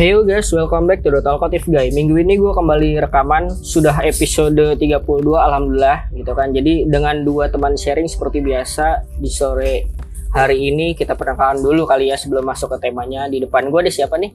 Hey 0.00 0.16
guys, 0.24 0.48
welcome 0.56 0.88
back 0.88 1.04
to 1.04 1.12
The 1.12 1.20
Talkative 1.20 1.68
Guy. 1.68 1.92
Minggu 1.92 2.16
ini 2.24 2.40
gue 2.40 2.48
kembali 2.56 3.04
rekaman, 3.04 3.52
sudah 3.52 4.00
episode 4.00 4.56
32 4.56 4.96
alhamdulillah 5.28 6.08
gitu 6.16 6.32
kan. 6.32 6.56
Jadi 6.56 6.88
dengan 6.88 7.20
dua 7.20 7.52
teman 7.52 7.76
sharing 7.76 8.08
seperti 8.08 8.40
biasa 8.40 9.04
di 9.20 9.28
sore 9.28 9.92
hari 10.32 10.72
ini 10.72 10.96
kita 10.96 11.12
perkenalkan 11.12 11.60
dulu 11.60 11.84
kali 11.84 12.08
ya 12.08 12.16
sebelum 12.16 12.48
masuk 12.48 12.72
ke 12.72 12.88
temanya. 12.88 13.28
Di 13.28 13.44
depan 13.44 13.68
gue 13.68 13.76
ada 13.76 13.92
siapa 13.92 14.16
nih? 14.16 14.32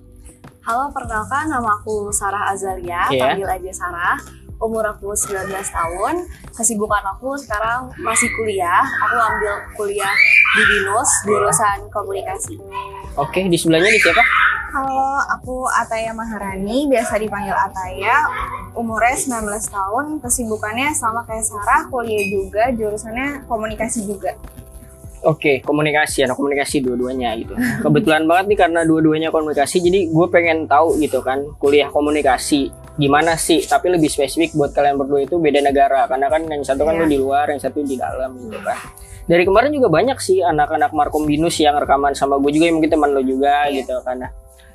Halo, 0.69 0.93
perkenalkan 0.93 1.49
nama 1.49 1.81
aku 1.81 2.13
Sarah 2.13 2.53
Azalia, 2.53 3.09
Iya. 3.09 3.33
panggil 3.33 3.49
aja 3.49 3.71
Sarah. 3.73 4.21
Umur 4.61 4.85
aku 4.85 5.17
19 5.17 5.49
tahun, 5.49 6.29
kesibukan 6.53 7.01
aku 7.17 7.33
sekarang 7.41 7.89
masih 8.05 8.29
kuliah. 8.37 8.85
Aku 9.09 9.17
ambil 9.17 9.65
kuliah 9.73 10.13
di 10.53 10.61
BINUS, 10.61 11.25
jurusan 11.25 11.89
komunikasi. 11.89 12.53
Oke, 13.17 13.49
di 13.49 13.57
sebelahnya 13.57 13.89
di 13.89 13.97
siapa? 13.97 14.44
Halo, 14.75 15.23
aku 15.31 15.71
Ataya 15.71 16.11
Maharani, 16.11 16.91
biasa 16.91 17.15
dipanggil 17.15 17.55
Ataya. 17.55 18.27
Umurnya 18.75 19.15
19 19.15 19.71
tahun, 19.71 20.19
kesibukannya 20.19 20.91
sama 20.91 21.23
kayak 21.23 21.47
Sarah, 21.47 21.87
kuliah 21.87 22.27
juga, 22.27 22.75
jurusannya 22.75 23.47
komunikasi 23.47 24.03
juga. 24.03 24.35
Oke, 25.23 25.63
komunikasi, 25.63 26.27
anak 26.27 26.35
komunikasi 26.35 26.83
dua-duanya 26.83 27.39
gitu. 27.39 27.55
Kebetulan 27.55 28.23
banget 28.29 28.51
nih 28.51 28.59
karena 28.67 28.83
dua-duanya 28.83 29.31
komunikasi, 29.31 29.79
jadi 29.79 30.11
gue 30.11 30.27
pengen 30.27 30.67
tahu 30.67 30.99
gitu 30.99 31.23
kan, 31.23 31.39
kuliah 31.55 31.87
komunikasi 31.87 32.67
gimana 32.99 33.39
sih? 33.39 33.63
Tapi 33.63 33.95
lebih 33.95 34.11
spesifik 34.11 34.59
buat 34.59 34.75
kalian 34.75 34.99
berdua 34.99 35.23
itu 35.23 35.39
beda 35.39 35.63
negara, 35.63 36.03
karena 36.11 36.27
kan 36.27 36.51
yang 36.51 36.67
satu 36.67 36.83
kan 36.83 36.99
Iya. 36.99 37.07
lu 37.07 37.15
di 37.15 37.17
luar, 37.23 37.47
yang 37.47 37.63
satu 37.63 37.79
di 37.79 37.95
dalam 37.95 38.35
gitu 38.43 38.59
kan. 38.59 38.75
Dari 39.23 39.47
kemarin 39.47 39.71
juga 39.71 39.87
banyak 39.87 40.19
sih 40.19 40.43
anak-anak 40.43 40.91
Markom 40.91 41.23
Binus 41.23 41.63
yang 41.63 41.79
rekaman 41.79 42.11
sama 42.11 42.35
gue 42.43 42.51
juga, 42.51 42.67
yang 42.67 42.83
mungkin 42.83 42.91
teman 42.91 43.15
lo 43.15 43.23
juga 43.23 43.71
Iya. 43.71 43.87
gitu 43.87 44.03
kan. 44.03 44.19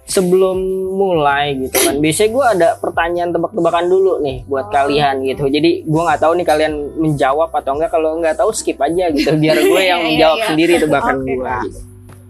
Sebelum 0.05 0.59
mulai 0.91 1.55
gitu 1.61 1.77
kan, 1.77 1.99
biasanya 1.99 2.31
gue 2.35 2.47
ada 2.59 2.69
pertanyaan 2.77 3.31
tebak-tebakan 3.31 3.87
dulu 3.87 4.19
nih 4.21 4.43
buat 4.45 4.67
Oh. 4.67 4.73
kalian 4.73 5.23
gitu. 5.23 5.47
Jadi 5.47 5.87
gue 5.87 6.03
nggak 6.03 6.21
tahu 6.21 6.33
nih 6.35 6.47
kalian 6.47 6.73
menjawab 6.99 7.51
atau 7.55 7.79
enggak. 7.79 7.91
Kalau 7.95 8.19
nggak 8.19 8.37
tahu 8.37 8.51
skip 8.51 8.81
aja 8.81 9.07
gitu, 9.11 9.31
biar 9.39 9.57
gue 9.71 9.83
yang 9.83 10.01
Iya, 10.03 10.07
iya, 10.07 10.07
menjawab 10.11 10.39
iya. 10.39 10.47
sendiri 10.51 10.73
tebakan 10.79 11.17
Oke, 11.21 11.31
gue. 11.31 11.47
Gitu. 11.67 11.79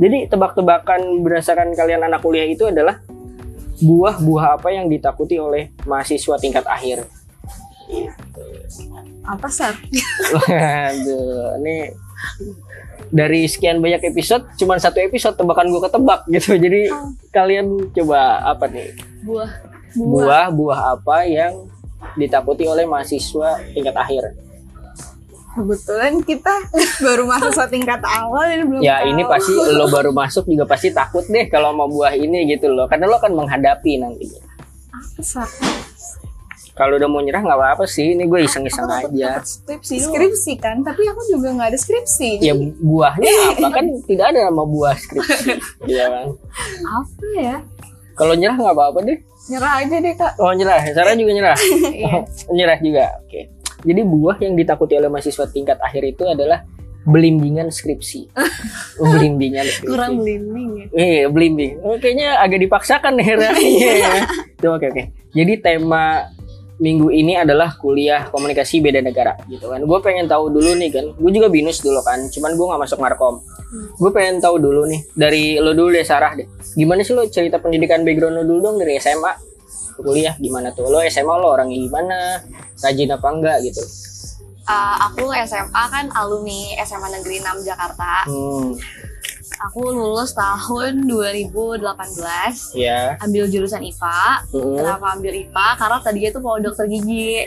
Jadi 0.01 0.19
tebak-tebakan 0.29 1.01
berdasarkan 1.21 1.69
kalian 1.73 2.01
anak 2.05 2.21
kuliah 2.21 2.49
itu 2.49 2.69
adalah 2.69 3.01
buah-buah 3.81 4.61
apa 4.61 4.69
yang 4.73 4.89
ditakuti 4.89 5.41
oleh 5.41 5.73
mahasiswa 5.85 6.37
tingkat 6.37 6.65
akhir. 6.65 7.05
Apa, 9.25 9.49
Sar? 9.49 9.77
Waduh, 10.35 11.57
ini 11.61 11.89
dari 13.11 13.45
sekian 13.45 13.83
banyak 13.83 14.07
episode, 14.07 14.47
cuman 14.55 14.79
satu 14.79 15.03
episode 15.03 15.35
tebakan 15.35 15.69
gue 15.69 15.83
ketebak 15.83 16.21
gitu. 16.31 16.55
Jadi 16.55 16.83
kalian 17.29 17.91
coba 17.91 18.21
apa 18.47 18.65
nih? 18.67 18.95
Buah. 19.23 19.51
Buah-buah 19.91 20.81
apa 20.95 21.27
yang 21.27 21.67
ditakuti 22.15 22.65
oleh 22.65 22.87
mahasiswa 22.87 23.59
tingkat 23.75 23.97
akhir? 23.97 24.23
Kebetulan 25.51 26.23
kita 26.23 26.55
baru 27.03 27.27
masuk 27.27 27.51
satu 27.51 27.75
tingkat 27.75 27.99
awal 28.07 28.47
dan 28.47 28.71
belum 28.71 28.81
Ya 28.87 29.03
tahu. 29.03 29.11
ini 29.11 29.23
pasti 29.27 29.53
lo 29.79 29.91
baru 29.91 30.15
masuk 30.15 30.47
juga 30.47 30.63
pasti 30.63 30.95
takut 30.95 31.27
deh 31.27 31.51
kalau 31.51 31.75
mau 31.75 31.91
buah 31.91 32.15
ini 32.15 32.47
gitu 32.47 32.71
loh. 32.71 32.87
Karena 32.87 33.11
lo 33.11 33.19
akan 33.19 33.35
menghadapi 33.35 33.99
nanti. 33.99 34.31
Apa? 34.95 35.43
Kalau 36.81 36.97
udah 36.97 37.09
mau 37.13 37.21
nyerah 37.21 37.45
nggak 37.45 37.61
apa-apa 37.61 37.85
sih. 37.85 38.17
Ini 38.17 38.25
gue 38.25 38.41
iseng-iseng 38.49 38.89
aja. 38.89 39.45
skripsi, 39.45 40.01
skripsi 40.01 40.53
kan, 40.57 40.81
tapi 40.81 41.05
aku 41.05 41.21
juga 41.29 41.53
nggak 41.53 41.77
ada 41.77 41.79
skripsi. 41.79 42.41
Ya 42.41 42.57
buahnya 42.57 43.29
apa 43.53 43.69
kan 43.69 43.85
tidak 44.09 44.33
ada 44.33 44.49
nama 44.49 44.65
buah 44.65 44.97
skripsi. 44.97 45.61
Iya 45.93 46.09
kan. 46.09 46.27
Apa 46.81 47.27
ya? 47.37 47.57
Kalau 48.17 48.33
nyerah 48.33 48.57
nggak 48.57 48.77
apa-apa 48.81 48.99
deh. 49.05 49.19
Nyerah 49.53 49.73
aja 49.85 49.97
deh, 50.01 50.15
Kak. 50.17 50.33
Oh 50.41 50.57
nyerah. 50.57 50.81
Sarah 50.97 51.13
juga 51.13 51.33
nyerah. 51.37 51.59
Iya. 52.01 52.25
nyerah 52.49 52.79
juga. 52.81 53.05
Oke. 53.29 53.41
Jadi 53.85 54.01
buah 54.01 54.37
yang 54.41 54.57
ditakuti 54.57 54.97
oleh 54.97 55.13
mahasiswa 55.13 55.45
tingkat 55.53 55.77
akhir 55.85 56.17
itu 56.17 56.25
adalah 56.25 56.65
belimbingan 57.05 57.69
skripsi. 57.69 58.33
Oh, 59.01 59.05
belimbingan 59.13 59.69
skripsi. 59.69 59.93
Kurang 59.93 60.25
blimbing 60.25 60.69
ya. 60.81 60.87
Iya, 60.97 61.25
belimbing. 61.29 61.73
Oh, 61.85 62.01
kayaknya 62.01 62.41
agak 62.41 62.65
dipaksakan 62.65 63.21
nih. 63.21 63.37
Iya. 63.37 64.25
Oke, 64.65 64.89
oke. 64.89 65.05
Jadi 65.37 65.53
tema 65.61 66.29
minggu 66.81 67.13
ini 67.13 67.37
adalah 67.37 67.77
kuliah 67.77 68.33
komunikasi 68.33 68.81
beda 68.81 69.05
negara 69.05 69.37
gitu 69.47 69.69
kan. 69.69 69.85
Gue 69.85 69.99
pengen 70.01 70.27
tahu 70.27 70.49
dulu 70.49 70.73
nih 70.81 70.89
kan. 70.89 71.05
Gue 71.13 71.31
juga 71.31 71.53
binus 71.53 71.85
dulu 71.85 72.01
kan. 72.01 72.27
Cuman 72.33 72.57
gue 72.57 72.67
nggak 72.67 72.81
masuk 72.81 72.99
markom. 72.99 73.45
Gue 74.01 74.11
pengen 74.11 74.41
tahu 74.41 74.57
dulu 74.57 74.89
nih 74.89 75.01
dari 75.13 75.61
lo 75.61 75.77
dulu 75.77 75.93
deh 75.93 76.03
Sarah 76.03 76.33
deh. 76.35 76.49
Gimana 76.75 77.05
sih 77.05 77.13
lo 77.13 77.29
cerita 77.29 77.61
pendidikan 77.61 78.03
background 78.03 78.41
lo 78.41 78.45
dulu 78.49 78.61
dong 78.65 78.77
dari 78.81 78.97
SMA 78.97 79.33
ke 79.95 80.01
kuliah 80.01 80.35
gimana 80.41 80.73
tuh? 80.73 80.89
Lo 80.89 81.05
SMA 81.05 81.35
lo 81.37 81.53
orangnya 81.53 81.79
gimana? 81.79 82.41
Rajin 82.81 83.13
apa 83.13 83.29
enggak 83.29 83.59
gitu? 83.63 83.85
Uh, 84.71 84.97
aku 85.11 85.35
SMA 85.45 85.83
kan 85.93 86.09
alumni 86.17 86.79
SMA 86.81 87.09
Negeri 87.21 87.43
6 87.45 87.69
Jakarta. 87.69 88.25
Hmm, 88.25 88.79
Aku 89.61 89.93
lulus 89.93 90.33
tahun 90.33 91.05
2018. 91.05 91.85
ya. 92.73 93.21
Ambil 93.21 93.45
jurusan 93.45 93.85
IPA. 93.85 94.49
Hmm. 94.49 94.73
Kenapa 94.75 95.07
ambil 95.13 95.33
IPA? 95.37 95.67
Karena 95.77 95.97
tadinya 96.01 96.31
tuh 96.33 96.41
mau 96.41 96.57
dokter 96.57 96.89
gigi. 96.89 97.45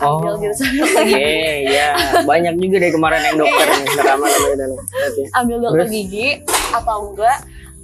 Ambil 0.00 0.32
Oh. 0.32 0.40
jurusan 0.40 0.68
dokter 0.72 1.04
gigi. 1.04 1.68
ya 1.68 1.88
banyak 2.24 2.54
juga 2.56 2.76
dari 2.80 2.92
kemarin 2.92 3.20
yang 3.22 3.36
dokter 3.38 3.66
dan 4.56 4.70
Oke. 4.72 5.22
ambil 5.34 5.56
dokter 5.60 5.84
Terus? 5.84 5.92
gigi 5.92 6.28
atau 6.72 6.96
enggak 7.06 7.38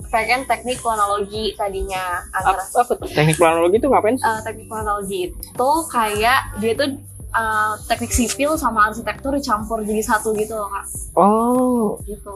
pengen 0.07 0.41
teknik 0.47 0.81
planologi 0.81 1.53
tadinya 1.53 2.25
antara 2.31 2.63
Apa, 2.63 2.89
apa 2.89 3.05
teknik 3.07 3.37
planologi 3.37 3.77
itu 3.77 3.87
ngapain 3.87 4.17
sih? 4.17 4.25
Eh, 4.25 4.41
teknik 4.41 4.67
planologi 4.67 5.21
itu 5.29 5.71
kayak 5.93 6.41
dia 6.57 6.73
tuh 6.73 6.89
eh, 7.29 7.73
teknik 7.85 8.09
sipil 8.11 8.57
sama 8.57 8.89
arsitektur 8.89 9.37
dicampur 9.37 9.85
jadi 9.85 10.01
satu 10.01 10.33
gitu 10.33 10.57
loh 10.57 10.71
kak 10.71 10.87
Oh, 11.13 12.01
gitu 12.03 12.33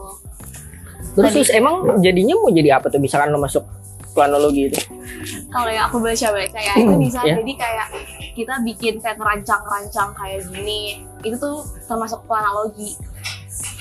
terus, 1.11 1.31
terus 1.33 1.49
emang 1.51 1.73
jadinya 1.99 2.35
mau 2.35 2.49
jadi 2.49 2.75
apa 2.75 2.87
tuh 2.87 2.97
misalkan 2.97 3.29
lo 3.29 3.37
masuk 3.37 3.63
planologi 4.11 4.67
itu? 4.67 4.79
kalau 5.47 5.67
yang 5.67 5.87
aku 5.87 5.97
baca-baca 5.97 6.59
ya 6.59 6.73
itu 6.75 6.93
bisa 6.97 7.19
Ya. 7.21 7.35
jadi 7.35 7.53
kayak 7.53 7.87
kita 8.33 8.53
bikin 8.61 8.93
kayak 8.97 9.15
rancang-rancang 9.15 10.11
kayak 10.13 10.43
gini 10.47 10.79
itu 11.21 11.35
tuh 11.35 11.61
termasuk 11.85 12.23
planologi 12.25 12.95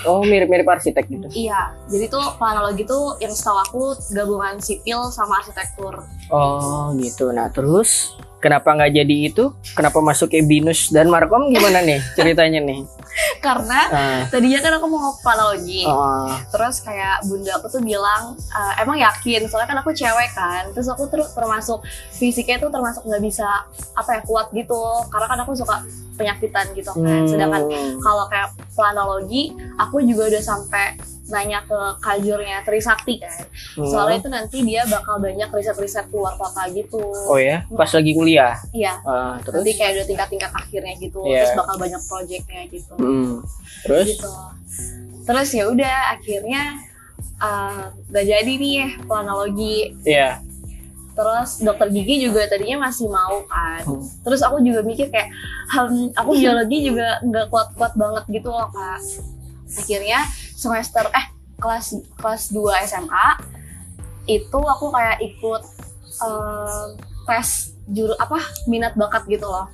Oh, 0.00 0.20
mirip-mirip 0.22 0.64
arsitek 0.64 1.04
gitu. 1.06 1.28
iya 1.30 1.76
jadi 1.86 2.08
tuh 2.08 2.36
planologi 2.36 2.84
tuh 2.84 3.16
yang 3.18 3.30
setahu 3.30 3.58
aku 3.60 3.82
gabungan 4.10 4.56
sipil 4.58 5.08
sama 5.08 5.38
arsitektur 5.38 6.00
Oh, 6.28 6.94
gitu. 6.96 7.28
Nah, 7.28 7.50
terus 7.50 8.08
kenapa 8.38 8.70
nggak 8.70 8.94
jadi 8.94 9.16
itu? 9.26 9.50
Kenapa 9.74 9.98
masuk 10.00 10.30
ke 10.30 10.40
Binus 10.40 10.88
dan 10.88 11.06
Markom 11.06 11.50
gimana 11.50 11.82
nih 11.82 11.98
ceritanya 12.16 12.62
nih? 12.62 12.80
karena 13.46 13.80
Ah, 13.90 14.20
tadinya 14.26 14.60
kan 14.60 14.72
aku 14.76 14.86
mau 14.86 15.12
planologi 15.18 15.82
oh, 15.84 16.30
terus 16.48 16.80
kayak 16.80 17.24
bunda 17.24 17.56
aku 17.56 17.66
tuh 17.68 17.80
bilang 17.80 18.34
"Eh, 18.36 18.72
emang 18.80 18.96
yakin? 18.96 19.46
Soalnya 19.46 19.68
kan 19.68 19.78
aku 19.78 19.90
cewek 19.90 20.30
kan. 20.32 20.68
Terus 20.70 20.86
aku 20.86 21.06
terus 21.06 21.30
termasuk 21.30 21.80
fisiknya 22.10 22.58
tuh 22.58 22.68
termasuk 22.68 23.02
nggak 23.02 23.20
bisa 23.20 23.46
apa 23.92 24.10
ya 24.10 24.20
kuat 24.22 24.50
gitu. 24.50 24.80
Karena 25.08 25.26
kan 25.26 25.38
aku 25.40 25.52
suka 25.54 25.82
penyakitan 26.14 26.66
gitu 26.72 26.92
kan. 26.92 27.00
Hmm, 27.00 27.26
sedangkan 27.26 27.62
kalau 27.98 28.24
kayak 28.28 28.48
planologi 28.74 29.42
aku 29.76 30.00
juga 30.00 30.28
udah 30.28 30.42
sampai 30.42 30.96
nanya 31.30 31.62
ke 31.62 31.78
kajurnya 32.02 32.58
Trisakti 32.60 33.22
kan. 33.22 33.46
Hmm. 33.78 33.86
soalnya 33.86 34.18
itu 34.18 34.28
nanti 34.28 34.58
dia 34.60 34.82
bakal 34.84 35.22
banyak 35.22 35.46
riset-riset 35.48 36.10
keluar 36.10 36.34
kota 36.34 36.66
gitu. 36.68 36.98
Oh 37.24 37.38
ya, 37.38 37.62
pas 37.70 37.86
lagi 37.86 38.12
kuliah. 38.12 38.58
iya. 38.74 38.98
Ah, 39.00 39.38
terus? 39.38 39.62
nanti 39.62 39.78
kayak 39.78 39.92
udah 39.94 40.06
tingkat-tingkat 40.10 40.50
akhirnya 40.50 40.94
gitu. 40.98 41.22
Iya. 41.22 41.46
terus 41.46 41.54
bakal 41.54 41.76
banyak 41.78 42.02
projectnya 42.02 42.62
gitu. 42.66 42.94
Hmm. 42.98 43.09
Terus? 43.82 44.06
gitu 44.10 44.30
terus 45.20 45.48
ya 45.50 45.64
udah 45.66 45.96
akhirnya 46.10 46.62
uh, 47.38 47.86
gak 48.08 48.26
jadi 48.26 48.52
nih 48.52 48.78
planologi 49.04 49.94
Iya. 50.02 50.42
terus 51.10 51.60
dokter 51.60 51.86
gigi 51.88 52.24
juga 52.24 52.46
tadinya 52.46 52.88
masih 52.88 53.06
mau 53.06 53.44
kan 53.44 53.84
Hmm. 53.84 54.02
terus 54.22 54.40
aku 54.40 54.58
juga 54.58 54.80
mikir 54.80 55.06
kayak 55.06 55.28
"Hmm, 55.68 56.10
aku 56.12 56.34
biologi 56.34 56.78
juga 56.82 57.20
nggak 57.20 57.46
kuat-kuat 57.46 57.92
banget 57.94 58.24
gitu 58.32 58.48
loh 58.48 58.66
kak 58.68 58.98
akhirnya 59.70 60.18
semester 60.52 61.04
eh 61.10 61.26
kelas 61.56 61.86
kelas 62.16 62.42
2 62.50 62.72
SMA 62.84 63.26
itu 64.26 64.58
aku 64.58 64.86
kayak 64.90 65.18
ikut 65.20 65.62
eh, 66.20 66.84
tes 67.24 67.48
juru 67.86 68.14
apa 68.16 68.38
minat 68.64 68.94
bakat 68.94 69.28
gitu 69.28 69.44
loh 69.44 69.68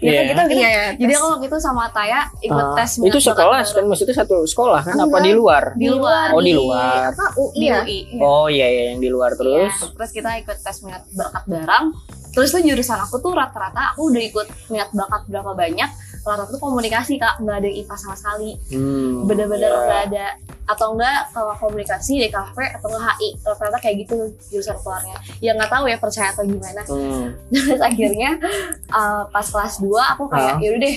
Ya 0.00 0.08
Iya. 0.10 0.20
kan 0.24 0.26
kita 0.26 0.42
gitu. 0.46 0.56
Iya, 0.56 0.68
iya, 0.70 0.86
Jadi 0.96 1.12
aku 1.12 1.26
waktu 1.30 1.46
itu 1.46 1.58
sama 1.60 1.84
Taya 1.90 2.20
ikut 2.40 2.56
Ah, 2.58 2.72
tes 2.74 2.90
itu 2.98 3.18
sekelas 3.20 3.68
kan 3.70 3.84
maksudnya 3.84 4.16
satu 4.16 4.36
sekolah 4.42 4.80
kan 4.80 4.96
apa 4.96 5.04
Enggak. 5.06 5.22
di 5.22 5.32
luar? 5.32 5.62
di 5.74 5.88
luar 5.88 6.26
Oh, 6.30 6.40
di 6.40 6.52
luar. 6.52 7.12
Apa 7.12 7.26
UI 7.36 7.52
di 7.54 7.66
ya? 7.66 7.78
UI. 7.78 7.98
Oh 8.16 8.46
iya 8.46 8.66
iya 8.66 8.82
yang 8.90 8.98
di 8.98 9.08
luar 9.08 9.32
terus. 9.34 9.68
Iya, 9.70 9.92
terus 9.92 10.10
kita 10.10 10.30
ikut 10.38 10.56
tes 10.56 10.76
minat 10.80 11.04
bakat 11.10 11.44
bareng. 11.44 11.86
Terus 12.30 12.48
tuh 12.48 12.62
jurusan 12.62 12.98
aku 12.98 13.18
tuh 13.18 13.32
rata-rata 13.32 13.92
aku 13.92 14.08
udah 14.08 14.22
ikut 14.22 14.46
minat 14.68 14.88
bakat 14.90 15.22
berapa 15.26 15.52
banyak. 15.52 15.90
Rata-rata 16.20 16.52
tuh 16.52 16.60
komunikasi 16.60 17.16
kak, 17.16 17.40
nggak 17.40 17.56
ada 17.58 17.66
yang 17.66 17.78
IPA 17.82 17.94
sama 17.96 18.14
sekali. 18.14 18.50
Hmm, 18.70 19.24
Bener-bener 19.24 19.68
iya. 19.68 19.80
nggak 19.80 20.02
ada 20.12 20.26
atau 20.70 20.94
enggak 20.94 21.34
kalau 21.34 21.50
komunikasi 21.58 22.22
DKV 22.22 22.54
atau 22.78 22.86
enggak 22.88 23.18
HI 23.18 23.28
ternyata 23.42 23.78
kayak 23.82 23.96
gitu 24.06 24.14
jurusan 24.54 24.78
keluarnya 24.78 25.18
ya 25.42 25.50
nggak 25.50 25.66
tahu 25.66 25.90
ya 25.90 25.98
percaya 25.98 26.30
atau 26.30 26.46
gimana 26.46 26.86
Hmm. 26.86 27.34
terus 27.50 27.82
akhirnya 27.82 28.38
uh, 28.86 29.26
pas 29.26 29.42
kelas 29.42 29.82
2 29.82 29.90
aku 30.14 30.30
kayak 30.30 30.54
Ah. 30.54 30.62
yaudah 30.62 30.78
deh 30.78 30.96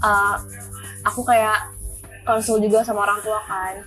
uh, 0.00 0.36
aku 1.04 1.20
kayak 1.20 1.68
konsul 2.24 2.56
juga 2.56 2.80
sama 2.80 3.04
orang 3.04 3.20
tua 3.20 3.36
kan 3.44 3.84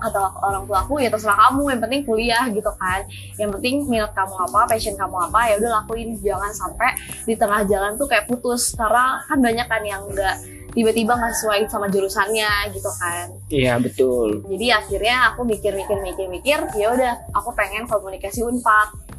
kata 0.00 0.40
orang 0.40 0.64
tua 0.64 0.82
aku 0.82 0.98
ya 0.98 1.12
terserah 1.12 1.36
kamu 1.36 1.76
yang 1.76 1.80
penting 1.84 2.00
kuliah 2.08 2.44
gitu 2.48 2.70
kan. 2.80 3.04
Yang 3.36 3.50
penting 3.60 3.74
minat 3.86 4.12
kamu 4.16 4.34
apa 4.48 4.60
passion 4.66 4.96
kamu 4.96 5.16
apa 5.30 5.40
ya 5.52 5.54
udah 5.60 5.70
lakuin. 5.84 6.16
Jangan 6.18 6.50
sampai 6.56 6.96
di 7.28 7.34
tengah 7.36 7.62
jalan 7.68 8.00
tuh 8.00 8.08
kayak 8.08 8.24
putus 8.24 8.72
karena 8.74 9.20
kan 9.28 9.38
banyak 9.38 9.66
kan 9.68 9.82
yang 9.84 10.02
enggak 10.08 10.40
tiba-tiba 10.70 11.18
nggak 11.18 11.34
sesuai 11.34 11.60
sama 11.66 11.86
jurusannya 11.90 12.50
gitu 12.74 12.90
kan. 12.98 13.26
Iya 13.50 13.74
betul. 13.82 14.46
jadi 14.46 14.82
akhirnya 14.82 15.34
aku 15.34 15.42
mikir-mikir 15.42 15.98
mikir-mikir 15.98 16.58
ya 16.78 16.86
udah 16.94 17.12
aku 17.34 17.50
pengen 17.58 17.84
komunikasi 17.90 18.46
unpad. 18.46 19.10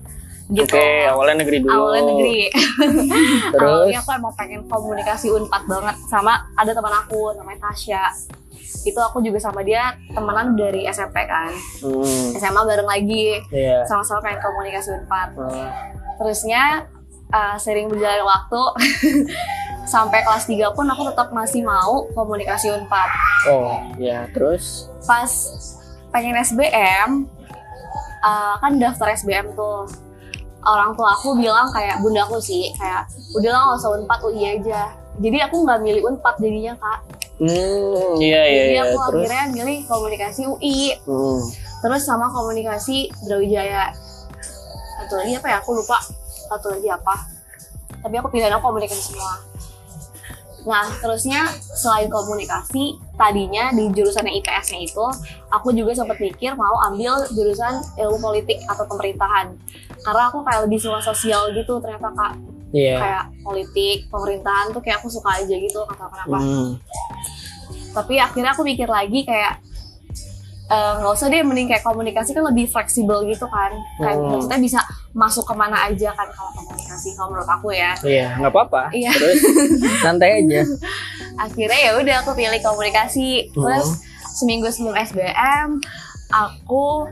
Gitu. 0.51 0.67
Oke, 0.67 1.07
awalnya 1.07 1.47
negeri 1.47 1.63
dulu. 1.63 1.71
awalnya 1.71 2.03
negeri. 2.11 2.51
Terus? 3.55 3.87
Awalnya 3.87 3.99
aku 4.03 4.11
emang 4.11 4.33
pengen 4.35 4.61
komunikasi 4.67 5.27
unpad 5.31 5.63
banget 5.63 5.95
sama 6.11 6.43
ada 6.59 6.71
teman 6.75 6.91
aku 6.91 7.31
namanya 7.39 7.71
Tasya 7.71 8.03
itu 8.81 8.97
aku 8.97 9.21
juga 9.21 9.37
sama 9.37 9.61
dia 9.61 9.93
temenan 10.09 10.55
dari 10.55 10.87
SMP 10.87 11.25
kan. 11.25 11.51
Hmm, 11.83 12.35
SMA 12.35 12.61
bareng 12.61 12.89
lagi. 12.89 13.39
Iya. 13.51 13.85
sama-sama 13.85 14.23
pengen 14.23 14.41
komunikasi 14.41 14.89
unpad 14.97 15.29
Hmm, 15.37 15.69
terusnya 16.17 16.85
uh, 17.29 17.55
sering 17.57 17.87
berjalan 17.87 18.23
waktu. 18.23 18.61
Sampai 19.81 20.21
kelas 20.21 20.45
3 20.45 20.77
pun 20.77 20.85
aku 20.85 21.09
tetap 21.09 21.33
masih 21.33 21.65
mau 21.65 22.05
komunikasi 22.13 22.69
unpad 22.69 23.09
Oh, 23.49 23.81
ya 23.97 24.29
terus? 24.29 24.87
Pas 25.03 25.27
pengen 26.13 26.37
SBM 26.37 27.25
uh, 28.21 28.55
kan 28.61 28.77
daftar 28.77 29.09
SBM 29.11 29.57
tuh 29.57 29.89
orang 30.61 30.93
tua 30.93 31.17
aku 31.17 31.33
bilang 31.33 31.65
kayak 31.73 31.97
bunda 32.05 32.21
aku 32.29 32.37
sih 32.37 32.69
kayak 32.77 33.09
udahlah 33.33 33.73
nggak 33.73 33.79
usah 33.81 33.91
unpad 33.97 34.19
UI 34.29 34.43
aja. 34.61 34.81
Jadi 35.17 35.37
aku 35.41 35.65
nggak 35.65 35.79
milih 35.81 36.01
unpad 36.13 36.35
jadinya 36.37 36.73
kak 36.77 36.99
hmm, 37.41 38.21
iya 38.21 38.41
iya 38.45 38.61
jadi 38.61 38.75
iya. 38.77 38.83
aku 38.85 38.97
terus? 39.09 39.21
akhirnya 39.25 39.43
milih 39.57 39.77
komunikasi 39.89 40.41
UI 40.45 40.93
hmm, 41.01 41.39
terus 41.81 42.01
sama 42.05 42.29
komunikasi 42.29 43.09
Brawijaya. 43.25 43.89
Satu 45.01 45.17
lagi 45.17 45.33
apa 45.33 45.47
ya? 45.49 45.57
Aku 45.65 45.73
lupa. 45.73 45.97
Satu 46.21 46.77
lagi 46.77 46.87
apa. 46.87 47.15
Tapi 48.05 48.15
aku 48.21 48.29
pilihan 48.29 48.53
aku 48.53 48.69
komunikasi 48.69 49.11
semua. 49.11 49.41
Nah 50.61 50.85
terusnya 51.01 51.49
selain 51.73 52.05
komunikasi 52.05 53.01
tadinya 53.17 53.73
di 53.73 53.89
jurusan 53.89 54.29
IPS-nya 54.29 54.77
itu 54.85 55.05
aku 55.49 55.73
juga 55.73 55.97
sempat 55.97 56.21
mikir 56.21 56.53
mau 56.53 56.77
ambil 56.85 57.25
jurusan 57.33 57.81
ilmu 57.97 58.21
politik 58.21 58.61
atau 58.69 58.85
pemerintahan. 58.85 59.57
Karena 60.05 60.29
aku 60.29 60.45
kayak 60.45 60.69
lebih 60.69 60.77
suka 60.77 61.01
sosial 61.01 61.49
gitu 61.57 61.81
ternyata 61.81 62.13
kak 62.13 62.50
iya. 62.71 62.97
kayak 62.97 63.23
politik 63.41 63.97
pemerintahan 64.07 64.71
tuh 64.71 64.79
kayak 64.79 64.97
aku 64.97 65.07
suka 65.07 65.37
aja 65.37 65.51
gitu 65.53 65.79
kata 65.83 66.05
kenapa 66.05 66.37
Hmm, 66.37 66.69
tapi 67.91 68.15
akhirnya 68.17 68.51
aku 68.51 68.63
mikir 68.63 68.87
lagi 68.87 69.21
kayak 69.21 69.59
eh, 70.67 70.93
nggak 70.97 71.11
usah 71.11 71.27
deh 71.27 71.43
mending 71.43 71.67
kayak 71.67 71.81
komunikasi 71.81 72.31
kan 72.31 72.47
lebih 72.47 72.63
fleksibel 72.65 73.19
gitu 73.25 73.43
kan 73.45 73.71
kayak 73.97 74.15
Hmm. 74.15 74.31
maksudnya 74.31 74.55
bisa 74.57 74.79
masuk 75.11 75.43
ke 75.43 75.51
mana 75.51 75.75
aja 75.83 76.09
kan 76.11 76.27
kalau 76.27 76.51
komunikasi 76.53 77.11
kalau 77.13 77.29
menurut 77.29 77.49
aku 77.49 77.67
ya 77.71 77.91
iya, 78.01 78.27
nggak 78.37 78.47
apa-apa. 78.49 78.87
Iya. 78.91 79.11
Terus 79.11 79.39
santai 79.99 80.39
aja. 80.39 80.63
akhirnya 81.43 81.79
ya 81.81 81.91
udah 81.93 82.15
aku 82.21 82.31
pilih 82.33 82.59
komunikasi 82.61 83.29
terus 83.49 83.99
seminggu 84.31 84.67
sebelum 84.67 84.95
SBM 84.95 85.83
aku 86.29 87.11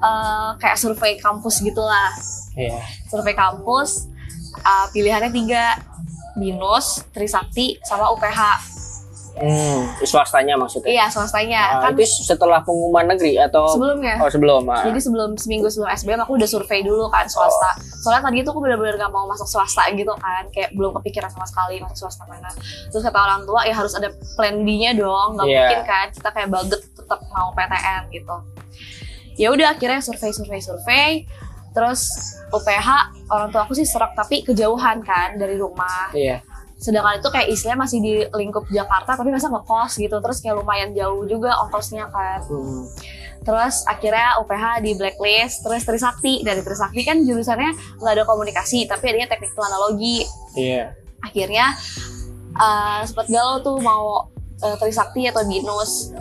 eh, 0.00 0.50
kayak 0.56 0.74
survei 0.74 1.14
kampus 1.16 1.62
gitulah 1.62 2.10
Iya. 2.52 2.82
survei 3.06 3.30
kampus 3.32 4.10
eh, 4.54 4.86
pilihannya 4.90 5.30
tiga 5.30 5.76
binus 6.34 7.02
trisakti 7.10 7.76
sama 7.82 8.08
UPH 8.10 8.40
Hmm, 9.38 9.86
swastanya 10.02 10.58
maksudnya. 10.58 10.90
iya 10.90 11.06
swastanya 11.06 11.78
Ah, 11.78 11.80
kan 11.80 11.94
itu 11.94 12.02
setelah 12.26 12.58
pengumuman 12.58 13.06
negeri 13.06 13.38
atau 13.38 13.70
sebelumnya 13.70 14.18
Oh 14.18 14.26
sebelum. 14.26 14.66
ah. 14.66 14.82
Jadi 14.82 14.98
sebelum 14.98 15.38
seminggu 15.38 15.70
sebelum 15.70 15.86
SBM 15.88 16.26
aku 16.26 16.34
udah 16.34 16.48
survei 16.48 16.82
dulu 16.82 17.06
kan 17.06 17.22
swasta. 17.24 17.78
Soalnya 18.02 18.26
tadi 18.26 18.42
itu 18.42 18.50
aku 18.50 18.58
benar-benar 18.58 18.98
gak 18.98 19.14
mau 19.14 19.30
masuk 19.30 19.46
swasta 19.46 19.86
gitu 19.94 20.10
kan, 20.16 20.42
kayak 20.50 20.74
belum 20.74 20.90
kepikiran 20.98 21.30
sama 21.30 21.46
sekali 21.46 21.78
masuk 21.78 21.96
swasta 22.00 22.26
mana. 22.26 22.50
Terus 22.90 22.98
kata 23.00 23.14
orang 23.16 23.46
tua 23.46 23.62
ya 23.62 23.78
harus 23.78 23.94
ada 23.94 24.10
plan 24.34 24.58
B-nya 24.60 24.98
dong, 24.98 25.38
nggak 25.38 25.46
Iya. 25.46 25.58
mungkin 25.60 25.82
kan 25.86 26.06
kita 26.10 26.28
kayak 26.34 26.48
baget 26.50 26.82
tetap 26.92 27.20
mau 27.28 27.54
PTN 27.54 28.02
gitu. 28.10 28.36
Ya 29.38 29.48
udah 29.48 29.70
akhirnya 29.70 30.02
survei 30.02 30.34
survei 30.34 30.58
survei. 30.58 31.10
Terus 31.72 32.00
UPH 32.48 32.88
orang 33.28 33.48
tua 33.52 33.68
aku 33.68 33.76
sih 33.76 33.84
serak 33.84 34.16
tapi 34.16 34.44
kejauhan 34.44 35.04
kan 35.04 35.36
dari 35.36 35.60
rumah. 35.60 36.10
Iya. 36.16 36.40
Sedangkan 36.78 37.18
itu 37.18 37.28
kayak 37.28 37.48
istilahnya 37.50 37.78
masih 37.82 37.98
di 37.98 38.12
lingkup 38.30 38.64
Jakarta 38.70 39.18
tapi 39.18 39.34
masa 39.34 39.50
ngekos 39.50 39.98
gitu. 39.98 40.16
Terus 40.22 40.38
kayak 40.40 40.56
lumayan 40.62 40.90
jauh 40.94 41.26
juga 41.26 41.58
ongkosnya 41.66 42.06
kan. 42.08 42.40
Hmm. 42.46 42.86
Terus 43.42 43.82
akhirnya 43.88 44.38
UPH 44.44 44.64
di 44.84 44.92
blacklist, 44.94 45.64
terus 45.64 45.82
Trisakti. 45.86 46.44
Dari 46.44 46.60
Trisakti 46.62 47.00
kan 47.02 47.22
jurusannya 47.22 47.98
nggak 47.98 48.12
ada 48.12 48.24
komunikasi, 48.28 48.84
tapi 48.86 49.10
adanya 49.10 49.30
teknik 49.30 49.56
analogi. 49.56 50.26
Iya. 50.54 50.94
Akhirnya 51.24 51.74
uh, 52.54 53.00
sempat 53.08 53.26
galau 53.26 53.58
tuh 53.62 53.78
mau 53.82 54.28
uh, 54.62 54.76
Trisakti 54.78 55.26
atau 55.26 55.42
Binus. 55.48 56.14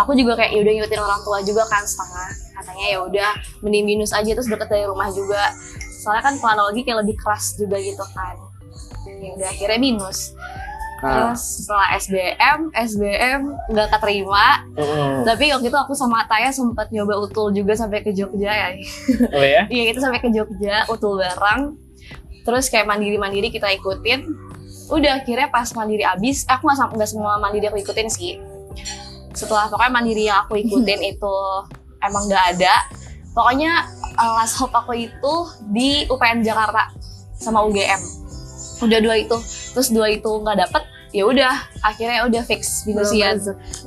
Aku 0.00 0.16
juga 0.16 0.40
kayak 0.40 0.56
yaudah 0.56 0.72
ngikutin 0.72 1.02
orang 1.04 1.20
tua 1.20 1.44
juga 1.44 1.68
kan 1.68 1.84
setengah. 1.84 2.30
Katanya 2.62 2.86
ya 2.94 2.98
udah 3.02 3.30
mending 3.66 3.84
Binus 3.90 4.14
aja 4.14 4.30
terus 4.30 4.46
deket 4.46 4.70
dari 4.70 4.86
rumah 4.86 5.10
juga. 5.10 5.50
Soalnya 5.98 6.22
kan 6.30 6.34
planologi 6.38 6.86
kayak 6.86 7.02
lebih 7.02 7.18
keras 7.18 7.58
juga 7.58 7.74
gitu 7.82 8.06
kan. 8.14 8.38
Ya 9.18 9.34
udah 9.34 9.48
akhirnya 9.50 9.78
Binus. 9.82 10.38
Nah, 11.02 11.34
Terus 11.34 11.66
setelah 11.66 11.98
SBM, 11.98 12.58
SBM 12.70 13.40
nggak 13.74 13.88
keterima, 13.90 14.62
mm-mm. 14.78 15.26
tapi 15.26 15.50
waktu 15.50 15.66
itu 15.66 15.74
aku 15.74 15.98
sama 15.98 16.22
Taya 16.30 16.54
sempat 16.54 16.94
nyoba 16.94 17.18
utul 17.18 17.50
juga 17.50 17.74
sampai 17.74 18.06
ke 18.06 18.14
Jogja 18.14 18.54
ya. 18.54 18.68
oh 19.34 19.42
ya? 19.42 19.66
Iya 19.74 19.82
kita 19.90 19.98
sampai 19.98 20.22
ke 20.22 20.30
Jogja 20.30 20.86
utul 20.86 21.18
bareng. 21.18 21.74
Terus 22.46 22.70
kayak 22.70 22.86
mandiri-mandiri 22.86 23.50
kita 23.50 23.66
ikutin. 23.74 24.30
Udah 24.94 25.18
akhirnya 25.18 25.50
pas 25.50 25.66
mandiri 25.74 26.06
abis, 26.06 26.46
aku 26.46 26.70
nggak 26.70 26.78
sam- 26.78 26.94
nggak 26.94 27.10
semua 27.10 27.34
mandiri 27.42 27.66
aku 27.66 27.82
ikutin 27.82 28.06
sih. 28.06 28.38
Setelah 29.34 29.66
pokoknya 29.66 29.90
mandiri 29.90 30.30
yang 30.30 30.46
aku 30.46 30.54
ikutin 30.54 31.02
itu 31.18 31.36
emang 32.04 32.26
nggak 32.26 32.44
ada. 32.56 32.74
Pokoknya 33.32 33.88
uh, 34.14 34.32
last 34.36 34.60
hope 34.60 34.72
aku 34.72 34.92
itu 35.08 35.34
di 35.70 36.04
UPN 36.06 36.44
Jakarta 36.44 36.92
sama 37.34 37.64
UGM. 37.64 38.00
Udah 38.82 38.98
dua 38.98 39.14
itu, 39.16 39.36
terus 39.72 39.88
dua 39.88 40.10
itu 40.10 40.26
nggak 40.28 40.58
dapet, 40.58 40.82
ya 41.14 41.22
udah 41.24 41.54
akhirnya 41.80 42.26
udah 42.26 42.42
fix 42.42 42.82
Binusian. 42.82 43.38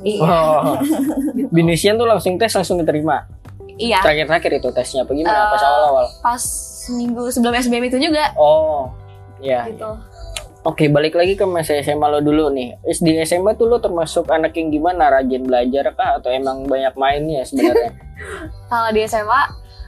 Iya. 0.02 0.24
Oh. 0.24 0.80
Binisian 1.54 1.94
tuh 1.94 2.08
langsung 2.08 2.36
tes 2.36 2.52
langsung 2.52 2.80
diterima. 2.80 3.28
Iya. 3.76 4.00
Terakhir-terakhir 4.00 4.52
itu 4.56 4.68
tesnya 4.72 5.04
apa 5.04 5.12
gimana? 5.12 5.36
Eh, 5.36 5.46
Pas 5.52 5.62
awal-awal. 5.62 6.06
Pas 6.24 6.42
minggu 6.86 7.22
sebelum 7.28 7.52
SBM 7.52 7.84
itu 7.92 7.98
juga 8.00 8.32
Oh. 8.40 8.88
Ya. 9.36 9.68
gitu. 9.68 9.84
Oke, 10.66 10.90
balik 10.90 11.14
lagi 11.14 11.38
ke 11.38 11.46
masa 11.46 11.78
SMA 11.78 12.02
lo 12.04 12.18
dulu 12.18 12.50
nih. 12.50 12.74
Di 12.82 13.22
SMA 13.22 13.54
tuh 13.54 13.70
lo 13.70 13.78
termasuk 13.78 14.26
anak 14.28 14.50
yang 14.52 14.68
gimana? 14.68 15.06
Rajin 15.08 15.46
belajar 15.46 15.94
kah 15.94 16.18
atau 16.18 16.26
emang 16.28 16.66
banyak 16.66 16.90
mainnya 16.94 17.46
sebenarnya? 17.46 17.94
Kalau 18.70 18.90
di 18.90 19.06
SMA 19.06 19.42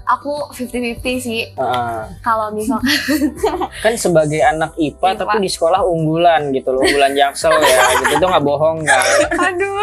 aku 0.06 0.54
50-50 0.54 1.02
sih. 1.18 1.42
Heeh. 1.50 1.98
Kalau 2.22 2.54
misalkan 2.54 2.94
kan 3.84 3.94
sebagai 3.98 4.38
anak 4.38 4.78
IPA 4.78 5.02
IPA. 5.04 5.18
tapi 5.18 5.36
di 5.40 5.50
sekolah 5.50 5.82
unggulan 5.82 6.54
gitu 6.54 6.70
loh, 6.70 6.80
unggulan 6.80 7.10
Jaksel 7.12 7.58
ya. 7.58 7.78
Gitu 7.98 8.14
itu 8.14 8.24
nggak 8.24 8.46
bohong 8.46 8.78
kan? 8.80 9.02
aduh 9.34 9.74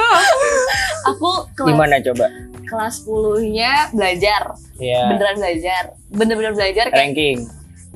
aku 1.05 1.29
kelas 1.53 1.69
Gimana 1.69 1.95
coba? 2.01 2.25
kelas 2.65 2.95
10-nya 3.03 3.71
belajar, 3.91 4.41
Ya. 4.75 5.05
beneran 5.05 5.37
belajar. 5.37 5.83
Bener-bener 6.07 6.55
belajar 6.55 6.87
kayak 6.87 6.97
Ranking. 6.97 7.37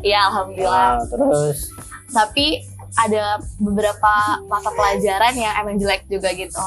iya 0.01 0.27
alhamdulillah. 0.27 1.00
Ah, 1.00 1.01
terus 1.01 1.72
Tapi 2.10 2.62
ada 2.96 3.24
beberapa 3.55 4.13
mata 4.43 4.69
pelajaran 4.69 5.34
yang 5.34 5.53
emang 5.55 5.75
jelek 5.75 6.05
juga 6.05 6.29
gitu. 6.31 6.65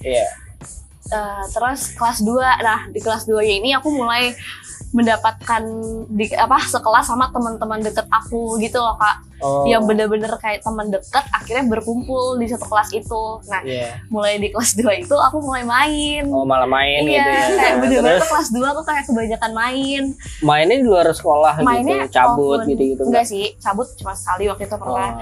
Iya. 0.00 0.26
Eh, 1.04 1.44
terus 1.48 1.92
kelas 1.92 2.20
2. 2.20 2.34
Nah, 2.58 2.88
di 2.88 2.98
kelas 2.98 3.24
2 3.24 3.40
ini 3.42 3.70
aku 3.70 3.88
mulai 3.90 4.32
mendapatkan 4.90 5.64
di 6.06 6.28
apa 6.30 6.60
sekelas 6.60 7.06
sama 7.06 7.32
teman-teman 7.32 7.80
deket 7.80 8.04
aku 8.06 8.56
gitu 8.58 8.76
loh 8.76 8.92
kak 8.94 9.24
Oh. 9.40 9.66
yang 9.66 9.82
bener-bener 9.82 10.30
kayak 10.36 10.62
teman 10.62 10.86
deket 10.86 11.24
akhirnya 11.28 11.66
berkumpul 11.66 12.36
di 12.36 12.46
satu 12.46 12.62
kelas 12.62 12.92
itu 12.92 13.24
nah 13.44 13.58
Iya. 13.60 14.04
mulai 14.06 14.36
di 14.36 14.52
kelas 14.52 14.76
2 14.76 15.02
itu 15.02 15.16
aku 15.18 15.40
mulai 15.40 15.64
main 15.64 16.28
Oh 16.28 16.44
malah 16.44 16.68
main 16.68 17.02
iya 17.02 17.18
gitu 17.18 17.26
ya. 17.26 17.42
kayak 17.58 17.76
bener-bener 17.82 18.16
Terus 18.20 18.30
kelas 18.30 18.48
2 18.52 18.62
aku 18.68 18.82
kayak 18.84 19.04
kebanyakan 19.04 19.50
main 19.52 20.02
mainnya 20.40 20.76
di 20.76 20.86
luar 20.86 21.08
sekolah 21.10 21.58
mainnya 21.58 22.06
gitu, 22.06 22.14
cabut 22.14 22.38
walaupun- 22.60 22.70
gitu-gitu 22.70 23.02
enggak 23.02 23.26
sih 23.26 23.56
cabut 23.58 23.88
cuma 23.96 24.12
sekali 24.12 24.46
waktu 24.46 24.62
itu 24.62 24.76
Oh. 24.76 25.18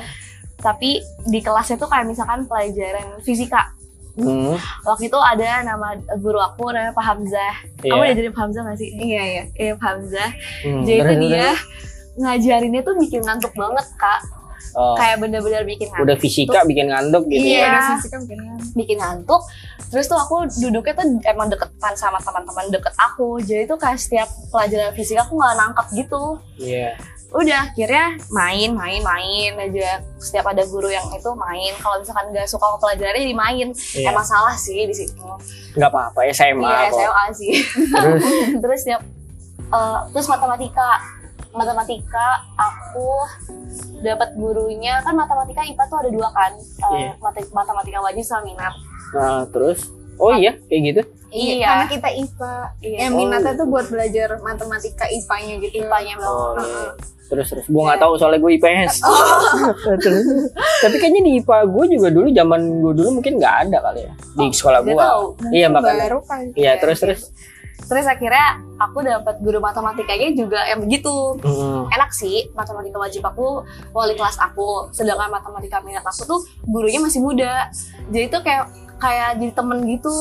Tapi 0.61 1.01
di 1.25 1.41
kelasnya 1.41 1.75
tuh 1.75 1.87
kayak 1.87 2.05
misalkan 2.05 2.45
pelajaran 2.45 3.19
fisika 3.21 3.73
Hmm, 4.13 4.59
Waktu 4.85 5.07
itu 5.07 5.17
ada 5.17 5.63
nama 5.63 5.95
guru 6.19 6.37
aku 6.37 6.69
namanya 6.69 6.93
Pak 6.93 7.05
Hamzah. 7.05 7.55
iya. 7.81 7.89
Kamu 7.89 8.03
udah 8.03 8.17
jadi 8.17 8.29
Pak 8.29 8.41
Hamzah 8.43 8.63
gak 8.65 8.77
sih? 8.77 8.91
Iya 8.93 9.23
iya. 9.25 9.43
Iya 9.55 9.73
Pak 9.75 9.87
Hamzah. 9.87 10.29
Hmm, 10.61 10.83
Jadi 10.83 10.99
itu 10.99 11.15
dia 11.25 11.49
ngajarinnya 12.17 12.81
tuh 12.83 12.95
bikin 12.97 13.21
ngantuk 13.23 13.55
banget 13.55 13.87
kak. 13.95 14.21
Oh, 14.71 14.95
Kayak 14.95 15.19
bener-bener 15.19 15.63
bikin 15.65 15.89
ngantuk. 15.89 16.05
udah 16.05 16.17
fisika 16.17 16.59
bikin 16.63 16.87
ngantuk 16.87 17.23
gitu 17.27 17.43
Iya. 17.45 17.55
ya. 17.57 17.67
Udah 17.67 17.83
fisika 17.93 18.17
mungkin 18.19 18.39
kan. 18.41 18.59
bikin 18.77 18.97
ngantuk. 18.99 19.43
Terus 19.89 20.07
tuh 20.07 20.19
aku 20.21 20.37
duduknya 20.59 20.93
tuh 20.93 21.07
emang 21.25 21.49
deketan 21.49 21.95
sama 21.95 22.19
teman-teman 22.19 22.67
deket 22.69 22.95
aku. 22.97 23.29
Jadi 23.41 23.63
tuh 23.65 23.75
kayak 23.75 23.97
setiap 23.97 24.29
pelajaran 24.51 24.93
fisika 24.93 25.23
aku 25.23 25.35
nggak 25.35 25.55
nangkep 25.57 25.87
gitu. 25.97 26.23
Iya. 26.57 26.99
Udah 27.31 27.63
akhirnya 27.65 28.19
main, 28.29 28.71
main, 28.73 29.01
main 29.01 29.53
aja. 29.57 30.03
Setiap 30.17 30.47
ada 30.47 30.67
guru 30.67 30.87
yang 30.87 31.07
itu 31.11 31.31
main. 31.33 31.71
Kalau 31.77 31.97
misalkan 31.97 32.27
nggak 32.29 32.45
suka 32.45 32.67
pelajarannya 32.77 33.23
jadi 33.23 33.37
main. 33.37 33.67
Iya. 33.95 34.11
Emang 34.11 34.25
salah 34.25 34.55
sih 34.55 34.83
di 34.83 34.93
situ. 34.93 35.23
Nggak 35.73 35.89
apa-apa 35.89 36.27
SMA 36.29 36.59
Iya 36.61 36.81
kok. 36.85 36.99
SMA 36.99 37.25
sih. 37.33 37.53
Terus 37.89 38.23
terus 38.63 38.79
setiap 38.81 39.03
eh, 39.69 39.99
terus 40.11 40.27
matematika 40.27 40.89
matematika 41.51 42.27
aku 42.53 43.11
dapat 44.01 44.35
gurunya 44.35 44.99
kan 45.01 45.13
matematika 45.13 45.63
IPA 45.63 45.85
tuh 45.85 45.99
ada 45.99 46.11
dua 46.11 46.29
kan 46.31 46.53
Eh, 46.55 46.95
Iya. 46.97 47.11
mate- 47.19 47.51
matematika 47.53 47.99
wajib 48.01 48.23
sama 48.23 48.43
minat 48.45 48.75
nah, 49.11 49.43
terus 49.45 49.91
oh 50.17 50.31
iya 50.31 50.55
kayak 50.65 50.83
gitu. 50.85 51.03
Iya. 51.31 51.53
iya 51.55 51.67
Karena 51.69 51.87
kita 51.89 52.09
IPA. 52.13 52.55
Iya. 52.81 52.97
Yang 53.01 53.13
minatnya 53.15 53.53
tuh 53.55 53.67
buat 53.67 53.87
belajar 53.87 54.29
matematika 54.41 55.05
IPA-nya 55.07 55.55
gitu. 55.61 55.75
IPA-nya 55.81 56.15
Oh, 56.21 56.55
iya. 56.57 56.91
Terus 57.27 57.47
terus 57.47 57.67
gua 57.67 57.83
nggak 57.87 57.97
Iya. 57.97 58.05
tahu 58.05 58.13
soalnya 58.17 58.41
gue 58.41 58.53
IPS. 58.53 58.95
Terus, 60.03 60.25
Tapi 60.83 60.97
kayaknya 60.99 61.23
di 61.23 61.33
IPA 61.39 61.57
gue 61.65 61.85
juga 61.89 62.09
dulu 62.11 62.27
zaman 62.29 62.61
gue 62.77 62.93
dulu 62.93 63.09
mungkin 63.13 63.33
nggak 63.39 63.55
ada 63.65 63.79
kali 63.81 64.01
ya 64.03 64.13
di 64.35 64.45
sekolah 64.51 64.79
nggak 64.81 64.91
gua. 64.93 65.03
tahu. 65.07 65.25
Iya 65.49 65.67
makanya. 65.69 66.03
Baru 66.05 66.19
kali. 66.21 66.47
Iya 66.55 66.73
terus 66.77 66.99
terus. 66.99 67.23
terus 67.81 68.05
akhirnya 68.05 68.47
aku 68.79 68.99
dapat 69.01 69.41
guru 69.41 69.59
matematikanya 69.59 70.31
juga 70.33 70.63
yang 70.65 70.79
begitu 70.79 71.11
Hmm. 71.41 71.89
enak 71.89 72.13
sih 72.13 72.47
matematika 72.53 72.99
wajib 72.99 73.25
aku 73.25 73.65
wali 73.91 74.15
kelas 74.15 74.37
aku 74.39 74.87
sedangkan 74.91 75.27
matematika 75.29 75.81
minat 75.81 76.05
aku 76.05 76.23
tuh 76.23 76.39
gurunya 76.63 77.01
masih 77.01 77.19
muda 77.19 77.67
jadi 78.07 78.29
tuh 78.29 78.45
kayak 78.45 78.69
kayak 78.97 79.41
jadi 79.41 79.53
temen 79.53 79.83
gitu 79.89 80.13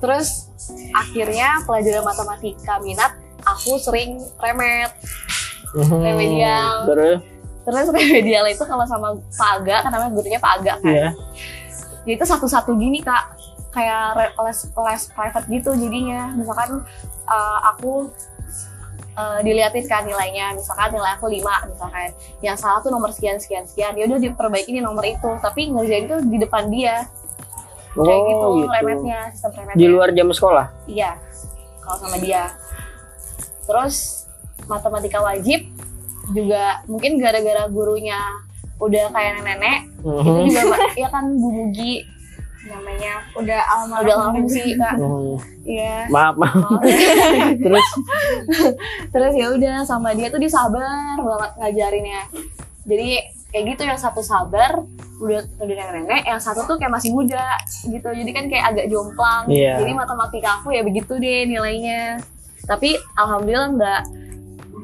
terus 0.00 0.48
akhirnya 0.96 1.60
pelajaran 1.68 2.04
matematika 2.04 2.80
minat 2.80 3.12
aku 3.44 3.76
sering 3.80 4.20
remet. 4.40 4.90
Hmm. 5.70 6.02
Remedial. 6.02 6.88
Terus? 6.90 7.18
Terus 7.62 7.86
remedial 7.94 8.44
itu 8.50 8.64
kalau 8.66 8.84
sama 8.88 9.14
Pak 9.36 9.50
Aga 9.62 9.76
kan 9.86 9.90
namanya 9.94 10.10
gurunya 10.10 10.40
Pak 10.40 10.52
Aga 10.60 10.74
kan? 10.80 10.90
Ya. 10.90 11.08
jadi 12.00 12.16
itu 12.16 12.24
satu-satu 12.24 12.74
gini 12.80 13.04
kak. 13.04 13.36
Kayak 13.70 14.34
les 14.34 14.58
les 14.66 15.02
private 15.14 15.46
gitu 15.46 15.70
jadinya. 15.78 16.34
Misalkan 16.34 16.82
uh, 17.28 17.58
aku 17.70 18.10
uh, 19.14 19.38
diliatin 19.46 19.86
kan 19.86 20.02
nilainya. 20.02 20.56
Misalkan 20.58 20.90
nilai 20.90 21.14
aku 21.14 21.30
5 21.30 21.70
misalkan. 21.70 22.10
Yang 22.42 22.56
salah 22.66 22.80
tuh 22.82 22.90
nomor 22.90 23.14
sekian 23.14 23.38
sekian 23.38 23.68
sekian. 23.68 23.94
Ya 23.94 24.10
udah 24.10 24.18
diperbaiki 24.18 24.74
di 24.74 24.82
nomor 24.82 25.06
itu. 25.06 25.30
Tapi 25.38 25.70
ngerjain 25.70 26.10
tuh 26.10 26.20
di 26.26 26.40
depan 26.40 26.66
dia 26.72 27.06
kayak 27.92 28.06
Oh 28.12 28.22
gitu, 28.24 28.46
gitu. 28.56 28.70
remetnya 28.72 29.18
sistem 29.30 29.50
remetnya 29.56 29.76
Di 29.76 29.86
luar 29.86 30.08
jam 30.10 30.28
sekolah. 30.28 30.66
iya 30.86 31.10
kalau 31.80 31.96
sama 31.98 32.16
dia 32.16 32.42
terus 33.62 34.26
matematika 34.64 35.18
wajib 35.20 35.66
juga 36.30 36.64
mungkin 36.86 37.16
gara-gara 37.16 37.66
gurunya 37.66 38.18
udah 38.76 39.10
kayak 39.10 39.30
nenek-nenek 39.36 39.78
itu 39.92 40.06
Hmm. 40.22 40.46
juga 40.46 40.78
ya 40.94 41.08
kan 41.08 41.24
Bu 41.34 41.50
Mugi 41.50 42.06
namanya 42.62 43.24
Udah 43.34 43.60
almarhum. 43.68 44.00
udah 44.00 44.14
almarhum 44.16 44.46
sih 44.46 44.72
kak 44.72 44.94
Hmm. 44.94 45.36
iya 45.64 46.06
Maaf 46.06 46.34
maaf. 46.34 46.54
Maaf. 46.56 46.82
terus 47.64 47.86
terus 49.10 49.32
ya 49.34 49.46
udah 49.50 49.76
sama 49.82 50.14
dia 50.14 50.28
tuh 50.28 50.38
dia 50.38 50.48
sabar 50.48 50.86
banget 51.16 51.50
ngajarinnya 51.56 52.20
jadi 52.82 53.08
kayak 53.50 53.64
gitu 53.76 53.82
yang 53.82 53.98
satu 53.98 54.22
sabar 54.22 54.82
udah 55.20 55.42
udah 55.60 55.74
nenek-nenek 55.74 56.22
yang 56.24 56.40
satu 56.40 56.64
tuh 56.64 56.78
kayak 56.78 56.94
masih 56.94 57.10
muda 57.12 57.58
gitu. 57.84 58.08
Jadi 58.08 58.30
kan 58.30 58.44
kayak 58.46 58.64
agak 58.74 58.86
jomplang. 58.88 59.50
Iya. 59.50 59.82
jadi 59.82 59.92
matematika 59.92 60.62
aku 60.62 60.72
ya 60.72 60.82
begitu 60.86 61.18
deh 61.18 61.44
nilainya. 61.44 62.22
Tapi 62.64 62.96
alhamdulillah 63.18 63.68
nggak 63.76 64.02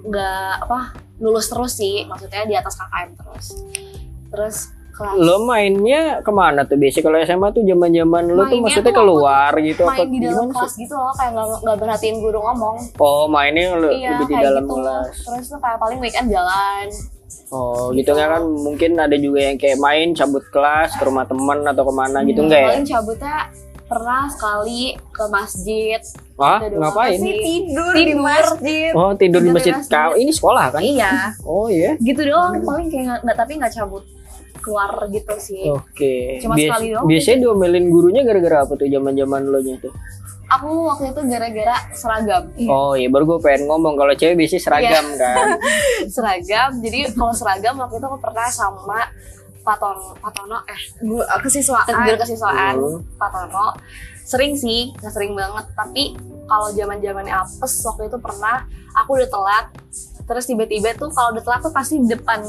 nggak 0.06 0.52
apa 0.68 0.78
lulus 1.22 1.46
terus 1.48 1.72
sih. 1.78 2.04
Maksudnya 2.04 2.44
di 2.44 2.54
atas 2.58 2.74
KKM 2.76 3.10
terus. 3.16 3.46
Terus 4.34 4.56
kelas 4.96 5.14
lo 5.14 5.36
mainnya 5.46 6.20
ke 6.20 6.32
mana 6.34 6.66
tuh? 6.66 6.76
Biasanya 6.76 7.04
kalau 7.06 7.18
SMA 7.22 7.48
tuh 7.54 7.62
zaman 7.64 7.90
zaman 7.94 8.24
lo 8.32 8.42
tuh 8.50 8.58
maksudnya 8.60 8.88
tuh 8.90 8.96
keluar 8.96 9.52
gitu 9.62 9.82
apa 9.86 9.92
main 10.02 10.08
di 10.08 10.18
dalam 10.24 10.48
gimana 10.48 10.56
kelas 10.58 10.74
gitu 10.74 10.94
loh 10.96 11.12
kayak 11.14 11.30
nggak 11.36 11.46
nggak 11.62 11.76
perhatiin 11.78 12.16
guru 12.18 12.38
ngomong. 12.42 12.76
Oh 12.98 13.24
mainnya 13.30 13.78
lo 13.78 13.88
iya 13.94 14.18
lebih 14.18 14.26
di 14.26 14.36
dalam 14.42 14.64
gitu. 14.66 14.74
kelas. 14.74 15.14
terus 15.22 15.46
tuh 15.54 15.60
kayak 15.62 15.78
paling 15.78 15.98
weekend 16.02 16.28
jalan 16.28 16.88
Oh 17.48 17.90
gitu 17.90 18.10
nggak 18.10 18.28
kan 18.28 18.42
mungkin 18.42 18.90
ada 18.96 19.14
juga 19.14 19.38
yang 19.40 19.56
kayak 19.56 19.78
main 19.78 20.10
cabut 20.12 20.42
kelas 20.46 20.92
ke 20.92 21.02
rumah 21.02 21.22
teman 21.22 21.62
atau 21.62 21.82
ke 21.82 21.92
mana 21.92 22.18
gitu 22.22 22.42
enggak 22.42 22.58
ya? 22.58 22.68
paling 22.68 22.86
cabutnya 22.86 23.36
pernah 23.86 24.26
sekali 24.26 24.80
ke 25.08 25.24
masjid 25.28 26.00
Wah 26.34 26.58
doang 26.58 26.82
ngapain? 26.82 27.16
sih. 27.16 27.38
tidur, 27.38 27.92
di 27.92 28.02
Tidur. 28.04 28.18
masjid. 28.20 28.90
Oh 28.92 29.10
tidur 29.12 29.14
di 29.14 29.22
Tidur 29.40 29.42
di 29.44 29.50
masjid 29.52 29.74
masjid. 29.74 29.94
kau 29.94 30.12
ini 30.12 30.30
sekolah 30.30 30.66
kan? 30.68 30.80
iya 30.80 31.12
Oh 31.42 31.66
iya. 31.66 31.94
gitu 31.96 32.20
doang 32.20 32.58
paling 32.60 32.88
kayak 32.88 33.04
nggak- 33.06 33.22
nggak 33.22 33.36
tapi 33.36 33.52
nggak 33.56 33.72
cabut 33.72 34.02
keluar 34.58 34.90
gitu 35.06 35.34
sih 35.38 35.70
Oke. 35.70 36.42
Cuma 36.42 36.58
Bias- 36.58 36.66
sekali 36.68 36.86
doang. 36.90 37.06
Biasanya 37.06 37.38
diomelin 37.40 37.86
gurunya 37.86 38.22
gara-gara 38.22 38.58
apa 38.60 38.74
tuh 38.74 38.86
zaman 38.86 39.14
zaman 39.14 39.40
lo 39.46 39.58
nya 39.60 39.78
tuh? 39.78 39.94
Aku 40.48 40.68
waktu 40.86 41.04
itu 41.08 41.20
gara-gara 41.26 41.76
seragam 41.90 42.42
Oh 42.64 42.92
iya 42.92 43.06
baru 43.06 43.24
gue 43.26 43.38
pengen 43.40 43.66
ngomong 43.66 43.94
kalau 43.94 44.12
cewek 44.12 44.34
biasanya 44.34 44.62
seragam 44.62 45.04
Iya. 45.04 45.18
kan. 45.18 45.46
seragam 46.14 46.70
jadi 46.78 46.98
kalau 47.10 47.32
seragam 47.32 47.74
waktu 47.76 47.94
itu 47.94 48.06
aku 48.06 48.18
pernah 48.18 48.46
sama 48.46 49.00
Pak 49.58 49.76
Tono, 49.76 50.14
Pak 50.14 50.30
Tono 50.32 50.58
eh 50.64 50.80
Gua 51.00 51.26
kesiswaan. 51.36 51.90
guru 51.90 52.16
kesiswaan 52.16 52.74
Hmm. 52.76 52.98
Pak 53.16 53.28
Tono 53.28 53.66
sering 54.22 54.54
sih 54.54 54.90
nggak 54.92 55.12
sering 55.12 55.32
banget 55.32 55.66
tapi 55.72 56.14
kalau 56.44 56.70
zaman 56.70 56.98
zamannya 56.98 57.30
apes 57.32 57.78
waktu 57.80 58.06
itu 58.06 58.16
pernah 58.16 58.66
aku 58.92 59.14
udah 59.14 59.28
telat 59.28 59.66
terus 60.24 60.42
tiba-tiba 60.44 60.90
tuh 60.92 61.06
kalau 61.08 61.30
udah 61.30 61.38
telat 61.40 61.60
tuh 61.60 61.70
pasti 61.70 61.94
di 61.96 62.08
depan 62.08 62.42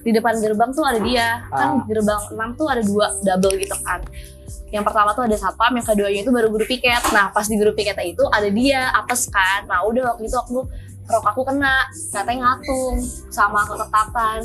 di 0.00 0.10
depan 0.10 0.38
gerbang 0.38 0.70
tuh 0.70 0.82
ada 0.82 0.98
dia 1.00 1.42
kan 1.48 1.68
Ah. 1.72 1.82
gerbang 1.84 2.22
6 2.28 2.38
tuh 2.54 2.66
ada 2.68 2.82
dua 2.82 3.06
double 3.20 3.54
gitu 3.56 3.74
kan 3.80 3.98
yang 4.74 4.82
pertama 4.82 5.14
tuh 5.14 5.24
ada 5.24 5.36
satpam 5.38 5.72
yang 5.74 5.86
keduanya 5.86 6.20
itu 6.26 6.32
baru 6.34 6.48
guru 6.50 6.66
piket. 6.66 7.02
Nah 7.14 7.30
pas 7.30 7.46
di 7.46 7.54
guru 7.54 7.72
piketnya 7.72 8.04
itu 8.04 8.24
ada 8.28 8.48
dia 8.50 8.90
apes 8.94 9.30
kan. 9.30 9.64
Nah 9.70 9.86
udah 9.86 10.14
waktu 10.14 10.26
itu 10.26 10.36
aku 10.36 10.66
rok 11.04 11.24
aku 11.24 11.44
kena 11.44 11.84
katanya 12.08 12.56
ngatung 12.56 12.96
sama 13.28 13.60
ketatan 13.68 14.40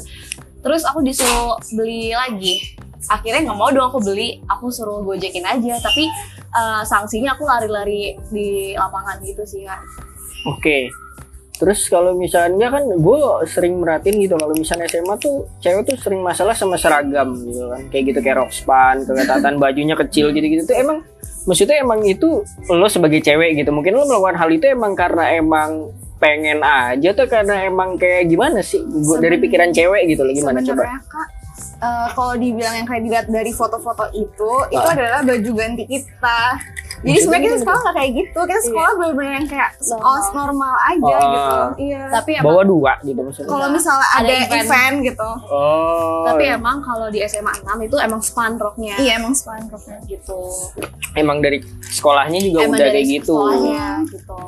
terus 0.59 0.83
aku 0.83 0.99
disuruh 1.01 1.55
beli 1.73 2.11
lagi. 2.11 2.77
Akhirnya 3.07 3.47
nggak 3.47 3.57
mau 3.57 3.71
dong 3.71 3.89
aku 3.89 4.03
beli 4.03 4.43
aku 4.45 4.69
suruh 4.69 5.01
gojekin 5.01 5.45
aja. 5.47 5.79
Tapi 5.81 6.03
eh, 6.53 6.81
sanksinya 6.83 7.33
aku 7.33 7.47
lari-lari 7.47 8.19
di 8.29 8.75
lapangan 8.75 9.23
gitu 9.23 9.41
sih 9.47 9.65
kak. 9.65 9.81
Oke. 10.47 10.91
Terus 11.59 11.91
kalau 11.91 12.15
misalnya 12.15 12.71
kan 12.71 12.87
gue 12.87 13.17
sering 13.51 13.83
merhatiin 13.83 14.15
gitu 14.23 14.39
kalau 14.39 14.55
misalnya 14.55 14.87
SMA 14.87 15.19
tuh 15.19 15.43
cewek 15.59 15.83
tuh 15.83 15.99
sering 15.99 16.23
masalah 16.23 16.55
sama 16.55 16.79
seragam 16.79 17.35
gitu 17.43 17.67
kan. 17.67 17.83
Kayak 17.91 18.03
gitu 18.15 18.19
kayak 18.23 18.37
rok 18.39 18.51
span, 18.55 19.03
kelihatan 19.03 19.59
bajunya 19.59 19.95
kecil 19.99 20.31
gitu-gitu 20.31 20.63
tuh 20.63 20.79
emang 20.79 21.03
maksudnya 21.43 21.83
emang 21.83 21.99
itu 22.07 22.47
lo 22.71 22.87
sebagai 22.87 23.19
cewek 23.19 23.59
gitu. 23.59 23.75
Mungkin 23.75 23.91
lo 23.91 24.07
melakukan 24.07 24.39
hal 24.39 24.49
itu 24.49 24.71
emang 24.71 24.95
karena 24.95 25.35
emang 25.35 25.91
pengen 26.19 26.59
aja 26.59 27.15
tuh 27.15 27.27
karena 27.27 27.63
emang 27.63 27.95
kayak 27.95 28.27
gimana 28.27 28.59
sih 28.59 28.83
Gua 28.83 29.23
dari 29.23 29.39
pikiran 29.39 29.71
cewek 29.71 30.03
gitu 30.11 30.27
loh 30.27 30.35
gimana 30.35 30.59
coba 30.59 30.99
kak, 31.07 31.27
eh, 31.79 32.07
kalau 32.11 32.35
dibilang 32.35 32.75
yang 32.75 32.83
kayak 32.83 33.01
dilihat 33.07 33.27
dari 33.31 33.55
foto-foto 33.55 34.03
itu, 34.11 34.51
itu 34.67 34.83
Ah. 34.83 34.95
adalah 34.99 35.23
baju 35.23 35.51
ganti 35.55 35.87
kita. 35.87 36.39
Jadi 36.99 37.17
sebenarnya 37.17 37.45
kita 37.45 37.59
sekolah 37.59 37.79
nggak 37.79 37.95
kayak 37.95 38.11
gitu, 38.13 38.39
kita 38.41 38.61
sekolah 38.61 38.91
benar-benar 38.93 39.33
yang 39.33 39.47
kayak 39.47 39.69
sekolah 39.79 40.23
normal 40.33 40.73
aja 40.85 41.15
Oh. 41.15 41.29
gitu. 41.29 41.57
Iya. 41.81 42.01
tapi 42.11 42.29
emang 42.33 42.45
bawa 42.45 42.63
dua 42.63 42.91
gitu 43.01 43.19
maksudnya 43.21 43.47
Kalau 43.47 43.67
misalnya 43.69 44.07
Ada 44.09 44.19
ada, 44.19 44.33
event. 44.35 44.59
event. 44.61 44.95
gitu, 45.05 45.29
oh 45.47 46.23
tapi 46.25 46.43
emang 46.45 46.77
kalau 46.79 47.07
di 47.07 47.19
SMA 47.23 47.53
6 47.57 47.79
itu 47.81 47.95
emang 47.97 48.19
span 48.19 48.53
roknya 48.55 48.95
iya 48.97 49.15
emang 49.15 49.31
sekolah 49.31 49.63
roknya. 49.65 49.97
gitu 50.05 50.39
emang 51.13 51.39
dari 51.39 51.57
sekolahnya 51.81 52.39
juga 52.39 52.57
emang 52.61 52.71
udah 52.71 52.79
dari 52.81 52.91
kayak 52.99 53.07
gitu 53.15 53.33
sekolahnya 53.33 53.85
gitu 54.05 54.39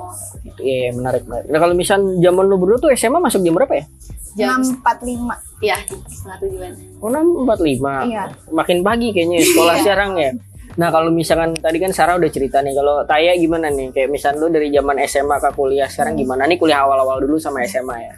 iya 0.59 0.89
menarik 0.91 1.23
menarik 1.23 1.47
nah 1.47 1.59
kalau 1.59 1.73
misal 1.73 1.97
zaman 2.15 2.43
lo 2.43 2.55
berdua 2.55 2.77
tuh 2.79 2.89
SMA 2.91 3.17
masuk 3.17 3.39
jam 3.39 3.53
berapa 3.53 3.73
ya 3.73 3.85
jam 4.31 4.59
645. 4.59 5.61
ya 5.61 5.77
setengah 6.05 6.37
tujuan 6.39 6.71
Oh, 6.99 7.09
6.45. 7.09 8.05
Iya. 8.05 8.23
Makin 8.47 8.77
pagi 8.79 9.09
kayaknya 9.09 9.37
ya 9.37 9.45
sekolah 9.47 9.75
sekarang 9.79 10.11
ya. 10.15 10.31
Nah, 10.71 10.87
kalau 10.87 11.11
misalkan 11.11 11.51
tadi 11.53 11.77
kan 11.77 11.91
Sarah 11.91 12.15
udah 12.15 12.27
cerita 12.27 12.59
nih, 12.59 12.71
kalau 12.71 13.03
Taya 13.03 13.35
gimana 13.35 13.67
nih? 13.67 13.91
Kayak 13.91 14.09
misal 14.09 14.39
lu 14.39 14.47
dari 14.47 14.71
zaman 14.71 14.95
SMA 15.03 15.35
ke 15.37 15.49
kuliah 15.51 15.85
sekarang 15.85 16.15
gimana 16.15 16.47
nih 16.47 16.55
kuliah 16.55 16.79
awal-awal 16.81 17.19
dulu 17.19 17.35
sama 17.35 17.59
SMA 17.65 17.97
ya? 17.99 18.13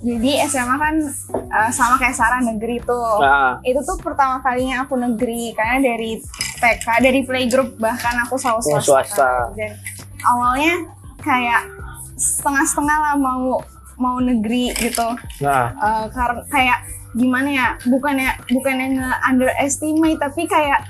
Jadi 0.00 0.40
SMA 0.48 0.76
kan 0.76 0.94
uh, 1.30 1.70
sama 1.70 1.94
kayak 1.96 2.16
Sarah 2.16 2.40
negeri 2.40 2.80
tuh. 2.80 3.20
Nah, 3.20 3.60
Itu 3.60 3.84
tuh 3.84 4.00
pertama 4.00 4.40
kalinya 4.40 4.82
aku 4.82 4.96
negeri 4.96 5.52
karena 5.52 5.76
dari 5.78 6.16
TK, 6.56 6.86
dari 7.00 7.20
playgroup 7.20 7.76
bahkan 7.76 8.16
aku 8.18 8.34
selalu 8.34 8.64
Oh, 8.64 8.80
swasta. 8.80 8.88
swasta. 9.04 9.30
Dan 9.52 9.76
awalnya 10.22 10.74
kayak 11.18 11.68
setengah-setengah 12.16 12.96
lah 12.98 13.14
mau 13.16 13.60
mau 13.96 14.16
negeri 14.16 14.72
gitu. 14.72 15.04
nah, 15.40 15.76
Eh, 15.76 16.04
karena 16.08 16.40
kayak 16.48 16.78
gimana 17.12 17.48
ya? 17.48 17.68
Bukannya 17.84 18.30
bukannya 18.48 18.86
nge 18.96 19.10
underestimate 19.28 20.16
tapi 20.18 20.48
kayak 20.48 20.80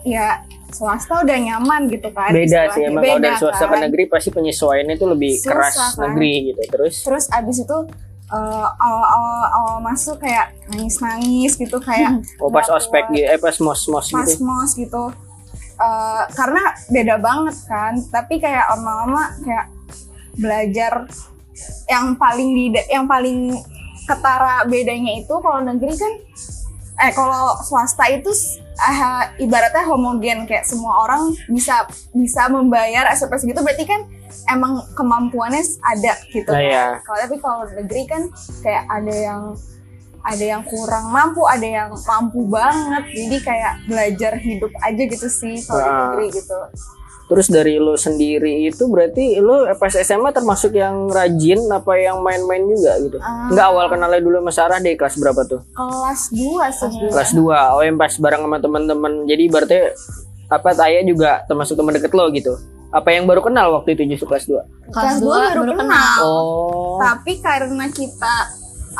ya 0.00 0.38
swasta 0.70 1.22
udah 1.22 1.38
nyaman 1.38 1.90
gitu 1.90 2.08
kan. 2.10 2.30
beda 2.30 2.60
sih 2.72 2.82
emang 2.86 3.02
kalau 3.02 3.18
Beda 3.18 3.26
dari 3.28 3.36
swasta 3.38 3.64
ke 3.64 3.70
kan. 3.70 3.80
negeri 3.86 4.02
pasti 4.06 4.28
penyesuaiannya 4.30 4.94
itu 4.94 5.06
lebih 5.06 5.32
Susah, 5.36 5.50
keras 5.50 5.74
kan? 5.76 5.94
negeri 6.08 6.32
gitu. 6.50 6.60
Terus 6.70 6.94
terus 7.02 7.24
abis 7.30 7.56
itu 7.62 7.78
eh, 8.30 8.66
awal-awal 8.78 9.42
awal 9.50 9.76
masuk 9.82 10.16
kayak 10.18 10.54
nangis-nangis 10.70 11.58
gitu 11.58 11.76
kayak 11.78 12.22
oh 12.42 12.48
pas 12.48 12.66
ospek 12.70 13.04
kuat. 13.06 13.14
gitu, 13.14 13.26
eh 13.26 13.38
pas 13.38 13.56
mos 13.58 13.82
mos 13.86 14.06
pas 14.08 14.24
gitu. 14.24 14.40
mos 14.42 14.72
gitu 14.74 15.04
Eh, 15.80 16.22
karena 16.36 16.76
beda 16.92 17.16
banget 17.16 17.56
kan 17.64 17.96
tapi 18.12 18.36
kayak 18.36 18.68
lama-lama 18.68 19.32
kayak 19.40 19.64
belajar 20.36 21.08
yang 21.88 22.12
paling 22.20 22.52
di 22.52 22.64
yang 22.92 23.08
paling 23.08 23.56
ketara 24.04 24.68
bedanya 24.68 25.16
itu 25.16 25.32
kalau 25.40 25.64
negeri 25.64 25.96
kan 25.96 26.12
eh 27.00 27.12
kalau 27.16 27.56
swasta 27.64 28.12
itu 28.12 28.28
eh, 28.82 29.02
ibaratnya 29.40 29.84
homogen 29.84 30.44
kayak 30.44 30.64
semua 30.64 31.04
orang 31.04 31.20
bisa 31.46 31.84
bisa 32.10 32.48
membayar 32.48 33.06
SPP 33.10 33.32
segitu 33.38 33.60
berarti 33.60 33.84
kan 33.84 34.00
emang 34.46 34.80
kemampuannya 34.92 35.60
ada 35.80 36.14
gitu 36.28 36.48
Nah, 36.48 36.58
kan. 36.58 36.70
ya. 36.70 36.86
Kalau 37.00 37.18
tapi 37.18 37.36
kalau 37.38 37.58
negeri 37.68 38.02
kan 38.04 38.22
kayak 38.60 38.84
ada 38.86 39.14
yang 39.14 39.42
ada 40.20 40.44
yang 40.46 40.62
kurang 40.62 41.08
mampu, 41.08 41.40
ada 41.44 41.64
yang 41.64 41.88
mampu 41.96 42.44
banget. 42.44 43.04
Jadi 43.08 43.36
kayak 43.40 43.72
belajar 43.84 44.32
hidup 44.36 44.72
aja 44.78 45.02
gitu 45.02 45.28
sih 45.28 45.56
kalau 45.64 45.80
di 45.80 45.88
Ah. 45.88 45.98
negeri 46.06 46.26
gitu. 46.30 46.58
Terus 47.30 47.46
dari 47.46 47.78
lo 47.78 47.94
sendiri 47.94 48.66
itu 48.66 48.90
berarti 48.90 49.38
lo 49.38 49.70
pas 49.78 49.94
SMA 49.94 50.34
termasuk 50.34 50.74
yang 50.74 51.06
rajin 51.06 51.62
apa 51.70 51.94
yang 51.94 52.18
main-main 52.26 52.66
juga 52.66 52.98
gitu? 52.98 53.22
Ah. 53.22 53.46
Enggak 53.46 53.66
awal 53.70 53.86
kenalnya 53.86 54.18
dulu 54.18 54.42
sama 54.42 54.50
Sarah 54.50 54.78
deh 54.82 54.98
kelas 54.98 55.14
berapa 55.14 55.46
tuh? 55.46 55.62
Kelas 55.70 56.34
2 56.34 56.74
sebenarnya. 56.74 57.12
Kelas 57.14 57.30
2. 57.38 57.74
Oh 57.78 57.82
yang 57.86 57.94
pas 57.94 58.14
bareng 58.18 58.42
sama 58.42 58.58
teman-teman. 58.58 59.12
Jadi 59.30 59.44
berarti 59.46 59.78
apa 60.50 60.70
Taya 60.74 61.06
juga 61.06 61.46
termasuk 61.46 61.78
teman 61.78 61.94
deket 61.94 62.10
lo 62.10 62.26
gitu? 62.34 62.58
Apa 62.90 63.14
yang 63.14 63.30
baru 63.30 63.46
kenal 63.46 63.70
waktu 63.78 63.94
itu 63.94 64.18
justru 64.18 64.26
kelas 64.26 64.50
2? 64.50 64.90
Kelas 64.90 65.22
2 65.22 65.30
dua 65.30 65.54
baru 65.54 65.72
kenal. 65.78 66.18
Oh. 66.26 66.98
Tapi 66.98 67.38
karena 67.38 67.86
kita 67.94 68.34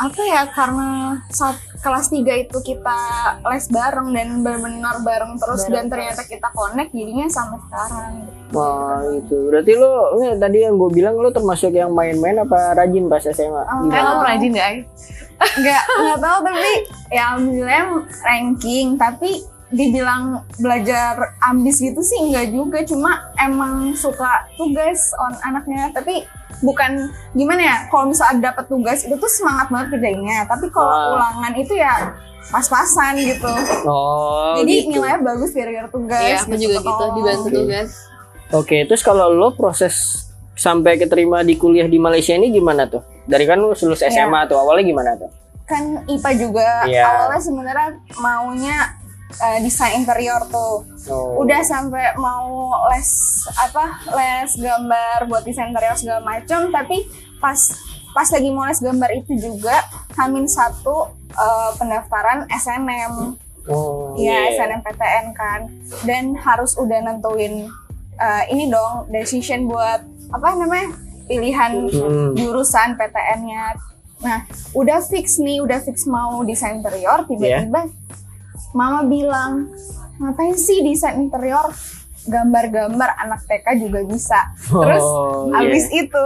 apa 0.01 0.21
ya 0.25 0.41
karena 0.49 1.21
saat 1.29 1.61
kelas 1.77 2.09
3 2.09 2.25
itu 2.49 2.57
kita 2.65 2.99
les 3.53 3.65
bareng 3.69 4.09
dan 4.17 4.41
benar-benar 4.41 4.97
bareng 5.05 5.37
terus 5.37 5.69
Bareng 5.69 5.73
dan 5.73 5.85
ternyata 5.93 6.21
kita 6.25 6.47
connect 6.57 6.89
jadinya 6.89 7.29
sampai 7.29 7.59
sekarang. 7.69 8.13
Wah 8.49 9.05
itu 9.13 9.37
berarti 9.49 9.71
lo 9.77 10.17
ini 10.17 10.41
tadi 10.41 10.57
yang 10.65 10.81
gue 10.81 10.89
bilang 10.89 11.21
lo 11.21 11.29
termasuk 11.29 11.69
yang 11.77 11.93
main-main 11.93 12.41
apa 12.41 12.73
rajin 12.73 13.05
pas 13.05 13.21
SMA? 13.21 13.61
Oh, 13.61 13.85
Gimana? 13.85 14.01
kamu 14.01 14.23
rajin 14.25 14.51
gak? 14.57 14.69
Ay? 14.69 14.77
nggak 15.41 15.83
nggak 15.89 16.19
tahu 16.21 16.37
tapi 16.45 16.73
ya 17.09 17.23
alhamdulillah 17.33 17.85
ranking 18.21 18.87
tapi 18.93 19.41
dibilang 19.71 20.23
belajar 20.57 21.15
ambis 21.41 21.79
gitu 21.79 21.99
sih 21.99 22.19
enggak 22.21 22.51
juga 22.51 22.83
cuma 22.83 23.11
emang 23.35 23.95
suka 23.95 24.27
tugas 24.53 25.15
on 25.17 25.31
anaknya 25.41 25.89
tapi 25.89 26.27
bukan 26.59 27.07
gimana 27.31 27.61
ya 27.61 27.77
kalau 27.87 28.05
misalnya 28.05 28.51
dapat 28.51 28.67
tugas 28.67 29.01
itu 29.01 29.15
tuh 29.15 29.31
semangat 29.31 29.67
banget 29.67 29.95
kerjainnya 29.95 30.43
tapi 30.45 30.67
kalau 30.67 30.91
Wah. 30.91 31.15
ulangan 31.15 31.53
itu 31.55 31.73
ya 31.73 32.13
pas-pasan 32.47 33.15
gitu 33.17 33.47
Oh 33.87 34.53
jadi 34.53 34.73
gitu. 34.83 34.91
nilainya 34.91 35.19
bagus 35.21 35.49
gara-gara 35.51 35.87
tugas 35.87 36.19
Iya, 36.21 36.37
aku 36.43 36.53
juga 36.53 36.77
gitu, 36.77 36.83
ketolong. 36.83 37.15
dibantu 37.15 37.41
Oke. 37.41 37.55
tugas. 37.55 37.89
Oke, 38.51 38.77
terus 38.83 39.01
kalau 39.01 39.31
lo 39.31 39.55
proses 39.55 40.27
sampai 40.53 40.99
keterima 40.99 41.39
di 41.39 41.55
kuliah 41.55 41.87
di 41.87 41.95
Malaysia 41.95 42.35
ini 42.35 42.51
gimana 42.51 42.83
tuh? 42.85 42.99
Dari 43.23 43.47
kan 43.47 43.55
lo 43.55 43.71
lulus 43.71 44.03
Iya. 44.03 44.11
SMA 44.27 44.43
tuh, 44.45 44.59
awalnya 44.59 44.83
gimana 44.83 45.11
tuh? 45.15 45.31
kan 45.63 46.03
IPA 46.03 46.31
juga 46.35 46.67
Iya. 46.83 46.99
awalnya 47.07 47.39
sebenarnya 47.39 47.89
maunya 48.19 48.77
eh, 49.33 49.59
desain 49.59 49.95
interior 49.95 50.43
tuh 50.47 50.83
Oh. 51.03 51.41
udah 51.41 51.59
sampai 51.59 52.13
mau 52.13 52.45
les 52.87 53.09
apa 53.51 53.85
les 54.11 54.53
gambar 54.53 55.25
buat 55.25 55.41
desain 55.41 55.67
interior 55.67 55.95
segala 55.95 56.21
macam 56.21 56.69
tapi 56.69 57.09
pas 57.37 57.57
pas 58.11 58.27
lagi 58.27 58.49
mau 58.49 58.63
les 58.63 58.77
gambar 58.77 59.09
itu 59.11 59.33
juga 59.35 59.81
hamin 60.13 60.45
satu 60.45 61.09
eh, 61.27 61.71
pendaftaran 61.75 62.45
SNM 62.47 63.39
Oh, 63.63 64.13
ya 64.13 64.41
iya. 64.43 64.57
SNMPTN 64.57 65.25
kan 65.31 65.69
dan 66.01 66.33
harus 66.35 66.73
udah 66.75 66.97
nentuin 66.99 67.69
eh, 68.15 68.43
ini 68.49 68.65
dong 68.67 69.05
decision 69.07 69.65
buat 69.65 70.01
apa 70.29 70.47
namanya 70.55 70.97
pilihan 71.23 71.85
Hmm. 71.87 72.33
jurusan 72.33 72.93
PTN-nya 72.93 73.77
nah 74.19 74.45
udah 74.71 75.01
fix 75.01 75.37
nih 75.37 75.61
udah 75.61 75.77
fix 75.79 76.05
mau 76.05 76.41
desain 76.41 76.77
interior 76.77 77.25
tiba-tiba 77.25 77.89
mama 78.71 79.03
bilang 79.03 79.71
ngapain 80.17 80.53
sih 80.53 80.79
desain 80.81 81.17
interior 81.17 81.71
gambar-gambar 82.23 83.17
anak 83.17 83.41
TK 83.43 83.65
juga 83.81 83.99
bisa 84.03 84.39
terus 84.63 85.01
Oh, 85.01 85.49
iya. 85.49 85.65
abis 85.65 85.85
itu 85.89 86.25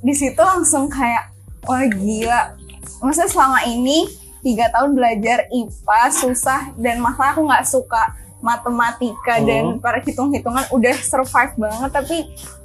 di 0.00 0.14
situ 0.14 0.38
langsung 0.38 0.86
kayak 0.86 1.34
wah 1.62 1.82
gila 1.82 2.54
maksudnya 3.00 3.26
selama 3.26 3.60
ini 3.64 4.06
tiga 4.40 4.70
tahun 4.70 4.92
belajar 4.92 5.48
IPA 5.48 6.02
susah 6.14 6.60
dan 6.76 7.00
masalah 7.00 7.32
aku 7.32 7.42
nggak 7.42 7.64
suka 7.64 8.02
matematika 8.38 9.34
Hmm. 9.34 9.46
dan 9.46 9.64
para 9.80 9.98
hitung-hitungan 9.98 10.68
udah 10.70 10.94
survive 10.96 11.56
banget 11.56 11.90
tapi 11.90 12.16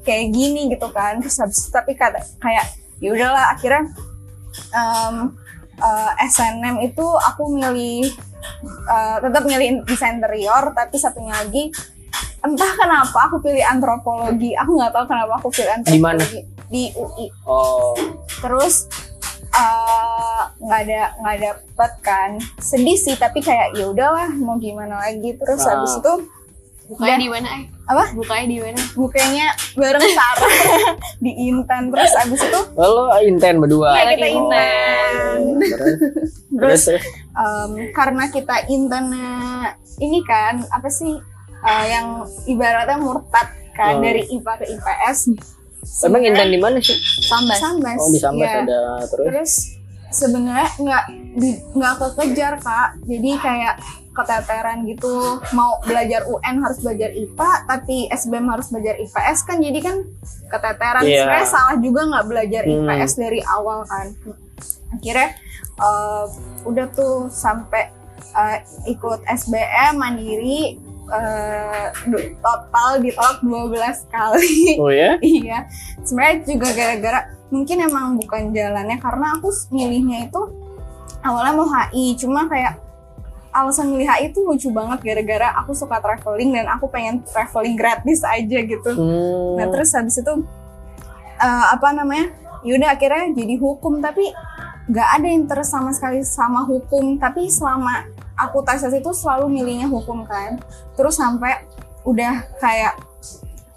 kayak 0.03 0.29
gini 0.29 0.69
gitu 0.69 0.85
kan 0.89 1.17
terus 1.17 1.39
habis 1.39 1.65
tapi 1.65 1.95
kata 1.95 2.19
kayak 2.37 2.67
ya 2.99 3.09
udahlah 3.09 3.55
akhirnya 3.55 3.87
em, 4.69 5.15
eh, 5.79 6.11
SNM 6.25 6.83
itu 6.83 7.05
aku 7.05 7.49
milih 7.49 8.11
eh, 8.85 9.17
tetap 9.19 9.43
milih 9.43 9.83
desain 9.83 10.19
interior 10.19 10.71
tapi 10.71 10.95
satunya 10.95 11.33
lagi 11.33 11.71
entah 12.39 12.71
kenapa 12.71 13.27
aku 13.27 13.43
pilih 13.43 13.59
antropologi. 13.61 14.55
Aku 14.55 14.79
nggak 14.79 14.91
tahu 14.91 15.05
kenapa 15.05 15.33
aku 15.35 15.47
pilih 15.51 15.71
antropologi. 15.73 16.39
Di 16.69 16.83
UI 16.93 17.27
Oh, 17.43 17.97
terus 18.39 18.87
eh, 19.49 20.41
nggak 20.57 20.81
ada 20.85 21.01
nggak 21.19 21.37
dapet 21.41 21.91
kan. 21.99 22.31
Sedih 22.57 22.95
sih 22.95 23.15
tapi 23.15 23.39
kayak 23.39 23.75
ya 23.75 23.89
udahlah 23.89 24.31
mau 24.35 24.55
gimana 24.55 24.99
lagi? 24.99 25.35
Terus 25.35 25.63
Ah. 25.63 25.75
habis 25.75 25.97
itu 25.97 26.13
Bukanya 26.89 27.05
Udah. 27.11 27.21
di 27.21 27.29
mana? 27.29 27.47
Ay? 27.47 27.61
apa 27.85 28.03
Bukanya 28.11 28.45
di 28.45 28.57
mana? 28.59 28.81
bukanya 28.93 29.45
bareng 29.73 30.05
Sarah 30.09 30.53
di 31.23 31.31
Intan 31.43 31.81
terus 31.87 32.13
habis 32.15 32.39
itu 32.39 32.61
oh, 32.71 32.85
lo 32.87 33.03
inten 33.19 33.55
berdua. 33.57 33.93
Iya, 33.93 34.03
Lagi 34.03 34.13
kita 34.15 34.27
inten. 34.31 35.39
Terus, 36.51 36.81
terus, 36.83 37.03
em, 37.31 37.71
karena 37.91 38.23
kita 38.27 38.55
Intannya 38.67 39.29
ini 39.97 40.19
kan 40.23 40.65
apa 40.67 40.89
sih 40.89 41.13
eh, 41.59 41.85
yang 41.87 42.07
ibaratnya 42.45 42.97
murtad 42.97 43.47
kan 43.71 43.95
Oh. 43.95 44.01
dari 44.01 44.27
IPA 44.27 44.53
ke 44.55 44.65
IPS 44.69 45.19
Emang 46.03 46.19
inten 46.21 46.49
di 46.49 46.59
mana 46.59 46.77
sih? 46.77 46.97
Sambas. 47.21 47.57
Sambas 47.57 47.97
Oh, 47.97 48.09
di 48.09 48.19
Sambas 48.19 48.43
iya. 48.45 48.61
ada 48.61 48.81
terus. 49.05 49.25
terus 49.25 49.51
sebenarnya 50.09 50.67
nggak 50.75 51.03
di- 51.35 51.61
nggak 51.71 51.93
kekejar 51.95 52.53
kak 52.57 52.97
jadi 53.03 53.29
kayak 53.37 53.75
keteteran 54.11 54.83
gitu 54.83 55.11
mau 55.51 55.79
belajar 55.81 56.25
UN 56.25 56.59
harus 56.59 56.79
belajar 56.79 57.09
IPA 57.09 57.51
tapi 57.65 58.09
SBM 58.09 58.47
harus 58.47 58.67
belajar 58.67 58.95
IPS 58.97 59.39
kan 59.43 59.57
jadi 59.57 59.79
kan 59.79 59.95
keteteran 60.47 61.01
Iya. 61.01 61.23
sebenarnya 61.23 61.47
salah 61.47 61.75
juga 61.77 62.01
nggak 62.05 62.27
belajar 62.27 62.61
Hmm. 62.63 62.83
IPS 62.85 63.11
dari 63.15 63.39
awal 63.43 63.79
kan 63.83 64.07
akhirnya 64.91 65.29
eh, 65.77 66.25
udah 66.63 66.85
tuh 66.89 67.29
sampai 67.29 67.87
eh, 68.19 68.57
ikut 68.87 69.23
SBM 69.25 69.95
mandiri 69.95 70.75
du- 72.05 72.29
total 72.37 72.89
ditolak 72.99 73.41
12 73.41 73.73
kali 74.07 74.77
Oh 74.77 74.91
ya? 74.91 75.17
iya 75.25 75.65
sebenarnya 76.03 76.37
juga 76.45 76.69
gara-gara 76.71 77.19
mungkin 77.49 77.77
emang 77.81 78.13
bukan 78.15 78.51
jalannya 78.51 78.97
karena 78.97 79.33
aku 79.33 79.49
milihnya 79.69 80.27
itu 80.27 80.41
awalnya 81.19 81.53
mau 81.55 81.65
HI 81.67 82.13
cuma 82.15 82.45
kayak 82.45 82.77
alasan 83.63 83.91
milih 83.91 84.07
HI 84.07 84.31
itu 84.31 84.39
lucu 84.41 84.69
banget 84.71 84.99
gara-gara 85.03 85.55
aku 85.59 85.75
suka 85.75 85.99
traveling 85.99 86.55
dan 86.55 86.65
aku 86.71 86.87
pengen 86.87 87.21
traveling 87.27 87.75
gratis 87.75 88.23
aja 88.23 88.59
gitu. 88.63 88.91
Hmm. 88.91 89.59
nah 89.59 89.67
terus 89.67 89.91
habis 89.93 90.17
itu 90.19 90.33
eh, 91.39 91.65
apa 91.73 91.91
namanya 91.91 92.31
yaudah 92.63 92.95
akhirnya 92.95 93.31
jadi 93.31 93.55
hukum 93.55 94.03
tapi 94.03 94.31
nggak 94.89 95.09
ada 95.21 95.29
interest 95.29 95.69
sama 95.69 95.93
sekali 95.93 96.25
sama 96.25 96.65
hukum. 96.65 97.21
Tapi 97.21 97.45
selama 97.47 98.09
aku 98.33 98.65
tes 98.65 98.81
itu 98.81 99.11
selalu 99.13 99.45
milihnya 99.47 99.85
hukum 99.85 100.25
kan. 100.25 100.57
Terus 100.97 101.21
sampai 101.21 101.61
udah 102.03 102.41
kayak 102.57 102.97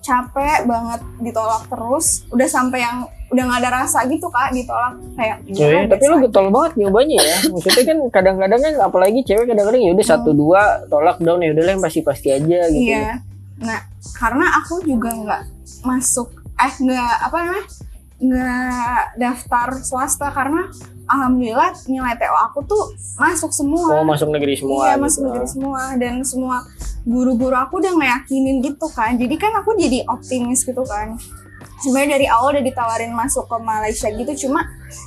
capek 0.02 0.66
banget 0.66 1.00
ditolak 1.22 1.62
terus 1.70 2.26
udah 2.34 2.48
sampai 2.50 2.82
yang 2.82 3.06
udah 3.32 3.42
nggak 3.42 3.60
ada 3.64 3.70
rasa 3.80 4.04
gitu 4.06 4.28
kak 4.28 4.52
ditolak 4.52 4.92
kayak 5.16 5.36
iya, 5.48 5.88
tapi 5.88 6.04
lu 6.04 6.16
getol 6.20 6.52
banget 6.52 6.72
nyobanya 6.76 7.16
ya. 7.18 7.36
Maksudnya 7.48 7.84
kan 7.84 7.98
kadang-kadang 8.12 8.60
kan 8.60 8.74
apalagi 8.84 9.24
cewek 9.24 9.48
kadang-kadang 9.48 9.80
ya 9.80 9.90
udah 9.90 10.06
satu 10.06 10.30
dua 10.30 10.62
tolak 10.86 11.16
down 11.18 11.40
ya 11.40 11.50
udah 11.50 11.64
lah 11.64 11.72
yang 11.72 11.82
pasti-pasti 11.82 12.28
aja 12.30 12.58
gitu. 12.68 12.92
iya 12.92 13.18
nah 13.56 13.78
karena 14.12 14.46
aku 14.58 14.82
juga 14.82 15.10
nggak 15.14 15.42
masuk 15.82 16.28
eh 16.58 16.72
nggak 16.76 17.14
apa 17.24 17.36
namanya 17.40 17.64
nggak 18.18 19.02
daftar 19.16 19.68
swasta 19.78 20.30
karena 20.30 20.70
alhamdulillah 21.06 21.74
nilai 21.86 22.14
TO 22.14 22.36
aku 22.42 22.58
tuh 22.64 22.84
masuk 23.16 23.50
semua 23.50 23.98
Oh, 23.98 24.06
masuk 24.06 24.30
negeri 24.30 24.54
semua. 24.54 24.82
iya 24.86 24.94
gitu. 24.94 25.02
masuk 25.02 25.20
negeri 25.26 25.46
semua 25.46 25.82
dan 25.94 26.14
semua 26.22 26.56
guru-guru 27.02 27.54
aku 27.54 27.82
udah 27.82 27.92
ngeyakinin 27.98 28.62
gitu 28.62 28.86
kan 28.90 29.14
jadi 29.14 29.34
kan 29.34 29.52
aku 29.58 29.74
jadi 29.74 30.06
optimis 30.06 30.62
gitu 30.62 30.82
kan 30.82 31.18
sebenarnya 31.82 32.10
dari 32.16 32.26
awal 32.30 32.54
udah 32.54 32.64
ditawarin 32.64 33.12
masuk 33.12 33.44
ke 33.50 33.56
Malaysia 33.58 34.08
gitu 34.08 34.46
cuma 34.46 34.62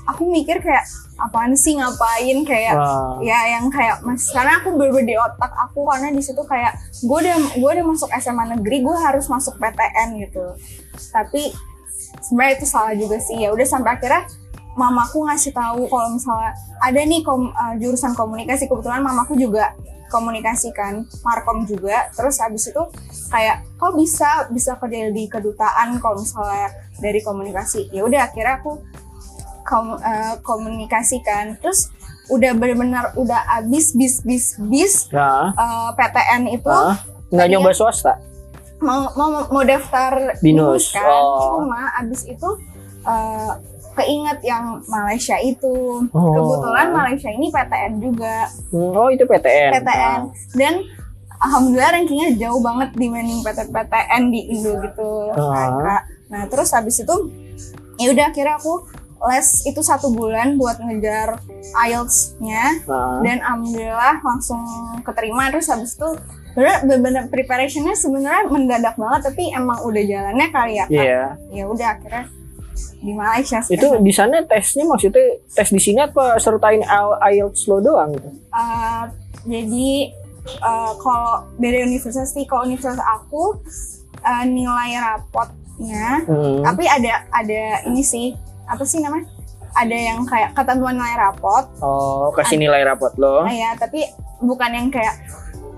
aku 0.05 0.27
mikir 0.27 0.59
kayak 0.59 0.83
apaan 1.15 1.55
sih 1.55 1.79
ngapain? 1.79 2.43
Kayak 2.43 2.75
Wah. 2.75 3.19
ya 3.23 3.57
yang 3.57 3.71
kayak 3.71 4.03
mas 4.03 4.27
karena 4.31 4.59
aku 4.59 4.75
di 5.03 5.15
otak 5.15 5.51
aku 5.55 5.87
karena 5.87 6.11
di 6.11 6.21
situ 6.21 6.43
kayak 6.43 6.75
gue 7.03 7.17
udah 7.17 7.35
gue 7.55 7.69
udah 7.79 7.85
masuk 7.87 8.09
SMA 8.19 8.59
negeri 8.59 8.83
gue 8.83 8.95
harus 8.95 9.25
masuk 9.31 9.55
PTN 9.55 10.19
gitu. 10.27 10.45
Tapi 11.11 11.55
sebenarnya 12.19 12.53
itu 12.59 12.67
salah 12.67 12.93
juga 12.95 13.17
sih. 13.23 13.39
Ya 13.39 13.55
udah 13.55 13.63
sampai 13.67 13.95
akhirnya 13.95 14.27
mamaku 14.75 15.23
ngasih 15.23 15.55
tahu 15.55 15.87
kalau 15.87 16.11
misalnya 16.11 16.51
ada 16.83 16.99
nih 16.99 17.23
kom- 17.23 17.55
uh, 17.55 17.75
jurusan 17.79 18.11
komunikasi. 18.11 18.67
Kebetulan 18.67 18.99
mamaku 18.99 19.39
juga 19.39 19.71
komunikasi 20.07 20.69
kan 20.71 20.93
markom 21.21 21.63
juga 21.63 22.07
terus 22.11 22.37
habis 22.37 22.65
itu 22.65 22.81
kayak 23.27 23.65
kok 23.75 23.93
bisa 23.93 24.29
bisa 24.47 24.75
kerja 24.75 25.09
di 25.09 25.25
kedutaan 25.25 25.97
kalau 25.97 26.17
misalnya 26.17 26.69
dari 26.95 27.19
komunikasi 27.19 27.89
ya 27.89 28.01
udah 28.01 28.25
akhirnya 28.25 28.57
aku 28.57 28.79
kom- 29.61 29.97
uh, 29.97 30.35
komunikasikan 30.41 31.57
terus 31.57 31.89
udah 32.27 32.53
benar-benar 32.53 33.13
udah 33.13 33.37
abis 33.55 33.93
bis 33.93 34.21
bis 34.21 34.57
bis 34.59 34.93
Nah, 35.09 35.51
uh, 35.51 35.89
PTN 35.91 36.49
itu 36.51 36.65
ah, 36.67 36.97
nggak 37.27 37.47
nyoba 37.47 37.69
swasta. 37.71 38.17
mau 38.77 39.07
mau 39.13 39.45
mau 39.47 39.63
daftar 39.63 40.35
Binus. 40.39 40.89
kan 40.89 41.05
Oh. 41.05 41.61
cuma 41.61 41.89
abis 41.95 42.25
itu 42.25 42.49
uh, 43.03 43.53
keinget 43.95 44.39
yang 44.41 44.63
Malaysia 44.85 45.35
itu 45.37 46.03
Oh. 46.09 46.33
kebetulan 46.33 46.87
Malaysia 46.91 47.29
ini 47.29 47.47
PTN 47.47 47.93
juga 47.97 48.45
Hmm, 48.69 48.91
Oh, 48.93 49.07
itu 49.07 49.23
PTN. 49.23 49.71
PTN 49.73 50.19
dan 50.53 50.73
alhamdulillah 51.37 51.91
rankingnya 51.93 52.29
jauh 52.37 52.59
banget 52.59 52.89
dibanding 52.93 53.39
PT 53.39 53.59
PTN 53.67 54.23
di 54.29 54.41
Indo 54.49 54.71
gitu 54.79 55.11
Ah. 55.33 55.71
Kak. 55.77 56.01
nah 56.25 56.43
terus 56.45 56.69
habis 56.69 56.97
itu 56.97 57.15
ya 57.95 58.09
udah 58.09 58.25
akhirnya 58.27 58.55
aku 58.55 58.83
les 59.25 59.47
itu 59.63 59.79
satu 59.79 60.11
bulan 60.11 60.53
buat 60.55 60.77
ngejar 60.77 61.39
IELTS-nya 61.79 62.83
Nah, 62.83 63.21
dan 63.21 63.39
alhamdulillah 63.39 64.19
langsung 64.19 64.59
keterima 65.01 65.49
terus 65.49 65.67
habis 65.67 65.93
itu 65.93 66.09
bener 66.85 67.27
preparationnya 67.27 67.93
sebenarnya 67.93 68.47
mendadak 68.47 68.95
banget 68.95 69.21
tapi 69.25 69.51
emang 69.51 69.79
udah 69.81 70.03
jalannya 70.03 70.47
kali 70.49 70.73
ya 70.73 70.85
Kak. 70.85 70.93
Iya. 70.93 71.23
ya 71.51 71.63
udah 71.65 71.87
akhirnya 71.89 72.23
di 72.97 73.11
Malaysia 73.11 73.59
Itu 73.63 73.75
sekarang. 73.87 74.01
di 74.01 74.11
sana 74.11 74.35
tesnya 74.43 74.83
maksudnya 74.83 75.23
tes 75.47 75.69
di 75.69 75.79
sini 75.79 75.99
apa 76.01 76.35
sertain 76.37 76.83
IELTS 77.21 77.65
lo 77.65 77.79
doang 77.79 78.11
gitu? 78.11 78.29
Uh, 78.49 79.03
jadi 79.43 80.11
uh, 80.59 80.91
kalau 80.97 81.27
beda 81.55 81.83
universitas 81.83 82.29
sih 82.29 82.43
kalau 82.43 82.63
universitas 82.63 82.99
aku 82.99 83.57
uh, 84.19 84.43
nilai 84.45 84.97
rapotnya 84.97 86.23
Hmm. 86.23 86.63
tapi 86.63 86.83
ada 86.85 87.27
ada 87.29 87.61
ini 87.83 87.99
sih 87.99 88.31
apa 88.65 88.81
sih 88.81 88.97
namanya 88.97 89.27
ada 89.73 89.91
yang 89.93 90.23
kayak 90.23 90.51
ketentuan 90.51 90.95
nilai 90.95 91.19
rapot 91.19 91.67
Oh, 91.77 92.31
kasih 92.31 92.55
nilai 92.55 92.79
rapot 92.81 93.11
lo. 93.15 93.43
nah, 93.43 93.51
ya 93.51 93.75
tapi 93.75 94.07
bukan 94.37 94.71
yang 94.71 94.87
kayak 94.87 95.19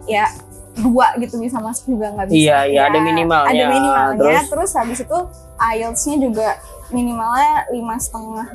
ya 0.06 0.30
dua 0.78 1.18
gitu 1.18 1.36
bisa 1.38 1.58
masuk 1.58 1.90
juga 1.92 2.14
nggak 2.14 2.30
bisa 2.30 2.38
Iya, 2.38 2.58
iya, 2.68 2.82
ada 2.86 2.96
Ya, 2.96 3.04
minimalnya. 3.04 3.50
ada 3.50 3.64
minimalnya 3.68 4.14
Terus? 4.16 4.46
terus, 4.48 4.72
habis 4.76 5.00
itu 5.02 5.18
IELTS-nya 5.58 6.16
juga 6.22 6.48
minimalnya 6.89 7.67
lima 7.69 7.95
setengah 7.95 8.47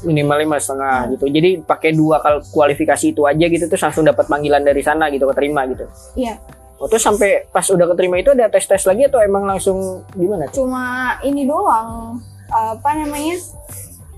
minimal 0.00 0.36
lima 0.38 0.56
setengah 0.56 1.12
gitu. 1.12 1.28
Jadi 1.28 1.60
pakai 1.60 1.92
dua 1.92 2.16
kal- 2.18 2.40
kualifikasi 2.46 3.12
itu 3.12 3.22
aja 3.22 3.44
gitu 3.44 3.64
terus 3.66 3.82
langsung 3.82 4.02
dapat 4.02 4.24
panggilan 4.24 4.62
dari 4.62 4.80
sana 4.80 5.08
gitu 5.08 5.24
keterima 5.26 5.68
gitu. 5.68 5.84
iya 6.14 6.40
Oh, 6.76 6.88
terus 6.88 7.04
sampai 7.04 7.44
pas 7.46 7.60
udah 7.62 7.84
keterima 7.86 8.16
itu 8.16 8.32
ada 8.32 8.48
tes 8.48 8.64
tes 8.64 8.80
lagi 8.80 9.04
atau 9.04 9.20
emang 9.20 9.44
langsung 9.44 10.00
gimana? 10.10 10.48
tuh? 10.48 10.64
cuma 10.64 11.12
ini 11.20 11.44
doang 11.44 12.16
apa 12.48 12.90
namanya 12.96 13.36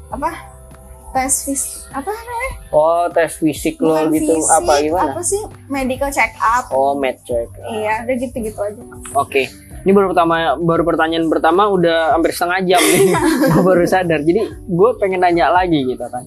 apa 0.09 0.31
tes 1.11 1.43
fis 1.43 1.63
apa 1.91 2.07
namanya 2.07 2.51
Oh 2.71 3.11
tes 3.11 3.35
fisik 3.35 3.77
lo 3.77 4.07
gitu 4.09 4.31
fisik, 4.31 4.55
apa 4.55 4.73
gimana? 4.79 5.11
apa 5.11 5.21
sih 5.21 5.43
medical 5.67 6.07
check 6.09 6.31
up 6.39 6.71
Oh 6.71 6.95
med 6.95 7.19
check. 7.21 7.51
iya 7.75 8.07
udah 8.07 8.15
gitu 8.17 8.37
gitu 8.39 8.61
aja 8.63 8.83
Oke. 9.13 9.51
Ini 9.83 9.91
baru 9.91 10.15
pertama 10.15 10.55
baru 10.59 10.83
pertanyaan 10.87 11.27
pertama 11.27 11.67
udah 11.67 12.15
hampir 12.15 12.31
setengah 12.31 12.61
jam 12.67 12.83
nih. 12.83 13.11
Gue 13.53 13.63
baru 13.67 13.85
sadar. 13.87 14.21
Jadi 14.23 14.43
gue 14.49 14.91
pengen 15.03 15.27
nanya 15.27 15.51
lagi 15.51 15.83
gitu 15.83 16.07
kan. 16.07 16.23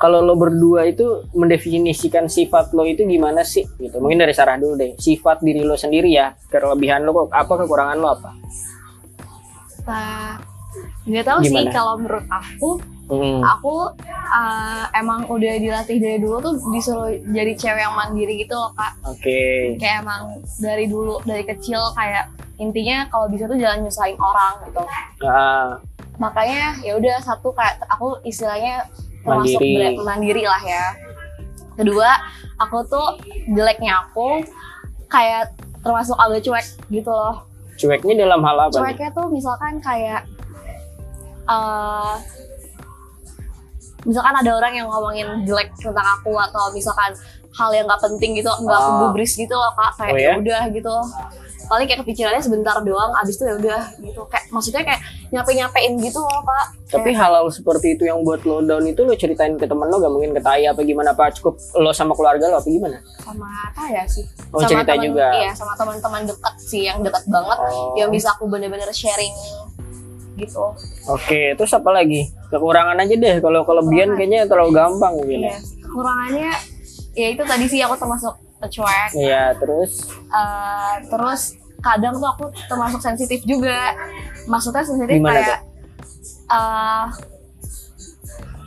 Kalau 0.00 0.24
lo 0.24 0.32
berdua 0.32 0.88
itu 0.88 1.28
mendefinisikan 1.36 2.24
sifat 2.24 2.72
lo 2.72 2.88
itu 2.88 3.04
gimana 3.04 3.44
sih? 3.44 3.68
Gitu. 3.76 4.00
Mungkin 4.00 4.24
dari 4.24 4.32
Sarah 4.32 4.56
dulu 4.56 4.80
deh. 4.80 4.96
Sifat 4.96 5.44
diri 5.44 5.60
lo 5.60 5.76
sendiri 5.76 6.08
ya. 6.08 6.32
Kelebihan 6.48 7.04
lo 7.04 7.12
kok 7.12 7.36
apa 7.36 7.52
kekurangan 7.60 7.96
lo 8.00 8.08
apa? 8.16 8.30
Nggak 11.04 11.24
tahu 11.26 11.38
sih 11.44 11.66
kalau 11.68 12.00
menurut 12.00 12.24
aku, 12.30 12.70
Hmm. 13.10 13.42
aku 13.42 13.90
uh, 14.30 14.86
emang 14.94 15.26
udah 15.26 15.58
dilatih 15.58 15.98
dari 15.98 16.22
dulu 16.22 16.38
tuh 16.38 16.54
disuruh 16.70 17.10
jadi 17.34 17.58
cewek 17.58 17.82
yang 17.82 17.98
mandiri 17.98 18.38
gitu 18.38 18.54
loh 18.54 18.70
kak. 18.78 18.94
Oke. 19.02 19.74
Kayak 19.82 20.06
emang 20.06 20.38
dari 20.62 20.86
dulu 20.86 21.18
dari 21.26 21.42
kecil 21.42 21.90
kayak 21.98 22.30
intinya 22.60 23.08
kalau 23.08 23.26
bisa 23.26 23.44
tuh 23.44 23.56
jangan 23.56 23.80
nyusahin 23.80 24.14
orang 24.14 24.52
gitu. 24.62 24.82
Ah, 25.22 25.80
Makanya 26.14 26.76
ya 26.78 26.92
udah 26.94 27.16
satu 27.18 27.48
kayak 27.50 27.80
aku 27.88 28.20
istilahnya 28.22 28.84
termasuk 29.20 29.56
Mandiri. 29.56 29.96
mandiri. 29.98 30.44
lah 30.44 30.60
ya. 30.62 30.86
Kedua, 31.72 32.10
aku 32.58 32.84
tuh 32.84 33.16
jeleknya 33.48 33.96
aku 34.02 34.44
kayak 35.06 35.48
termasuk 35.80 36.12
agak 36.14 36.40
cuek 36.42 36.66
gitu 36.90 37.08
loh. 37.08 37.48
cueknya 37.74 38.14
dalam 38.20 38.44
hal 38.44 38.56
apa? 38.60 38.68
nih? 38.70 38.80
cueknya 38.84 39.10
tuh 39.10 39.26
misalkan 39.26 39.80
kayak 39.80 40.20
eh 41.46 42.14
misalkan 44.02 44.34
ada 44.34 44.50
orang 44.54 44.72
yang 44.74 44.86
ngomongin 44.86 45.28
jelek 45.42 45.72
tentang 45.74 46.04
aku 46.14 46.32
atau 46.34 46.68
misalkan 46.70 47.12
hal 47.50 47.70
yang 47.70 47.84
nggak 47.84 48.00
penting 48.02 48.32
gitu 48.34 48.52
nggak 48.54 48.76
aku 48.76 48.90
Ah. 48.90 48.98
gubris 49.02 49.32
gitu 49.34 49.52
loh 49.52 49.72
kak 49.74 49.92
kayak 49.96 50.12
Oh, 50.12 50.16
ya 50.16 50.24
ya? 50.26 50.32
udah 50.36 50.62
gitu 50.70 50.94
paling 51.70 51.86
kayak 51.86 52.02
kepikirannya 52.02 52.42
sebentar 52.42 52.74
doang 52.80 53.14
abis 53.16 53.38
itu 53.38 53.44
ya 53.44 53.54
udah 53.54 53.80
gitu 53.96 54.20
kayak 54.26 54.44
maksudnya 54.50 54.82
kayak 54.82 54.98
nyape 55.30 55.50
nyapein 55.52 55.92
gitu 55.96 56.18
loh 56.18 56.42
kak 56.42 56.66
Tapi 56.90 57.10
hal-hal 57.12 57.46
seperti 57.48 57.94
itu 57.94 58.02
yang 58.02 58.20
buat 58.20 58.42
lo 58.42 58.58
down 58.60 58.82
itu 58.84 59.00
lo 59.00 59.14
ceritain 59.14 59.54
ke 59.54 59.62
temen 59.62 59.86
lo 59.86 59.96
gak 59.96 60.10
mungkin 60.10 60.32
ke 60.32 60.42
Taya 60.42 60.74
apa 60.74 60.82
gimana 60.82 61.10
apa 61.10 61.30
cukup 61.30 61.54
lo 61.76 61.90
sama 61.90 62.12
keluarga 62.12 62.44
lo 62.44 62.58
apa 62.58 62.66
gimana? 62.66 62.98
sama 63.16 63.46
apa 63.64 63.82
ya 63.88 64.02
sih 64.04 64.26
Oh, 64.50 64.58
sama 64.58 64.66
cerita 64.68 64.92
temen- 64.92 65.06
juga. 65.06 65.26
iya 65.32 65.50
sama 65.52 65.72
teman-teman 65.72 66.26
dekat 66.26 66.54
sih 66.58 66.82
yang 66.82 66.98
dekat 67.00 67.22
banget 67.24 67.58
Oh. 67.62 67.94
yang 67.94 68.10
bisa 68.10 68.34
aku 68.34 68.44
bener-bener 68.44 68.90
sharing 68.90 69.30
gitu 70.36 70.74
Oke, 71.06 71.52
terus 71.52 71.70
apa 71.70 71.90
lagi? 71.92 72.32
Kekurangan 72.48 72.96
aja 72.96 73.14
deh. 73.14 73.36
Kalau 73.38 73.62
kelebihan 73.62 74.14
kayaknya 74.14 74.44
terlalu 74.44 74.72
gampang 74.72 75.12
mungkin 75.14 75.40
ya. 75.42 75.48
Iya, 75.48 75.58
kekurangannya 75.80 76.50
ya 77.12 77.28
itu 77.28 77.42
tadi 77.42 77.64
sih 77.66 77.80
aku 77.80 77.94
termasuk 77.94 78.34
cuek 78.62 79.10
Iya, 79.12 79.52
terus 79.54 80.06
Eh, 80.24 80.94
terus 81.06 81.59
kadang 81.80 82.14
tuh 82.16 82.28
aku 82.28 82.44
termasuk 82.66 83.00
sensitif 83.00 83.40
juga. 83.42 83.96
Maksudnya 84.44 84.84
sensitif 84.84 85.16
Gimana 85.16 85.36
kayak 85.36 85.60
eh 86.50 87.04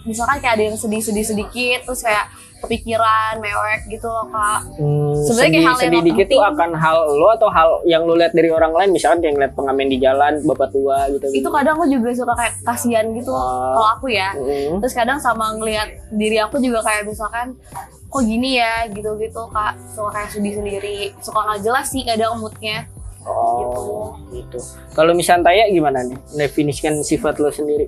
misalkan 0.03 0.37
kayak 0.39 0.53
ada 0.59 0.63
yang 0.67 0.77
sedih-sedih 0.77 1.23
sedikit 1.23 1.79
terus 1.87 2.03
kayak 2.03 2.27
kepikiran 2.63 3.43
mewek 3.43 3.91
gitu 3.91 4.07
loh 4.07 4.23
kak. 4.31 4.63
Hmm, 4.79 5.19
Sebenarnya 5.19 5.51
kayak 5.51 5.63
hal 5.63 5.75
yang 5.75 5.79
sedih 5.83 6.03
dikit 6.07 6.27
tuh 6.31 6.41
akan 6.41 6.69
hal 6.73 6.97
lo 7.11 7.27
atau 7.35 7.49
hal 7.51 7.69
yang 7.83 8.07
lo 8.07 8.15
lihat 8.15 8.31
dari 8.31 8.47
orang 8.47 8.71
lain 8.71 8.95
misalkan 8.95 9.19
kayak 9.19 9.33
ngeliat 9.35 9.53
pengamen 9.53 9.87
di 9.91 9.97
jalan 9.99 10.33
bapak 10.47 10.71
tua 10.71 11.11
gitu. 11.11 11.27
Itu 11.27 11.49
kadang 11.51 11.75
aku 11.75 11.91
juga 11.91 12.15
suka 12.15 12.33
kayak 12.33 12.53
kasihan 12.63 13.05
gitu 13.11 13.31
Oh. 13.35 13.75
kalau 13.75 13.89
aku 13.99 14.07
ya. 14.11 14.31
Hmm. 14.31 14.79
terus 14.79 14.95
kadang 14.95 15.19
sama 15.19 15.51
ngelihat 15.59 15.91
diri 16.15 16.39
aku 16.39 16.55
juga 16.63 16.79
kayak 16.83 17.03
misalkan 17.03 17.59
kok 18.07 18.23
gini 18.23 18.63
ya? 18.63 18.87
gitu-gitu 18.87 19.41
kak. 19.51 19.73
Suka 19.91 20.09
kayak 20.15 20.29
sedih 20.31 20.53
sendiri. 20.55 20.97
Suka 21.19 21.43
nggak 21.43 21.59
jelas 21.63 21.91
sih 21.91 22.07
kadang 22.07 22.39
moodnya 22.39 22.87
Oh, 23.23 24.19
gitu. 24.29 24.59
Kalau 24.91 25.11
misalnya 25.11 25.47
Taya 25.47 25.67
gimana 25.67 26.03
nih? 26.03 26.17
Definisikan 26.37 26.99
sifat 26.99 27.37
lo 27.37 27.49
sendiri. 27.49 27.87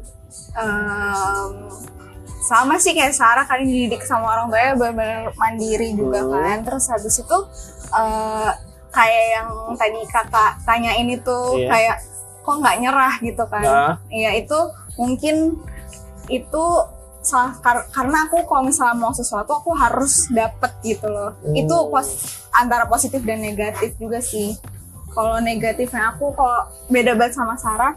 Em, 0.55 1.51
sama 2.41 2.77
sih 2.77 2.91
kayak 2.91 3.11
Sarah 3.11 3.43
kan 3.43 3.59
dididik 3.59 4.01
sama 4.01 4.29
orang 4.29 4.47
tuanya 4.47 4.73
benar-benar 4.75 5.33
mandiri 5.35 5.89
juga 5.91 6.21
Hmm. 6.21 6.31
kan 6.31 6.57
terus 6.61 6.85
habis 6.87 7.15
itu 7.15 7.37
eh, 7.91 8.51
kayak 8.89 9.23
yang 9.33 9.49
tadi 9.73 9.99
kakak 10.05 10.61
tanyain 10.61 11.09
itu 11.09 11.37
Iya. 11.57 11.67
kayak 11.67 11.95
kok 12.39 12.55
nggak 12.55 12.77
nyerah 12.79 13.13
gitu 13.19 13.43
kan 13.45 13.63
Nah, 13.63 13.93
Iya 14.07 14.31
itu 14.37 14.57
mungkin 14.95 15.35
itu 16.27 16.63
salah 17.19 17.57
kar- 17.57 17.89
karena 17.89 18.29
aku 18.29 18.45
kalau 18.45 18.63
misalnya 18.63 18.93
mau 18.93 19.09
sesuatu 19.09 19.49
aku 19.51 19.73
harus 19.73 20.29
dapet 20.29 20.69
gitu 20.83 21.07
loh. 21.07 21.33
Hmm. 21.35 21.55
Itu 21.55 21.89
pos 21.89 22.07
antara 22.51 22.85
positif 22.85 23.19
dan 23.19 23.41
negatif 23.41 23.97
juga 23.97 24.21
sih. 24.21 24.53
Kalau 25.15 25.39
negatifnya 25.39 26.11
aku 26.11 26.35
kalau 26.35 26.67
beda 26.91 27.15
banget 27.15 27.39
sama 27.39 27.55
Sarah, 27.55 27.95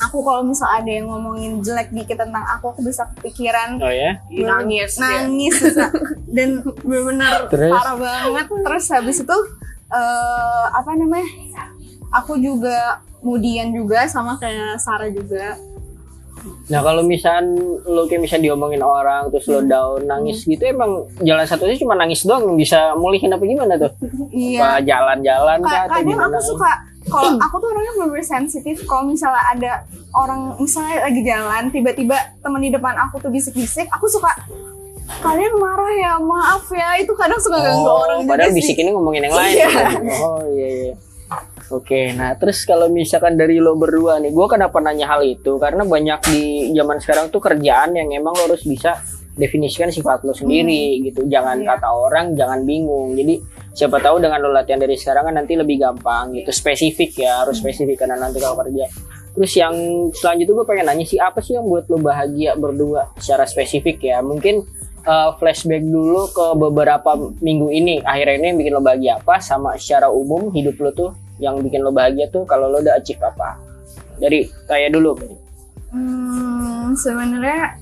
aku 0.00 0.24
kalau 0.24 0.42
misalnya 0.46 0.80
ada 0.80 0.90
yang 0.90 1.06
ngomongin 1.12 1.60
jelek 1.60 1.92
dikit 1.92 2.24
tentang 2.24 2.44
aku, 2.56 2.72
aku 2.72 2.80
bisa 2.88 3.04
kepikiran 3.12 3.76
oh 3.82 3.92
ya. 3.92 4.16
nangis 4.32 4.96
ya. 4.96 5.02
nangis 5.04 5.54
bisa. 5.60 5.86
dan 6.36 6.64
benar-benar 6.64 7.52
parah 7.52 7.96
banget. 8.00 8.46
Terus 8.48 8.84
habis 8.88 9.16
itu 9.20 9.38
eh 9.92 10.66
apa 10.72 10.90
namanya? 10.96 11.28
Aku 12.24 12.40
juga 12.40 13.04
kemudian 13.20 13.74
juga 13.74 14.08
sama 14.08 14.40
kayak 14.40 14.80
Sarah 14.80 15.10
juga 15.12 15.58
Nah 16.68 16.80
kalau 16.80 17.02
misal 17.02 17.40
lo 17.82 18.04
kayak 18.04 18.22
misal 18.22 18.38
diomongin 18.38 18.80
orang 18.80 19.28
terus 19.28 19.46
lo 19.46 19.60
down 19.60 20.04
nangis 20.04 20.42
gitu 20.42 20.60
emang 20.60 20.90
jalan 21.18 21.42
satunya 21.42 21.74
cuma 21.74 21.94
nangis 21.94 22.22
doang 22.22 22.54
bisa 22.54 22.92
mulihin 22.94 23.28
apa 23.28 23.42
gimana 23.42 23.74
tuh? 23.74 23.92
Iya. 24.28 24.60
Apa 24.60 24.82
jalan-jalan 24.82 25.58
kah 25.60 25.84
kadang 25.88 26.20
aku 26.20 26.40
suka 26.44 26.70
kalau 27.04 27.32
aku 27.38 27.54
tuh 27.56 27.68
orangnya 27.68 27.92
bener 27.98 28.20
sensitif 28.20 28.76
kalau 28.84 29.08
misalnya 29.08 29.40
ada 29.48 29.72
orang 30.12 30.52
misalnya 30.58 31.02
lagi 31.02 31.20
jalan 31.22 31.62
tiba-tiba 31.68 32.16
temen 32.38 32.60
di 32.60 32.68
depan 32.68 32.94
aku 32.98 33.16
tuh 33.18 33.30
bisik-bisik 33.30 33.88
aku 33.88 34.04
suka 34.04 34.28
kalian 35.18 35.56
marah 35.56 35.92
ya 35.94 36.12
maaf 36.20 36.68
ya 36.68 37.00
itu 37.00 37.08
kadang 37.16 37.40
suka 37.40 37.56
ganggu 37.56 37.80
Oh, 37.80 38.04
orang 38.04 38.28
padahal 38.28 38.52
bisik 38.52 38.76
ini 38.76 38.92
ngomongin 38.92 39.24
yang 39.24 39.32
lain. 39.32 39.56
Iya. 39.56 39.68
Oh 40.20 40.42
iya 40.46 40.68
iya. 40.68 40.94
Oke, 41.68 42.16
nah 42.16 42.32
terus 42.32 42.64
kalau 42.64 42.88
misalkan 42.88 43.36
dari 43.36 43.60
lo 43.60 43.76
berdua 43.76 44.16
nih, 44.24 44.32
gue 44.32 44.46
kenapa 44.48 44.80
nanya 44.80 45.04
hal 45.04 45.20
itu? 45.20 45.60
Karena 45.60 45.84
banyak 45.84 46.20
di 46.32 46.72
zaman 46.72 46.96
sekarang 46.96 47.28
tuh 47.28 47.44
kerjaan 47.44 47.92
yang 47.92 48.08
emang 48.08 48.32
lo 48.32 48.48
harus 48.48 48.64
bisa 48.64 48.96
definisikan 49.36 49.92
sifat 49.92 50.24
lo 50.24 50.32
sendiri 50.32 50.98
gitu. 51.04 51.28
Jangan 51.28 51.60
Iya. 51.60 51.76
kata 51.76 51.88
orang, 51.92 52.32
jangan 52.34 52.64
bingung. 52.64 53.12
Jadi 53.14 53.38
siapa 53.76 54.00
tahu 54.00 54.18
dengan 54.18 54.40
lo 54.42 54.50
latihan 54.50 54.80
dari 54.80 54.96
sekarang 54.96 55.28
kan 55.28 55.34
nanti 55.44 55.54
lebih 55.60 55.76
gampang 55.76 56.34
gitu. 56.40 56.50
Spesifik 56.50 57.20
ya, 57.20 57.44
harus 57.44 57.60
spesifik 57.60 58.00
karena 58.00 58.16
nanti 58.16 58.40
kalau 58.40 58.56
kerja. 58.64 58.88
Terus 59.38 59.52
yang 59.54 59.74
selanjutnya 60.16 60.54
gue 60.58 60.66
pengen 60.66 60.86
nanya 60.90 61.04
sih 61.06 61.20
apa 61.22 61.38
sih 61.38 61.54
yang 61.54 61.68
buat 61.68 61.86
lo 61.86 62.00
bahagia 62.02 62.58
berdua 62.58 63.12
secara 63.20 63.46
spesifik 63.46 64.02
ya? 64.02 64.18
Mungkin 64.24 64.66
uh, 65.04 65.30
flashback 65.38 65.84
dulu 65.84 66.30
ke 66.32 66.46
beberapa 66.58 67.14
minggu 67.38 67.68
ini. 67.70 68.00
Akhirnya 68.02 68.34
ini 68.40 68.46
yang 68.54 68.58
bikin 68.58 68.72
lo 68.74 68.82
bahagia 68.82 69.12
apa? 69.20 69.38
Sama 69.38 69.76
secara 69.78 70.10
umum 70.10 70.50
hidup 70.50 70.80
lo 70.80 70.90
tuh 70.90 71.10
yang 71.38 71.60
bikin 71.62 71.84
lo 71.84 71.94
bahagia 71.94 72.26
tuh 72.32 72.42
kalau 72.48 72.66
lo 72.66 72.82
udah 72.82 72.98
achieve 72.98 73.22
apa? 73.22 73.60
Dari 74.18 74.50
saya 74.66 74.90
dulu 74.90 75.14
hmm, 75.94 76.98
sebenarnya 76.98 77.78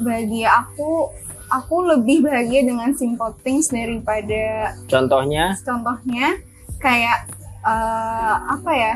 bagi 0.00 0.46
aku 0.46 1.10
aku 1.50 1.76
lebih 1.84 2.24
bahagia 2.24 2.62
dengan 2.62 2.94
simple 2.94 3.34
things 3.42 3.68
daripada 3.68 4.72
contohnya? 4.86 5.58
contohnya 5.60 6.38
kayak 6.78 7.26
eh, 7.66 8.34
apa 8.54 8.72
ya? 8.72 8.94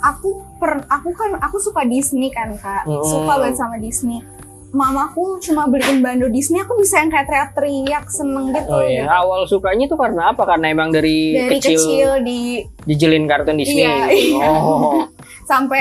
Aku 0.00 0.40
per 0.56 0.80
aku 0.88 1.12
kan 1.12 1.36
aku 1.44 1.60
suka 1.60 1.84
Disney 1.84 2.32
kan 2.32 2.56
kak. 2.56 2.88
Mm. 2.88 3.04
suka 3.04 3.36
banget 3.36 3.56
sama 3.60 3.76
Disney 3.76 4.24
mamaku 4.70 5.38
cuma 5.40 5.66
beliin 5.66 5.98
bando 5.98 6.26
Disney 6.26 6.58
aku 6.58 6.74
bisa 6.76 6.98
yang 6.98 7.08
kayak 7.08 7.26
teriak-teriak 7.26 8.06
seneng 8.06 8.50
gitu 8.50 8.70
oh 8.70 8.80
iya 8.80 9.04
awal 9.08 9.42
sukanya 9.44 9.84
tuh 9.84 9.96
karena 9.96 10.30
apa 10.30 10.42
karena 10.44 10.66
emang 10.68 10.88
dari, 10.88 11.34
dari 11.34 11.50
kecil, 11.52 11.74
kecil, 11.74 12.08
di 12.22 12.40
dijelin 12.84 13.26
kartun 13.26 13.56
Disney 13.56 13.82
Iya, 13.82 13.96
gitu. 14.08 14.14
iya. 14.32 14.46
oh 14.46 15.10
sampai 15.50 15.80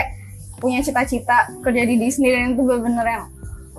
punya 0.57 0.79
cita-cita 0.79 1.53
kerja 1.61 1.83
di 1.83 1.95
Disney 1.95 2.29
dan 2.29 2.51
itu 2.51 2.61
bener-bener 2.61 3.05
yang 3.07 3.25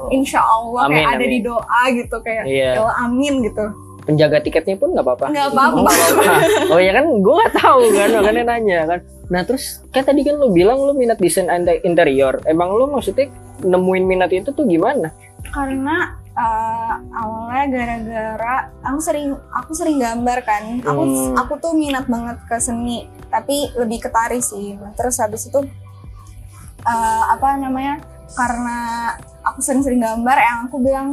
insya 0.09 0.41
Allah 0.41 0.87
Amin, 0.87 0.97
kayak 0.97 1.11
ada 1.11 1.19
amin. 1.21 1.31
di 1.31 1.41
doa 1.43 1.81
gitu 1.91 2.17
kayak 2.21 2.45
Iya. 2.47 2.71
"Ya 2.73 2.85
amin 3.01 3.35
gitu 3.43 3.65
penjaga 4.01 4.41
tiketnya 4.41 4.75
pun 4.75 4.95
nggak 4.95 5.05
apa-apa 5.05 5.27
Nggak 5.29 5.47
Oh, 5.51 5.53
apa-apa. 5.53 5.81
apa-apa. 5.83 6.35
oh 6.71 6.81
ya 6.81 6.93
kan 6.93 7.05
gue 7.11 7.35
nggak 7.37 7.55
tahu 7.55 7.81
kan 7.91 8.09
makanya 8.15 8.43
nanya 8.49 8.81
kan 8.87 9.01
nah 9.31 9.47
terus 9.47 9.79
kan 9.95 10.03
tadi 10.03 10.27
kan 10.27 10.35
lo 10.37 10.51
bilang 10.51 10.83
lo 10.83 10.91
minat 10.91 11.23
desain 11.23 11.47
interior. 11.87 12.43
Emang 12.45 12.75
lo 12.75 12.91
maksudnya 12.91 13.31
nemuin 13.63 14.05
minat 14.05 14.31
itu 14.35 14.51
tuh 14.51 14.67
gimana? 14.67 15.15
Karena 15.55 16.19
eh, 16.35 16.95
awalnya 17.15 17.65
gara-gara 17.71 18.55
aku 18.83 18.99
sering 18.99 19.31
aku 19.55 19.71
sering 19.71 20.03
gambar 20.03 20.39
kan. 20.43 20.83
Aku 20.83 21.03
Hmm. 21.07 21.39
aku 21.39 21.53
tuh 21.63 21.73
minat 21.79 22.11
banget 22.11 22.43
ke 22.51 22.59
seni 22.59 23.07
tapi 23.31 23.71
lebih 23.79 24.03
ke 24.03 24.11
tari 24.11 24.43
sih. 24.43 24.75
Nah, 24.75 24.91
terus 24.99 25.23
habis 25.23 25.47
itu 25.47 25.63
eh, 26.83 27.23
apa 27.31 27.55
namanya 27.55 28.03
karena 28.35 28.79
aku 29.43 29.59
sering-sering 29.63 30.03
gambar 30.03 30.37
yang 30.39 30.59
aku 30.71 30.77
bilang 30.79 31.09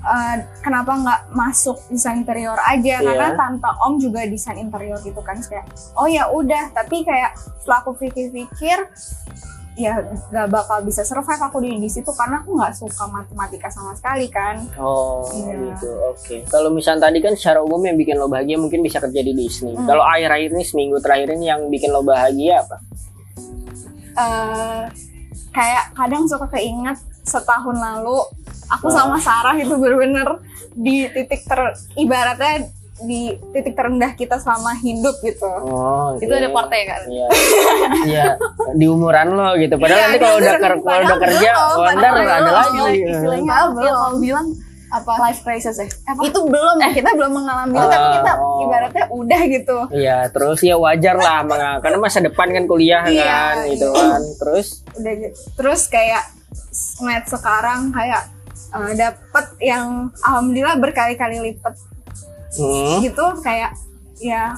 eh, 0.00 0.36
kenapa 0.58 0.92
nggak 0.94 1.20
masuk 1.30 1.78
desain 1.88 2.18
interior 2.18 2.56
aja 2.60 2.96
Iya. 2.96 3.04
karena 3.04 3.28
tante 3.34 3.70
om 3.80 3.96
juga 3.96 4.22
desain 4.24 4.56
interior 4.56 4.98
gitu 5.00 5.18
kan 5.20 5.38
kayak 5.40 5.66
oh 5.94 6.06
ya 6.06 6.26
udah 6.28 6.70
tapi 6.70 7.02
kayak 7.02 7.32
setelah 7.58 7.82
aku 7.82 7.92
pikir-pikir 7.96 8.78
ya 9.74 9.94
gak 10.28 10.50
bakal 10.50 10.82
bisa 10.82 11.06
survive 11.06 11.38
aku 11.38 11.62
di 11.62 11.78
di 11.78 11.86
situ 11.86 12.10
karena 12.10 12.42
aku 12.42 12.50
nggak 12.50 12.74
suka 12.74 13.06
matematika 13.06 13.70
sama 13.70 13.94
sekali 13.94 14.26
kan 14.26 14.66
Oh 14.74 15.22
Iya. 15.30 15.54
gitu, 15.70 15.90
oke. 16.04 16.36
Kalau 16.46 16.66
misalnya 16.68 17.06
tadi 17.06 17.22
kan 17.22 17.38
secara 17.38 17.62
umum 17.62 17.78
yang 17.80 17.94
bikin 17.94 18.18
lo 18.18 18.26
bahagia 18.26 18.58
mungkin 18.58 18.82
bisa 18.82 18.98
kerja 18.98 19.22
di 19.22 19.30
Disney. 19.30 19.72
Hmm. 19.72 19.86
Kalau 19.86 20.02
akhir-akhir 20.02 20.50
ini 20.50 20.64
seminggu 20.66 20.98
terakhir 20.98 21.30
ini 21.32 21.46
yang 21.46 21.62
bikin 21.68 21.90
lo 21.90 22.02
bahagia 22.02 22.66
apa? 22.66 22.76
eh 24.18 24.82
kayak 25.48 25.94
kadang 25.94 26.26
suka 26.26 26.50
keinget 26.50 26.98
setahun 27.22 27.76
lalu 27.76 28.18
aku 28.70 28.86
sama 28.88 29.16
Sarah 29.18 29.56
itu 29.56 29.72
bener-bener 29.72 30.28
di 30.72 31.06
titik 31.06 31.42
ter 31.42 31.60
ibaratnya 31.94 32.68
di 32.98 33.20
titik 33.52 33.72
terendah 33.72 34.10
kita 34.12 34.36
selama 34.36 34.74
hidup 34.74 35.14
gitu 35.20 35.46
Oh, 35.46 36.18
Itu 36.18 36.30
ada 36.30 36.50
partai 36.50 36.80
kan? 36.84 37.00
Iya. 37.06 37.26
Iya, 38.04 38.24
di 38.74 38.86
umuran 38.86 39.30
lo 39.30 39.54
gitu. 39.54 39.74
Padahal 39.74 39.94
Iya, 39.96 40.06
nanti 40.08 40.18
kalau 40.18 40.36
udah 40.36 40.54
ker- 40.56 40.82
kalau 40.82 41.00
udah 41.00 41.18
kerja, 41.20 41.50
belum, 41.54 41.78
oh, 41.78 41.86
ada 41.86 42.08
lagi. 42.50 42.78
istilahnya 43.06 43.56
belum. 43.70 43.86
kamu 43.94 44.16
bilang 44.20 44.46
apa 44.88 45.12
life 45.20 45.44
crisis 45.44 45.76
ya 45.76 45.84
apa 46.06 46.20
itu 46.24 46.40
belum 46.42 46.80
kita 46.80 47.10
belum 47.12 47.32
mengalami 47.34 47.76
itu, 47.76 47.86
tapi 47.86 48.08
kita 48.18 48.32
Oh. 48.34 48.64
ibaratnya 48.64 49.04
udah 49.12 49.40
gitu 49.46 49.78
Iya, 49.92 50.18
terus 50.28 50.58
ya 50.60 50.74
wajar 50.74 51.14
lah, 51.14 51.38
karena 51.84 51.98
masa 52.00 52.18
depan 52.18 52.48
kan 52.50 52.64
kuliah 52.64 53.04
Iya, 53.04 53.22
kan, 53.22 53.54
gitu 53.68 53.84
iya. 53.86 54.02
kan. 54.10 54.20
Terus, 54.34 54.66
udah 54.90 55.12
gitu. 55.14 55.34
terus 55.54 55.80
kayak 55.86 56.24
ngeliat 56.98 57.24
sekarang 57.26 57.80
kayak 57.90 58.22
eh, 58.74 58.92
dapet 58.96 59.46
yang 59.62 60.12
alhamdulillah 60.24 60.76
berkali-kali 60.80 61.52
lipat. 61.52 61.74
Hmm, 62.58 63.04
gitu 63.04 63.24
kayak 63.44 63.76
ya 64.18 64.56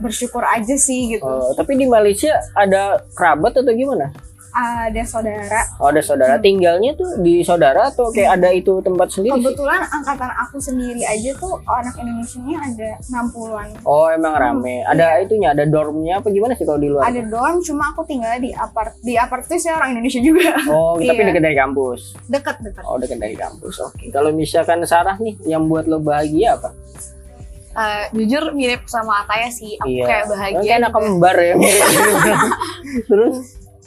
bersyukur 0.00 0.42
aja 0.44 0.74
sih 0.76 1.16
gitu. 1.16 1.24
Oh, 1.24 1.52
tapi 1.56 1.76
di 1.76 1.86
Malaysia 1.88 2.32
ada 2.56 3.00
kerabat 3.16 3.56
atau 3.56 3.72
gimana? 3.72 4.12
Ada 4.56 5.02
saudara 5.02 5.60
Oh, 5.76 5.88
ada 5.88 6.00
saudara. 6.00 6.34
Tinggalnya 6.38 6.92
tuh 6.92 7.20
di 7.20 7.40
saudara 7.40 7.86
atau 7.86 8.08
kayak 8.08 8.30
ada 8.34 8.48
itu 8.50 8.80
tempat 8.80 9.08
sendiri? 9.10 9.36
sih? 9.36 9.44
kebetulan 9.44 9.84
angkatan 9.84 10.32
aku 10.34 10.56
sendiri 10.56 11.02
aja 11.02 11.30
tuh 11.36 11.60
anak 11.62 11.92
Indonesia 11.94 12.40
nya 12.40 12.56
ada 12.62 12.88
60-an 13.02 13.68
Oh, 13.82 14.08
emang 14.08 14.32
rame. 14.34 14.80
Ada 14.82 15.20
itunya, 15.20 15.52
ada 15.52 15.64
dormnya 15.64 16.18
apa 16.18 16.28
gimana 16.28 16.52
sih 16.52 16.64
kalau 16.64 16.78
di 16.78 16.88
luar? 16.88 17.04
ada 17.04 17.20
dorm 17.22 17.60
cuma 17.60 17.92
aku 17.92 18.02
tinggalnya 18.02 18.40
di 18.40 18.50
apart 18.50 18.96
di 18.98 19.14
apart 19.14 19.44
itu 19.44 19.60
saya 19.60 19.76
orang 19.76 19.92
Indonesia 19.92 20.20
juga 20.20 20.56
Oh, 20.66 20.96
tapi 20.98 21.12
Iya. 21.14 21.28
dekat 21.28 21.42
dari 21.42 21.56
kampus. 21.56 22.00
deket 22.26 22.56
deket 22.62 22.82
Oh, 22.82 22.96
dekat 22.96 23.18
dari 23.18 23.36
kampus. 23.36 23.74
Oke. 23.82 24.08
Kalau 24.08 24.32
misalkan 24.32 24.80
Sarah 24.82 25.16
nih, 25.16 25.36
yang 25.44 25.66
buat 25.66 25.84
lo 25.84 26.00
bahagia 26.00 26.56
apa? 26.56 26.72
Eh, 27.76 28.04
jujur 28.10 28.50
mirip 28.50 28.88
sama 28.88 29.20
Ataya 29.20 29.52
sih 29.52 29.76
aku 29.76 29.84
Iya. 29.86 30.04
kayak 30.06 30.24
bahagia 30.26 30.60
kayak 30.64 30.80
anak 30.80 30.92
kembar 30.92 31.36
ya. 31.36 31.54
Terus? 33.06 33.36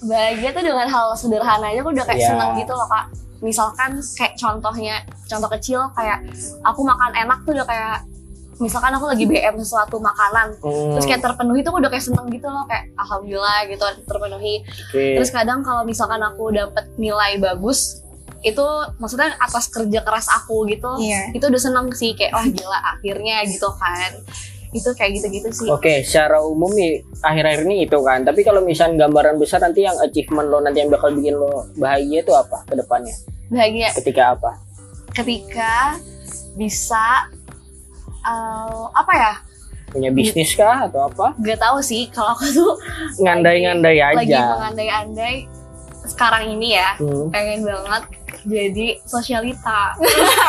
Bahagia 0.01 0.49
tuh 0.49 0.63
dengan 0.63 0.85
hal 0.85 1.11
sederhana 1.13 1.69
aja 1.69 1.79
aku 1.79 1.91
udah 1.91 2.05
kayak 2.05 2.19
Iya. 2.19 2.29
seneng 2.29 2.51
gitu 2.55 2.71
loh 2.71 2.87
kak. 2.87 3.05
Misalkan 3.39 3.91
kayak 4.13 4.33
contohnya 4.35 4.95
contoh 5.25 5.49
kecil 5.49 5.79
kayak 5.93 6.19
aku 6.61 6.81
makan 6.81 7.11
enak 7.13 7.39
tuh 7.43 7.51
udah 7.53 7.63
kayak 7.63 7.97
misalkan 8.59 8.91
aku 8.91 9.07
lagi 9.07 9.23
BM 9.23 9.55
sesuatu 9.55 9.95
makanan 9.97 10.59
Hmm, 10.59 10.91
terus 10.91 11.07
kayak 11.07 11.23
terpenuhi 11.23 11.63
tuh 11.63 11.71
aku 11.71 11.79
udah 11.79 11.87
kayak 11.89 12.03
seneng 12.03 12.27
gitu 12.27 12.43
loh 12.45 12.67
kayak 12.67 12.91
alhamdulillah 12.93 13.59
gitu 13.65 13.79
terpenuhi. 14.03 14.55
Oke. 14.67 15.15
terus 15.15 15.31
kadang 15.31 15.63
kalau 15.63 15.87
misalkan 15.87 16.19
aku 16.19 16.51
dapet 16.51 16.91
nilai 16.95 17.39
bagus 17.39 18.03
itu 18.39 18.63
maksudnya 18.95 19.35
atas 19.35 19.67
kerja 19.67 19.99
keras 19.99 20.27
aku 20.29 20.67
gitu 20.67 20.91
iya. 20.97 21.27
itu 21.31 21.43
udah 21.43 21.59
seneng 21.59 21.87
sih 21.91 22.15
kayak 22.15 22.31
wah 22.31 22.43
gila 22.43 22.79
akhirnya 22.89 23.43
gitu 23.43 23.67
kan 23.73 24.11
itu 24.69 24.89
kayak 24.91 25.11
gitu-gitu 25.15 25.49
sih 25.51 25.67
Oke, 25.67 26.01
secara 26.01 26.39
umum 26.39 26.69
nih 26.69 26.91
akhir-akhir 27.19 27.61
ini 27.63 27.83
itu 27.83 27.97
kan. 27.99 28.21
Tapi 28.21 28.41
kalau 28.41 28.61
misalnya 28.61 29.03
gambaran 29.03 29.35
besar 29.35 29.59
nanti 29.59 29.81
yang 29.81 29.97
achievement 29.97 30.45
lo 30.45 30.59
nanti 30.59 30.79
yang 30.79 30.89
bakal 30.89 31.09
bikin 31.09 31.33
lo 31.33 31.49
bahagia 31.75 32.21
itu 32.21 32.31
apa 32.31 32.61
ke 32.63 32.75
depannya? 32.75 33.15
bahagia 33.47 33.89
Ketika 33.91 34.23
apa? 34.31 34.51
ketika 35.09 35.97
bisa 36.53 37.25
eh, 38.21 38.83
apa 38.91 39.13
ya 39.13 39.33
Punya 39.89 40.13
bisnis 40.13 40.53
kah 40.53 40.85
atau 40.85 41.09
apa? 41.09 41.33
Gak 41.39 41.57
tahu 41.57 41.81
sih 41.81 42.05
kalau 42.07 42.37
aku 42.37 42.45
tuh 42.47 42.77
Ngandai-ngandai 43.17 43.97
lagi 44.13 44.29
aja. 44.29 44.53
mengandai-andai 44.53 45.49
sekarang 46.05 46.45
ini 46.51 46.73
ya 46.73 46.93
Hmm. 46.95 47.29
pengen 47.29 47.65
banget 47.65 48.03
jadi 48.41 48.87
sosialita. 49.03 49.95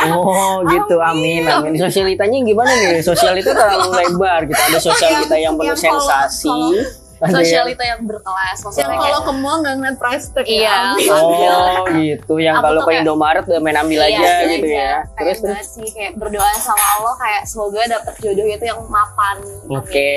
Oh 0.09 0.63
gitu, 0.73 0.97
amin, 0.97 1.43
amin. 1.45 1.75
Sosialitanya 1.75 2.39
gimana 2.41 2.71
nih? 2.71 3.03
Sosialita 3.09 3.51
terlalu 3.51 3.89
lebar 3.97 4.45
gitu. 4.45 4.61
Ada 4.61 4.79
sosialita 4.79 5.35
yang 5.35 5.55
penuh 5.55 5.71
yang 5.71 5.79
sensasi. 5.79 6.49
kalau- 6.49 6.79
yang- 7.21 7.37
sosialita 7.37 7.85
yang 7.85 8.01
berkelas. 8.03 8.57
Yang 8.73 8.97
kalau 8.97 9.21
ke 9.21 9.33
mall 9.35 9.61
nggak 9.61 9.75
ngeliat 9.77 9.97
price 9.97 10.27
tag 10.31 10.49
Iya. 10.49 10.97
ya. 10.97 11.13
Oh 11.13 11.85
gitu, 11.91 12.35
yang 12.37 12.57
Aku 12.57 12.65
kalau 12.65 12.81
ke 12.83 12.93
Indomaret 12.97 13.45
udah 13.45 13.61
main 13.61 13.77
ambil 13.77 14.01
Iya, 14.01 14.09
aja 14.09 14.25
ambil 14.41 14.49
gitu 14.51 14.67
ya. 14.71 14.95
Pengen 15.11 15.21
Terus 15.21 15.39
terus. 15.39 15.67
sih 15.71 15.89
kayak 15.91 16.13
berdoa 16.17 16.49
sama 16.57 16.81
Allah 16.97 17.15
kayak 17.17 17.43
semoga 17.45 17.81
dapet 17.87 18.15
jodoh 18.19 18.47
itu 18.47 18.65
yang 18.65 18.81
mapan. 18.87 19.37
Oke. 19.69 20.13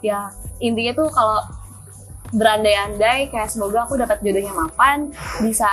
Ya 0.00 0.30
intinya 0.58 0.92
tuh 0.94 1.10
kalau 1.10 1.42
berandai-andai 2.36 3.32
kayak 3.32 3.48
semoga 3.48 3.88
aku 3.88 3.96
dapat 3.96 4.20
jodohnya 4.20 4.52
mapan, 4.52 5.08
bisa 5.40 5.68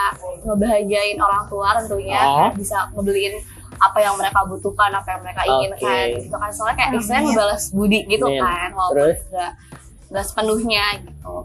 ngebahagiain 0.48 1.20
orang 1.20 1.44
tua 1.52 1.76
tentunya, 1.84 2.22
Oh. 2.24 2.50
bisa 2.56 2.88
ngebeliin 2.96 3.36
apa 3.76 4.00
yang 4.00 4.16
mereka 4.16 4.48
butuhkan, 4.48 4.96
apa 4.96 5.08
yang 5.12 5.22
mereka 5.28 5.42
inginkan 5.44 6.08
Oke. 6.08 6.24
gitu 6.24 6.36
kan. 6.40 6.52
Soalnya 6.56 6.76
kayak 6.80 6.92
istilahnya 6.96 7.24
ngebalas 7.28 7.64
budi 7.76 8.00
gitu 8.08 8.26
Amin. 8.32 8.40
kan, 8.40 8.70
walaupun 8.72 9.12
nggak 9.28 9.52
nggak 10.14 10.26
sepenuhnya 10.26 10.86
gitu. 11.04 11.36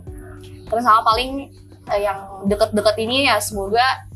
Terus 0.69 0.83
sama 0.85 1.01
paling 1.03 1.31
eh, 1.89 2.01
yang 2.05 2.19
deket-deket 2.47 2.97
ini 3.01 3.27
ya 3.27 3.41
semoga 3.41 4.07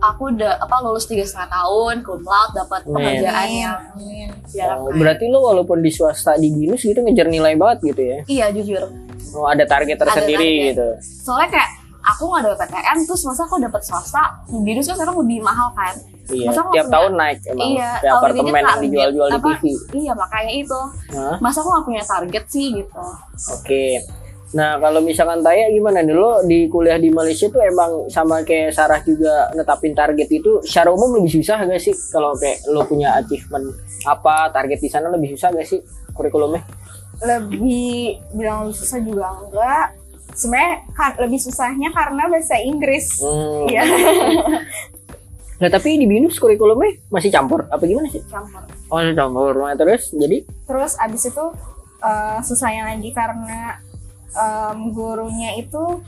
aku 0.00 0.32
udah 0.32 0.56
apa 0.56 0.80
lulus 0.80 1.04
tiga 1.04 1.26
setengah 1.28 1.50
tahun, 1.52 1.94
cum 2.00 2.24
laude, 2.24 2.56
dapat 2.56 2.80
pekerjaan 2.88 3.44
Amin. 3.44 3.60
yang 3.60 3.80
Amin. 3.92 4.28
Oh, 4.80 4.94
berarti 4.96 5.28
lo 5.28 5.44
walaupun 5.44 5.84
di 5.84 5.92
swasta 5.92 6.40
di 6.40 6.48
binus 6.48 6.80
gitu 6.80 7.04
ngejar 7.04 7.28
nilai 7.28 7.52
banget 7.60 7.92
gitu 7.92 8.02
ya? 8.02 8.18
Iya 8.24 8.46
jujur. 8.56 8.88
Oh 9.30 9.46
ada 9.46 9.62
target 9.62 9.96
tersendiri 9.96 10.36
target. 10.50 10.68
gitu. 10.72 10.88
soalnya 11.22 11.48
kayak 11.50 11.70
aku 12.02 12.22
nggak 12.26 12.40
ada 12.42 12.52
PTN 12.56 12.98
terus 13.04 13.22
masa 13.22 13.42
aku 13.42 13.56
dapat 13.56 13.80
swasta 13.80 14.22
binus 14.58 14.84
kan 14.84 14.96
sekarang 14.96 15.16
lebih 15.18 15.38
mahal 15.40 15.70
kan 15.72 15.94
Iya. 16.26 16.46
Masa 16.46 16.62
aku 16.62 16.70
Tiap 16.70 16.86
punya- 16.86 16.94
tahun 16.94 17.12
naik 17.12 17.38
emang. 17.44 17.68
Iya, 17.68 17.90
Kayak 17.98 18.14
apartemen 18.14 18.62
yang 18.62 18.80
dijual-jual 18.80 19.26
di? 19.26 19.38
TV. 19.42 19.62
iya 19.98 20.12
makanya 20.14 20.52
itu 20.54 20.78
Hah? 21.10 21.36
masa 21.38 21.58
aku 21.58 21.68
nggak 21.68 21.84
punya 21.84 22.02
target 22.04 22.44
sih 22.46 22.66
gitu 22.72 23.02
Oke. 23.50 23.84
Nah 24.50 24.78
kalau 24.78 24.98
misalkan 25.00 25.42
Taya 25.42 25.66
gimana 25.68 25.98
nih 26.00 26.10
lo 26.12 26.42
di 26.44 26.66
kuliah 26.66 26.96
di 26.96 27.06
Malaysia 27.08 27.46
tuh 27.46 27.58
emang 27.60 28.06
sama 28.06 28.42
kayak 28.42 28.70
Sarah 28.70 28.98
juga 29.00 29.50
netapin 29.52 29.90
target 29.92 30.26
itu 30.28 30.58
secara 30.60 30.90
umum 30.90 31.14
lebih 31.16 31.30
susah 31.32 31.58
gak 31.60 31.78
sih 31.80 31.94
kalau 32.10 32.34
kayak 32.34 32.62
lo 32.68 32.82
punya 32.82 33.14
achievement 33.16 33.66
apa 34.04 34.50
target 34.50 34.78
di 34.78 34.88
sana 34.88 35.06
lebih 35.08 35.34
susah 35.34 35.50
gak 35.50 35.62
sih 35.64 35.82
kurikulumnya? 36.10 36.62
Lebih 37.20 38.20
bilang 38.32 38.68
lebih 38.68 38.76
susah 38.80 38.98
juga 39.04 39.26
enggak. 39.36 39.86
Sebenarnya 40.30 40.74
kan 40.96 41.12
lebih 41.20 41.40
susahnya 41.42 41.88
karena 41.92 42.22
bahasa 42.30 42.56
Inggris. 42.60 43.20
Hmm. 43.20 43.68
Iya. 43.68 43.84
Nah 45.60 45.68
tapi 45.68 46.00
di 46.00 46.08
binus 46.08 46.40
kurikulumnya 46.40 47.04
masih 47.12 47.28
campur 47.28 47.68
apa 47.68 47.84
gimana 47.84 48.08
sih? 48.08 48.24
campur 48.32 48.64
Oh 48.88 48.96
masih 48.96 49.12
campur. 49.12 49.52
Nah, 49.60 49.76
terus 49.76 50.08
jadi 50.16 50.40
Terus 50.64 50.96
abis 50.96 51.28
itu 51.28 51.44
eh, 52.00 52.38
susahnya 52.40 52.96
lagi 52.96 53.12
karena 53.12 53.76
em, 54.32 54.78
gurunya 54.96 55.60
itu 55.60 56.00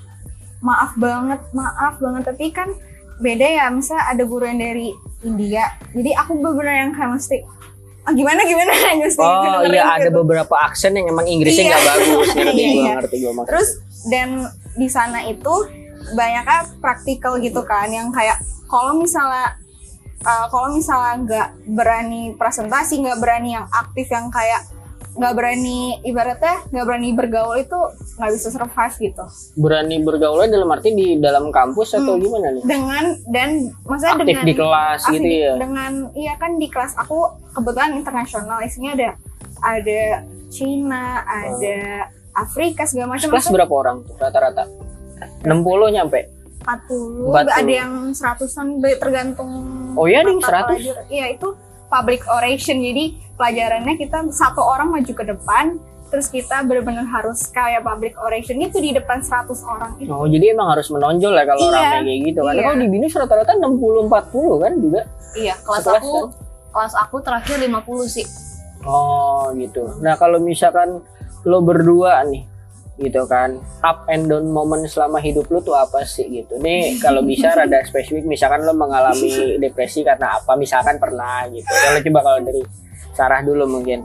maaf 0.65 0.97
banget, 0.97 1.43
maaf 1.53 2.01
banget. 2.01 2.23
Tapi 2.33 2.47
kan 2.55 2.73
beda 3.21 3.47
ya, 3.47 3.67
misal 3.69 3.99
ada 4.01 4.23
guru 4.25 4.49
yang 4.49 4.63
dari 4.63 4.89
India. 5.23 5.69
Jadi 5.93 6.11
aku 6.17 6.39
bener-bener 6.39 6.89
yang 6.89 6.93
kayak 6.97 7.21
ah, 8.03 8.13
gimana 8.13 8.41
gimana 8.43 8.73
mesti 9.03 9.23
oh 9.23 9.63
iya 9.67 9.85
ada 9.99 10.09
gitu. 10.11 10.23
beberapa 10.23 10.55
aksen 10.67 10.93
yang 10.99 11.07
emang 11.09 11.27
Inggrisnya 11.27 11.65
Iya. 11.65 11.71
nggak 11.73 11.87
bagus 11.87 12.29
ngerti 12.37 12.53
Iya, 12.59 12.69
gue 12.69 12.83
iya. 12.83 12.93
ngerti 12.99 13.17
gue 13.19 13.33
maksudnya. 13.33 13.49
Terus 13.51 13.69
dan 14.11 14.29
di 14.75 14.89
sana 14.91 15.19
itu 15.29 15.55
banyaknya 16.13 16.61
praktikal 16.83 17.39
gitu 17.39 17.63
kan 17.63 17.87
yang 17.87 18.11
kayak 18.11 18.43
kalau 18.67 18.99
misalnya 18.99 19.55
uh, 20.27 20.47
kalau 20.51 20.75
misalnya 20.75 21.15
nggak 21.23 21.49
berani 21.71 22.35
presentasi 22.35 22.99
nggak 23.07 23.19
berani 23.23 23.55
yang 23.55 23.67
aktif 23.71 24.11
yang 24.11 24.27
kayak 24.29 24.67
nggak 25.13 25.33
berani 25.33 25.79
ibaratnya 26.03 26.65
nggak 26.69 26.85
berani 26.85 27.09
bergaul 27.13 27.55
itu 27.55 27.79
nggak 28.17 28.31
bisa 28.33 28.49
survive 28.49 28.97
gitu 28.99 29.25
berani 29.55 29.97
bergaulnya 29.99 30.49
dalam 30.51 30.69
arti 30.69 30.89
di 30.91 31.07
dalam 31.17 31.49
kampus 31.49 31.93
atau 31.95 32.17
Hmm. 32.17 32.23
gimana 32.23 32.49
nih? 32.51 32.63
dengan 32.63 33.05
dan 33.29 33.51
maksudnya 33.83 34.15
Aktif 34.15 34.27
dengan 34.27 34.45
di 34.45 34.55
kelas 34.55 35.01
aktif 35.03 35.13
gitu 35.15 35.29
ya? 35.29 35.53
dengan 35.57 35.93
iya 36.15 36.35
kan 36.35 36.57
di 36.57 36.67
kelas 36.67 36.97
aku 36.97 37.19
kebetulan 37.53 37.93
internasional 37.95 38.59
isinya 38.61 38.93
ada 38.95 39.09
ada 39.61 40.03
Cina 40.49 41.05
ada 41.23 42.09
Afrika 42.33 42.85
segala 42.85 43.17
macam 43.17 43.29
Kelas 43.29 43.49
berapa 43.49 43.69
orang 43.71 43.97
tuh 44.03 44.17
rata-rata? 44.17 44.65
60 45.43 45.53
nyampe? 45.91 46.21
40, 46.63 47.29
40. 47.29 47.53
ada 47.53 47.73
yang 47.75 47.93
seratusan 48.11 48.67
tergantung 48.95 49.51
Oh 49.93 50.07
iya, 50.07 50.21
ada 50.21 50.31
yang 50.31 50.39
mata 50.39 50.63
100? 50.63 50.69
pelajaran. 50.71 51.05
Iya 51.09 51.27
itu 51.31 51.49
public 51.93 52.25
oration 52.27 52.81
jadi 52.81 53.05
pelajarannya 53.37 53.95
kita 53.95 54.25
satu 54.33 54.65
orang 54.65 54.89
maju 54.89 55.13
ke 55.13 55.25
depan 55.27 55.77
terus 56.09 56.29
kita 56.29 56.61
benar-benar 56.63 57.05
harus 57.05 57.49
kayak 57.49 57.81
public 57.83 58.13
oration 58.19 58.57
itu 58.59 58.77
di 58.79 58.93
depan 58.93 59.21
100 59.21 59.49
orang 59.67 59.97
itu 59.97 60.09
Oh 60.09 60.25
jadi 60.25 60.53
emang 60.53 60.69
harus 60.69 60.89
menonjol 60.89 61.33
ya 61.33 61.45
kalau 61.45 61.61
Iya. 61.63 61.73
rame 61.75 61.99
kayak 62.03 62.21
gitu 62.27 62.41
kan? 62.43 62.53
Iya. 62.53 62.63
Kalau 62.63 62.77
di 62.77 62.89
binus 62.89 63.13
rata-rata 63.13 63.53
60-40 63.57 64.09
kan 64.59 64.73
juga? 64.77 65.01
iya 65.33 65.55
kelas 65.59 65.81
Sekelas, 65.81 65.97
aku 65.99 66.13
kelas 66.69 66.95
aku 66.99 67.17
terakhir 67.21 67.57
50 67.59 68.05
sih 68.07 68.27
Oh 68.83 69.49
gitu. 69.55 69.97
Nah 70.01 70.17
kalau 70.17 70.37
misalkan 70.37 71.01
lo 71.43 71.59
berdua 71.61 72.21
nih 72.25 72.45
gitu 73.01 73.23
kan. 73.25 73.57
Up 73.81 74.05
and 74.09 74.29
down 74.29 74.49
moment 74.51 74.85
selama 74.89 75.21
hidup 75.21 75.49
lo 75.49 75.61
tuh 75.65 75.77
apa 75.77 76.05
sih 76.05 76.29
gitu. 76.29 76.61
Nih 76.61 76.99
kalau 77.01 77.25
bisa 77.25 77.53
rada 77.53 77.81
spesifik 77.85 78.29
misalkan 78.29 78.65
lo 78.65 78.77
mengalami 78.77 79.57
depresi 79.57 80.05
karena 80.05 80.41
apa 80.41 80.53
misalkan 80.57 81.01
pernah 81.01 81.49
gitu. 81.49 81.69
Kalau 81.69 81.99
coba 82.01 82.21
kalau 82.21 82.41
dari 82.45 82.63
Sarah 83.13 83.41
dulu 83.45 83.65
mungkin. 83.69 84.05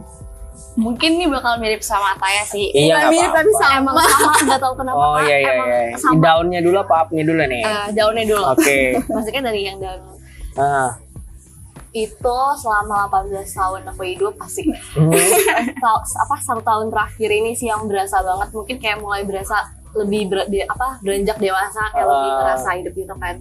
Mungkin 0.78 1.18
nih 1.18 1.26
bakal 1.26 1.58
mirip 1.58 1.82
sama 1.82 2.14
Taya 2.22 2.46
sih. 2.46 2.70
Iya 2.70 2.94
Bukan 2.94 3.02
nggak 3.02 3.14
mirip, 3.18 3.32
tapi 3.34 3.50
apa-apa. 3.50 3.66
sama. 3.66 3.78
emang 3.82 3.96
sama 3.98 4.34
nggak 4.46 4.62
tahu 4.62 4.74
kenapa. 4.78 4.98
Oh 5.02 5.18
iya 5.26 5.38
iya 5.42 5.52
emang 5.58 5.70
iya. 5.74 5.98
sama. 5.98 6.22
Downnya 6.22 6.60
dulu 6.62 6.78
apa 6.78 6.96
upnya 7.02 7.24
dulu 7.26 7.42
nih? 7.50 7.64
Eh, 7.66 7.88
daunnya 7.98 8.26
dulu. 8.30 8.44
Oke. 8.54 8.78
Maksudnya 9.10 9.42
dari 9.50 9.62
yang 9.66 9.78
daun 9.82 10.18
ah 10.58 10.90
itu 11.92 12.38
selama 12.58 13.08
18 13.08 13.32
tahun 13.48 13.82
aku 13.88 14.02
hidup 14.04 14.34
pasti. 14.36 14.68
Ta- 15.84 16.04
apa 16.04 16.36
satu 16.38 16.62
tahun 16.62 16.88
terakhir 16.88 17.30
ini 17.30 17.52
sih 17.52 17.68
yang 17.68 17.86
berasa 17.86 18.20
banget. 18.20 18.50
Mungkin 18.52 18.76
kayak 18.78 18.98
mulai 18.98 19.24
berasa 19.24 19.64
lebih 19.94 20.28
ber, 20.28 20.46
di- 20.46 20.62
apa 20.62 21.00
beranjak 21.00 21.38
dewasa 21.38 21.90
kayak 21.90 22.06
lebih 22.06 22.30
Ah. 22.30 22.38
ngerasa 22.38 22.70
hidup 22.76 22.94
gitu 22.94 23.16
kan. 23.16 23.36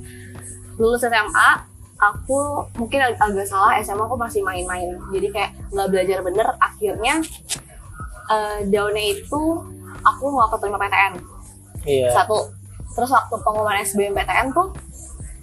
Lulus 0.76 1.02
SMA 1.02 1.50
aku 1.96 2.38
mungkin 2.76 3.00
ag- 3.02 3.18
agak 3.18 3.44
salah 3.44 3.76
SMA 3.78 4.00
aku 4.00 4.16
masih 4.16 4.40
main-main. 4.40 4.94
Jadi 5.10 5.28
kayak 5.28 5.50
nggak 5.70 5.88
belajar 5.88 6.18
bener. 6.22 6.46
Akhirnya 6.58 7.14
eh, 8.26 8.58
daunnya 8.64 9.04
itu 9.12 9.42
aku 10.00 10.24
nggak 10.28 10.48
keterima 10.52 10.78
PTN 10.78 11.12
iya. 11.84 12.10
Satu. 12.10 12.50
Terus 12.90 13.10
waktu 13.10 13.34
pengumuman 13.38 13.78
SBMPTN 13.78 14.50
tuh 14.50 14.72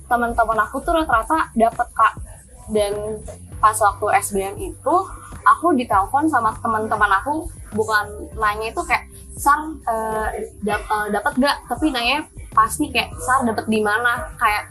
teman-teman 0.04 0.60
aku 0.62 0.78
tuh 0.80 0.94
rata-rata 0.94 1.48
dapet 1.54 1.88
kak 1.90 2.14
dan 2.70 2.94
pas 3.58 3.76
waktu 3.76 4.06
SBM 4.22 4.56
itu 4.62 4.96
aku 5.44 5.76
ditelepon 5.76 6.28
sama 6.28 6.56
teman-teman 6.60 7.12
aku 7.14 7.48
bukan 7.74 8.06
nanya 8.34 8.70
itu 8.70 8.82
kayak 8.84 9.04
sar 9.34 9.60
eh, 9.84 10.28
dap- 10.62 10.86
eh, 10.86 11.08
dapat 11.10 11.34
gak 11.36 11.58
tapi 11.66 11.90
nanya 11.90 12.24
pasti 12.54 12.88
kayak 12.88 13.12
sar 13.18 13.44
dapat 13.44 13.66
di 13.66 13.82
mana? 13.82 14.30
Kayak 14.38 14.70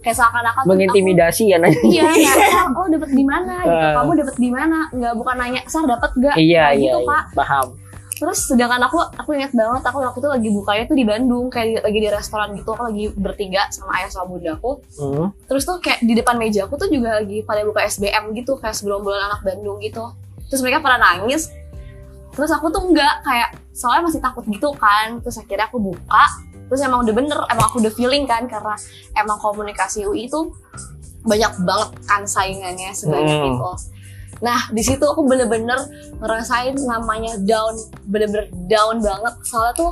kayak 0.00 0.16
seakan-akan 0.18 0.62
mengintimidasi 0.66 1.48
ya 1.48 1.56
nanya. 1.56 1.78
Aku, 1.78 1.88
iya 1.88 2.32
sar 2.52 2.68
oh 2.70 2.88
dapat 2.90 3.10
di 3.10 3.24
mana? 3.24 3.54
Gitu 3.62 3.86
Eh. 3.86 3.94
kamu 3.94 4.10
dapat 4.18 4.36
di 4.36 4.50
mana? 4.50 4.78
Nggak 4.90 5.14
bukan 5.14 5.36
nanya 5.38 5.60
sar 5.64 5.84
dapat 5.84 6.10
gak 6.16 6.36
iya 6.36 6.68
Kayak 6.68 6.76
iya, 6.76 6.84
gitu 6.90 6.98
iya. 7.00 7.08
kak 7.08 7.24
paham 7.32 7.66
Terus 8.14 8.46
sedangkan 8.46 8.78
aku 8.80 8.94
aku 9.12 9.34
ingat 9.34 9.50
banget 9.52 9.82
aku 9.82 9.98
waktu 9.98 10.18
itu 10.18 10.28
lagi 10.28 10.48
bukanya 10.48 10.84
tuh 10.84 10.94
di 10.94 11.04
Bandung 11.04 11.50
kayak 11.50 11.66
di- 11.66 11.82
lagi 11.82 11.98
di 11.98 12.08
restoran 12.08 12.54
gitu 12.54 12.70
aku 12.70 12.86
lagi 12.86 13.04
bertiga 13.10 13.66
sama 13.68 13.90
ayah 13.96 14.08
sama 14.08 14.26
bunda 14.28 14.54
aku. 14.54 14.78
Hmm. 14.94 15.26
Terus 15.44 15.62
tuh 15.64 15.76
kayak 15.78 15.98
di 16.00 16.14
depan 16.14 16.36
meja 16.36 16.62
aku 16.62 16.74
tuh 16.76 16.86
juga 16.86 17.18
lagi 17.18 17.42
pada 17.42 17.62
buka 17.62 17.82
SBM 17.82 18.30
gitu 18.32 18.54
kayak 18.56 18.72
segerombolan 18.72 19.18
anak 19.24 19.42
Bandung 19.42 19.78
gitu. 19.78 20.14
Terus 20.46 20.60
mereka 20.60 20.78
pada 20.78 20.96
nangis. 20.96 21.50
Terus 22.30 22.50
aku 22.50 22.66
tuh 22.68 22.82
enggak 22.84 23.22
kayak 23.22 23.50
soalnya 23.72 24.06
masih 24.06 24.20
takut 24.20 24.44
gitu 24.44 24.70
kan. 24.74 25.18
Terus 25.18 25.34
akhirnya 25.36 25.66
aku 25.66 25.78
buka. 25.78 26.24
Terus 26.64 26.80
emang 26.80 27.02
udah 27.02 27.14
bener, 27.14 27.38
emang 27.46 27.66
aku 27.66 27.78
udah 27.78 27.92
feeling 27.92 28.24
kan 28.24 28.46
karena 28.46 28.74
emang 29.12 29.36
komunikasi 29.36 30.02
UI 30.02 30.26
itu 30.26 30.54
banyak 31.20 31.52
banget 31.60 31.90
kan 32.04 32.22
saingannya 32.24 32.90
sebanyak 32.90 33.26
Hmm. 33.32 33.48
itu. 33.54 33.70
Nah, 34.42 34.70
di 34.70 34.82
situ 34.82 35.02
aku 35.02 35.22
bener-bener 35.26 35.78
ngerasain 36.18 36.74
namanya 36.80 37.38
down, 37.42 37.74
bener-bener 38.08 38.50
down 38.66 38.98
banget. 38.98 39.34
Soalnya 39.46 39.74
tuh 39.76 39.90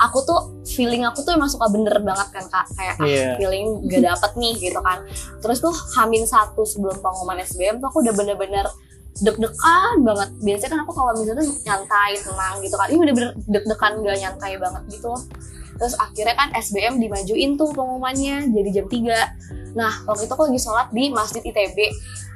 aku 0.00 0.18
tuh 0.24 0.40
feeling 0.64 1.04
aku 1.04 1.20
tuh 1.22 1.36
emang 1.36 1.48
suka 1.48 1.68
bener 1.68 1.94
banget 2.00 2.28
kan 2.32 2.44
kak, 2.48 2.66
kayak 2.76 2.96
ah, 3.00 3.06
Iya. 3.06 3.30
feeling 3.36 3.84
gak 3.88 4.02
dapet 4.02 4.30
nih 4.36 4.54
gitu 4.58 4.80
kan. 4.80 5.04
Terus 5.40 5.58
tuh 5.60 5.74
hamin 6.00 6.24
satu 6.24 6.64
sebelum 6.64 6.98
pengumuman 7.00 7.40
SBM 7.40 7.80
tuh 7.80 7.88
aku 7.92 8.00
udah 8.02 8.14
bener-bener 8.16 8.66
deg-degan 9.20 10.00
banget 10.08 10.32
biasanya 10.40 10.70
kan 10.72 10.80
aku 10.88 10.92
kalau 10.96 11.12
misalnya 11.12 11.44
nyantai 11.68 12.16
tenang 12.16 12.54
gitu 12.64 12.74
kan 12.80 12.88
ini 12.88 12.96
bener-bener 12.96 13.30
deg-degan 13.44 13.92
gak 14.00 14.18
nyantai 14.24 14.52
banget 14.56 14.82
gitu 14.88 15.12
terus 15.82 15.98
akhirnya 15.98 16.38
kan 16.38 16.54
SBM 16.54 17.02
dimajuin 17.02 17.58
tuh 17.58 17.74
pengumumannya 17.74 18.54
jadi 18.54 18.70
jam 18.70 18.86
3 18.86 19.74
nah 19.74 19.90
waktu 20.06 20.30
itu 20.30 20.32
aku 20.38 20.46
lagi 20.46 20.60
sholat 20.62 20.88
di 20.94 21.10
masjid 21.10 21.42
ITB 21.42 21.90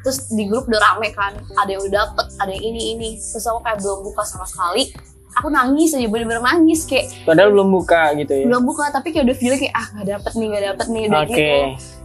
terus 0.07 0.31
di 0.31 0.47
grup 0.47 0.71
udah 0.71 0.79
rame 0.79 1.11
kan 1.11 1.35
ada 1.59 1.67
yang 1.67 1.83
udah 1.83 2.07
dapet 2.07 2.27
ada 2.39 2.51
yang 2.55 2.63
ini 2.63 2.81
ini. 2.95 3.11
Terus 3.19 3.43
aku 3.51 3.59
kayak 3.67 3.83
belum 3.83 4.07
buka 4.07 4.23
sama 4.23 4.47
sekali. 4.47 4.95
Aku 5.43 5.51
nangis 5.51 5.93
aja 5.93 6.07
bener-bener 6.07 6.41
nangis 6.41 6.87
kayak 6.87 7.13
Padahal 7.27 7.53
belum 7.53 7.69
buka 7.69 8.15
gitu 8.17 8.33
ya. 8.33 8.45
belum 8.49 8.63
buka 8.65 8.89
tapi 8.89 9.13
kayak 9.13 9.29
udah 9.29 9.37
feeling 9.37 9.61
kayak 9.61 9.75
ah 9.77 9.87
gak 9.99 10.07
dapet 10.17 10.33
nih 10.33 10.47
gak 10.49 10.65
dapet 10.73 10.87
nih 10.95 11.03
udah 11.11 11.21
Oke. 11.21 11.35
gitu. 11.35 11.57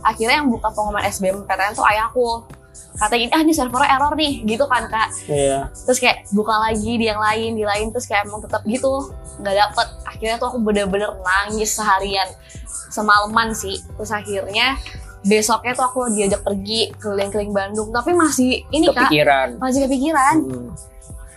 Akhirnya 0.04 0.36
yang 0.42 0.50
buka 0.52 0.68
pengumuman 0.74 1.04
SBM 1.08 1.38
PTN 1.48 1.74
tuh 1.78 1.86
ayahku 1.86 2.28
katanya 2.92 3.28
ah 3.32 3.40
ini 3.40 3.54
servernya 3.56 3.88
error 3.88 4.14
nih 4.20 4.34
gitu 4.44 4.66
kan 4.68 4.84
kak. 4.92 5.10
Iya. 5.32 5.72
terus 5.88 6.00
kayak 6.04 6.28
buka 6.36 6.56
lagi 6.60 6.92
di 7.00 7.06
yang 7.08 7.24
lain 7.24 7.56
di 7.56 7.64
lain 7.64 7.88
terus 7.96 8.04
kayak 8.04 8.28
emang 8.28 8.44
tetap 8.44 8.68
gitu 8.68 9.16
nggak 9.42 9.56
dapet. 9.58 9.88
Akhirnya 10.06 10.38
tuh 10.38 10.48
aku 10.48 10.60
bener-bener 10.62 11.10
nangis 11.18 11.74
seharian. 11.74 12.30
Semalaman 12.88 13.52
sih. 13.52 13.82
Terus 13.98 14.10
akhirnya 14.10 14.78
besoknya 15.22 15.74
tuh 15.74 15.86
aku 15.86 16.00
diajak 16.10 16.42
pergi 16.42 16.94
keliling-keliling 16.96 17.52
Bandung. 17.52 17.90
Tapi 17.90 18.14
masih 18.14 18.64
ini 18.70 18.88
kak 18.88 19.10
Kepikiran. 19.10 19.58
masih 19.58 19.86
kepikiran. 19.86 20.36
Hmm, 20.42 20.70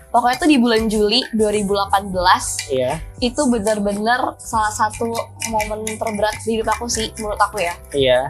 pokoknya 0.09 0.37
tuh 0.37 0.47
di 0.47 0.57
bulan 0.57 0.87
Juli 0.87 1.21
2018 1.33 2.71
Iya. 2.71 3.03
itu 3.19 3.41
bener-bener 3.45 4.37
salah 4.37 4.71
satu 4.71 5.11
momen 5.49 5.83
terberat 5.91 6.39
di 6.41 6.55
hidup 6.55 6.71
aku 6.71 6.87
sih 6.87 7.11
menurut 7.17 7.37
aku 7.37 7.59
ya. 7.59 7.75
Iya. 7.91 8.21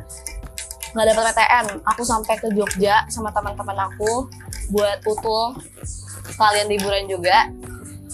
nggak 0.91 1.11
dapet 1.11 1.25
PTN 1.29 1.67
aku 1.83 2.03
sampai 2.03 2.39
ke 2.39 2.47
Jogja 2.51 3.03
sama 3.09 3.27
teman-teman 3.29 3.75
aku 3.85 4.31
buat 4.71 5.03
utul 5.03 5.59
kalian 6.33 6.71
liburan 6.71 7.05
juga 7.05 7.51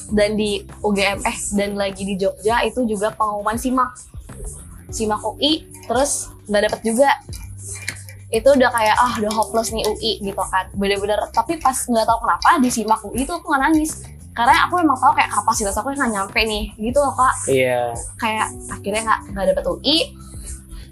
dan 0.08 0.34
di 0.34 0.64
UGM 0.80 1.20
eh 1.22 1.36
dan 1.54 1.76
lagi 1.76 2.02
di 2.02 2.14
Jogja 2.16 2.64
itu 2.64 2.82
juga 2.88 3.12
pengumuman 3.14 3.56
simak 3.60 3.92
simak 4.90 5.22
UI 5.22 5.66
terus 5.86 6.30
nggak 6.50 6.62
dapet 6.70 6.80
juga. 6.82 7.10
Itu 8.30 8.54
udah 8.54 8.70
kayak 8.70 8.94
ah 8.94 9.12
udah 9.18 9.32
hopeless 9.34 9.74
nih 9.74 9.82
UI 9.86 10.12
gitu 10.22 10.42
kan. 10.50 10.70
Bener-bener 10.74 11.18
tapi 11.34 11.58
pas 11.58 11.74
nggak 11.74 12.06
tahu 12.06 12.18
kenapa 12.22 12.50
di 12.62 12.70
simak 12.70 13.00
UI 13.02 13.26
itu 13.26 13.32
aku 13.32 13.46
nggak 13.50 13.62
nangis. 13.70 14.06
Karena 14.30 14.70
aku 14.70 14.78
emang 14.78 14.98
tahu 14.98 15.12
kayak 15.18 15.30
kapasitas 15.34 15.74
aku 15.74 15.90
nggak 15.90 16.10
nyampe 16.14 16.40
nih 16.46 16.70
gitu 16.78 16.98
loh 17.02 17.14
kak. 17.14 17.34
Iya. 17.50 17.94
kayak 18.18 18.48
akhirnya 18.70 19.02
nggak 19.02 19.20
nggak 19.34 19.46
dapet 19.54 19.64
UI 19.66 19.98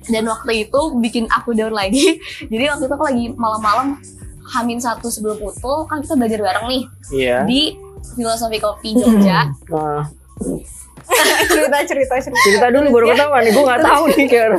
dan 0.09 0.25
waktu 0.25 0.67
itu 0.67 0.81
bikin 0.99 1.25
aku 1.31 1.53
down 1.55 1.75
lagi. 1.77 2.19
Jadi 2.53 2.65
waktu 2.67 2.85
itu 2.89 2.95
aku 2.95 3.07
lagi 3.07 3.25
malam-malam 3.37 4.01
hamin 4.49 4.81
satu 4.81 5.13
sebelum 5.13 5.37
putul 5.37 5.85
kan 5.85 6.01
kita 6.01 6.17
belajar 6.17 6.41
bareng 6.41 6.67
nih. 6.67 6.83
Iya. 7.09 7.37
di 7.49 7.73
filosofi 8.13 8.59
kopi 8.59 8.91
Jogja 8.93 9.49
Nah, 9.69 10.03
cerita 11.49 11.79
cerita 11.83 12.15
cerita 12.21 12.39
cerita 12.39 12.67
dulu 12.69 12.87
baru 12.93 13.07
ketahuan 13.11 13.41
nih. 13.41 13.53
Gue 13.53 13.65
nggak 13.65 13.83
tahu 13.83 14.03
nih 14.09 14.27
kayak. 14.27 14.51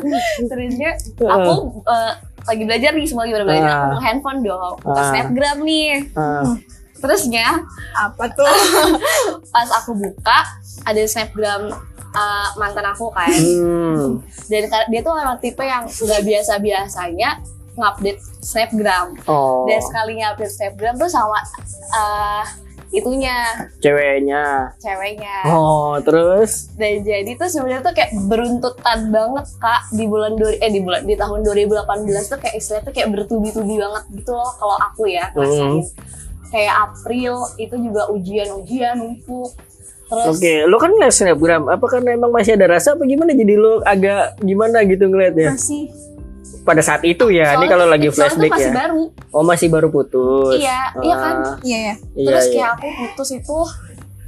terusnya 0.43 0.89
aku 1.19 1.53
eh, 1.85 2.13
lagi 2.41 2.63
belajar 2.65 2.91
nih 2.91 3.05
semua 3.05 3.23
lagi 3.23 3.33
pada 3.33 3.45
belajar 3.45 3.67
aku 3.67 3.77
Ah. 3.77 3.87
buka 3.87 4.01
handphone 4.03 4.39
dong 4.41 4.75
buka 4.79 4.97
Ah. 4.97 5.07
snapgram 5.07 5.57
nih 5.61 5.91
Ah, 6.13 6.43
terusnya 6.95 7.47
apa 7.93 8.23
tuh 8.29 8.49
pas 9.53 9.69
aku 9.75 9.91
buka 9.93 10.39
ada 10.83 11.01
snapgram 11.05 11.69
eh, 12.09 12.47
mantan 12.55 12.85
aku 12.87 13.07
kan 13.09 13.29
hmm. 13.29 14.17
dan 14.47 14.61
dia 14.89 14.99
tuh 14.99 15.13
emang 15.13 15.37
tipe 15.37 15.61
yang 15.61 15.85
nggak 15.85 16.21
biasa 16.23 16.57
biasanya 16.57 17.29
ngupdate 17.75 18.19
snapgram 18.41 19.13
Oh. 19.23 19.63
dan 19.63 19.79
sekalinya 19.79 20.33
update 20.33 20.51
snapgram 20.51 20.97
tuh 20.97 21.07
sama 21.07 21.37
eh, 21.93 22.43
itunya 22.89 23.37
Ceweknya. 23.77 24.73
ceweknya 24.77 25.35
Oh, 25.45 25.93
terus? 25.99 26.73
dan 26.73 27.01
jadi 27.01 27.31
tuh 27.35 27.45
sebenarnya 27.45 27.81
tuh 27.81 27.93
kayak 27.93 28.11
beruntutan 28.25 28.99
banget 29.07 29.45
kak 29.57 29.81
di 29.91 30.05
bulan 30.05 30.33
dua 30.33 30.51
eh 30.55 30.67
di 30.67 30.81
bulan 30.81 31.01
di 31.03 31.13
tahun 31.13 31.39
2018 31.43 31.85
tuh 32.25 32.39
kayak 32.39 32.55
istilahnya 32.55 32.83
tuh 32.83 32.93
kayak 32.93 33.09
bertubi-tubi 33.09 33.75
banget 33.77 34.03
gitu 34.11 34.31
loh 34.31 34.51
kalau 34.57 34.75
aku 34.81 35.05
ya 35.05 35.29
ngerasain 35.31 35.85
kayak 36.49 36.73
April 36.83 37.33
itu 37.55 37.75
juga 37.77 38.09
ujian-ujian 38.09 38.95
numpuk 38.95 39.53
terus 40.09 40.25
Oke, 40.33 40.65
lo 40.65 40.81
kan 40.81 40.89
ngeliat 40.89 41.13
snapgram. 41.13 41.69
Apa 41.69 41.85
karena 41.85 42.17
emang 42.17 42.33
masih 42.33 42.57
ada 42.57 42.65
rasa 42.65 42.97
apa 42.97 43.05
gimana? 43.05 43.29
Jadi 43.29 43.53
lo 43.53 43.85
agak 43.85 44.41
gimana 44.41 44.81
gitu 44.81 45.05
ngeliatnya? 45.05 45.53
masih 45.53 45.93
Pada 46.61 46.79
saat 46.79 47.01
itu 47.03 47.25
ya. 47.27 47.51
Ini 47.51 47.55
soalnya- 47.57 47.69
kalau 47.69 47.85
lagi 47.85 47.99
soalnya 48.03 48.11
tuh 48.11 48.17
flashback 48.35 48.51
masih 48.51 48.65
ya. 48.65 48.73
baru 48.75 49.03
Oh, 49.29 49.43
masih 49.43 49.67
baru 49.67 49.87
putus. 49.87 50.53
iya 50.57 50.79
iya 50.99 51.15
kan 51.15 51.35
Ah, 51.35 51.55
iya 51.61 51.79
ya 51.79 51.95
Iya, 52.13 52.25
terus 52.25 52.45
iya. 52.45 52.53
kayak 52.53 52.69
aku 52.73 52.87
putus 52.99 53.29
itu 53.33 53.57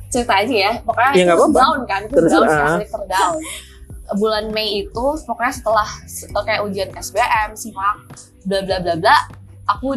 cerita 0.08 0.34
aja 0.36 0.56
ya 0.60 0.72
pokoknya 0.82 1.12
Iya, 1.12 1.24
nggak 1.24 1.38
apa-apa. 1.38 1.60
down 1.60 1.80
kan 1.86 2.02
Terus, 2.06 2.30
down 2.30 2.48
asli 2.48 2.86
terdown 2.86 3.36
bulan 4.14 4.46
Mei 4.50 4.70
itu 4.82 5.06
pokoknya 5.22 5.54
setelah 5.54 5.88
setelah 6.04 6.44
kayak 6.44 6.62
ujian 6.64 6.90
SBM 6.92 7.50
simak 7.54 7.98
bla 8.44 8.60
bla 8.60 8.78
bla 8.78 8.96
bla 8.98 9.18
aku 9.66 9.96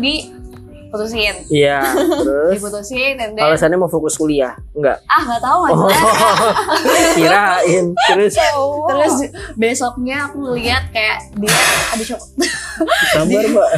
diputusin 0.95 1.35
Iya, 1.51 1.83
terus 2.23 2.53
diputusin 2.55 3.13
dan 3.19 3.29
then 3.35 3.43
alasannya 3.43 3.75
mau 3.77 3.91
fokus 3.91 4.15
kuliah? 4.15 4.55
Enggak. 4.71 5.03
ah 5.05 5.21
nggak 5.21 5.43
tahu 5.43 5.59
Oh, 5.59 5.67
maksudnya 5.83 6.07
kirain. 7.19 7.85
Terus 8.07 8.33
terus 8.87 9.15
besoknya 9.55 10.17
aku 10.25 10.55
lihat 10.55 10.89
kayak 10.89 11.35
dia 11.35 11.51
ada 11.91 12.05
shock 12.05 12.23
sabar, 13.11 13.43
Mbak. 13.45 13.71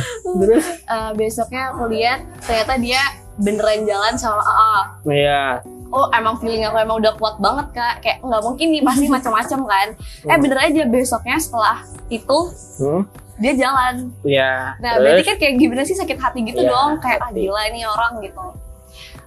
Terus 0.44 0.64
Eh, 0.86 1.10
besoknya 1.14 1.72
aku 1.72 1.88
lihat 1.88 2.20
ternyata 2.40 2.76
dia 2.76 3.00
beneran 3.36 3.84
jalan 3.84 4.14
sama 4.14 4.40
AA 4.40 4.76
iya. 5.10 5.44
oh 5.86 6.08
emang 6.10 6.36
feeling 6.36 6.64
aku 6.64 6.78
emang 6.78 6.96
udah 6.96 7.12
kuat 7.14 7.36
banget 7.36 7.68
kak 7.70 7.94
kayak 8.00 8.18
nggak 8.20 8.40
mungkin 8.40 8.66
nih 8.70 8.80
pasti 8.80 9.06
macam-macam 9.06 9.60
kan 9.62 9.88
eh 10.24 10.38
bener 10.40 10.58
aja 10.58 10.82
besoknya 10.86 11.36
setelah 11.36 11.84
itu 12.08 12.38
Hmm? 12.76 13.04
Dia 13.36 13.52
jalan. 13.54 13.94
Iya. 14.22 14.76
nah 14.76 14.92
Terus? 14.92 15.02
berarti 15.02 15.22
kan 15.24 15.36
kayak 15.36 15.54
gimana 15.56 15.82
sih 15.82 15.92
sakit 15.94 16.16
hati 16.16 16.40
gitu 16.42 16.60
Iya, 16.60 16.70
dong? 16.70 16.90
kayak 16.98 17.20
ah 17.20 17.30
gila 17.30 17.62
ini 17.66 17.84
orang 17.84 18.12
gitu. 18.20 18.44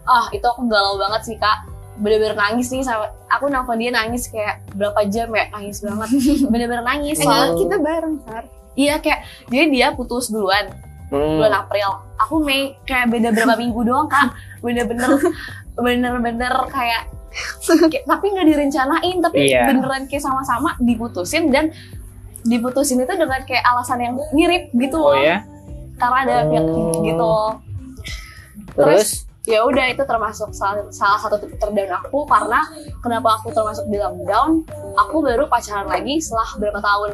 Ah 0.04 0.26
itu 0.30 0.44
aku 0.44 0.66
galau 0.66 0.98
banget 0.98 1.22
sih 1.24 1.36
kak. 1.36 1.70
Bener-bener 1.96 2.34
nangis 2.34 2.70
nih 2.70 2.82
sama 2.82 3.06
aku 3.28 3.46
nelfon 3.48 3.76
dia 3.76 3.92
nangis 3.92 4.26
kayak 4.26 4.66
berapa 4.72 4.98
jam 5.06 5.30
ya? 5.30 5.46
Nangis 5.52 5.78
banget. 5.80 6.10
Bener-bener 6.52 6.82
nangis. 6.82 7.16
Eh, 7.16 7.24
soalnya 7.24 7.54
kita 7.56 7.76
bareng 7.78 8.16
Sar 8.24 8.44
iya 8.74 8.96
kayak 8.98 9.20
jadi 9.46 9.66
dia 9.68 9.88
putus 9.92 10.30
duluan 10.30 10.70
Hmm. 11.10 11.38
bulan 11.38 11.54
April. 11.60 11.90
Aku 12.18 12.38
Mei 12.40 12.78
kayak 12.84 13.10
beda 13.10 13.30
berapa 13.32 13.54
minggu 13.56 13.82
doang 13.84 14.06
kak. 14.06 14.30
Bener-bener 14.60 15.10
bener-bener 15.76 16.54
kayak 16.70 17.10
kayak- 17.90 18.06
tapi 18.06 18.26
nggak 18.28 18.48
direncanain 18.48 19.18
tapi 19.20 19.38
Iya. 19.48 19.70
beneran 19.70 20.06
kayak 20.06 20.22
sama-sama 20.22 20.74
diputusin 20.80 21.50
dan 21.50 21.70
diputusin 22.42 23.00
itu 23.00 23.12
dengan 23.12 23.42
kayak 23.44 23.64
alasan 23.66 24.00
yang 24.00 24.14
mirip 24.32 24.72
gitu 24.72 24.98
Oh 24.98 25.12
loh 25.12 25.20
ya. 25.20 25.44
karena 25.96 26.18
ada 26.24 26.36
pihak 26.46 26.66
Oh. 26.66 27.02
gitu 27.02 27.34
Terus? 28.76 29.28
ya 29.44 29.66
udah 29.66 29.86
itu 29.88 30.04
termasuk 30.04 30.54
salah, 30.54 30.86
salah 30.90 31.18
satu 31.18 31.36
titik 31.38 31.58
terdown 31.58 31.90
aku 31.92 32.22
karena 32.24 32.62
kenapa 33.00 33.34
aku 33.36 33.50
termasuk 33.50 33.82
dalam 33.90 34.14
down 34.24 34.52
aku 34.96 35.20
baru 35.20 35.50
pacaran 35.50 35.90
lagi 35.90 36.22
setelah 36.22 36.54
berapa 36.56 36.80
tahun 36.80 37.12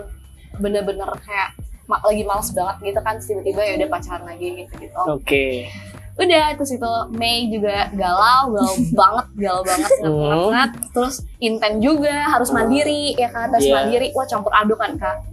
bener-bener 0.58 1.08
kayak 1.24 1.56
lagi 1.88 2.24
males 2.24 2.50
banget 2.52 2.76
gitu 2.84 3.00
kan 3.00 3.14
terus 3.16 3.28
tiba-tiba 3.30 3.62
ya 3.62 3.74
udah 3.78 3.90
pacaran 3.90 4.24
lagi 4.26 4.48
gitu 4.58 4.74
gitu 4.78 5.00
Oke. 5.08 5.70
Udah 6.16 6.56
terus 6.56 6.72
itu 6.72 6.92
Mei 7.12 7.48
juga 7.48 7.92
galau 7.92 8.50
galau 8.50 8.76
banget 9.00 9.26
galau 9.36 9.62
banget 9.62 9.92
Hmm. 10.00 10.22
banget 10.50 10.70
terus 10.90 11.16
Inten 11.38 11.74
juga 11.78 12.32
harus 12.32 12.50
mandiri 12.50 13.14
ya 13.14 13.28
kan 13.28 13.52
tes 13.52 13.64
Iya. 13.64 13.76
mandiri. 13.78 14.08
Wah 14.12 14.24
campur 14.24 14.52
aduk 14.52 14.78
kan 14.78 14.96
kak. 14.96 15.28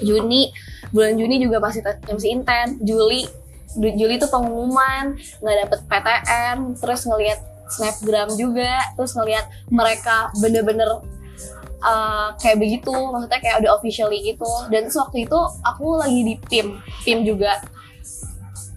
Juni 0.00 0.48
bulan 0.90 1.14
Juni 1.14 1.38
juga 1.38 1.60
masih 1.60 1.80
tes- 1.80 2.00
masih 2.02 2.30
Inten 2.32 2.80
Juli 2.80 3.28
Juli 3.74 4.16
tuh 4.16 4.28
pengumuman 4.28 5.12
nggak 5.38 5.56
dapet 5.62 5.80
PTN 5.84 6.56
terus 6.74 7.04
ngelihat 7.04 7.38
snapgram 7.66 8.32
juga 8.34 8.70
terus 8.94 9.12
ngelihat 9.12 9.44
mereka 9.68 10.30
bener-bener 10.36 10.88
uh, 11.80 12.32
kayak 12.38 12.56
begitu. 12.56 12.92
Maksudnya 12.92 13.40
kayak 13.40 13.56
udah 13.60 13.72
officially 13.74 14.24
gitu. 14.24 14.48
Dan 14.68 14.88
waktu 14.88 15.26
itu 15.26 15.38
aku 15.60 15.86
lagi 15.96 16.20
di 16.22 16.34
PIM 16.40 16.68
PIM 17.02 17.18
juga 17.24 17.60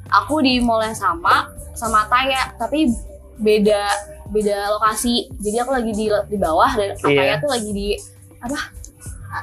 aku 0.10 0.40
di 0.40 0.58
mall 0.58 0.82
yang 0.82 0.94
sama 0.94 1.48
sama 1.72 2.06
Taya 2.06 2.54
tapi 2.56 2.90
beda 3.38 3.86
beda 4.28 4.74
lokasi. 4.74 5.30
Jadi 5.38 5.58
aku 5.58 5.72
lagi 5.72 5.92
di 5.92 6.06
di 6.10 6.38
bawah 6.38 6.72
dan 6.74 6.96
Taya 6.96 7.24
Iya. 7.28 7.36
tuh 7.38 7.50
lagi 7.50 7.70
di 7.70 7.88
apa? 8.38 8.60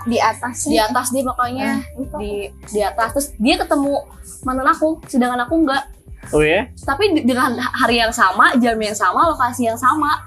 Di 0.04 0.18
atas 0.18 0.66
di 0.66 0.76
atas 0.76 1.06
dia 1.08 1.22
pokoknya. 1.22 1.80
Di 2.18 2.32
di 2.66 2.80
atas. 2.80 3.08
Terus 3.12 3.28
dia 3.36 3.54
ketemu 3.56 3.94
mantan 4.42 4.66
aku 4.66 4.98
sedangkan 5.06 5.44
aku 5.44 5.54
enggak. 5.58 5.84
Oh 6.32 6.40
ya. 6.40 6.64
tapi 6.82 7.12
di- 7.12 7.20
dengan 7.22 7.52
hari 7.60 8.00
yang 8.00 8.08
sama 8.08 8.56
jam 8.56 8.74
yang 8.74 8.96
sama 8.96 9.28
lokasi 9.28 9.68
yang 9.68 9.76
sama. 9.76 10.24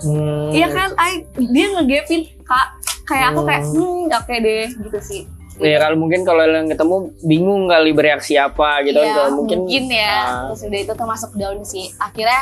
Hmm. 0.00 0.48
iya 0.50 0.64
kan? 0.66 0.92
Ay 0.96 1.24
dia 1.36 1.72
ngegapin 1.72 2.24
kak. 2.40 2.68
Kayak 3.04 3.32
aku 3.32 3.40
kayak 3.44 3.62
Hmm. 3.62 3.76
hmm 3.76 4.02
oke 4.10 4.34
deh 4.34 4.64
gitu 4.66 4.98
sih 5.00 5.22
Ya 5.58 5.78
kalau 5.78 5.96
mungkin 5.96 6.20
kalau 6.20 6.44
yang 6.44 6.68
ketemu 6.68 6.96
bingung 7.22 7.64
kali 7.64 7.90
bereaksi 7.90 8.36
apa 8.36 8.84
gitu 8.84 8.96
kan 8.96 9.06
Iya, 9.06 9.16
kalau 9.16 9.30
mungkin, 9.38 9.58
ya. 9.88 10.16
ah, 10.20 10.42
Terus 10.48 10.60
udah 10.68 10.80
itu 10.82 10.94
termasuk 10.94 11.30
down 11.32 11.58
sih. 11.62 11.88
Akhirnya 11.96 12.40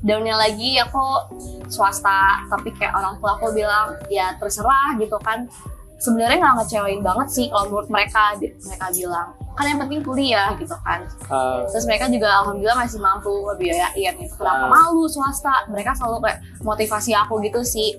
downnya 0.00 0.36
lagi 0.36 0.78
aku 0.78 1.02
swasta, 1.66 2.22
tapi 2.46 2.70
kayak 2.72 2.92
orang 2.92 3.18
tua 3.18 3.34
aku 3.34 3.50
bilang 3.50 3.98
ya 4.08 4.34
terserah 4.36 4.94
gitu 4.96 5.18
kan. 5.18 5.50
Sebenarnya 5.96 6.34
nggak 6.36 6.54
ngecewain 6.60 6.98
banget 7.00 7.28
sih 7.30 7.46
kalau 7.46 7.66
menurut 7.68 7.88
mereka. 7.88 8.34
Mereka 8.38 8.86
bilang 8.92 9.28
kan 9.52 9.64
yang 9.64 9.78
penting 9.78 10.00
kuliah 10.00 10.54
gitu 10.54 10.74
kan. 10.80 11.02
ah, 11.28 11.66
Terus 11.66 11.84
mereka 11.84 12.06
juga 12.06 12.42
alhamdulillah 12.42 12.78
masih 12.78 12.98
mampu 12.98 13.30
ngebiayain 13.44 14.14
gitu. 14.16 14.34
Kenapa 14.34 14.64
Ah. 14.64 14.70
malu 14.72 15.06
swasta? 15.06 15.66
Mereka 15.66 15.92
selalu 15.92 16.18
kayak 16.20 16.38
motivasi 16.60 17.10
aku 17.12 17.38
gitu 17.40 17.62
sih. 17.62 17.98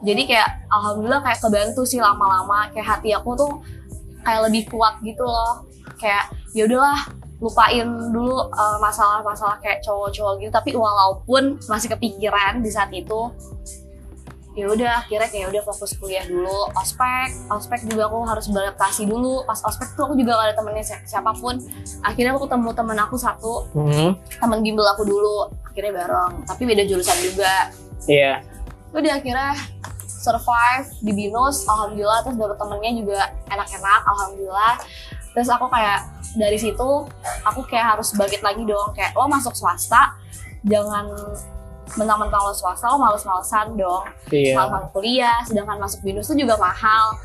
Jadi 0.00 0.24
kayak 0.26 0.68
alhamdulillah 0.68 1.20
kayak 1.22 1.40
kebantu 1.40 1.82
sih 1.82 1.96
lama-lama 1.96 2.68
kayak 2.68 2.84
hati 2.86 3.12
aku 3.12 3.32
tuh 3.34 3.52
kayak 4.24 4.40
lebih 4.50 4.62
kuat 4.70 4.98
gitu 5.02 5.24
loh. 5.24 5.66
Kayak 5.98 6.30
ya 6.54 6.64
udahlah 6.66 6.98
lupain 7.38 7.86
dulu 8.10 8.50
uh, 8.50 8.78
masalah-masalah 8.82 9.62
kayak 9.62 9.82
cowok-cowok 9.86 10.32
gitu. 10.42 10.50
Tapi 10.50 10.70
walaupun 10.74 11.58
masih 11.70 11.94
kepikiran 11.94 12.62
di 12.62 12.70
saat 12.70 12.90
itu 12.90 13.30
ya 14.58 14.66
udah 14.66 15.06
akhirnya 15.06 15.30
kayak 15.30 15.54
udah 15.54 15.62
fokus 15.62 15.94
kuliah 16.02 16.26
dulu. 16.26 16.66
Ospek 16.74 17.30
ospek 17.46 17.86
juga 17.86 18.10
aku 18.10 18.26
harus 18.26 18.50
beradaptasi 18.50 19.06
dulu. 19.06 19.46
Pas 19.46 19.62
ospek 19.62 19.94
tuh 19.94 20.10
aku 20.10 20.18
juga 20.18 20.34
gak 20.34 20.46
ada 20.50 20.54
temennya 20.58 20.82
si- 20.82 21.06
siapa 21.06 21.30
pun. 21.38 21.62
Akhirnya 22.02 22.34
aku 22.34 22.50
ketemu 22.50 22.68
temen 22.74 22.98
aku 22.98 23.14
satu 23.14 23.70
mhm, 23.78 24.18
temen 24.42 24.58
bimbel 24.66 24.86
aku 24.90 25.06
dulu 25.06 25.46
akhirnya 25.62 25.92
bareng. 25.94 26.32
Tapi 26.42 26.62
beda 26.66 26.82
jurusan 26.90 27.18
juga. 27.22 27.70
Iya. 28.10 28.42
Udah 28.90 29.12
akhirnya 29.22 29.54
survive 30.28 30.86
di 31.00 31.12
binus 31.16 31.64
alhamdulillah. 31.64 32.20
Terus 32.28 32.36
dapet 32.36 32.56
temennya 32.60 32.92
juga 33.00 33.20
enak-enak 33.48 34.00
alhamdulillah. 34.04 34.74
Terus 35.32 35.48
aku 35.48 35.66
kayak 35.72 36.00
dari 36.36 36.58
situ 36.60 36.88
aku 37.48 37.60
kayak 37.64 37.96
harus 37.96 38.12
bangkit 38.12 38.44
lagi 38.44 38.62
dong. 38.68 38.92
Kayak 38.92 39.16
lo 39.16 39.24
masuk 39.24 39.56
swasta 39.56 40.12
jangan 40.68 41.08
mentang-mentang 41.96 42.42
lo 42.44 42.52
swasta 42.52 42.92
lo 42.92 43.00
males-malesan 43.00 43.72
dong. 43.80 44.04
Iya. 44.28 44.60
Mahal 44.60 44.92
kuliah 44.92 45.40
sedangkan 45.48 45.80
masuk 45.80 46.04
binus 46.04 46.28
tuh 46.28 46.36
juga 46.36 46.60
mahal. 46.60 47.16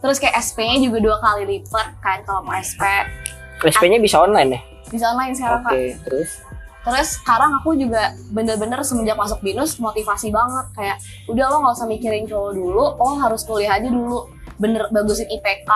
Terus 0.00 0.16
kayak 0.16 0.40
SP-nya 0.40 0.78
juga 0.80 0.98
dua 1.02 1.16
kali 1.20 1.44
lipat 1.44 2.00
kan 2.00 2.22
kalau 2.24 2.40
mau 2.46 2.54
SP 2.54 2.80
SP-nya 3.66 3.98
bisa 3.98 4.22
online 4.22 4.54
ya? 4.54 4.60
Bisa 4.88 5.04
online 5.12 5.34
sekarang 5.34 5.60
oke 5.66 5.68
kak 5.68 5.74
terus 6.06 6.30
Terus 6.78 7.20
sekarang 7.20 7.50
aku 7.60 7.74
juga 7.74 8.14
bener-bener 8.30 8.80
semenjak 8.80 9.18
masuk 9.18 9.42
binus 9.42 9.76
motivasi 9.76 10.30
banget 10.30 10.66
kayak 10.72 10.96
udah 11.26 11.44
lo 11.50 11.56
nggak 11.60 11.74
usah 11.74 11.88
mikirin 11.90 12.24
cowok 12.24 12.52
dulu, 12.54 12.84
lo 12.96 13.08
harus 13.18 13.42
kuliah 13.44 13.76
aja 13.76 13.88
dulu, 13.90 14.30
bener 14.56 14.86
bagusin 14.88 15.28
IPK. 15.28 15.68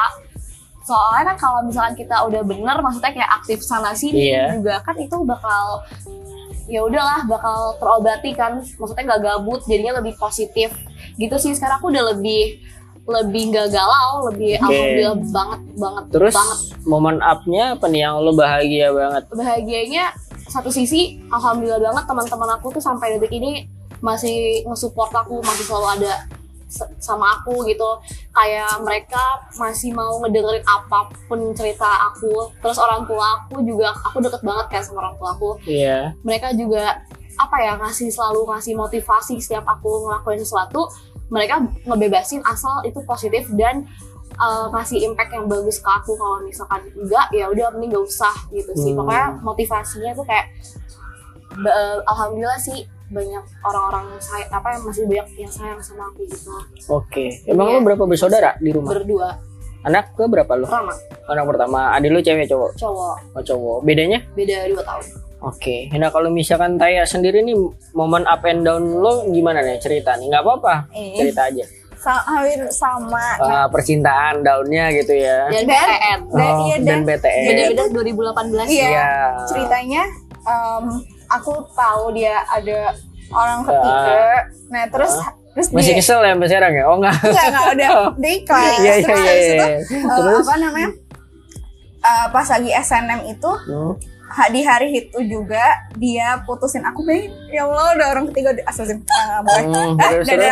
Soalnya 0.82 1.34
kan 1.34 1.36
kalau 1.38 1.60
misalkan 1.62 1.94
kita 1.94 2.16
udah 2.26 2.42
bener, 2.42 2.76
maksudnya 2.82 3.12
kayak 3.14 3.30
aktif 3.38 3.62
sana 3.62 3.94
sini 3.94 4.34
Iya. 4.34 4.58
juga 4.58 4.82
kan 4.82 4.98
itu 4.98 5.14
bakal 5.22 5.86
ya 6.66 6.80
udahlah 6.82 7.26
bakal 7.26 7.76
terobati 7.78 8.30
kan, 8.32 8.62
maksudnya 8.62 9.04
nggak 9.14 9.22
gabut, 9.22 9.60
jadinya 9.66 10.02
lebih 10.02 10.14
positif 10.16 10.74
gitu 11.18 11.34
sih. 11.38 11.52
Sekarang 11.54 11.78
aku 11.78 11.90
udah 11.90 12.14
lebih 12.14 12.62
lebih 13.02 13.50
nggak 13.50 13.74
galau, 13.74 14.30
lebih 14.30 14.58
Oke. 14.58 14.62
alhamdulillah 14.62 15.16
banget 15.34 15.60
banget 15.74 16.04
terus 16.14 16.34
banget 16.38 16.58
momen 16.86 17.18
up-nya 17.18 17.74
apa 17.74 17.86
nih 17.90 18.00
yang 18.06 18.14
lo 18.22 18.30
bahagia 18.30 18.94
banget 18.94 19.22
bahagianya 19.26 20.04
satu 20.52 20.68
sisi 20.68 21.16
alhamdulillah 21.32 21.80
banget 21.80 22.04
teman-teman 22.04 22.60
aku 22.60 22.76
tuh 22.76 22.82
sampai 22.84 23.16
detik 23.16 23.32
ini 23.32 23.64
masih 24.04 24.60
nge-support 24.68 25.08
aku 25.16 25.40
masih 25.40 25.64
selalu 25.64 25.88
ada 25.96 26.28
sama 27.00 27.40
aku 27.40 27.64
gitu. 27.68 27.88
Kayak 28.32 28.80
mereka 28.84 29.20
masih 29.56 29.92
mau 29.92 30.20
ngedengerin 30.24 30.64
apa 30.64 31.08
pun 31.28 31.40
cerita 31.52 31.88
aku. 32.12 32.48
Terus 32.60 32.76
orang 32.80 33.04
tua 33.04 33.44
aku 33.44 33.64
juga 33.64 33.92
aku 33.92 34.20
deket 34.20 34.40
banget 34.44 34.66
kan 34.68 34.82
sama 34.84 35.08
orang 35.08 35.16
tua 35.20 35.28
aku. 35.36 35.50
Iya. 35.68 36.16
Mereka 36.24 36.56
juga 36.56 37.00
apa 37.36 37.56
ya 37.60 37.72
ngasih 37.80 38.12
selalu 38.12 38.44
ngasih 38.44 38.76
motivasi 38.76 39.40
setiap 39.40 39.64
aku 39.64 40.04
ngelakuin 40.04 40.44
sesuatu 40.44 40.84
mereka 41.32 41.64
ngebebasin 41.88 42.44
asal 42.44 42.84
itu 42.84 43.00
positif 43.08 43.48
dan 43.56 43.88
uh, 44.36 44.66
ngasih 44.70 44.98
impact 45.04 45.30
yang 45.32 45.44
bagus 45.44 45.76
ke 45.78 45.88
aku 45.88 46.12
kalau 46.14 46.40
misalkan 46.40 46.80
enggak 46.94 47.26
ya 47.30 47.48
udah 47.48 47.66
mending 47.72 47.92
gak 47.92 48.04
usah 48.04 48.34
gitu 48.48 48.72
sih. 48.74 48.92
Hmm. 48.92 49.04
pokoknya 49.04 49.26
motivasinya 49.40 50.10
tuh 50.12 50.24
kayak 50.24 50.46
alhamdulillah 52.08 52.56
sih 52.56 52.84
banyak 53.12 53.44
orang-orang 53.60 54.08
saya 54.16 54.48
apa 54.48 54.72
yang 54.72 54.82
masih 54.88 55.04
banyak 55.04 55.28
yang 55.36 55.52
sayang 55.52 55.80
sama 55.84 56.08
aku 56.08 56.24
gitu. 56.24 56.48
Oke. 56.88 57.44
Emang 57.44 57.68
Iya. 57.68 57.76
lo 57.76 57.84
berapa 57.84 58.04
bersaudara 58.08 58.56
di 58.56 58.72
rumah? 58.72 58.88
Berdua. 58.96 59.36
Anak 59.82 60.14
ke 60.16 60.24
berapa 60.24 60.48
lo 60.56 60.64
Rama 60.64 60.94
anak 61.28 61.44
pertama. 61.44 61.92
Adik 61.92 62.08
lo 62.08 62.20
cewek 62.22 62.48
cowok? 62.48 62.70
Cowok. 62.80 63.16
Oh 63.36 63.42
cowok. 63.44 63.78
Bedanya? 63.84 64.24
Beda 64.32 64.64
dua 64.64 64.80
tahun. 64.80 65.04
Oke, 65.42 65.90
nah 65.90 66.06
kalau 66.14 66.30
misalkan 66.30 66.78
Taya 66.78 67.02
sendiri 67.02 67.42
nih 67.42 67.58
momen 67.98 68.22
up 68.24 68.46
and 68.46 68.62
down 68.62 68.78
lo 68.78 69.26
gimana 69.26 69.58
nih 69.58 69.74
cerita 69.82 70.14
nih? 70.14 70.30
Nggak 70.30 70.46
apa-apa, 70.46 70.86
Eh, 70.94 71.18
cerita 71.18 71.50
aja. 71.50 71.66
Sa- 72.02 72.26
hampir 72.26 72.66
sama. 72.68 73.38
Ah, 73.38 73.66
percintaan 73.66 74.42
downnya 74.42 74.90
gitu 74.92 75.14
ya. 75.14 75.46
dan 75.48 75.62
Dan- 75.62 75.70
PTN 75.70 76.18
Dan- 76.26 76.42
oh, 76.50 76.58
iya, 76.64 76.76
dan 76.76 76.84
dan- 76.84 77.02
BTS. 77.06 77.46
beda-beda 77.46 77.84
2018 77.88 78.66
Iya. 78.68 78.88
Iya. 78.88 79.10
ceritanya 79.46 80.02
em, 80.42 80.84
aku 81.28 81.52
tahu 81.70 82.10
dia 82.10 82.42
ada 82.44 82.90
orang 83.30 83.62
ketiga 83.62 84.20
nah 84.68 84.84
terus 84.86 85.14
terus 85.52 85.66
Masih 85.70 85.92
dia 85.92 85.98
kesel 85.98 86.18
ya 86.18 86.32
sampai 86.32 86.48
sekarang 86.48 86.72
ya? 86.74 86.84
Oh 86.84 86.96
enggak. 86.96 87.14
enggak 87.22 87.46
enggak 87.46 87.64
udah 87.70 87.90
dia 88.18 88.34
kelas 88.42 88.72
Iya 88.74 88.92
iya 88.92 88.94
terus 88.98 89.20
iya. 89.20 89.34
iya. 89.36 89.66
eh, 89.68 89.78
Terus? 90.10 90.42
apa 90.42 90.54
namanya 90.58 90.90
eh, 92.02 92.26
pas 92.28 92.46
lagi 92.48 92.70
SNM 92.74 93.20
itu 93.28 93.50
Hmm. 93.62 93.92
Di 94.48 94.60
hari 94.64 94.88
itu 94.96 95.18
juga 95.28 95.60
dia 96.00 96.40
putusin 96.48 96.82
aku 96.82 97.04
pengen 97.04 97.32
ya 97.52 97.68
Allah 97.68 97.96
udah 97.96 98.06
orang 98.16 98.24
ketiga 98.32 98.56
di 98.56 98.62
asasin 98.64 99.04
ah, 99.12 99.44
boleh. 99.44 99.64
Hmm, 99.68 99.96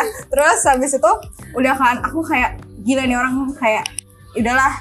Eh, 0.05 0.07
terus 0.29 0.61
habis 0.69 0.93
itu 0.93 1.13
udah 1.57 1.75
kan 1.77 1.97
aku 2.05 2.21
kayak 2.25 2.61
gila 2.85 3.03
nih 3.09 3.17
orang 3.17 3.35
kayak 3.57 3.85
udahlah 4.37 4.73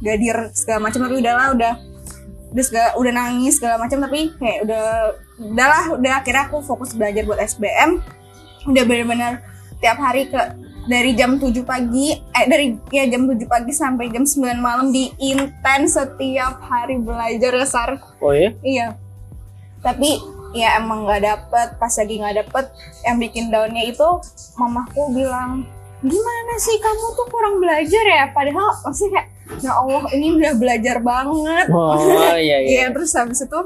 gadir 0.00 0.36
segala 0.54 0.88
macam 0.88 1.00
tapi 1.04 1.16
udahlah 1.18 1.46
udah 1.54 1.72
udah 2.48 2.64
segala, 2.64 2.88
udah 2.96 3.12
nangis 3.12 3.60
segala 3.60 3.76
macam 3.76 3.98
tapi 4.00 4.32
kayak 4.40 4.64
udah 4.64 4.84
udahlah 5.36 5.84
udah 6.00 6.12
akhirnya 6.24 6.48
aku 6.48 6.64
fokus 6.64 6.96
belajar 6.96 7.22
buat 7.28 7.40
SBM 7.44 8.00
udah 8.68 8.82
bener-bener 8.88 9.44
tiap 9.78 9.98
hari 10.00 10.26
ke 10.26 10.40
dari 10.88 11.12
jam 11.12 11.36
7 11.36 11.52
pagi 11.62 12.16
eh 12.16 12.46
dari 12.46 12.72
ya 12.88 13.04
jam 13.06 13.28
7 13.28 13.36
pagi 13.44 13.70
sampai 13.70 14.08
jam 14.08 14.24
9 14.24 14.40
malam 14.58 14.88
di 14.88 15.12
intens 15.18 15.94
setiap 15.94 16.58
hari 16.62 16.96
belajar 16.96 17.52
dasar 17.52 17.88
Oh 18.18 18.32
iya? 18.32 18.56
Iya. 18.60 18.86
Tapi 19.78 20.16
ya 20.52 20.74
emang 20.76 21.04
nggak 21.04 21.22
dapet. 21.22 21.68
Pas 21.76 21.92
lagi 21.92 22.14
nggak 22.16 22.36
dapet, 22.42 22.64
yang 23.04 23.16
bikin 23.16 23.46
daunnya 23.46 23.84
itu 23.84 24.08
mamaku 24.56 25.14
bilang, 25.14 25.62
gimana 26.00 26.54
sih 26.56 26.74
kamu 26.78 27.06
tuh 27.14 27.26
kurang 27.28 27.60
belajar 27.60 28.02
ya? 28.02 28.24
Padahal 28.32 28.74
masih 28.82 29.06
kayak, 29.08 29.28
ya 29.60 29.70
Allah 29.72 30.02
ini 30.10 30.34
udah 30.34 30.52
belajar 30.56 30.96
banget. 30.98 31.66
Oh 31.70 31.94
iya 32.34 32.58
iya. 32.58 32.68
Iya 32.80 32.86
terus 32.90 33.12
habis 33.12 33.38
itu 33.38 33.60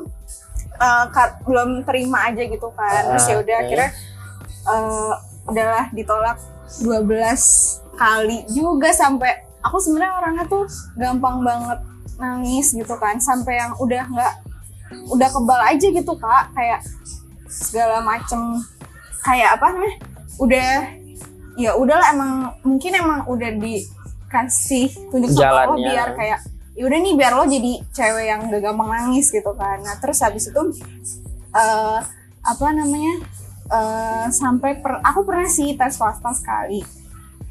eh, 0.75 1.05
ka- 1.09 1.39
belum 1.47 1.87
terima 1.87 2.29
aja 2.29 2.43
gitu 2.45 2.69
kan. 2.75 3.15
Terus 3.15 3.25
ya 3.25 3.37
udah 3.39 3.55
Ah, 3.55 3.57
oke. 3.57 3.65
akhirnya 3.65 3.91
eh, 4.65 5.13
udahlah 5.43 5.87
ditolak 5.91 6.39
12 6.81 8.01
kali 8.01 8.49
juga 8.49 8.89
sampai 8.97 9.45
aku 9.61 9.77
sebenarnya 9.79 10.15
orangnya 10.17 10.45
tuh 10.49 10.65
gampang 10.97 11.45
banget 11.45 11.79
nangis 12.17 12.73
gitu 12.73 12.95
kan 12.97 13.21
sampai 13.21 13.61
yang 13.61 13.73
udah 13.79 14.03
nggak 14.09 14.35
udah 15.13 15.29
kebal 15.29 15.61
aja 15.61 15.87
gitu 15.93 16.13
kak. 16.17 16.45
Kayak 16.57 16.81
segala 17.49 18.01
macem. 18.05 18.61
Kayak 19.23 19.61
apa 19.61 19.67
namanya? 19.73 19.97
Udah 20.41 20.71
ya 21.61 21.77
udahlah 21.77 22.09
emang 22.17 22.33
mungkin 22.65 22.93
emang 22.97 23.21
udah 23.29 23.51
dikasih 23.61 24.89
tunjuk 25.13 25.37
sama 25.37 25.69
Allah 25.69 25.77
Jalannya. 25.77 25.85
biar 25.93 26.09
kayak 26.17 26.41
ya 26.73 26.83
udah 26.89 26.99
nih 27.05 27.15
biar 27.21 27.33
lo 27.37 27.45
jadi 27.45 27.73
cewek 27.93 28.25
yang 28.25 28.41
gak 28.49 28.63
gampang 28.65 28.89
nangis 28.89 29.29
gitu 29.29 29.53
kan. 29.53 29.79
Nah 29.85 30.01
terus 30.01 30.19
habis 30.25 30.49
itu 30.49 30.63
eh 31.53 32.01
apa 32.43 32.67
namanya 32.75 33.23
eh 33.73 34.27
sampai 34.29 34.77
per, 34.77 35.01
aku 35.01 35.21
pernah 35.23 35.49
sih 35.49 35.73
tes 35.73 35.93
swasta 35.93 36.29
sekali 36.31 36.85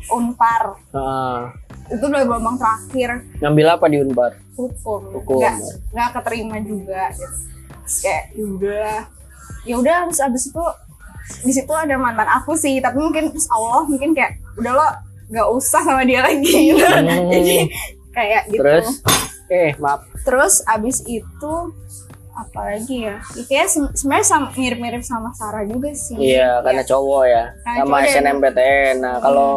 unpar 0.07 0.77
Ah, 0.91 1.49
itu 1.87 2.01
udah 2.01 2.21
gelombang 2.21 2.55
terakhir 2.55 3.09
ngambil 3.37 3.65
apa 3.71 3.85
di 3.87 3.97
Unpar? 3.99 4.31
hukum 4.53 5.01
Hukum. 5.13 5.39
nggak 5.39 5.55
nggak 5.91 6.09
keterima 6.13 6.57
juga 6.59 7.09
gitu. 7.09 7.25
Terus 7.81 7.95
kayak 7.99 8.23
ya 8.31 8.43
udah 8.47 8.93
ya 9.61 9.75
udah 9.75 9.97
terus 10.05 10.21
abis 10.21 10.43
itu 10.47 10.63
di 11.41 11.51
situ 11.51 11.71
ada 11.71 11.95
mantan 11.95 12.27
aku 12.29 12.53
sih 12.53 12.77
tapi 12.77 12.97
mungkin 12.97 13.29
terus 13.29 13.47
Allah 13.47 13.83
mungkin 13.83 14.11
kayak 14.11 14.37
udah 14.55 14.71
lo 14.71 14.87
nggak 15.27 15.47
usah 15.49 15.81
sama 15.81 16.03
dia 16.03 16.21
lagi 16.21 16.43
gitu. 16.69 16.81
Hmm. 16.81 17.29
jadi 17.29 17.57
kayak 18.11 18.41
gitu 18.47 18.59
Terus? 18.59 18.87
Eh 19.47 19.71
maaf. 19.77 20.03
terus 20.21 20.59
abis 20.65 21.03
itu 21.03 21.53
apalagi 22.41 23.05
ya? 23.05 23.15
Ya 23.37 23.43
kayak 23.45 23.67
sebenarnya 23.93 24.25
sama- 24.25 24.51
mirip-mirip 24.53 25.01
sama 25.01 25.29
Sarah 25.31 25.61
juga 25.63 25.93
sih. 25.93 26.17
Iya 26.17 26.59
karena 26.59 26.81
cowok 26.81 27.23
ya. 27.25 27.43
Karena 27.61 27.79
Sama 27.79 27.89
cowok 27.91 28.01
dan- 28.01 28.13
SNMPTN. 28.17 28.95
Nah 28.99 29.15
kalau 29.17 29.51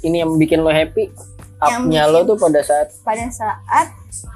ini 0.00 0.16
yang 0.18 0.32
bikin 0.34 0.60
lo 0.60 0.70
happy 0.70 1.08
up-nya 1.60 2.08
lo 2.08 2.24
tuh 2.24 2.34
pada 2.34 2.60
saat 2.60 2.88
pada 3.00 3.28
saat 3.28 3.92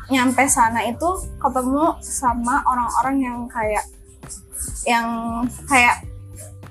nyampe 0.07 0.45
sana 0.45 0.85
itu 0.85 1.09
ketemu 1.35 1.97
sama 1.99 2.61
orang-orang 2.63 3.17
yang 3.19 3.39
kayak 3.49 3.85
yang 4.85 5.09
kayak 5.65 6.05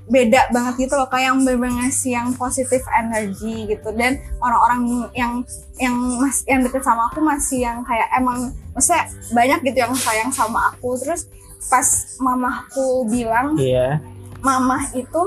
beda 0.03 0.51
banget 0.51 0.87
gitu 0.87 0.99
loh 0.99 1.07
kayak 1.07 1.31
yang 1.31 1.39
bener 1.47 1.71
ngasih 1.79 2.11
yang 2.11 2.29
positif 2.35 2.83
energi 2.91 3.71
gitu. 3.71 3.89
Dan 3.95 4.19
orang-orang 4.43 5.07
yang 5.15 5.33
yang 5.79 5.95
mas 6.19 6.43
yang 6.43 6.63
deket 6.63 6.83
sama 6.83 7.07
aku 7.07 7.23
masih 7.23 7.63
yang 7.63 7.79
kayak 7.87 8.11
emang 8.15 8.51
maksudnya 8.75 9.07
banyak 9.31 9.59
gitu 9.63 9.77
yang 9.79 9.95
sayang 9.95 10.31
sama 10.31 10.75
aku. 10.75 10.99
Terus 10.99 11.31
pas 11.71 11.87
mamaku 12.19 13.07
bilang 13.07 13.55
iya. 13.55 14.03
mama 14.43 14.83
itu 14.91 15.21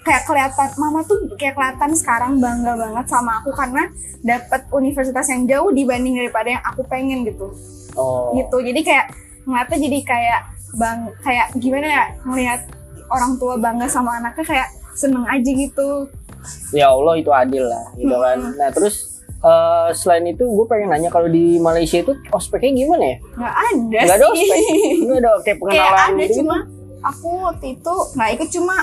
kayak 0.00 0.24
kelihatan 0.24 0.70
mama 0.80 1.04
tuh 1.04 1.20
kayak 1.36 1.52
kelihatan 1.52 1.92
sekarang 1.92 2.40
bangga 2.40 2.72
banget 2.72 3.06
sama 3.12 3.44
aku 3.44 3.52
karena 3.52 3.84
dapat 4.24 4.64
universitas 4.72 5.28
yang 5.28 5.44
jauh 5.44 5.70
dibanding 5.72 6.16
daripada 6.16 6.48
yang 6.56 6.64
aku 6.64 6.80
pengen 6.88 7.28
gitu. 7.28 7.52
Oh. 8.00 8.32
Gitu. 8.32 8.56
Jadi 8.64 8.80
kayak 8.80 9.06
ngeliatnya 9.44 9.78
jadi 9.80 9.98
kayak 10.04 10.40
bang 10.70 10.98
kayak 11.20 11.46
gimana 11.58 11.86
ya 11.86 12.04
ngelihat 12.24 12.60
orang 13.10 13.36
tua 13.36 13.54
bangga 13.58 13.86
sama 13.90 14.16
anaknya 14.22 14.44
kayak 14.46 14.68
seneng 14.94 15.26
aja 15.26 15.50
gitu. 15.50 16.08
Ya 16.72 16.88
Allah 16.88 17.20
itu 17.20 17.30
adil 17.30 17.66
lah 17.68 17.84
gitu 17.98 18.16
kan. 18.16 18.38
Hmm. 18.40 18.54
nah 18.56 18.70
terus 18.72 19.22
eh, 19.44 19.88
selain 19.92 20.24
itu 20.30 20.44
gue 20.46 20.66
pengen 20.70 20.88
nanya 20.94 21.10
kalau 21.12 21.28
di 21.28 21.60
Malaysia 21.60 22.00
itu 22.00 22.16
ospeknya 22.32 22.86
gimana 22.86 23.04
ya? 23.04 23.16
Nggak 23.36 23.54
ada 23.54 23.98
nggak 24.06 24.18
ada 24.18 24.26
ospek? 24.32 24.58
Nggak 25.04 25.18
ada 25.18 25.30
kayak 25.30 25.40
kayak 25.44 25.58
pengenalan 25.60 25.98
ada 26.00 26.24
gitu? 26.24 26.36
cuma 26.40 26.56
aku 27.00 27.28
waktu 27.44 27.66
itu 27.80 27.94
nggak 28.16 28.30
ikut 28.36 28.48
cuma 28.60 28.76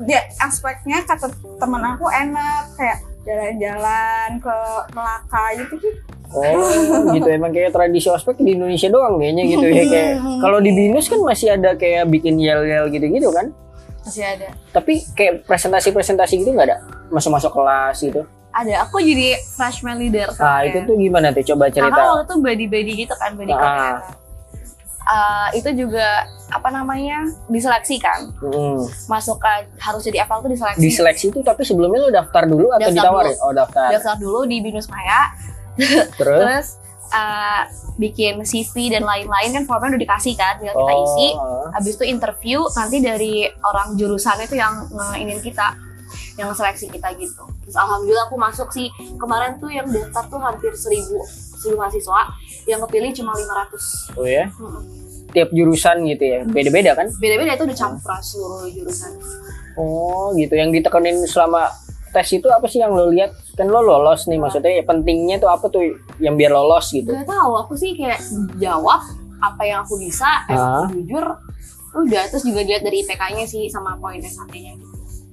dia 0.00 0.20
aspeknya 0.40 1.04
kata 1.04 1.28
temen 1.60 1.82
aku 1.84 2.08
enak 2.08 2.72
kayak 2.72 3.04
jalan-jalan 3.28 4.40
ke 4.40 4.56
Melaka 4.96 5.44
gitu 5.60 5.74
gitu 5.76 6.00
Oh 6.30 6.54
gitu. 7.10 7.26
Emang 7.26 7.50
kayak 7.50 7.70
tradisi 7.70 8.06
ospek 8.06 8.38
di 8.38 8.54
Indonesia 8.54 8.86
doang 8.86 9.18
kayaknya 9.18 9.44
gitu 9.46 9.66
ya. 9.66 9.84
Kayak 9.84 10.10
kalau 10.44 10.58
di 10.58 10.70
binus 10.70 11.06
kan 11.06 11.18
masih 11.18 11.52
ada 11.52 11.74
kayak 11.74 12.06
bikin 12.06 12.36
yel-yel 12.36 12.86
gitu-gitu 12.86 13.30
kan? 13.30 13.50
Masih 14.00 14.22
ada. 14.22 14.54
Tapi 14.70 15.02
kayak 15.12 15.44
presentasi-presentasi 15.44 16.34
gitu 16.38 16.50
nggak 16.50 16.66
ada? 16.66 16.78
Masuk-masuk 17.08 17.50
kelas 17.50 17.98
gitu? 18.00 18.22
Ada. 18.50 18.82
Aku 18.84 18.98
jadi 18.98 19.38
freshman 19.54 19.98
leader 19.98 20.30
nah 20.32 20.62
itu 20.62 20.82
tuh 20.82 20.94
gimana 20.94 21.30
tuh? 21.30 21.42
Coba 21.44 21.66
karena 21.66 21.90
cerita 21.90 22.00
waktu 22.04 22.24
itu 22.24 22.34
body 22.36 22.66
body 22.66 22.92
gitu 23.00 23.14
kan 23.14 23.30
body 23.34 23.52
Ah. 23.52 23.98
Eh, 25.02 25.58
itu 25.58 25.70
juga 25.76 26.06
apa 26.48 26.70
namanya 26.70 27.26
diseleksi 27.48 27.98
kan 27.98 28.30
Hmm. 28.38 28.78
masuk 29.08 29.38
ke 29.38 29.50
harus 29.76 30.02
jadi 30.02 30.22
eval 30.22 30.38
tuh 30.38 30.50
diseleksi. 30.50 30.78
Di 30.78 30.90
seleksi 30.92 31.24
itu 31.28 31.40
tapi 31.40 31.62
sebelumnya 31.62 31.98
lo 32.00 32.10
daftar 32.12 32.46
dulu 32.46 32.70
atau 32.70 32.86
Daftar 32.86 32.94
ditawarin? 32.94 33.36
oh 33.40 33.50
daftar. 33.50 33.88
Daftar 33.90 34.14
dulu 34.16 34.46
di 34.46 34.60
binus 34.60 34.86
maya 34.86 35.34
terus? 36.18 36.40
Terus 36.44 36.66
eh, 37.10 37.62
bikin 37.98 38.34
CV 38.42 38.94
dan 38.94 39.02
lain-lain 39.04 39.50
kan 39.52 39.64
formnya 39.66 39.96
udah 39.96 40.02
dikasih 40.02 40.34
kan 40.38 40.56
tinggal 40.56 40.76
kita 40.78 40.92
Oh, 40.94 41.04
isi. 41.04 41.28
Habis 41.74 41.92
itu 41.98 42.04
interview 42.06 42.58
nanti 42.72 42.96
dari 43.02 43.34
orang 43.60 43.98
jurusan 43.98 44.40
itu 44.40 44.56
yang 44.56 44.88
ngeinin 44.88 45.40
kita 45.42 45.74
yang 46.38 46.48
seleksi 46.54 46.88
kita 46.88 47.12
gitu. 47.18 47.44
Terus 47.66 47.76
alhamdulillah 47.76 48.24
aku 48.26 48.36
masuk 48.40 48.68
sih. 48.72 48.88
Kemarin 49.18 49.60
tuh 49.60 49.68
yang 49.68 49.84
daftar 49.90 50.24
tuh 50.30 50.40
hampir 50.40 50.72
seribu 50.72 51.20
seribu 51.60 51.76
mahasiswa. 51.76 52.20
Yang 52.64 52.80
kepilih 52.88 53.10
cuma 53.20 53.32
500 53.36 54.16
oh 54.16 54.26
ya? 54.28 54.46
Mm-mm. 54.48 54.82
tiap 55.30 55.48
jurusan 55.54 56.02
gitu 56.10 56.24
ya? 56.26 56.40
Beda-beda 56.42 56.96
kan? 56.96 57.06
Beda-beda 57.20 57.54
itu 57.54 57.64
udah 57.68 57.78
campuran 57.78 58.20
seluruh 58.22 58.66
jurusan. 58.66 59.12
Oh 59.76 60.32
gitu. 60.34 60.54
Yang 60.56 60.80
ditekenin 60.80 61.22
selama 61.28 61.70
tes 62.10 62.28
itu 62.30 62.46
apa 62.46 62.66
sih 62.66 62.78
yang 62.78 62.92
lo 62.92 63.08
lihat? 63.08 63.30
Kan 63.54 63.70
lo 63.70 63.80
lolos 63.80 64.26
nih 64.26 64.36
maksudnya 64.36 64.80
ya 64.80 64.84
pentingnya 64.84 65.36
tuh 65.38 65.50
apa 65.50 65.66
tuh 65.66 65.82
yang 66.18 66.34
biar 66.34 66.50
lolos 66.50 66.90
gitu? 66.90 67.10
Gak 67.10 67.26
tahu 67.26 67.52
aku 67.56 67.74
sih 67.74 67.94
kayak 67.94 68.20
jawab 68.58 69.00
apa 69.40 69.62
yang 69.64 69.82
aku 69.82 69.96
bisa 69.96 70.44
Ah. 70.46 70.84
jujur 70.90 71.24
udah. 71.96 72.22
Terus 72.28 72.44
juga 72.44 72.60
dilihat 72.62 72.82
dari 72.82 73.02
IPK-nya 73.02 73.44
sih 73.46 73.66
sama 73.66 73.96
poin 73.96 74.20
SAT-nya 74.20 74.76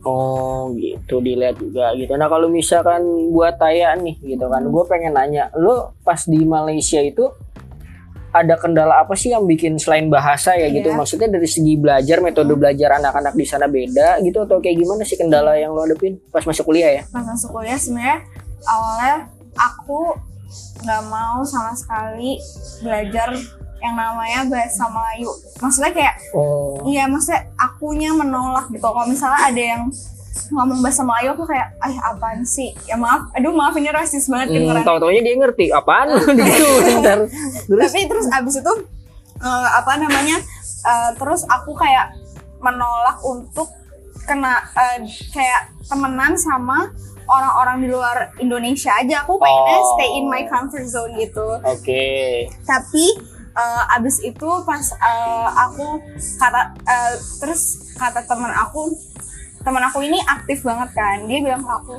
Oh 0.07 0.71
gitu. 0.78 1.19
Dilihat 1.19 1.59
juga 1.59 1.91
gitu. 1.97 2.15
Nah 2.15 2.32
kalau 2.32 2.47
misalkan 2.47 3.03
buat 3.34 3.59
Taya 3.59 3.91
nih 3.97 4.15
gitu 4.23 4.47
kan, 4.47 4.63
gue 4.63 4.84
pengen 4.88 5.17
nanya, 5.17 5.51
lo 5.57 5.97
pas 6.01 6.23
di 6.23 6.47
Malaysia 6.47 7.03
itu 7.03 7.28
ada 8.43 8.55
kendala 8.59 9.01
apa 9.01 9.17
sih 9.17 9.33
yang 9.33 9.45
bikin 9.45 9.77
selain 9.81 10.07
bahasa 10.07 10.53
ya 10.53 10.69
gitu? 10.69 10.93
Iya. 10.93 10.97
Maksudnya 10.97 11.29
dari 11.31 11.49
segi 11.49 11.73
belajar, 11.79 12.21
metode 12.21 12.53
belajar 12.53 13.01
anak-anak 13.01 13.33
di 13.33 13.45
sana 13.45 13.65
beda 13.65 14.21
gitu 14.21 14.45
atau 14.45 14.61
kayak 14.61 14.77
gimana 14.77 15.01
sih 15.05 15.17
kendala 15.17 15.57
yang 15.57 15.73
lo 15.73 15.85
hadapin 15.85 16.21
pas 16.29 16.45
masuk 16.45 16.69
kuliah 16.69 17.01
ya? 17.01 17.03
pas 17.09 17.23
masuk 17.25 17.49
kuliah 17.53 17.77
sebenarnya 17.79 18.21
awalnya 18.67 19.15
aku 19.57 20.13
nggak 20.85 21.03
mau 21.09 21.41
sama 21.41 21.73
sekali 21.73 22.38
belajar 22.85 23.33
yang 23.77 23.93
namanya 23.93 24.41
bahasa 24.49 24.89
Melayu. 24.89 25.29
Maksudnya 25.61 25.91
kayak 25.93 26.15
Oh. 26.33 26.81
iya 26.89 27.05
maksudnya 27.05 27.45
akunya 27.57 28.09
menolak 28.13 28.69
gitu. 28.73 28.81
Kalau 28.81 29.05
misalnya 29.05 29.41
ada 29.53 29.61
yang 29.61 29.83
ngomong 30.47 30.79
bahasa 30.79 31.01
Melayu 31.01 31.29
aku 31.31 31.43
kayak 31.45 31.73
ah 31.77 31.91
apaan 32.09 32.41
sih? 32.41 32.71
Ya 32.83 32.95
maaf, 32.95 33.29
aduh 33.31 33.51
maaf 33.51 33.73
ini 33.73 33.89
rasis 33.89 34.25
banget 34.25 34.47
Hmm, 34.49 34.55
kedengeran. 34.59 34.83
tahu-taunya 34.83 35.21
dia 35.21 35.35
ngerti 35.35 35.65
apaan 35.69 36.07
gitu 36.39 36.67
bentar. 36.79 37.19
Terus 37.63 37.83
Tapi 37.88 38.01
terus 38.05 38.27
abis 38.29 38.55
itu 38.57 38.73
eh, 39.39 39.67
apa 39.71 39.91
namanya? 39.95 40.38
eh, 40.83 41.11
terus 41.15 41.41
aku 41.43 41.73
kayak 41.73 42.13
menolak 42.57 43.17
untuk 43.21 43.67
kena 44.23 44.59
eh, 44.73 45.03
kayak 45.29 45.61
temenan 45.83 46.33
sama 46.33 46.89
orang-orang 47.25 47.77
di 47.79 47.88
luar 47.88 48.17
Indonesia 48.38 48.91
aja. 48.93 49.21
Aku 49.21 49.35
pengennya 49.35 49.77
Oh. 49.77 49.88
stay 49.93 50.09
in 50.15 50.25
my 50.25 50.43
comfort 50.45 50.85
zone 50.85 51.11
gitu. 51.15 51.43
oke. 51.57 52.05
Tapi 52.63 53.05
eh, 53.53 53.83
abis 53.93 54.21
itu 54.21 54.49
pas 54.63 54.83
eh, 54.91 55.47
aku 55.59 55.99
kata 56.35 56.61
eh, 56.81 57.13
terus 57.38 57.61
kata 57.93 58.21
teman 58.23 58.53
aku 58.53 58.93
teman 59.68 59.84
aku 59.84 59.99
ini 59.99 60.24
aktif 60.24 60.63
banget 60.63 60.95
kan. 60.95 61.28
Dia 61.28 61.43
bilang 61.43 61.59
ke 61.59 61.72
aku 61.76 61.95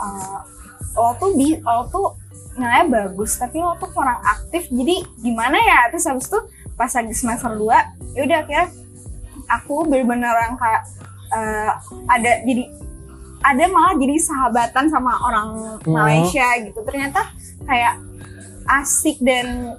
eh, 0.00 0.38
lo 0.96 1.12
tuh 1.20 1.30
bi 1.36 1.60
lo 1.60 1.84
tuh 1.92 2.16
nilainya 2.56 2.84
bagus 2.88 3.36
tapi 3.40 3.60
lo 3.60 3.76
tuh 3.80 3.88
kurang 3.92 4.20
aktif 4.24 4.68
jadi 4.68 5.00
gimana 5.24 5.56
ya 5.56 5.88
terus 5.88 6.04
habis 6.04 6.28
itu 6.28 6.40
pas 6.76 6.92
lagi 6.92 7.14
semester 7.16 7.48
2 7.56 8.12
ya 8.12 8.20
udah 8.28 8.38
akhirnya 8.44 8.66
aku 9.48 9.88
bener-bener 9.88 10.36
yang 10.36 10.56
kayak 10.60 10.82
eh, 11.32 11.70
ada 12.12 12.32
jadi 12.44 12.64
ada 13.42 13.64
malah 13.72 13.96
jadi 13.96 14.16
sahabatan 14.20 14.84
sama 14.92 15.12
orang 15.24 15.48
Hmm. 15.82 15.96
Malaysia 15.98 16.46
gitu 16.62 16.78
ternyata 16.86 17.26
kayak 17.66 17.98
asik 18.68 19.18
dan 19.18 19.74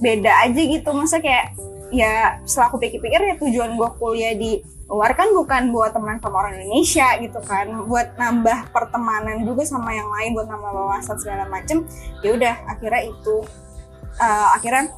beda 0.00 0.32
aja 0.48 0.60
gitu 0.62 0.88
masa 0.96 1.20
kayak 1.20 1.52
ya 1.92 2.40
setelah 2.48 2.72
aku 2.72 2.80
pikir-pikir 2.80 3.20
ya 3.20 3.34
tujuan 3.36 3.76
gue 3.76 3.90
kuliah 4.00 4.32
di 4.38 4.64
luar 4.94 5.10
kan 5.12 5.26
bukan 5.28 5.62
buat 5.68 5.90
teman 5.90 6.16
sama 6.16 6.36
orang 6.38 6.54
Indonesia 6.56 7.18
gitu 7.18 7.42
kan 7.42 7.66
buat 7.84 8.14
nambah 8.14 8.70
pertemanan 8.70 9.42
juga 9.42 9.62
sama 9.64 9.90
yang 9.90 10.06
lain 10.08 10.30
buat 10.32 10.46
nambah 10.46 10.70
wawasan 10.70 11.18
segala 11.18 11.44
macem 11.46 11.82
ya 12.20 12.30
udah 12.30 12.54
akhirnya 12.68 13.02
itu 13.04 13.34
eh, 14.16 14.48
akhirnya 14.54 14.94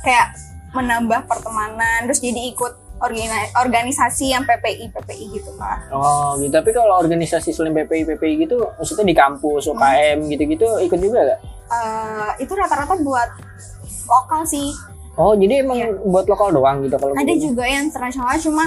kayak 0.00 0.34
menambah 0.70 1.26
pertemanan 1.26 2.04
terus 2.04 2.18
jadi 2.18 2.50
ikut 2.50 2.72
organi- 2.98 3.48
organisasi 3.56 4.28
yang 4.28 4.42
PPI 4.42 4.90
PPI 4.90 5.24
gitu 5.32 5.50
kan 5.56 5.78
Oh 5.88 6.36
gitu. 6.36 6.50
Tapi 6.50 6.70
kalau 6.70 6.98
organisasi 6.98 7.48
selain 7.50 7.72
PPI 7.72 8.04
PPI 8.06 8.34
gitu, 8.40 8.60
maksudnya 8.76 9.06
di 9.06 9.16
kampus 9.16 9.64
UKM 9.66 10.28
gitu-gitu 10.28 10.68
ikut 10.80 10.98
juga 10.98 11.18
gak? 11.24 11.40
Eh, 11.70 12.30
itu 12.40 12.52
rata-rata 12.52 12.98
buat 12.98 13.30
lokal 14.04 14.42
sih 14.44 14.68
Oh 15.14 15.32
jadi 15.32 15.60
emang 15.60 15.76
Iya. 15.76 15.88
buat 16.02 16.24
lokal 16.24 16.50
doang 16.50 16.82
gitu 16.82 16.96
kalau 16.96 17.12
ada 17.12 17.24
gitu? 17.26 17.50
juga 17.50 17.64
yang 17.64 17.86
internasional 17.86 18.36
cuma 18.36 18.64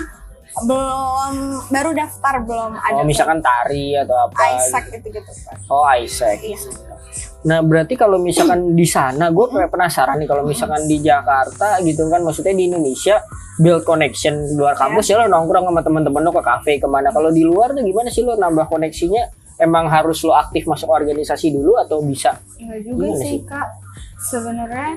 belum 0.62 1.34
baru 1.74 1.91
daftar 1.97 2.45
belum 2.45 2.78
ada 2.78 3.01
Oh 3.01 3.08
misalkan 3.08 3.41
tari 3.41 3.97
atau 3.97 4.30
apa? 4.30 4.38
Isaac 4.62 4.86
gitu. 4.93 5.10
gitu 5.10 5.20
kan 5.26 5.58
Oh 5.74 5.84
Isaac. 5.97 6.38
Iya. 6.45 6.58
Nah 7.43 7.60
berarti 7.60 7.99
kalau 7.99 8.22
misalkan 8.22 8.72
di 8.72 8.88
sana, 8.88 9.28
gue 9.34 9.45
penasaran 9.68 10.16
nih 10.16 10.30
kalau 10.30 10.47
misalkan 10.47 10.88
di 10.88 11.04
Jakarta 11.04 11.82
gitu 11.84 12.08
kan, 12.08 12.24
maksudnya 12.24 12.56
di 12.56 12.72
Indonesia 12.72 13.20
build 13.60 13.84
connection 13.84 14.47
di 14.49 14.56
luar 14.58 14.74
kampus 14.74 15.12
ya 15.12 15.22
lo 15.22 15.30
nongkrong 15.30 15.70
sama 15.70 15.82
teman-teman 15.84 16.22
lo 16.24 16.32
ke 16.32 16.41
kafe 16.41 16.74
ke 16.80 16.88
mana. 16.88 17.12
Kalau 17.12 17.30
di 17.30 17.43
luar 17.43 17.76
tuh 17.76 17.84
gimana 17.84 18.10
sih 18.10 18.24
lo 18.24 18.39
nambah 18.39 18.72
koneksinya? 18.72 19.43
Emang 19.62 19.86
harus 19.86 20.26
lo 20.26 20.34
aktif 20.34 20.66
masuk 20.66 20.89
organisasi 20.89 21.54
dulu 21.54 21.78
atau 21.78 22.01
bisa? 22.01 22.34
Enggak 22.58 22.80
juga 22.89 23.06
Gimana 23.06 23.22
sih 23.22 23.30
sih? 23.30 23.39
kak 23.45 23.68
sebenarnya 24.24 24.91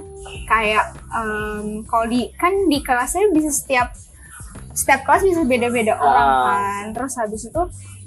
kayak 0.47 0.85
em, 1.13 1.83
kalau 1.85 2.07
di 2.07 2.31
kan 2.39 2.55
di 2.71 2.79
kelasnya 2.81 3.27
bisa 3.35 3.51
setiap 3.53 3.91
setiap 4.77 5.01
kelas 5.03 5.25
bisa 5.25 5.43
beda-beda 5.43 5.97
orang 5.97 6.29
Ah. 6.29 6.45
kan 6.47 6.85
terus 6.93 7.17
habis 7.17 7.43
itu 7.43 7.63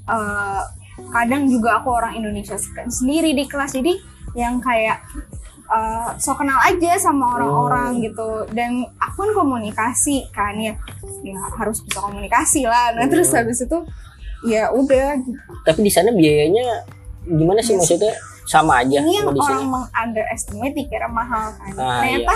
eh, 0.06 0.62
kadang 1.10 1.48
juga 1.48 1.80
aku 1.80 1.90
orang 1.92 2.14
Indonesia 2.14 2.54
sendiri 2.86 3.34
di 3.34 3.44
kelas 3.44 3.74
jadi 3.74 3.98
yang 4.34 4.60
kayak 4.60 5.02
eh, 5.68 6.10
so 6.18 6.34
kenal 6.34 6.58
aja 6.60 6.94
sama 6.96 7.36
orang-orang 7.36 7.98
gitu 8.00 8.26
dan 8.52 8.72
aku 8.96 9.18
kan 9.20 9.32
komunikasi 9.36 10.30
kan 10.30 10.54
ya 10.56 10.78
ya 11.20 11.38
harus 11.56 11.82
bisa 11.82 12.00
komunikasi 12.00 12.64
lah 12.64 12.92
nah 12.92 13.06
terus 13.06 13.30
Hmm. 13.30 13.42
habis 13.42 13.60
itu 13.60 13.78
ya 14.42 14.70
udah 14.70 15.20
gitu. 15.20 15.36
Tapi 15.62 15.80
di 15.82 15.92
sana 15.92 16.10
biayanya 16.12 16.86
gimana 17.22 17.60
sih 17.60 17.74
Iya 17.74 17.82
sih. 17.82 17.98
maksudnya? 17.98 18.14
sama 18.46 18.82
aja 18.82 18.98
ini 18.98 19.14
yang 19.16 19.30
orang 19.30 19.62
meng-underestimate 19.64 20.74
dikira 20.74 21.06
mahal 21.08 21.54
kan 21.54 21.70
Ah, 21.76 22.02
ternyata 22.02 22.34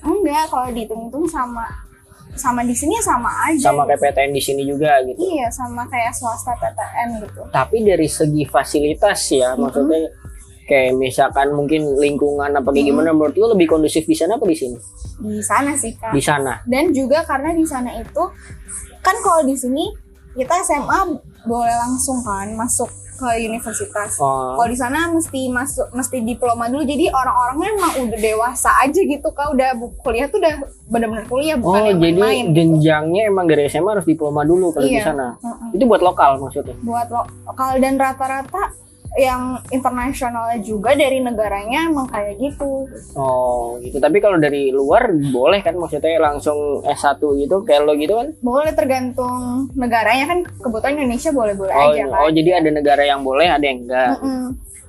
enggak 0.00 0.46
kalau 0.46 0.70
dihitung-hitung 0.70 1.26
sama 1.26 1.66
sama 2.36 2.60
di 2.62 2.72
sini 2.72 2.94
sama 2.98 3.28
aja 3.44 3.68
Sama 3.68 3.82
kayak 3.84 3.98
PTN 3.98 4.30
di 4.30 4.40
sini 4.40 4.62
juga 4.62 5.00
gitu. 5.02 5.18
iya 5.18 5.48
sama 5.48 5.82
kayak 5.84 6.12
swasta 6.12 6.52
PTN 6.54 7.08
gitu 7.24 7.42
Tapi 7.48 7.76
dari 7.82 8.06
segi 8.06 8.44
fasilitas 8.44 9.20
ya, 9.30 9.52
maksudnya 9.54 10.06
kayak 10.64 10.94
misalkan 10.94 11.50
mungkin 11.50 11.94
lingkungan 11.94 12.50
apa 12.50 12.68
kayak 12.68 12.86
gimana 12.86 13.10
menurut 13.10 13.34
lu 13.34 13.46
lebih 13.50 13.66
kondusif 13.68 14.02
di 14.02 14.12
sana 14.12 14.34
apa 14.34 14.44
di 14.44 14.54
sini? 14.54 14.76
di 15.16 15.40
sana 15.40 15.72
sih 15.72 15.96
kak 15.96 16.12
Di 16.12 16.20
sana. 16.20 16.60
dan 16.64 16.92
juga 16.92 17.24
karena 17.24 17.50
di 17.50 17.64
sana 17.64 17.88
itu 17.94 18.22
kan 19.00 19.16
kalau 19.18 19.42
di 19.42 19.56
sini 19.56 19.88
kita 20.34 20.60
SMA 20.60 21.00
boleh 21.44 21.72
langsung 21.72 22.20
kan 22.20 22.52
masuk 22.52 22.90
ke 23.16 23.28
universitas 23.42 24.14
Oh. 24.16 24.54
kalau 24.54 24.68
di 24.68 24.76
sana 24.76 25.08
mesti 25.08 25.48
masuk 25.48 25.88
mesti 25.90 26.20
diploma 26.22 26.66
dulu 26.66 26.82
jadi 26.82 27.08
orang-orangnya 27.10 27.68
emang 27.72 27.92
udah 28.04 28.20
dewasa 28.20 28.70
aja 28.78 29.00
gitu 29.00 29.28
kak 29.28 29.48
udah 29.50 29.68
kuliah 29.98 30.26
tuh 30.26 30.38
udah 30.38 30.54
benar-benar 30.86 31.24
kuliah 31.24 31.56
bukan 31.56 31.72
Oh, 31.72 31.86
yang 31.86 31.96
jadi 31.96 32.12
main-main 32.14 32.44
jenjangnya 32.52 33.22
emang 33.26 33.44
dari 33.44 33.66
SMA 33.66 33.90
harus 33.90 34.04
diploma 34.04 34.42
dulu 34.42 34.70
kalau 34.70 34.84
di 34.84 34.94
Iya. 34.94 35.04
sana. 35.06 35.34
Mm-mm. 35.36 35.72
Itu 35.72 35.84
buat 35.84 36.00
lokal 36.00 36.38
maksudnya. 36.38 36.76
buat 36.78 37.08
lo- 37.08 37.28
lokal 37.44 37.70
dan 37.76 37.94
rata-rata 37.96 38.62
yang 39.16 39.56
internasionalnya 39.72 40.60
juga 40.60 40.92
dari 40.92 41.24
negaranya 41.24 41.88
emang 41.88 42.04
kayak 42.06 42.36
gitu 42.36 42.84
Oh, 43.16 43.80
gitu. 43.80 43.96
Tapi 43.96 44.20
kalau 44.20 44.36
dari 44.36 44.68
luar 44.68 45.08
boleh 45.32 45.64
kan 45.64 45.72
maksudnya 45.74 46.20
langsung 46.20 46.84
S1 46.84 47.16
gitu 47.16 47.64
kayak 47.64 47.88
lo 47.88 47.96
gitu 47.96 48.12
kan? 48.12 48.28
boleh 48.44 48.72
tergantung 48.76 49.72
negaranya 49.72 50.28
kan 50.28 50.38
kebetulan 50.44 51.00
Indonesia 51.00 51.30
boleh-boleh 51.32 51.72
Oh, 51.72 51.90
aja 51.96 52.02
kan 52.04 52.20
oh 52.20 52.30
jadi 52.30 52.60
ada 52.60 52.70
negara 52.70 53.02
yang 53.02 53.24
boleh, 53.24 53.48
ada 53.48 53.64
yang 53.64 53.88
enggak. 53.88 54.20
Mm-mm. 54.20 54.44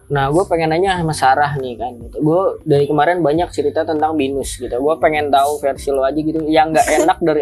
Nah, 0.08 0.32
gue 0.32 0.44
pengen 0.48 0.72
nanya 0.72 1.04
sama 1.04 1.12
Sarah 1.12 1.52
nih 1.60 1.76
kan. 1.76 1.92
Gitu. 2.00 2.24
Gue 2.24 2.64
dari 2.64 2.88
kemarin 2.88 3.20
banyak 3.20 3.52
cerita 3.52 3.84
tentang 3.84 4.16
binus 4.16 4.56
gitu. 4.56 4.72
Gue 4.72 4.96
pengen 5.04 5.28
tahu 5.28 5.60
versi 5.60 5.92
lo 5.92 6.00
aja 6.00 6.16
gitu. 6.16 6.48
Yang 6.48 6.80
nggak 6.80 6.88
enak 7.04 7.18
dari 7.20 7.42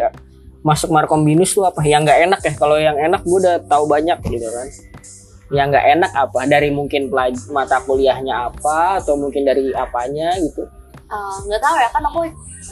masuk 0.66 0.90
markom 0.90 1.22
binus 1.22 1.54
tuh 1.54 1.70
apa? 1.70 1.86
Yang 1.86 2.10
nggak 2.10 2.20
enak 2.26 2.42
ya. 2.42 2.54
Kalau 2.58 2.78
yang 2.82 2.98
enak 2.98 3.22
gue 3.22 3.38
udah 3.38 3.62
tahu 3.70 3.86
banyak 3.86 4.18
gitu 4.26 4.50
kan. 4.50 4.68
Yang 5.48 5.68
nggak 5.70 5.88
enak 5.92 6.12
apa? 6.12 6.40
Dari 6.46 6.70
mungkin 6.70 7.08
pelaj- 7.08 7.50
mata 7.50 7.78
kuliahnya 7.80 8.50
apa 8.50 8.98
atau 8.98 9.14
mungkin 9.14 9.44
dari 9.44 9.70
apanya 9.72 10.34
gitu? 10.36 10.66
Eh, 11.06 11.36
nggak 11.44 11.60
tahu 11.60 11.76
ya 11.76 11.90
kan 11.90 12.02
aku 12.04 12.20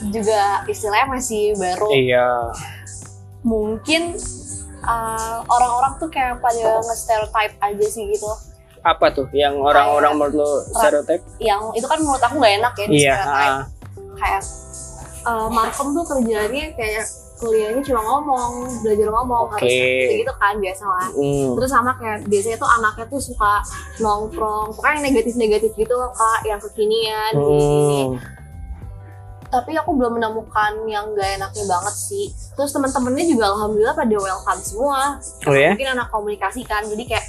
juga 0.09 0.41
istilahnya 0.65 1.05
masih 1.07 1.53
baru 1.53 1.85
Iya. 1.87 2.27
mungkin 3.41 4.17
eh, 4.81 5.37
orang-orang 5.45 5.93
tuh 5.95 6.09
kayak 6.09 6.39
pada 6.39 6.81
nge-stereotype 6.81 7.55
aja 7.57 7.85
sih 7.85 8.09
gitu 8.09 8.25
Apa 8.81 9.13
tuh 9.13 9.29
yang 9.31 9.55
orang-orang 9.55 10.17
menurut 10.17 10.33
lo 10.35 10.49
stereotip? 10.73 11.21
yang 11.37 11.71
itu 11.71 11.85
kan 11.85 11.95
menurut 11.95 12.19
aku 12.19 12.35
nggak 12.35 12.55
enak 12.57 12.73
ya 12.73 12.85
di 12.85 12.95
Iya. 12.97 13.13
stereotype 13.15 13.53
ah. 13.53 13.61
kayak 14.17 14.43
eh, 15.23 15.47
Markom 15.47 15.87
tuh 15.93 16.03
kerjaannya 16.03 16.65
kayak 16.73 17.05
kuliahnya 17.35 17.81
cuma 17.81 18.01
ngomong 18.01 18.51
belajar 18.79 19.07
ngomong 19.09 19.41
Oke. 19.47 19.57
harus 19.57 19.73
kayak 19.73 20.19
gitu 20.19 20.33
kan 20.35 20.53
biasa 20.55 20.83
lah 20.83 21.07
Hmm. 21.11 21.49
terus 21.53 21.69
sama 21.69 21.91
kayak 21.95 22.17
biasanya 22.23 22.57
tuh 22.57 22.69
anaknya 22.71 23.05
tuh 23.07 23.19
suka 23.19 23.53
nongkrong 23.99 24.67
pokoknya 24.71 24.93
yang 24.93 25.05
negatif-negatif 25.07 25.71
gitu 25.73 25.93
loh 25.93 26.11
kak 26.11 26.39
yang 26.43 26.59
kekinian 26.59 27.31
Hmm. 27.33 28.07
tapi 29.45 29.71
aku 29.73 29.93
belum 29.93 30.17
menemukan 30.17 30.71
yang 30.83 31.13
gak 31.13 31.37
enaknya 31.37 31.65
banget 31.67 31.95
sih 31.95 32.25
terus 32.53 32.69
teman-temannya 32.69 33.25
juga 33.27 33.45
alhamdulillah 33.49 33.93
pada 33.93 34.15
welcome 34.15 34.61
semua 34.61 35.21
Oh 35.45 35.53
ya? 35.53 35.71
mungkin 35.71 35.89
anak 35.91 36.07
komunikasi 36.09 36.61
kan 36.63 36.81
jadi 36.83 37.03
kayak 37.07 37.25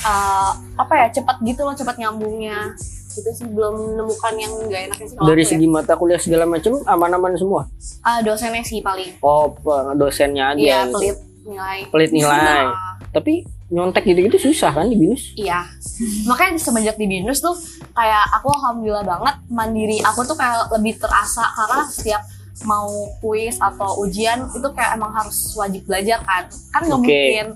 uh, 0.00 0.50
apa 0.76 0.92
ya 0.94 1.06
cepat 1.12 1.36
gitu 1.42 1.60
loh 1.60 1.72
cepat 1.72 1.96
nyambungnya 1.96 2.72
itu 3.14 3.30
sih 3.32 3.46
belum 3.46 3.74
menemukan 3.90 4.34
yang 4.34 4.52
gak 4.66 4.82
enaknya 4.86 5.06
sih 5.06 5.16
kalau 5.16 5.28
Dari 5.28 5.42
ya. 5.42 5.48
segi 5.48 5.66
mata 5.66 5.92
kuliah 5.94 6.16
segala 6.16 6.44
macam 6.44 6.72
aman-aman 6.82 7.32
semua. 7.34 7.62
Ah, 8.00 8.18
dosennya 8.18 8.60
sih 8.60 8.78
paling 8.78 9.16
Oh, 9.18 9.52
dosennya 9.94 10.52
aja. 10.52 10.58
iya 10.58 10.78
gitu. 10.84 10.96
pelit 10.96 11.16
nilai 11.42 11.78
Pelit 11.88 12.10
nilai. 12.10 12.64
Nah, 12.64 12.96
Tapi 13.10 13.32
nyontek 13.68 14.04
gitu-gitu 14.04 14.36
susah 14.42 14.68
kan 14.70 14.84
di 14.84 14.94
binus? 14.94 15.32
iya 15.34 15.64
makanya 16.28 16.56
semenjak 16.56 16.92
di 16.94 17.06
binus 17.06 17.40
tuh 17.40 17.56
kayak 17.90 18.24
aku 18.30 18.52
alhamdulillah 18.52 19.00
banget 19.02 19.32
mandiri 19.48 19.96
aku 19.98 20.20
tuh 20.22 20.36
kayak 20.36 20.68
lebih 20.70 20.96
terasa 20.96 21.40
karena 21.50 21.80
setiap 21.86 22.20
mau 22.62 22.88
kuis 23.18 23.56
atau 23.56 23.98
ujian 23.98 24.44
itu 24.48 24.68
kayak 24.70 24.94
emang 24.94 25.10
harus 25.10 25.34
wajib 25.54 25.82
belajar 25.82 26.20
kan 26.20 26.44
kan 26.70 26.80
nggak 26.84 26.98
Oke. 26.98 27.08
mungkin 27.08 27.46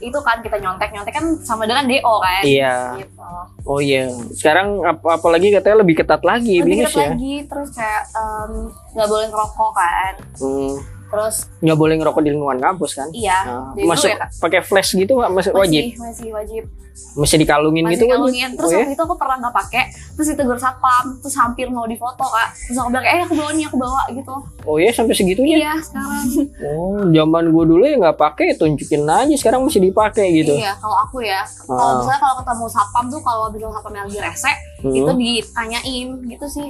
itu 0.00 0.18
kan 0.18 0.40
kita 0.40 0.56
nyontek 0.56 0.90
nyontek 0.90 1.12
kan 1.12 1.26
sama 1.40 1.68
dengan 1.68 1.84
do 1.84 2.00
kan 2.18 2.42
Iya. 2.42 2.76
gitu 2.96 3.20
Oh 3.62 3.78
iya. 3.78 4.08
Sekarang 4.32 4.80
ap 4.82 5.04
apalagi 5.04 5.52
katanya 5.52 5.84
lebih 5.84 6.00
ketat 6.00 6.24
lagi 6.24 6.58
lebih 6.58 6.88
ketat 6.88 6.96
ya. 6.96 7.08
lagi 7.12 7.34
terus 7.44 7.68
kayak 7.70 8.02
nggak 8.96 9.08
boleh 9.08 9.26
ngerokok 9.28 9.70
kan 9.72 10.14
Hmm. 10.40 10.74
Terus 11.10 11.50
Nggak 11.58 11.76
boleh 11.76 11.94
ngerokok 11.96 12.22
di 12.22 12.30
lingkungan 12.30 12.58
kampus 12.58 12.90
kan? 12.94 13.08
iya 13.10 13.38
Nah, 13.42 13.74
masuk 13.84 14.08
ya, 14.08 14.30
pakai 14.32 14.60
flash 14.60 14.94
gitu 14.94 15.12
nggak? 15.12 15.30
masih 15.30 15.50
wajib? 15.52 15.82
masih 15.84 15.98
masih 15.98 16.28
wajib 16.32 16.64
Masih 17.12 17.36
dikalungin 17.36 17.82
masih 17.82 17.92
gitu 17.92 18.04
wajib? 18.04 18.14
kalungin 18.14 18.48
terus 18.52 18.66
oh, 18.66 18.72
ya? 18.72 18.78
waktu 18.80 18.92
itu 18.92 19.02
aku 19.02 19.16
pernah 19.16 19.36
nggak 19.38 19.54
pakai 19.56 19.84
terus 20.12 20.26
ditegur 20.28 20.54
satpam 20.54 21.04
terus 21.16 21.34
hampir 21.34 21.66
mau 21.66 21.82
difoto 21.84 22.22
kak 22.22 22.48
terus 22.60 22.76
aku 22.76 22.88
bilang 22.88 23.02
eh 23.04 23.20
aku 23.20 23.34
bawa 23.34 23.50
nih 23.50 23.64
aku 23.64 23.76
bawa 23.76 24.00
gitu 24.10 24.34
Oh 24.62 24.76
iya 24.76 24.90
sampai 24.90 25.14
segitunya? 25.14 25.56
iya 25.58 25.74
sekarang 25.76 26.24
Oh, 26.60 27.00
zaman 27.08 27.44
gue 27.48 27.64
dulu 27.66 27.82
ya 27.82 27.96
nggak 27.96 28.14
pakai, 28.16 28.54
tunjukin 28.54 29.02
aja. 29.02 29.32
Sekarang 29.34 29.64
masih 29.64 29.80
dipakai 29.80 30.28
gitu. 30.36 30.52
iya 30.52 30.76
kalau 30.76 30.96
aku 31.00 31.18
ya 31.20 31.40
Ah. 31.40 31.72
kalau 31.72 31.92
misalnya 31.98 32.20
kalau 32.20 32.34
ketemu 32.38 32.64
satpam 32.68 33.04
tuh 33.08 33.20
kalau 33.20 33.44
misalnya 33.48 33.72
satpam 33.72 33.92
yang 33.92 34.06
lagi 34.06 34.20
rese 34.20 34.52
Hmm. 34.80 34.92
itu 34.92 35.10
ditanyain 35.14 36.06
gitu 36.26 36.46
sih 36.48 36.68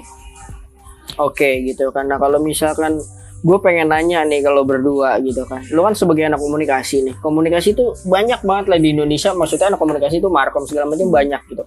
Oke 1.16 1.62
gitu 1.64 1.90
kan. 1.90 2.06
Nah 2.06 2.16
kalau 2.16 2.38
misalkan 2.38 2.96
gue 3.40 3.58
pengen 3.64 3.88
nanya 3.88 4.20
nih 4.28 4.44
kalau 4.44 4.68
berdua 4.68 5.16
gitu 5.24 5.48
kan. 5.48 5.64
Lu 5.72 5.80
kan 5.80 5.96
sebagai 5.96 6.28
anak 6.28 6.40
komunikasi 6.40 7.00
nih. 7.08 7.14
Komunikasi 7.24 7.72
itu 7.72 7.96
banyak 8.04 8.44
banget 8.44 8.66
lah 8.68 8.78
di 8.78 8.88
Indonesia. 8.92 9.32
Maksudnya 9.32 9.72
anak 9.72 9.80
komunikasi 9.80 10.20
itu 10.20 10.28
markom 10.28 10.68
segala 10.68 10.92
macam 10.92 11.08
banyak 11.08 11.40
gitu. 11.48 11.64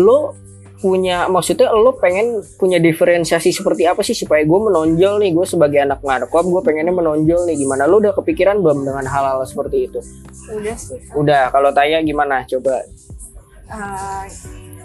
Lu 0.00 0.32
punya 0.76 1.24
maksudnya 1.32 1.72
lu 1.72 1.96
pengen 1.96 2.44
punya 2.60 2.76
diferensiasi 2.76 3.48
seperti 3.48 3.88
apa 3.88 4.04
sih 4.04 4.16
supaya 4.16 4.40
gue 4.44 4.60
menonjol 4.60 5.20
nih? 5.20 5.36
Gue 5.36 5.44
sebagai 5.44 5.84
anak 5.84 6.00
markom 6.00 6.48
gue 6.48 6.62
pengennya 6.64 6.96
menonjol 6.96 7.44
nih. 7.44 7.56
Gimana? 7.60 7.84
Lu 7.84 8.00
udah 8.00 8.16
kepikiran 8.16 8.64
belum 8.64 8.88
dengan 8.88 9.04
hal-hal 9.04 9.44
seperti 9.44 9.92
itu? 9.92 10.00
Udah 10.48 10.76
sih 10.80 10.96
udah. 11.12 11.52
Kalau 11.52 11.76
Taya 11.76 12.00
gimana? 12.00 12.48
Coba. 12.48 12.80
Eh, 13.66 14.24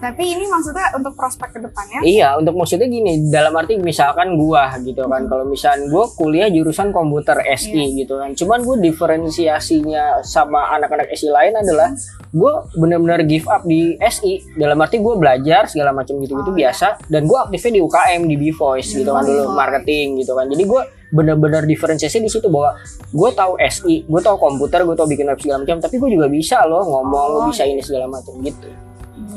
tapi 0.02 0.34
ini 0.34 0.50
maksudnya 0.50 0.90
untuk 0.98 1.14
prospek 1.14 1.54
ke 1.54 1.60
depannya 1.62 2.02
Iya, 2.02 2.34
untuk 2.42 2.58
maksudnya 2.58 2.90
gini, 2.90 3.30
dalam 3.30 3.54
arti 3.54 3.78
misalkan 3.78 4.34
gua 4.34 4.74
gitu 4.82 5.06
kan, 5.06 5.30
kalau 5.30 5.46
misalkan 5.46 5.94
gua 5.94 6.10
kuliah 6.18 6.50
jurusan 6.50 6.90
komputer 6.90 7.38
SI 7.54 8.02
gitu 8.02 8.18
kan, 8.18 8.34
cuman 8.34 8.66
gua 8.66 8.76
diferensiasinya 8.82 10.26
sama 10.26 10.74
anak-anak 10.74 11.14
SI 11.14 11.30
lain 11.30 11.54
adalah 11.54 11.94
gua 12.34 12.66
benar-benar 12.74 13.22
give 13.30 13.46
up 13.46 13.62
di 13.62 13.94
SI, 14.02 14.58
dalam 14.58 14.82
arti 14.82 14.98
gua 14.98 15.16
belajar 15.22 15.70
segala 15.70 15.94
macam 15.94 16.18
gitu-gitu 16.18 16.50
Oh, 16.52 16.58
biasa, 16.58 17.06
dan 17.06 17.30
gua 17.30 17.46
aktifnya 17.46 17.78
di 17.78 17.82
UKM 17.86 18.22
di 18.26 18.36
B-Voice 18.42 18.90
gitu 18.98 19.12
kan 19.14 19.22
dulu 19.22 19.54
marketing 19.54 20.18
gitu 20.18 20.34
kan, 20.34 20.50
jadi 20.50 20.66
gua 20.66 20.82
benar-benar 21.12 21.68
diferensiasi 21.68 22.24
di 22.24 22.32
situ 22.32 22.48
bahwa 22.48 22.72
gue 23.12 23.30
tahu 23.36 23.60
SI, 23.60 24.08
gue 24.08 24.22
tahu 24.24 24.40
komputer, 24.40 24.88
gue 24.88 24.96
tahu 24.96 25.12
bikin 25.12 25.28
web 25.28 25.36
segala 25.44 25.60
macam, 25.60 25.84
tapi 25.84 26.00
gue 26.00 26.08
juga 26.16 26.32
bisa 26.32 26.64
loh 26.64 26.88
ngomong, 26.88 27.30
Oh, 27.36 27.48
bisa 27.52 27.68
ini 27.68 27.84
segala 27.84 28.08
macam 28.08 28.32
gitu 28.40 28.72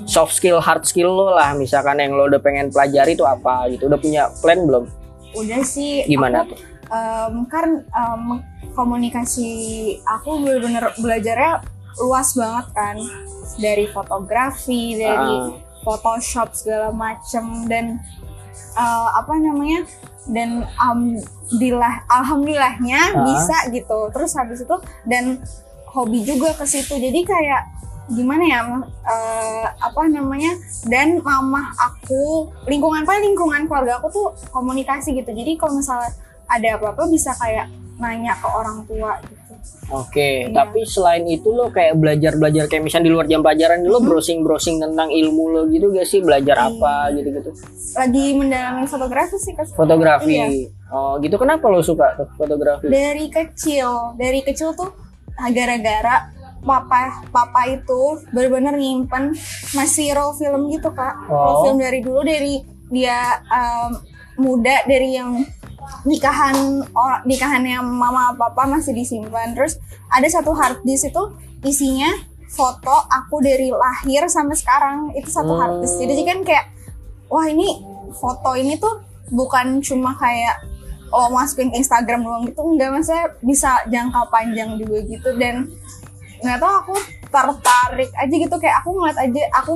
soft 0.05 0.33
skill 0.33 0.61
hard 0.61 0.85
skill 0.85 1.11
lo 1.11 1.33
lah. 1.33 1.53
Misalkan 1.55 1.99
yang 1.99 2.13
lo 2.13 2.27
udah 2.27 2.39
pengen 2.39 2.69
pelajari 2.69 3.13
itu 3.13 3.25
apa 3.25 3.69
gitu. 3.69 3.89
Udah 3.89 3.99
punya 3.99 4.23
plan 4.41 4.65
belum? 4.65 4.85
Udah 5.35 5.61
sih 5.63 6.07
gimana 6.07 6.47
aku, 6.47 6.55
tuh? 6.55 6.59
em, 6.87 7.35
kan 7.49 7.67
em, 7.83 8.23
komunikasi 8.73 9.49
aku 10.05 10.39
bener-bener 10.39 10.95
belajarnya 10.97 11.65
luas 11.99 12.35
banget 12.35 12.67
kan. 12.71 12.97
Dari 13.57 13.87
fotografi 13.89 14.99
dari 14.99 15.35
Ah. 15.39 15.51
Photoshop 15.85 16.55
segala 16.55 16.89
macem 16.91 17.69
dan 17.69 18.01
eh, 18.75 19.09
apa 19.13 19.35
namanya 19.37 19.85
dan 20.27 20.65
alhamdulillah 20.75 22.09
alhamdulillahnya 22.09 23.01
Ah. 23.13 23.23
bisa 23.23 23.57
gitu. 23.71 24.09
Terus 24.11 24.33
habis 24.35 24.63
itu 24.63 24.77
dan 25.05 25.39
hobi 25.91 26.25
juga 26.25 26.55
ke 26.55 26.65
situ. 26.65 26.95
Jadi 26.95 27.21
kayak 27.23 27.63
gimana 28.07 28.45
ya 28.45 28.61
eh, 28.85 29.65
apa 29.75 30.01
namanya 30.07 30.53
dan 30.85 31.17
mamah 31.19 31.73
aku 31.75 32.47
lingkungan 32.67 33.03
paling 33.03 33.33
lingkungan 33.33 33.65
keluarga 33.65 33.97
aku 33.97 34.09
tuh 34.09 34.27
komunikasi 34.51 35.15
gitu 35.15 35.31
jadi 35.31 35.57
kalau 35.57 35.79
misalnya 35.79 36.13
ada 36.45 36.77
apa-apa 36.77 37.09
bisa 37.09 37.33
kayak 37.35 37.65
nanya 37.97 38.35
ke 38.35 38.45
orang 38.45 38.85
tua 38.85 39.17
gitu 39.23 39.41
oke 39.87 40.13
Iya. 40.45 40.53
tapi 40.53 40.85
selain 40.85 41.25
itu 41.25 41.49
lo 41.49 41.71
kayak 41.71 41.97
belajar 41.97 42.35
belajar 42.35 42.65
kayak 42.67 42.85
misalnya 42.85 43.09
di 43.09 43.13
luar 43.13 43.25
jam 43.25 43.41
pelajaran 43.41 43.81
lo 43.81 43.97
Mhm. 43.97 44.05
browsing 44.05 44.39
browsing 44.43 44.77
tentang 44.77 45.09
ilmu 45.09 45.45
lo 45.49 45.63
gitu 45.67 45.89
gak 45.89 46.05
sih 46.05 46.21
belajar 46.21 46.57
Iya. 46.59 46.69
apa 46.71 46.95
gitu 47.15 47.29
gitu 47.33 47.51
lagi 47.95 48.25
mendalami 48.35 48.85
fotografi 48.85 49.37
sih 49.39 49.53
Kak. 49.55 49.73
fotografi 49.73 50.35
Iya. 50.35 50.49
oh 50.91 51.17
gitu 51.19 51.37
kenapa 51.37 51.65
lo 51.67 51.81
suka 51.81 52.13
fotografi 52.35 52.85
dari 52.87 53.33
kecil 53.33 54.13
dari 54.15 54.43
kecil 54.43 54.75
tuh 54.75 54.93
gara-gara 55.35 56.29
papa 56.65 57.23
papa 57.29 57.61
itu 57.69 58.25
benar-benar 58.33 58.75
nyimpen 58.75 59.37
masih 59.77 60.17
roll 60.17 60.33
film 60.35 60.73
gitu 60.73 60.91
kak. 60.91 61.29
Roll 61.29 61.45
Oh. 61.45 61.63
film 61.69 61.79
dari 61.79 62.01
dulu 62.01 62.21
dari 62.25 62.65
dia 62.89 63.39
em, 63.53 63.91
muda 64.41 64.83
dari 64.89 65.15
yang 65.15 65.45
nikahan 66.09 66.83
nikahannya 67.25 67.81
mama 67.85 68.33
papa 68.35 68.65
masih 68.65 68.97
disimpan. 68.97 69.53
Terus 69.53 69.77
ada 70.09 70.27
satu 70.27 70.57
hard 70.57 70.81
disk 70.83 71.13
itu 71.13 71.23
isinya 71.65 72.11
foto 72.49 72.95
aku 73.11 73.45
dari 73.45 73.69
lahir 73.69 74.25
sampai 74.29 74.57
sekarang. 74.57 75.13
Itu 75.13 75.29
satu 75.29 75.53
hard 75.55 75.85
disk. 75.85 76.01
Jadi 76.01 76.23
kan 76.25 76.39
kayak 76.43 76.67
wah 77.29 77.45
ini 77.45 77.85
foto 78.17 78.57
ini 78.57 78.81
tuh 78.81 79.05
bukan 79.33 79.81
cuma 79.85 80.15
kayak 80.17 80.61
lo 81.15 81.31
masukin 81.31 81.71
ke 81.71 81.79
Instagram 81.79 82.27
doang 82.27 82.43
gitu. 82.49 82.61
Enggak 82.65 82.91
maksudnya 82.91 83.27
bisa 83.45 83.71
jangka 83.87 84.29
panjang 84.33 84.75
juga 84.81 84.99
gitu. 85.07 85.31
Dan 85.39 85.71
nggak 86.45 86.61
tahu 86.61 86.75
aku 86.85 86.95
tertarik 87.33 88.11
aja 88.15 88.35
gitu 88.37 88.57
kayak 88.61 88.77
aku 88.85 88.95
ngeliat 88.95 89.19
aja 89.19 89.43
aku 89.59 89.73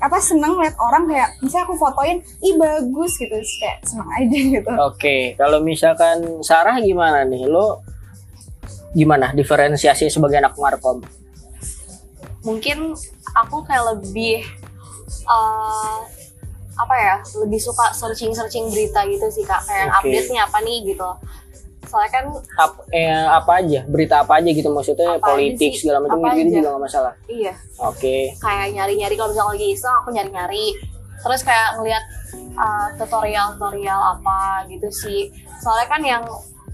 apa 0.00 0.16
seneng 0.18 0.56
ngeliat 0.58 0.74
orang 0.80 1.04
kayak 1.06 1.28
misalnya 1.44 1.64
aku 1.70 1.74
fotoin 1.76 2.18
ih 2.42 2.54
bagus 2.56 3.12
gitu 3.20 3.30
Terus 3.30 3.54
kayak 3.60 3.78
seneng 3.84 4.08
aja 4.10 4.38
gitu 4.58 4.70
Oke, 4.90 5.16
kalau 5.36 5.60
misalkan 5.60 6.42
Sarah 6.42 6.80
gimana 6.82 7.22
nih? 7.22 7.46
Lo 7.46 7.84
gimana 8.96 9.30
diferensiasi 9.36 10.08
sebagai 10.10 10.40
anak 10.42 10.56
markom? 10.56 11.04
mungkin 12.44 12.92
aku 13.32 13.64
kayak 13.64 13.96
lebih 13.96 14.44
eh, 15.24 15.98
apa 16.74 16.94
ya 17.00 17.16
lebih 17.40 17.58
suka 17.58 17.90
searching 17.96 18.36
searching 18.36 18.68
berita 18.68 19.00
gitu 19.08 19.26
sih 19.32 19.44
kak 19.48 19.64
kayak 19.64 19.88
Oke. 19.90 20.12
update 20.12 20.28
nya 20.30 20.44
apa 20.44 20.58
nih 20.60 20.78
gitu 20.92 21.08
soalnya 21.94 22.10
kan 22.12 22.24
Ap- 22.58 22.82
eh, 22.90 23.06
apa 23.30 23.52
aja? 23.56 23.80
Berita 23.86 24.14
apa 24.20 24.32
aja 24.36 24.50
gitu 24.50 24.66
maksudnya 24.68 25.14
Apa 25.14 25.30
politik 25.30 25.70
sih? 25.72 25.80
segala 25.80 26.02
macam 26.02 26.18
Apa 26.18 26.34
gitu, 26.34 26.42
aja? 26.42 26.54
juga 26.56 26.68
gak 26.68 26.82
masalah. 26.82 27.12
iya 27.24 27.54
Oke. 27.78 28.34
kayak 28.36 28.66
nyari-nyari 28.74 29.14
kalau 29.14 29.30
misalnya 29.30 29.50
lagi 29.52 29.66
iseng 29.70 29.94
aku 29.94 30.08
nyari-nyari 30.10 30.66
terus 31.16 31.40
kayak 31.40 31.68
ngeliat 31.74 32.04
uh, 32.54 32.88
tutorial-tutorial 32.98 34.00
apa 34.12 34.38
gitu 34.66 34.90
sih 34.90 35.30
soalnya 35.56 35.86
kan 35.86 36.02
yang 36.02 36.22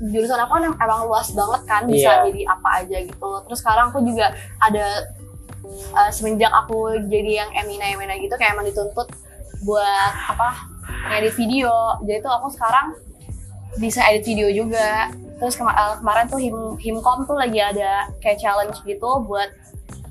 jurusan 0.03 0.41
aku 0.41 0.57
kan 0.57 0.65
emang 0.67 1.05
luas 1.05 1.29
banget 1.31 1.63
kan 1.65 1.83
bisa 1.85 2.11
Iya. 2.11 2.25
jadi 2.27 2.43
apa 2.49 2.69
aja 2.81 2.97
gitu 2.99 3.31
terus 3.45 3.61
sekarang 3.61 3.93
aku 3.93 4.01
juga 4.01 4.33
ada 4.59 4.87
uh, 5.93 6.11
semenjak 6.11 6.49
aku 6.51 6.79
jadi 7.07 7.45
yang 7.45 7.51
Emina 7.55 7.85
Emina 7.87 8.17
gitu 8.17 8.33
kayak 8.35 8.57
emang 8.57 8.65
dituntut 8.65 9.07
buat 9.61 10.13
apa 10.27 10.57
ngedit 11.07 11.37
video 11.37 11.71
jadi 12.01 12.19
tuh 12.19 12.33
aku 12.33 12.49
sekarang 12.51 12.97
bisa 13.79 14.03
edit 14.11 14.27
video 14.27 14.49
juga. 14.51 15.13
Terus 15.39 15.57
kema- 15.57 15.73
uh, 15.73 15.95
kemarin 16.01 16.27
tuh 16.27 16.41
him 16.41 16.57
himkom 16.77 17.25
tuh 17.25 17.37
lagi 17.37 17.61
ada 17.61 18.11
kayak 18.19 18.41
challenge 18.41 18.77
gitu 18.83 19.25
buat 19.25 19.49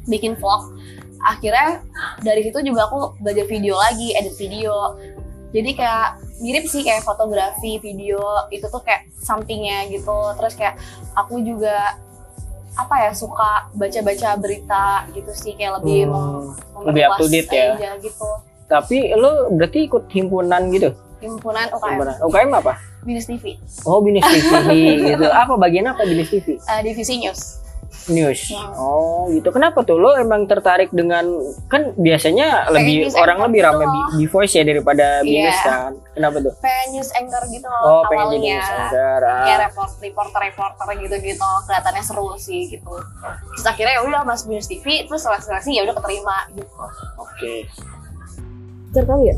bikin 0.06 0.38
vlog. 0.38 0.74
Akhirnya 1.20 1.84
dari 2.24 2.42
situ 2.42 2.64
juga 2.64 2.88
aku 2.88 3.20
belajar 3.20 3.46
video 3.46 3.76
lagi 3.76 4.16
edit 4.16 4.36
video. 4.40 4.96
Jadi 5.50 5.76
kayak 5.76 6.08
mirip 6.40 6.66
sih 6.66 6.82
kayak 6.82 7.04
fotografi 7.04 7.78
video 7.78 8.22
itu 8.50 8.66
tuh 8.70 8.82
kayak 8.82 9.10
sampingnya 9.20 9.90
gitu. 9.90 10.14
Terus 10.40 10.54
kayak 10.56 10.80
aku 11.14 11.42
juga 11.42 11.98
apa 12.78 12.96
ya 13.06 13.12
suka 13.12 13.68
baca-baca 13.76 14.40
berita 14.40 15.04
gitu 15.12 15.30
sih 15.36 15.52
kayak 15.54 15.84
lebih 15.84 16.08
Hmm, 16.08 16.56
lebih 16.88 17.12
up 17.12 17.20
to 17.20 17.28
date 17.28 17.52
ya. 17.52 17.76
aja 17.76 17.92
gitu 18.00 18.30
Tapi 18.70 19.12
lo 19.12 19.50
berarti 19.52 19.80
ikut 19.84 20.08
himpunan 20.08 20.70
gitu? 20.70 20.94
himpunan 21.20 21.68
UKM 21.68 21.90
Himpunan. 21.92 22.16
UKM 22.24 22.52
apa? 22.56 22.74
Binus 23.04 23.28
TV 23.28 23.60
Oh, 23.84 24.00
Binus 24.00 24.24
TV 24.24 24.72
gitu. 25.10 25.28
Apa 25.28 25.58
bagian 25.58 25.84
apa 25.86 26.00
Binus 26.02 26.30
TV? 26.30 26.56
eh, 26.56 26.80
divisi 26.80 27.18
news 27.18 27.60
News. 28.08 28.42
Ya. 28.48 28.64
Oh, 28.74 29.30
gitu. 29.30 29.50
Kenapa 29.50 29.82
tuh 29.82 29.98
lo 29.98 30.16
emang 30.16 30.46
tertarik 30.46 30.90
dengan 30.90 31.26
kan 31.68 31.94
biasanya 31.94 32.66
lebih 32.70 33.04
news 33.04 33.14
orang 33.14 33.38
lebih 33.44 33.60
gitu 33.60 33.68
ramai 33.68 33.86
di, 33.86 34.00
di 34.16 34.26
voice 34.26 34.54
ya 34.54 34.64
daripada 34.64 35.20
Binus 35.20 35.52
Iya. 35.52 35.62
kan. 35.62 35.92
Kenapa 36.12 36.38
tuh? 36.40 36.54
pengen 36.58 36.88
news 36.96 37.10
anchor 37.12 37.44
gitu 37.48 37.68
loh 37.68 37.82
Oh, 37.84 38.02
pengen 38.04 38.16
jadi 38.32 38.38
awalnya 38.40 38.54
news 38.56 38.70
anchor. 38.72 39.22
ah. 39.22 39.44
kayak 39.44 39.60
report 39.68 39.92
reporter 40.00 40.42
reporter 40.44 40.88
gitu 40.98 41.16
gitu 41.20 41.50
kelihatannya 41.60 42.02
seru 42.02 42.28
sih 42.36 42.62
gitu 42.70 42.94
terus 43.52 43.66
akhirnya 43.66 43.94
ya 43.94 44.02
udah 44.02 44.22
masuk 44.24 44.46
Binus 44.48 44.68
TV 44.68 44.86
terus 45.04 45.22
seleksi 45.22 45.48
seleksi 45.50 45.72
ya 45.74 45.82
udah 45.84 45.96
keterima 45.96 46.38
gitu 46.52 46.74
Oke. 47.20 47.54
Terkali 48.92 49.30
ya 49.30 49.38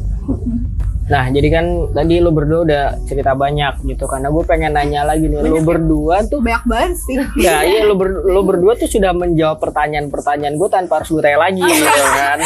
Nah, 1.01 1.27
jadi 1.27 1.43
kan 1.51 1.65
tadi 1.91 2.23
lo 2.23 2.31
berdua 2.31 2.63
udah 2.63 2.83
cerita 3.03 3.35
banyak 3.35 3.83
gitu 3.83 4.07
karena 4.07 4.31
gue 4.31 4.47
pengen 4.47 4.71
nanya 4.71 5.03
lagi 5.03 5.27
nih, 5.27 5.43
lo 5.43 5.59
berdua 5.59 6.23
tuh 6.23 6.39
banyak 6.39 6.63
banget 6.63 6.93
sih 6.95 7.15
ya 7.35 7.67
iya 7.67 7.83
lo, 7.83 7.99
ber- 7.99 8.23
lo 8.23 8.47
berdua 8.47 8.79
tuh 8.79 8.87
sudah 8.87 9.11
menjawab 9.11 9.59
pertanyaan-pertanyaan 9.59 10.55
gue 10.55 10.69
tanpa 10.71 11.03
harus 11.03 11.11
gue 11.11 11.19
tanya 11.19 11.43
lagi 11.43 11.59
gitu 11.59 11.83
kan. 12.15 12.39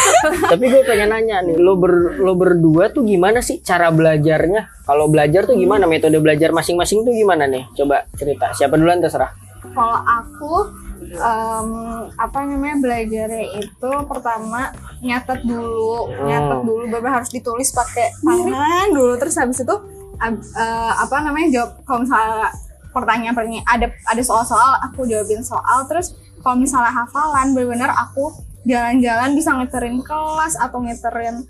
Tapi 0.49 0.63
gue 0.65 0.81
pengen 0.81 1.13
nanya 1.13 1.45
nih, 1.45 1.61
lo 1.61 1.77
ber 1.77 2.17
lo 2.17 2.33
berdua 2.33 2.89
tuh 2.89 3.05
gimana 3.05 3.37
sih 3.37 3.61
cara 3.61 3.93
belajarnya? 3.93 4.81
Kalau 4.81 5.13
belajar 5.13 5.45
tuh 5.45 5.53
gimana 5.53 5.85
metode 5.85 6.17
belajar 6.17 6.49
masing-masing 6.49 7.05
tuh 7.05 7.13
gimana 7.13 7.45
nih? 7.45 7.69
Coba 7.77 8.09
cerita. 8.17 8.49
Siapa 8.49 8.81
duluan 8.81 8.97
terserah. 8.97 9.29
kalau 9.77 9.99
aku 10.01 10.53
em, 11.07 11.69
apa 12.11 12.39
namanya 12.43 12.75
belajarnya 12.79 13.43
itu 13.59 13.89
pertama 14.05 14.71
nyatet 14.99 15.41
dulu 15.41 15.95
nyatet 16.21 16.57
Hmm. 16.57 16.65
dulu 16.65 16.83
beberapa 16.87 17.15
harus 17.15 17.29
ditulis 17.29 17.69
pakai 17.69 18.09
tangan 18.17 18.87
dulu 18.89 19.13
terus 19.15 19.35
habis 19.35 19.59
itu 19.59 19.75
ab- 20.17 20.41
eh, 20.41 20.93
apa 20.95 21.15
namanya 21.21 21.47
jawab 21.51 21.71
kalau 21.83 21.99
misalnya 22.01 22.49
pertanyaan 22.89 23.33
pertanyaan 23.33 23.65
ada 23.65 23.87
ada 24.03 24.21
soal-soal 24.21 24.79
aku 24.81 25.03
jawabin 25.03 25.41
soal 25.41 25.83
terus 25.85 26.13
kalau 26.39 26.55
misalnya 26.55 26.93
hafalan 26.95 27.51
benar-benar 27.51 27.91
aku 27.91 28.31
jalan-jalan 28.63 29.33
bisa 29.33 29.53
ngeterin 29.53 29.99
kelas 29.99 30.55
atau 30.55 30.79
ngeterin 30.79 31.45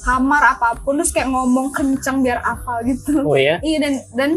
kamar 0.00 0.42
apa 0.50 0.76
pun 0.78 0.94
terus 0.94 1.10
kayak 1.10 1.28
ngomong 1.28 1.68
kenceng 1.70 2.20
biar 2.20 2.38
hafal 2.38 2.80
gitu 2.82 3.20
Oh 3.20 3.34
ya. 3.34 3.56
Iya 3.58 3.78
dan 3.80 3.94
dan 4.12 4.30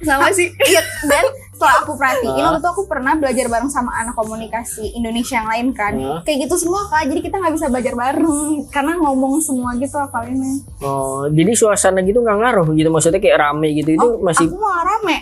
sama 0.00 0.28
sih. 0.28 0.50
Iya 0.70 0.80
dan 1.04 1.24
setelah 1.54 1.74
aku 1.80 1.92
perhatiin 1.94 2.34
waktu 2.36 2.58
itu 2.58 2.68
aku 2.68 2.82
pernah 2.84 3.14
belajar 3.14 3.46
bareng 3.46 3.70
sama 3.70 3.94
anak 3.94 4.12
komunikasi 4.12 4.90
Indonesia 4.92 5.38
yang 5.38 5.46
lain 5.46 5.66
kan. 5.70 5.92
Ah. 5.94 6.20
Kayak 6.20 6.44
gitu 6.44 6.54
semua 6.60 6.82
kak. 6.84 7.06
Jadi 7.06 7.20
kita 7.22 7.38
nggak 7.38 7.54
bisa 7.54 7.66
belajar 7.68 7.94
bareng 7.94 8.38
karena 8.68 8.92
ngomong 8.98 9.38
semua 9.38 9.70
gitu 9.74 9.94
hafalinnya. 9.94 10.66
Oh, 10.80 11.24
jadi 11.26 11.54
suasana 11.54 12.02
gitu 12.02 12.18
nggak 12.18 12.36
ngaruh 12.36 12.66
gitu 12.72 12.88
maksudnya 12.88 13.18
kayak 13.18 13.38
rame 13.40 13.70
gitu 13.72 13.90
itu 13.92 14.02
Oh, 14.04 14.18
masih 14.18 14.44
aku 14.44 14.58
malah 14.58 14.82
rame. 14.84 15.16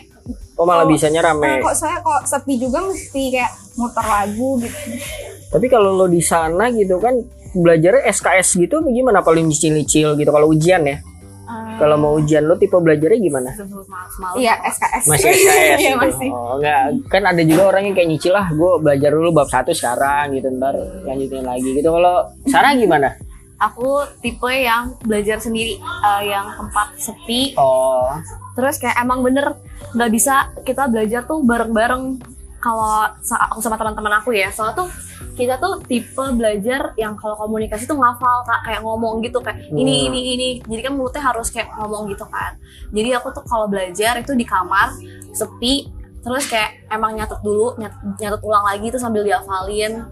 oh 0.52 0.64
malah 0.64 0.84
oh, 0.84 0.88
bisanya 0.88 1.20
Nah, 1.20 1.28
rame. 1.30 1.60
kok 1.60 1.74
saya 1.74 1.96
kok 1.98 2.22
sepi 2.24 2.56
juga 2.56 2.80
mesti 2.80 3.22
kayak 3.30 3.52
muter 3.74 4.02
lagu 4.02 4.50
gitu. 4.58 4.78
Tapi 5.48 5.66
kalau 5.68 5.92
lo 5.92 6.06
di 6.06 6.20
sana 6.20 6.68
gitu 6.70 6.96
kan 6.96 7.12
belajarnya 7.52 8.08
SKS 8.08 8.56
gitu 8.58 8.80
gimana 8.86 9.20
paling 9.20 9.44
nyicil-nyicil 9.44 10.16
gitu 10.16 10.30
kalau 10.30 10.48
ujian 10.48 10.80
ya? 10.82 10.96
Ah, 11.52 11.76
Kalau 11.76 11.96
mau 11.96 12.16
ujian 12.16 12.42
lo 12.42 12.56
tipe 12.56 12.72
belajarnya 12.72 13.20
gimana? 13.20 13.50
Iya 14.34 14.56
SKS. 14.64 15.04
Masih 15.04 15.28
SKS 15.30 15.76
Iya 15.76 15.90
gitu. 15.90 16.00
masih. 16.00 16.28
Oh, 16.30 16.56
enggak. 16.56 16.80
Kan 17.06 17.22
ada 17.24 17.42
juga 17.42 17.62
orang 17.66 17.82
yang 17.84 17.94
kayak 17.94 18.08
nyicil 18.08 18.32
lah, 18.32 18.48
gue 18.48 18.72
belajar 18.80 19.10
dulu 19.10 19.28
bab 19.30 19.46
satu 19.46 19.70
sekarang 19.70 20.32
gitu 20.32 20.48
ntar 20.50 20.74
lanjutin 21.04 21.44
lagi 21.44 21.68
gitu. 21.70 21.88
Kalau 21.88 22.16
Sarah 22.46 22.72
gimana? 22.72 23.12
aku 23.58 24.02
tipe 24.18 24.50
yang 24.50 24.90
belajar 25.00 25.38
sendiri 25.38 25.78
eh, 25.78 26.22
yang 26.26 26.50
tempat 26.50 26.98
sepi 26.98 27.54
Oh, 27.54 28.10
terus 28.58 28.74
kayak 28.74 28.98
emang 28.98 29.22
bener 29.22 29.54
nggak 29.94 30.10
bisa 30.10 30.50
kita 30.66 30.90
belajar 30.90 31.22
tuh 31.22 31.46
bareng-bareng 31.46 32.18
kalau 32.62 33.10
aku 33.26 33.58
sama 33.58 33.74
teman-teman 33.74 34.22
aku 34.22 34.30
ya 34.30 34.46
soalnya 34.54 34.86
tuh 34.86 34.88
kita 35.34 35.58
tuh 35.58 35.82
tipe 35.82 36.22
belajar 36.38 36.94
yang 36.94 37.18
kalau 37.18 37.34
komunikasi 37.34 37.90
tuh 37.90 37.98
ngafal 37.98 38.46
kak. 38.46 38.60
Kayak 38.70 38.86
ngomong 38.86 39.18
gitu 39.26 39.42
kayak 39.42 39.66
ini 39.74 40.06
Hmm. 40.06 40.08
ini 40.14 40.20
ini. 40.38 40.48
Jadi 40.62 40.80
kan 40.86 40.92
mulutnya 40.94 41.22
harus 41.26 41.50
kayak 41.50 41.74
ngomong 41.74 42.06
gitu 42.14 42.22
kan. 42.30 42.54
Jadi 42.94 43.08
aku 43.18 43.34
tuh 43.34 43.42
kalau 43.50 43.66
belajar 43.66 44.14
itu 44.22 44.32
di 44.38 44.46
kamar 44.46 44.94
sepi 45.34 45.90
terus 46.22 46.46
kayak 46.46 46.86
emang 46.86 47.18
nyatet 47.18 47.42
dulu 47.42 47.74
nyatet, 47.82 47.98
nyatet 48.22 48.42
ulang 48.46 48.62
lagi 48.62 48.86
tuh 48.94 49.00
sambil 49.02 49.26
dihafalin. 49.26 50.06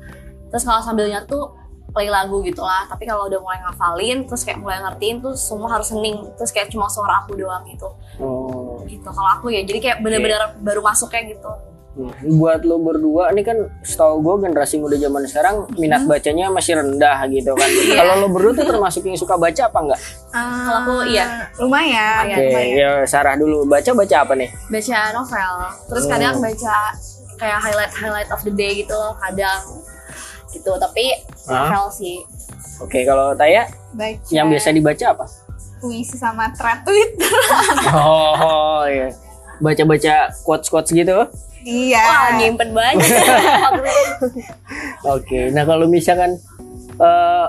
Terus 0.51 0.62
kalau 0.66 0.82
sambil 0.82 1.07
nyatet 1.07 1.30
tuh 1.30 1.55
play 1.94 2.11
lagu 2.11 2.42
gitu 2.42 2.66
lah. 2.66 2.90
Tapi 2.90 3.07
kalau 3.07 3.30
udah 3.30 3.38
mulai 3.38 3.62
ngafalin 3.62 4.26
terus 4.26 4.42
kayak 4.42 4.59
mulai 4.59 4.82
ngertiin 4.82 5.22
tuh 5.22 5.38
semua 5.38 5.70
harus 5.70 5.94
hening. 5.94 6.34
Terus 6.34 6.51
kayak 6.51 6.74
cuma 6.74 6.90
suara 6.90 7.22
aku 7.22 7.38
doang 7.38 7.62
gitu. 7.70 7.86
Oh. 8.18 8.82
gitu 8.90 9.07
kalau 9.07 9.30
aku 9.38 9.55
ya. 9.55 9.62
Jadi 9.62 9.78
kayak 9.78 10.03
bener-bener 10.03 10.59
baru 10.59 10.82
masuk 10.82 11.14
kayak 11.14 11.38
gitu 11.38 11.69
Hmm. 11.91 12.14
Buat 12.32 12.62
lo 12.62 12.78
berdua 12.78 13.34
ini 13.34 13.43
kan 13.43 13.55
setahu 13.82 14.22
gue 14.22 14.47
generasi 14.47 14.78
muda 14.78 14.95
zaman 14.95 15.26
sekarang 15.26 15.55
minat 15.74 16.07
bacanya 16.07 16.47
masih 16.47 16.78
rendah 16.78 17.26
gitu 17.26 17.51
kan. 17.53 17.66
Kalau 17.66 18.14
lo 18.16 18.28
berdua 18.28 18.55
tuh 18.55 18.62
termasuk 18.64 19.03
yang 19.03 19.14
suka 19.14 19.34
baca 19.34 19.66
apa 19.66 19.78
enggak? 19.80 20.01
Kalau 20.30 20.78
aku, 20.80 20.95
iya. 21.05 21.51
Lumayan. 21.59 22.30
Oke, 22.30 22.47
lumayan. 22.47 22.74
ya 22.76 22.91
Sarah 23.05 23.34
dulu 23.34 23.66
baca 23.66 23.91
baca 23.91 24.16
apa 24.16 24.32
nih? 24.34 24.49
baca 24.66 24.97
novel 25.12 25.53
terus 25.86 26.05
Hmm. 26.05 26.12
kadang 26.12 26.34
baca 26.38 26.76
kayak 27.36 27.59
highlight 27.59 27.93
highlight 27.93 28.30
of 28.30 28.41
the 28.41 28.53
day 28.53 28.70
gitu 28.76 28.93
loh 28.93 29.18
kadang 29.18 29.59
gitu 30.49 30.70
tapi 30.76 31.11
novel 31.45 31.91
sih 31.91 32.22
Oke, 32.78 33.03
kalau 33.03 33.34
Taya 33.34 33.66
Baca 33.91 34.30
yang 34.30 34.47
biasa 34.47 34.70
dibaca 34.70 35.07
apa? 35.11 35.26
puisi 35.76 36.14
sama 36.14 36.49
thread 36.51 36.80
Twitter. 36.80 37.28
Oh, 37.93 38.84
iya. 38.84 39.12
baca-baca 39.59 40.14
quotes-quotes 40.41 40.88
gitu. 40.91 41.28
Iya. 41.61 42.00
Wah, 42.00 42.28
nyimpen 42.36 42.72
banyak. 42.72 43.04
Oke, 45.16 45.52
nah 45.52 45.64
kalau 45.64 45.86
misalkan 45.86 46.36
eh 46.96 47.46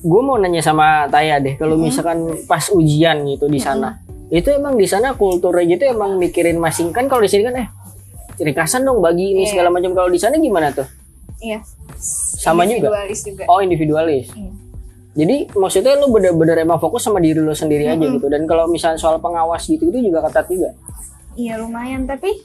gue 0.00 0.20
mau 0.24 0.36
nanya 0.36 0.60
sama 0.60 1.04
Taya 1.08 1.36
deh, 1.36 1.56
kalau 1.56 1.76
misalkan 1.76 2.44
pas 2.44 2.68
ujian 2.72 3.20
gitu 3.28 3.46
di 3.46 3.60
sana, 3.60 4.00
itu 4.28 4.48
emang 4.48 4.74
di 4.74 4.84
sana 4.84 5.12
kulturnya 5.12 5.64
gitu 5.68 5.84
emang 5.86 6.16
mikirin 6.16 6.56
masing 6.56 6.88
kan 6.88 7.04
kalau 7.04 7.20
di 7.20 7.28
sini 7.28 7.44
kan 7.44 7.54
eh 7.60 7.68
cerikasan 8.36 8.82
dong 8.82 9.04
bagi 9.04 9.30
ini 9.30 9.44
Iya. 9.44 9.50
segala 9.52 9.68
macam. 9.68 9.92
Kalau 9.92 10.08
di 10.08 10.16
sana 10.16 10.34
gimana 10.36 10.72
tuh? 10.72 10.88
Iya. 11.40 11.60
Sama 12.40 12.64
juga. 12.64 12.88
Individualis 12.88 13.20
juga. 13.20 13.42
Oh 13.46 13.60
individualis. 13.60 14.26
Iya. 14.32 14.50
Jadi 15.10 15.36
maksudnya 15.52 15.92
lu 15.98 16.08
bener-bener 16.08 16.56
emang 16.56 16.80
fokus 16.80 17.04
sama 17.04 17.20
diri 17.20 17.36
lu 17.36 17.52
sendiri 17.52 17.84
aja 17.84 18.00
gitu. 18.00 18.24
Dan 18.30 18.48
kalau 18.48 18.64
misalnya 18.64 18.96
soal 18.96 19.20
pengawas 19.20 19.60
gitu 19.66 19.84
itu 19.84 19.98
juga 20.00 20.24
ketat 20.24 20.48
juga. 20.48 20.72
Iya 21.36 21.60
lumayan 21.60 22.08
tapi 22.08 22.40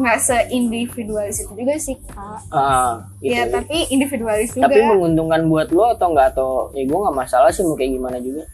nggak 0.00 0.18
seindividualis 0.18 1.44
itu 1.44 1.52
juga 1.52 1.74
sih 1.76 1.96
kak. 2.08 2.40
Ah, 2.48 3.04
gitu. 3.20 3.36
Iya 3.36 3.42
tapi 3.52 3.76
individualis 3.92 4.56
juga. 4.56 4.64
Tapi 4.66 4.80
menguntungkan 4.80 5.40
buat 5.46 5.68
lo 5.70 5.92
atau 5.92 6.06
enggak 6.10 6.32
atau 6.32 6.50
ya 6.72 6.88
gue 6.88 6.98
nggak 6.98 7.16
masalah 7.16 7.52
sih 7.52 7.60
mau 7.62 7.76
kayak 7.76 7.92
gimana 8.00 8.16
juga. 8.18 8.44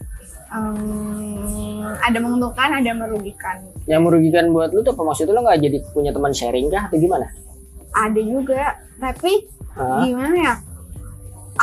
Em, 0.47 1.83
ada 1.99 2.17
menguntungkan, 2.19 2.69
ada 2.71 2.91
merugikan. 2.95 3.57
Yang 3.87 4.01
merugikan 4.03 4.45
buat 4.51 4.71
lu 4.71 4.83
tuh 4.83 4.95
apa 4.95 5.03
maksudnya 5.03 5.35
lo 5.35 5.43
nggak 5.43 5.59
jadi 5.59 5.77
punya 5.91 6.11
teman 6.11 6.31
sharing 6.35 6.67
kah 6.67 6.87
atau 6.87 6.99
gimana? 6.99 7.27
Ada 7.95 8.21
juga, 8.21 8.63
tapi 8.99 9.47
Ah, 9.77 10.01
gimana 10.03 10.35
ya? 10.35 10.53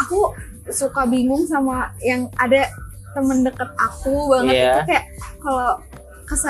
Aku 0.07 0.32
suka 0.70 1.05
bingung 1.05 1.45
sama 1.45 1.93
yang 2.01 2.30
ada 2.41 2.70
temen 3.14 3.47
deket 3.47 3.70
aku 3.78 4.26
banget 4.32 4.55
Iya. 4.55 4.70
itu 4.70 4.80
kayak 4.91 5.05
kalau 5.39 5.70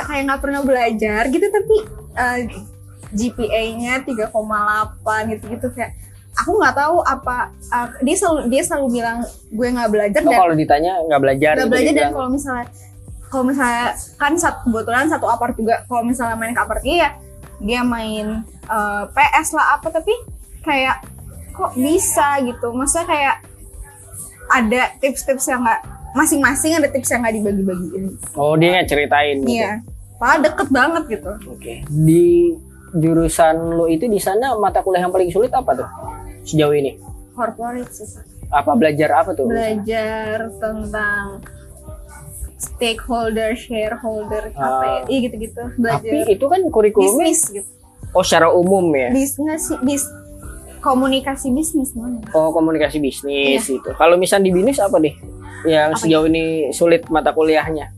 kayak 0.07 0.23
nggak 0.25 0.41
pernah 0.41 0.61
belajar 0.65 1.23
gitu 1.29 1.45
tapi 1.45 1.77
eh, 2.15 2.39
GPA-nya 3.15 4.03
3,8 4.03 5.31
gitu-gitu 5.33 5.67
kayak 5.73 5.95
aku 6.35 6.51
nggak 6.59 6.75
tahu 6.75 6.97
apa 7.07 7.37
eh, 7.51 7.89
dia 8.03 8.17
selalu 8.19 8.41
dia 8.51 8.63
selalu 8.67 8.87
bilang 9.01 9.19
gue 9.55 9.69
nggak 9.71 9.91
belajar 9.91 10.21
oh 10.27 10.31
dan 10.31 10.39
kalau 10.43 10.55
ditanya 10.59 10.93
nggak 11.07 11.21
belajar. 11.23 11.53
nggak 11.55 11.67
gitu 11.67 11.75
belajar 11.75 11.93
dan 11.95 12.11
kalau 12.11 12.31
misalnya 12.31 12.67
kalau 13.31 13.45
misalnya 13.51 13.87
kan 14.19 14.33
satu 14.39 14.59
kebetulan 14.67 15.07
satu 15.11 15.27
apart 15.31 15.55
juga 15.55 15.75
kalau 15.87 16.03
misalnya 16.07 16.37
main 16.39 16.55
ke 16.55 16.61
apart 16.63 16.83
dia 16.83 17.09
dia 17.63 17.81
main 17.87 18.43
eh, 18.67 19.05
PS 19.15 19.49
lah 19.55 19.79
apa 19.79 19.89
tapi 19.95 20.15
kayak 20.67 21.07
kok 21.55 21.73
bisa 21.79 22.43
gitu 22.43 22.75
maksudnya 22.75 23.07
kayak 23.07 23.37
ada 24.51 24.83
tips-tips 24.99 25.47
yang 25.49 25.63
nggak 25.63 25.81
masing-masing 26.15 26.79
ada 26.79 26.89
tips 26.91 27.11
yang 27.11 27.23
nggak 27.23 27.35
dibagi-bagiin 27.43 28.05
Oh 28.39 28.55
dia 28.55 28.79
nggak 28.79 28.89
ceritain. 28.91 29.43
Gitu. 29.43 29.55
iya 29.55 29.83
malah 30.19 30.39
deket 30.47 30.69
banget 30.71 31.03
gitu 31.11 31.33
Oke. 31.51 31.75
Di 31.91 32.55
jurusan 32.95 33.55
lo 33.73 33.85
itu 33.85 34.07
di 34.07 34.17
sana 34.17 34.55
mata 34.55 34.79
kuliah 34.79 35.03
yang 35.03 35.11
paling 35.11 35.29
sulit 35.29 35.51
apa 35.51 35.75
tuh 35.75 35.89
sejauh 36.43 36.73
ini? 36.73 36.95
corporate 37.33 37.91
sih 37.91 38.07
Apa 38.49 38.73
belajar 38.73 39.11
apa 39.17 39.31
tuh? 39.33 39.47
belajar 39.47 40.47
tentang 40.55 41.43
stakeholder 42.57 43.53
shareholder 43.55 44.55
apa 44.55 44.85
ya 44.85 44.99
iya 45.09 45.19
gitu-gitu 45.23 45.61
Tapi 45.61 45.77
belajar 45.77 46.27
itu 46.29 46.45
kan 46.47 46.61
kurikulumnya 46.69 47.27
bisnis 47.27 47.41
gitu 47.53 47.71
oh 48.11 48.23
secara 48.23 48.49
umum 48.49 48.87
ya. 48.91 49.11
bisnis 49.11 49.75
bis 49.81 50.07
komunikasi 50.79 51.51
bisnis 51.51 51.91
mana 51.93 52.21
Oh 52.31 52.53
komunikasi 52.53 53.01
bisnis 53.01 53.65
Iya. 53.65 53.75
itu. 53.75 53.91
Kalau 53.91 54.15
misal 54.15 54.39
di 54.39 54.53
bisnis 54.53 54.77
apa 54.77 55.01
deh? 55.01 55.17
Yang 55.65 55.91
Apa 55.91 55.99
sejauh 55.99 56.27
ini 56.29 56.45
sulit 56.71 57.09
mata 57.09 57.33
kuliahnya. 57.33 57.89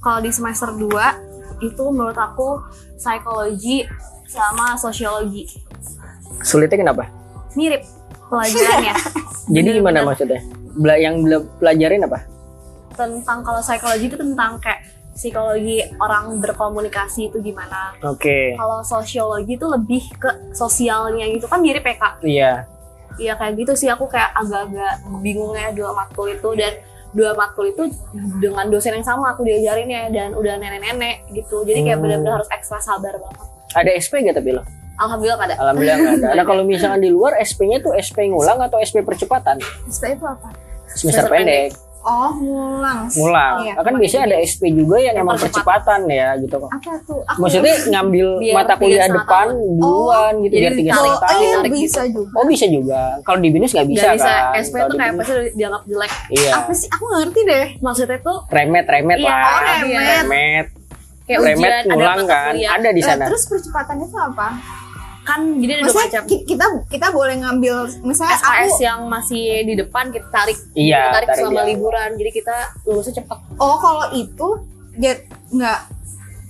Kalau 0.00 0.18
di 0.18 0.32
semester 0.32 0.72
2 0.72 0.88
itu 1.62 1.84
menurut 1.86 2.16
aku 2.16 2.56
psikologi 2.96 3.84
sama 4.32 4.74
sosiologi 4.74 5.44
Sulitnya 6.40 6.80
kenapa? 6.80 7.04
mirip 7.52 7.84
pelajarannya. 8.26 8.96
Jadi 9.54 9.68
gimana 9.74 10.00
maksudnya? 10.02 10.40
Bela 10.72 10.96
yang 10.96 11.20
bela- 11.20 11.44
pelajarin 11.58 12.02
apa? 12.02 12.24
tentang 12.92 13.40
kalau 13.40 13.56
psikologi 13.58 14.04
itu 14.04 14.16
tentang 14.16 14.56
kayak 14.58 14.84
psikologi 15.12 15.80
orang 15.98 16.36
berkomunikasi 16.38 17.28
itu 17.28 17.40
gimana. 17.40 17.92
Oke. 18.02 18.52
Kalau 18.52 18.80
sosiologi 18.80 19.54
itu 19.54 19.64
lebih 19.64 20.00
ke 20.14 20.28
sosialnya 20.50 21.24
gitu 21.30 21.44
kan 21.44 21.60
mirip 21.60 21.80
ya 21.82 21.94
kak. 21.94 22.14
Iya. 22.20 22.52
Iya 23.14 23.32
kayak 23.36 23.52
gitu 23.58 23.72
sih 23.74 23.88
aku 23.88 24.08
kayak 24.08 24.32
agak-agak 24.34 24.92
bingung 25.20 25.52
ya 25.52 25.68
dua 25.70 25.92
matkul 25.92 26.28
itu 26.28 26.48
dan 26.52 26.72
dua 27.12 27.32
matkul 27.32 27.64
itu 27.66 27.92
dengan 28.40 28.68
dosen 28.68 28.92
yang 28.94 29.04
sama 29.04 29.32
aku 29.32 29.40
diajarinnya 29.42 30.08
dan 30.08 30.32
udah 30.32 30.56
nenek-nenek 30.56 31.28
gitu. 31.30 31.64
Jadi 31.64 31.84
kayak 31.84 31.96
Hmm. 31.96 32.04
benar-benar 32.04 32.40
harus 32.40 32.50
ekstra 32.50 32.76
sabar 32.76 33.12
banget. 33.14 33.48
Ada 33.74 33.90
SP 33.94 34.22
gak 34.22 34.36
tapi 34.36 34.50
lo? 34.50 34.62
Alhamdulillah 34.94 35.36
nggak 35.36 35.48
ada. 35.48 35.56
Alhamdulillah 35.58 35.96
nggak 35.96 36.14
ada. 36.16 36.28
Nah 36.32 36.44
kalau 36.44 36.62
misalkan 36.62 37.00
di 37.00 37.08
luar 37.08 37.34
SP-nya 37.38 37.78
tuh 37.78 37.92
SP 37.92 38.22
ngulang 38.24 38.60
atau 38.60 38.78
SP 38.78 39.00
percepatan? 39.00 39.58
SPI 39.84 40.14
itu 40.14 40.24
apa 40.24 40.52
Semester 40.86 41.24
Semester 41.24 41.26
pendek. 41.26 41.70
oh 42.02 42.30
ngulang 42.34 43.06
Ngulang. 43.08 43.54
Iya. 43.62 43.74
Kan 43.80 43.94
biasanya 43.96 44.24
ada 44.26 44.36
SP 44.42 44.62
juga 44.70 44.98
yang 44.98 45.16
emang 45.16 45.38
percepatan 45.38 46.04
ya 46.04 46.34
gitu 46.36 46.54
kok. 46.56 46.66
apa 46.68 46.92
tuh 47.00 47.18
aku 47.24 47.38
Maksudnya 47.40 47.74
ngambil 47.88 48.26
Biar 48.38 48.54
mata 48.54 48.74
kuliah 48.76 49.06
depan 49.08 49.46
tahun. 49.48 49.78
duluan 49.80 50.32
gitu 50.40 50.52
jadi 50.52 50.60
biar 50.60 50.72
tiga 50.76 50.90
setengah 50.92 51.08
oh, 51.08 51.20
tahun. 51.20 51.40
iya 51.40 51.50
Ditarik 51.56 51.72
bisa 51.72 52.00
juga 52.04 52.30
Oh 52.34 52.44
bisa 52.44 52.66
juga. 52.68 53.00
Kalau 53.22 53.38
di 53.38 53.48
binus 53.48 53.70
nggak 53.72 53.88
bisa 53.88 54.02
Nggak 54.04 54.16
bisa. 54.18 54.30
kan? 54.30 54.60
SP 54.60 54.74
itu 54.76 54.92
kayak 54.92 55.12
binus- 55.12 55.18
pasti 55.24 55.56
dianggap 55.56 55.82
jelek. 55.84 56.12
Iya. 56.28 56.50
apa 56.52 56.72
sih 56.72 56.88
aku 56.88 57.02
nggak 57.02 57.20
ngerti 57.22 57.40
deh 57.44 57.66
Maksudnya 57.80 58.18
tuh 58.20 58.38
Remet 58.46 58.86
remet 58.86 59.18
Iya, 59.18 59.26
lah. 59.26 59.42
oh, 59.42 59.60
remet. 59.64 60.20
Remet. 60.20 60.66
Kayak 61.24 61.38
Remet 61.40 61.56
ujian 61.56 61.86
ada 61.88 62.24
kan? 62.24 62.52
kuliah. 62.52 62.70
Ada 62.72 62.88
di 62.90 63.00
sana. 63.00 63.24
terus 63.24 63.42
percepatannya 63.46 64.06
itu 64.06 64.18
apa 64.18 64.48
kan 65.22 65.40
jadi 65.54 65.72
ada 65.72 65.78
dua 65.78 65.86
maksudnya 65.86 66.08
macam. 66.10 66.22
ki- 66.26 66.44
kita 66.44 66.66
kita 66.88 67.06
boleh 67.08 67.34
ngambil 67.38 67.76
misalnya 68.02 68.36
SKS 68.36 68.42
aku 68.42 68.82
yang 68.82 69.00
masih 69.06 69.42
di 69.62 69.74
depan 69.76 70.04
kita 70.08 70.26
tarik 70.28 70.58
Iya, 70.72 70.98
kita 71.00 71.10
tarik, 71.12 71.28
tarik 71.28 71.38
selama 71.40 71.54
dia. 71.56 71.68
liburan 71.68 72.10
jadi 72.12 72.30
kita 72.32 72.56
lulusnya 72.82 73.14
cepat 73.16 73.38
oh 73.56 73.76
kalau 73.78 74.04
itu 74.12 74.48
ya 74.96 75.14
nggak 75.48 75.78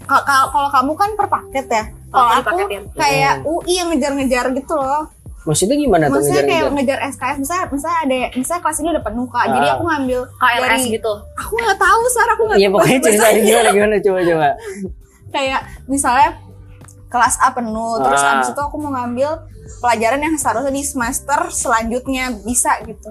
ka- 0.03 0.25
ka- 0.25 0.49
kalau 0.49 0.68
kamu 0.70 0.93
kan 0.95 1.11
per 1.12 1.27
paket 1.29 1.66
ya 1.68 1.85
kalau 2.09 2.27
Kalau 2.33 2.41
aku 2.43 2.64
kayak 2.95 3.35
UI 3.43 3.73
yang 3.75 3.89
ngejar-ngejar 3.89 4.45
gitu 4.53 4.75
loh 4.75 5.05
Maksudnya 5.43 5.74
gimana 5.74 6.05
tuh 6.07 6.14
maksudnya 6.16 6.45
kayak 6.45 6.70
ngejar 6.70 6.99
SKS 7.09 7.36
misalnya 7.38 7.64
misalnya 7.66 7.99
ada 8.01 8.16
misalnya 8.32 8.62
kelas 8.62 8.78
ini 8.78 8.88
udah 8.90 9.03
penuh 9.03 9.26
kak. 9.26 9.45
Jadi 9.51 9.66
Ah. 9.66 9.72
aku 9.74 9.82
ngambil 9.84 10.20
KLS 10.32 10.62
dari 10.62 10.95
gitu. 10.95 11.12
Aku 11.34 11.53
nggak 11.57 11.78
tahu 11.78 12.01
Sar. 12.09 12.28
Aku 12.30 12.43
nggak 12.45 12.57
Iya 12.57 12.68
tahu 12.68 12.74
pokoknya 12.78 12.99
ceritain 13.01 13.38
gimana 13.40 13.68
gimana? 13.70 13.95
Coba 13.99 14.20
coba. 14.22 14.49
kayak 15.28 15.61
misalnya 15.88 16.28
kelas 17.09 17.36
A 17.38 17.49
penuh 17.51 17.93
terus 18.01 18.20
Ah. 18.20 18.32
abis 18.36 18.53
itu 18.53 18.61
aku 18.61 18.76
mau 18.76 18.93
ngambil 18.93 19.30
pelajaran 19.80 20.20
yang 20.20 20.36
seharusnya 20.36 20.68
di 20.70 20.80
semester 20.82 21.40
selanjutnya 21.49 22.36
bisa 22.38 22.76
gitu 22.84 23.09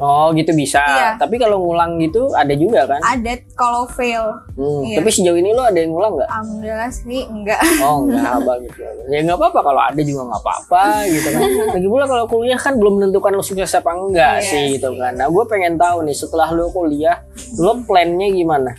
Oh 0.00 0.32
gitu 0.32 0.50
bisa. 0.50 0.80
Iya. 0.80 1.08
Tapi 1.14 1.36
kalau 1.36 1.60
ngulang 1.60 1.96
gitu 1.96 2.32
ada 2.32 2.50
juga 2.52 2.88
kan? 2.88 3.00
ada 3.00 3.32
kalau 3.52 3.84
fail 3.86 4.32
Hmm, 4.52 4.80
Iya. 4.82 4.96
Tapi 4.98 5.08
sejauh 5.10 5.36
ini 5.36 5.50
lo 5.50 5.62
ada 5.62 5.76
yang 5.76 5.90
ngulang 5.90 6.12
nggak? 6.14 6.24
alhamdulillah 6.26 6.88
sih 6.90 7.20
enggak 7.22 7.60
Oh 7.78 8.02
enggak 8.02 8.40
bagus. 8.48 8.72
Ya 9.06 9.20
nggak 9.20 9.36
apa-apa 9.36 9.60
kalau 9.62 9.80
ada 9.82 10.00
juga 10.00 10.20
nggak 10.26 10.40
apa-apa 10.40 10.82
gitu 11.06 11.28
kan. 11.30 11.40
Lagi 11.70 11.86
pula 11.86 12.04
kalau 12.06 12.24
kuliah 12.26 12.56
kan 12.56 12.74
belum 12.74 12.92
menentukan 12.96 13.30
lo 13.30 13.42
sukses 13.42 13.68
apa 13.70 13.90
enggak 13.90 14.34
Iya 14.38 14.48
sih 14.48 14.62
gitu 14.74 14.92
kan. 14.94 15.12
Nah 15.14 15.28
gue 15.28 15.44
pengen 15.44 15.76
tahu 15.76 16.00
nih 16.02 16.14
setelah 16.14 16.48
lo 16.48 16.68
kuliah, 16.68 17.20
lo 17.54 17.76
plannya 17.80 18.28
gimana 18.30 18.72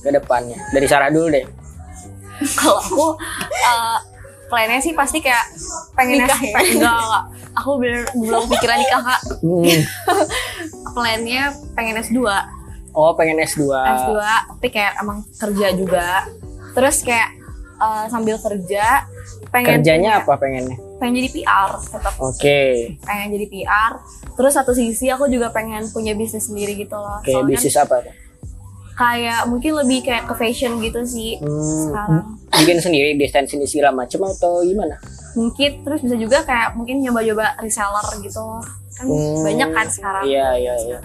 ke 0.00 0.10
depannya? 0.10 0.58
Dari 0.68 0.86
Sarah 0.86 1.08
dulu 1.08 1.30
deh. 1.30 1.46
kalau 2.52 2.76
aku 2.76 3.06
uh, 3.62 3.98
plannya 4.54 4.78
sih 4.78 4.94
pasti 4.94 5.18
kayak 5.18 5.50
pengen 5.92 6.22
nikah 6.22 6.38
ya? 6.38 6.54
enggak, 6.54 6.94
enggak. 6.96 7.24
aku 7.52 7.70
bener 7.76 8.06
belum 8.14 8.44
pikiran 8.48 8.78
nikah 8.78 9.02
kak 9.04 9.20
Hmm. 9.36 9.78
plannya 10.94 11.42
pengen 11.74 11.98
S2 11.98 12.18
Oh 12.92 13.10
pengen 13.12 13.42
S2. 13.42 13.66
S2 13.66 14.14
tapi 14.54 14.68
kayak 14.70 14.94
emang 14.96 15.26
kerja 15.34 15.66
juga 15.72 16.30
terus 16.70 17.02
kayak 17.02 17.34
uh, 17.76 18.06
sambil 18.06 18.38
kerja 18.38 19.02
pengen 19.50 19.78
Kerjanya 19.78 20.10
punya- 20.16 20.22
apa 20.24 20.34
pengennya? 20.38 20.76
pengen 20.94 21.14
jadi 21.16 21.30
PR 21.32 21.70
tetap 21.80 22.14
Oke. 22.16 22.62
pengen 23.00 23.28
jadi 23.32 23.46
PR 23.48 23.92
terus 24.32 24.52
satu 24.52 24.70
sisi 24.70 25.06
aku 25.06 25.26
juga 25.26 25.50
pengen 25.50 25.90
punya 25.90 26.14
bisnis 26.14 26.46
sendiri 26.46 26.74
gitu 26.76 26.94
loh 26.94 27.18
Oke 27.18 27.34
Soalnya 27.34 27.50
bisnis 27.50 27.74
apa 27.76 27.98
tuh? 28.00 28.14
Kayak 28.94 29.44
mungkin 29.44 29.74
lebih 29.76 30.02
kayak 30.02 30.24
ke 30.24 30.34
fashion 30.34 30.78
gitu 30.78 31.02
sih 31.02 31.36
Hmm, 31.36 31.90
sekarang. 31.90 32.24
bikin 32.54 32.78
sendiri 32.78 33.08
desain 33.14 33.42
sendiri 33.42 33.66
segala 33.66 33.90
macam 33.96 34.22
atau 34.24 34.62
gimana? 34.62 34.96
mungkin 35.34 35.82
terus 35.82 36.00
bisa 36.00 36.14
juga 36.14 36.38
kayak 36.40 36.74
mungkin 36.74 36.98
nyoba-nyoba 37.00 37.58
reseller 37.58 38.06
gitu. 38.20 38.38
Kan 38.92 39.04
Hmm, 39.04 39.42
banyak 39.42 39.68
kan 39.68 39.86
sekarang. 39.88 40.22
Iya 40.24 40.48
iya 40.54 40.74
iya. 40.80 40.98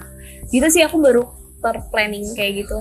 gitu 0.47 0.67
sih 0.67 0.81
aku 0.81 0.97
baru 0.97 1.25
terplanning 1.59 2.29
kayak 2.31 2.61
gitu 2.61 2.77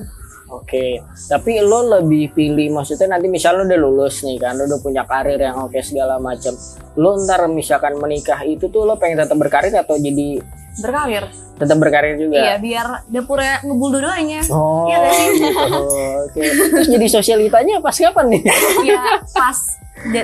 Oke, 0.48 0.96
tapi 1.26 1.60
lo 1.60 1.84
lebih 1.90 2.32
pilih 2.32 2.72
maksudnya 2.72 3.06
nanti 3.10 3.28
misal 3.28 3.54
lo 3.54 3.64
udah 3.64 3.78
lulus 3.78 4.20
nih 4.22 4.36
kan, 4.36 4.56
lo 4.56 4.64
udah 4.64 4.80
punya 4.80 5.04
karir 5.04 5.36
yang 5.36 5.60
oke 5.60 5.76
segala 5.78 6.16
macam. 6.16 6.56
Lo 6.94 7.16
ntar 7.18 7.44
misalkan 7.46 7.94
menikah 7.94 8.40
itu 8.42 8.66
tuh 8.66 8.82
lo 8.82 8.96
pengen 8.96 9.20
tetap 9.20 9.36
berkarir 9.36 9.70
atau 9.70 9.94
jadi 9.94 10.40
berkarir. 10.78 11.28
Tetap 11.54 11.76
berkarir 11.76 12.14
juga. 12.16 12.38
Iya, 12.38 12.54
biar 12.56 12.86
dapurnya 13.04 13.60
ngebul 13.60 13.88
dua-duanya. 13.92 14.40
Oh, 14.48 14.86
Iya 14.86 14.96
nggak 14.96 15.12
sih? 15.12 15.28
oh, 15.68 16.14
oke. 16.24 16.40
Terus 16.40 16.88
jadi 16.88 17.06
sosialitanya 17.10 17.74
pas 17.78 17.92
kapan 17.92 18.26
nih? 18.30 18.42
Iya, 18.86 19.02
pas 19.28 19.58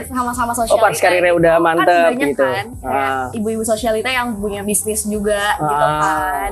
sama-sama 0.06 0.52
Oh, 0.52 0.56
sosialita. 0.56 0.84
pas 0.86 0.96
karirnya 0.96 1.34
udah 1.34 1.52
kan 1.52 1.64
mantep 1.66 1.90
banyak 2.14 2.28
gitu. 2.30 2.46
kan 2.46 2.66
Ah, 2.80 3.26
ibu-ibu 3.34 3.60
sosialita 3.60 4.06
yang 4.06 4.38
punya 4.38 4.62
bisnis 4.62 5.02
juga 5.02 5.58
gitu 5.58 5.74
Ah. 5.74 5.98
kan 6.00 6.50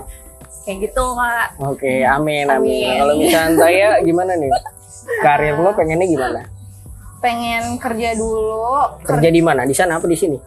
kayak 0.63 0.79
gitu 0.91 1.05
kak 1.15 1.47
Oke, 1.59 2.07
amin, 2.07 2.47
amin. 2.47 2.87
Amin. 2.87 2.99
Kalau 3.03 3.15
misalnya 3.19 3.53
saya 3.59 3.89
gimana 4.03 4.33
nih? 4.39 4.51
Karir 5.21 5.57
lo 5.59 5.71
pengennya 5.75 6.07
gimana? 6.07 6.41
pengen 7.23 7.79
kerja 7.79 8.19
dulu 8.19 8.99
Kerja 9.07 9.31
di 9.31 9.39
mana? 9.39 9.63
Di 9.63 9.75
sana 9.79 10.03
apa 10.03 10.11
di 10.11 10.19
sini? 10.19 10.39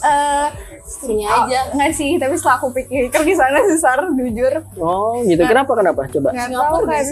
eh 0.00 0.46
sini 0.86 1.26
oh, 1.28 1.44
aja 1.44 1.66
nggak 1.76 1.92
sih 1.92 2.16
tapi 2.16 2.32
setelah 2.38 2.56
aku 2.56 2.72
pikir 2.72 3.10
di 3.10 3.34
sana 3.36 3.58
susah 3.68 4.00
jujur 4.16 4.54
Oh, 4.80 5.20
gitu. 5.26 5.42
Kenapa? 5.44 5.76
Kenapa? 5.76 6.08
Coba. 6.08 6.30
nggak 6.32 6.48
tahu 6.48 6.78
kan 6.88 7.04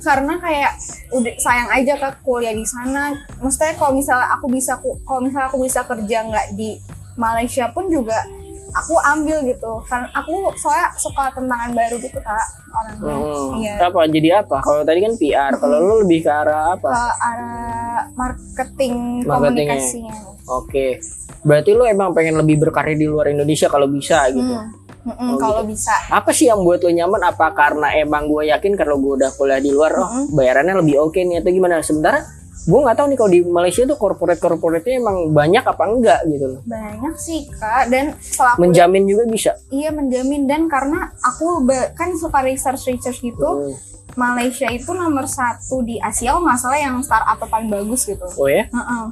karena 0.00 0.34
kayak 0.40 0.72
udah 1.12 1.34
sayang 1.36 1.68
aja 1.68 1.94
ke 2.00 2.08
kuliah 2.24 2.54
di 2.56 2.64
sana 2.64 3.12
maksudnya 3.42 3.74
kalau 3.76 3.92
misalnya 3.92 4.30
aku 4.38 4.46
bisa 4.48 4.78
kalau 5.04 5.20
misalnya 5.20 5.46
aku 5.52 5.58
bisa 5.60 5.80
kerja 5.84 6.18
nggak 6.32 6.46
di 6.56 6.80
Malaysia 7.18 7.68
pun 7.74 7.90
juga 7.92 8.24
aku 8.72 8.94
ambil 8.96 9.36
gitu 9.42 9.72
kan 9.84 10.06
aku 10.10 10.50
soalnya 10.54 10.88
suka 10.94 11.28
tantangan 11.30 11.70
baru 11.70 11.96
gitu 11.96 12.18
kak 12.18 12.46
orangnya 12.70 13.14
Hmm. 13.20 13.50
iya 13.56 13.74
Apa? 13.82 14.06
Jadi 14.06 14.28
apa? 14.30 14.56
Kalau 14.60 14.82
tadi 14.82 15.00
kan 15.00 15.12
PR. 15.14 15.52
Kalau 15.54 15.76
lo 15.76 15.94
lebih 16.00 16.22
ke 16.22 16.30
arah 16.30 16.70
ke 16.72 16.78
apa? 16.78 16.90
arah 17.18 18.00
marketing 18.14 18.94
komunikasinya 19.24 20.14
Oke. 20.46 20.98
Berarti 21.40 21.70
lo 21.72 21.82
emang 21.84 22.10
pengen 22.10 22.36
lebih 22.36 22.60
berkarir 22.60 22.94
di 22.94 23.06
luar 23.06 23.28
Indonesia 23.28 23.66
kalau 23.66 23.86
bisa 23.86 24.26
gitu. 24.30 24.46
Hmm. 24.46 24.70
Mm-mm, 25.00 25.32
Oh, 25.32 25.38
kalau 25.40 25.64
gitu. 25.64 25.72
bisa 25.72 25.96
Apa 26.08 26.28
sih 26.30 26.46
yang 26.46 26.60
buat 26.60 26.78
lo 26.78 26.90
nyaman? 26.90 27.24
Apa 27.24 27.50
karena 27.50 27.88
emang 27.96 28.28
gue 28.28 28.48
yakin 28.48 28.76
kalau 28.76 28.98
gue 28.98 29.16
udah 29.16 29.32
kuliah 29.32 29.56
di 29.56 29.72
luar, 29.72 29.96
oh 29.96 30.28
bayarannya 30.28 30.76
lebih 30.76 31.00
oke 31.00 31.16
nih 31.16 31.40
atau 31.40 31.50
gimana? 31.50 31.80
Sementara 31.80 32.20
gue 32.62 32.76
nggak 32.78 32.92
tahu 32.94 33.06
nih 33.06 33.16
kalau 33.16 33.30
di 33.30 33.40
Malaysia 33.42 33.82
tuh 33.82 33.96
corporate 33.96 34.36
corporate 34.36 34.84
emang 34.86 35.30
banyak 35.30 35.62
apa 35.62 35.80
enggak 35.82 36.20
gitu 36.26 36.46
loh. 36.46 36.60
banyak 36.62 37.14
sih 37.16 37.48
kak 37.50 37.88
dan 37.88 38.12
Menjamin 38.56 39.04
juga 39.04 39.24
bisa. 39.24 39.50
iya 39.68 39.88
menjamin 39.88 40.44
dan 40.44 40.66
karena 40.66 41.08
aku 41.20 41.64
kan 41.92 42.12
suka 42.14 42.40
research 42.40 42.84
research 42.86 43.20
gitu 43.22 43.48
Hmm. 43.50 43.74
Malaysia 44.12 44.66
itu 44.68 44.90
nomor 44.90 45.24
satu 45.24 45.80
di 45.80 45.96
Asia 45.96 46.34
kalau 46.34 46.42
nggak 46.42 46.58
salah 46.58 46.76
yang 46.76 46.98
startup 46.98 47.38
paling 47.42 47.70
bagus 47.70 48.04
gitu 48.04 48.26
Oh 48.28 48.44
ya? 48.44 48.66
Heeh. 48.66 49.04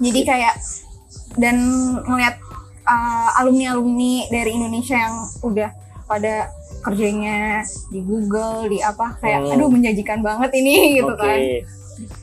jadi 0.00 0.20
kayak 0.22 0.54
dan 1.34 1.56
ngeliat 1.98 2.36
alumni 3.34 3.72
alumni 3.72 4.28
dari 4.28 4.52
Indonesia 4.52 4.94
yang 4.94 5.16
udah 5.40 5.70
pada 6.04 6.52
kerjanya 6.82 7.62
di 7.88 8.02
Google 8.02 8.68
di 8.68 8.78
apa 8.78 9.16
kayak 9.16 9.40
Hmm. 9.40 9.52
aduh 9.54 9.66
menjanjikan 9.66 10.20
banget 10.20 10.50
ini 10.52 10.98
gitu 10.98 11.08
Oke. 11.08 11.18
kan 11.18 11.38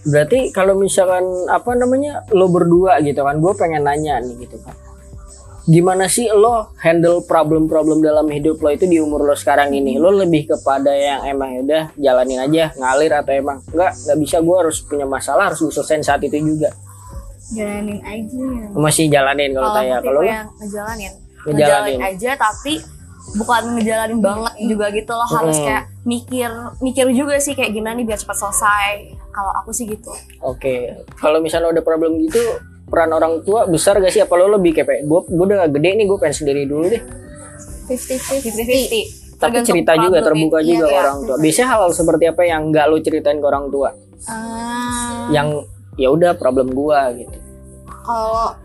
Berarti 0.03 0.49
kalau 0.49 0.75
misalkan 0.75 1.23
apa 1.47 1.71
namanya 1.73 2.23
lo 2.31 2.47
berdua 2.47 2.97
gitu 2.99 3.21
kan, 3.21 3.37
gue 3.37 3.53
pengen 3.53 3.83
nanya 3.83 4.19
nih 4.19 4.45
gitu 4.45 4.57
kan. 4.61 4.73
Gimana 5.69 6.09
sih 6.09 6.25
lo 6.33 6.73
handle 6.81 7.21
problem-problem 7.21 8.01
dalam 8.01 8.25
hidup 8.25 8.57
lo 8.57 8.73
itu 8.73 8.89
di 8.89 8.97
umur 8.97 9.21
lo 9.21 9.37
sekarang 9.37 9.69
ini? 9.69 10.01
Lo 10.01 10.09
lebih 10.09 10.49
kepada 10.49 10.89
yang 10.89 11.29
emang 11.29 11.49
ya 11.53 11.61
udah 11.61 11.83
jalanin 11.93 12.39
aja 12.41 12.63
ngalir 12.73 13.13
atau 13.13 13.33
emang 13.37 13.57
enggak 13.69 13.93
nggak 13.93 14.17
bisa 14.17 14.37
gue 14.41 14.55
harus 14.57 14.77
punya 14.81 15.05
masalah 15.05 15.53
harus 15.53 15.61
gue 15.61 15.69
selesaiin 15.69 16.01
saat 16.01 16.25
itu 16.25 16.41
juga. 16.41 16.73
jalanin 17.49 17.97
aja. 18.01 18.45
Masih 18.73 19.09
jalanin 19.09 19.53
kalau 19.53 19.69
saya. 19.73 19.97
aku 19.97 20.05
Kalau 20.05 20.21
Ngejalanin. 20.21 21.11
ngejalanin 21.45 21.99
aja 22.01 22.31
tapi 22.33 22.73
bukan 23.31 23.75
ngejalanin 23.75 24.19
banget 24.19 24.53
juga 24.63 24.89
gitu 24.89 25.11
loh 25.11 25.27
harus 25.27 25.55
Hmm. 25.55 25.65
kayak 25.65 25.83
mikir 26.01 26.49
mikir 26.79 27.05
juga 27.11 27.37
sih 27.37 27.53
kayak 27.53 27.71
gimana 27.71 27.93
nih 27.93 28.05
biar 28.05 28.17
cepat 28.17 28.37
selesai 28.37 28.91
kalau 29.29 29.51
aku 29.55 29.69
sih 29.69 29.85
gitu 29.85 30.09
Oke, 30.41 30.97
kalau 31.15 31.37
misalnya 31.37 31.69
udah 31.69 31.81
problem 31.81 32.17
gitu, 32.19 32.41
peran 32.85 33.11
orang 33.11 33.41
tua 33.41 33.63
besar 33.63 33.97
gak 33.97 34.09
sih? 34.09 34.19
Apa 34.19 34.33
lo 34.33 34.49
lebih 34.51 34.73
kayak, 34.73 35.03
gue 35.03 35.19
gue 35.23 35.45
udah 35.45 35.69
gede 35.69 35.89
nih, 35.93 36.05
gue 36.05 36.17
pengen 36.17 36.35
sendiri 36.35 36.63
dulu 36.63 36.87
deh. 36.87 37.03
50-50 37.87 39.37
Tapi 39.37 39.57
cerita 39.63 39.93
juga, 39.95 40.19
terbuka 40.19 40.59
Iya, 40.59 40.67
juga 40.67 40.85
iya. 40.85 40.97
orang 41.01 41.17
tua. 41.23 41.35
Biasanya 41.37 41.67
hal 41.69 41.81
seperti 41.89 42.23
apa 42.25 42.41
yang 42.43 42.61
nggak 42.67 42.85
lo 42.85 42.97
ceritain 42.97 43.37
ke 43.37 43.45
orang 43.45 43.65
tua? 43.67 43.89
Ah, 44.25 45.29
Yang 45.29 45.47
ya 45.95 46.09
udah 46.09 46.31
problem 46.33 46.71
gua 46.71 47.11
gitu. 47.13 47.35
kalau 48.01 48.57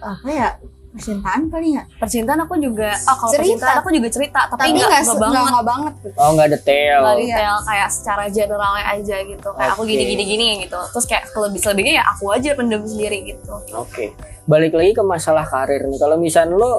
apa 0.00 0.28
ya 0.28 0.48
percintaan 0.90 1.40
kali 1.46 1.66
nggak 1.72 1.86
percintaan 1.96 2.40
aku 2.40 2.54
juga 2.58 2.90
oh 2.90 3.14
kalau 3.14 3.30
Cerita. 3.30 3.42
percintaan 3.44 3.76
aku 3.78 3.88
juga 3.92 4.08
cerita 4.10 4.40
tapi, 4.44 4.58
tapi 4.58 4.70
nggak 4.74 4.90
banget 5.16 5.42
nggak 5.46 5.66
banget 5.66 5.92
gitu 6.00 6.16
Oh 6.16 6.30
nggak 6.34 6.48
detail. 6.50 6.98
nggak 7.00 7.16
Iya. 7.16 7.26
detail 7.30 7.56
kayak 7.62 7.88
secara 7.88 8.24
generalnya 8.26 8.84
aja 8.90 9.16
gitu 9.22 9.48
kayak 9.50 9.70
aku 9.70 9.82
Oke. 9.82 9.90
gini 9.90 10.02
gini 10.04 10.24
gini 10.26 10.46
gitu 10.60 10.78
terus 10.90 11.06
kayak 11.06 11.24
lebih 11.32 11.58
selebihnya 11.58 11.94
ya 11.96 12.04
aku 12.08 12.24
aja 12.28 12.50
pendem 12.52 12.82
sendiri 12.82 13.18
gitu 13.24 13.52
Oke. 13.72 14.12
Balik 14.44 14.74
lagi 14.74 14.90
ke 14.90 15.02
masalah 15.04 15.46
karir 15.46 15.84
nih. 15.84 15.94
Kalau 15.96 16.16
misalnya 16.16 16.54
lo 16.54 16.72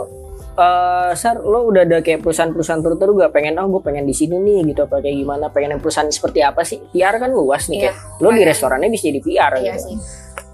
eh 0.51 1.12
Sar, 1.14 1.39
lo 1.39 1.64
udah 1.66 1.82
ada 1.82 1.97
kayak 1.99 2.20
perusahaan-perusahaan 2.20 2.84
tertentu 2.84 3.16
gak 3.16 3.32
pengen 3.32 3.55
oh 3.55 3.72
gue 3.72 3.82
pengen 3.82 4.03
di 4.03 4.12
sini 4.12 4.36
nih 4.36 4.68
gitu 4.68 4.84
apa 4.84 4.99
kayak 4.99 5.16
gimana 5.16 5.47
pengen 5.47 5.72
yang 5.72 5.82
perusahaan 5.82 6.12
seperti 6.12 6.43
apa 6.43 6.62
sih 6.62 6.84
PR 6.91 7.16
kan 7.16 7.32
luas 7.32 7.66
nih 7.66 7.80
Iya. 7.80 7.84
kayak 7.88 8.20
lo 8.20 8.30
di 8.30 8.43
restorannya 8.43 8.89
bisa 8.89 9.07
jadi 9.07 9.20
PR 9.22 9.51
iya 9.55 9.72
gitu 9.72 9.80
sih 9.82 9.95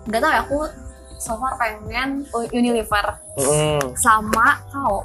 nggak 0.05 0.20
tahu 0.20 0.30
ya 0.30 0.39
aku 0.39 0.58
so 1.28 1.36
far 1.36 1.59
pengen 1.59 2.23
Unilever. 2.55 3.05
Mm. 3.36 3.84
sama 3.99 4.63
kau 4.71 5.03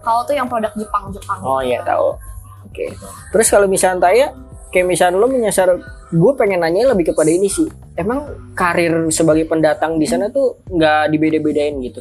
kau 0.00 0.24
tuh 0.24 0.32
yang 0.32 0.48
produk 0.48 0.72
Jepang 0.72 1.12
Jepang. 1.12 1.38
Oh 1.44 1.60
iya 1.60 1.84
tahu 1.84 2.16
oke. 2.64 2.86
Terus 3.36 3.46
kalau 3.52 3.68
misalnya 3.68 4.08
Taya 4.08 4.26
kayak 4.72 4.86
misalnya 4.88 5.20
lo 5.20 5.28
menyasar 5.28 5.68
gue 6.08 6.32
pengen 6.40 6.64
nanya 6.64 6.96
lebih 6.96 7.12
kepada 7.12 7.28
ini 7.28 7.52
sih. 7.52 7.68
Emang 7.92 8.24
karir 8.56 9.12
sebagai 9.12 9.44
pendatang 9.44 10.00
di 10.00 10.08
sana 10.08 10.32
tuh 10.32 10.64
nggak 10.72 11.12
dibeda-bedain 11.12 11.76
gitu? 11.84 12.00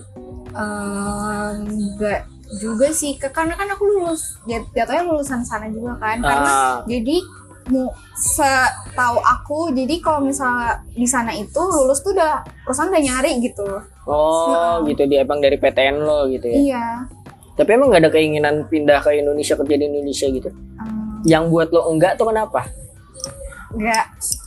Eh, 0.56 1.50
enggak 1.60 2.24
juga 2.64 2.88
sih 2.96 3.20
karena 3.20 3.60
kan 3.60 3.68
aku 3.68 3.84
lulus 3.84 4.40
jat- 4.48 4.72
jatuhnya 4.72 5.04
lulusan 5.04 5.44
sana 5.44 5.68
juga 5.68 6.00
kan. 6.00 6.24
Karena 6.24 6.48
Ah, 6.48 6.76
jadi 6.88 7.20
setahu 8.18 9.18
aku 9.22 9.58
jadi 9.76 10.00
kalau 10.02 10.26
misalnya 10.26 10.82
di 10.90 11.06
sana 11.06 11.36
itu 11.36 11.60
lulus 11.60 12.02
tuh 12.02 12.16
udah 12.16 12.42
perusahaan 12.66 12.90
udah 12.90 13.04
nyari 13.04 13.32
gitu. 13.44 13.68
Oh 14.08 14.82
gitu 14.88 15.04
dia 15.06 15.28
emang 15.28 15.44
dari 15.44 15.60
PTN 15.60 16.02
lo 16.02 16.26
gitu 16.32 16.48
ya? 16.48 16.58
Iya. 16.58 16.86
Tapi 17.58 17.70
emang 17.74 17.92
nggak 17.92 18.04
ada 18.08 18.12
keinginan 18.14 18.56
pindah 18.70 19.04
ke 19.04 19.20
Indonesia 19.20 19.58
kerja 19.58 19.76
di 19.76 19.86
Indonesia 19.86 20.28
gitu? 20.30 20.50
Em, 20.54 21.22
yang 21.28 21.52
buat 21.52 21.70
lo 21.70 21.92
enggak 21.92 22.16
tuh 22.16 22.32
kenapa? 22.32 22.66
Enggak. 23.76 24.06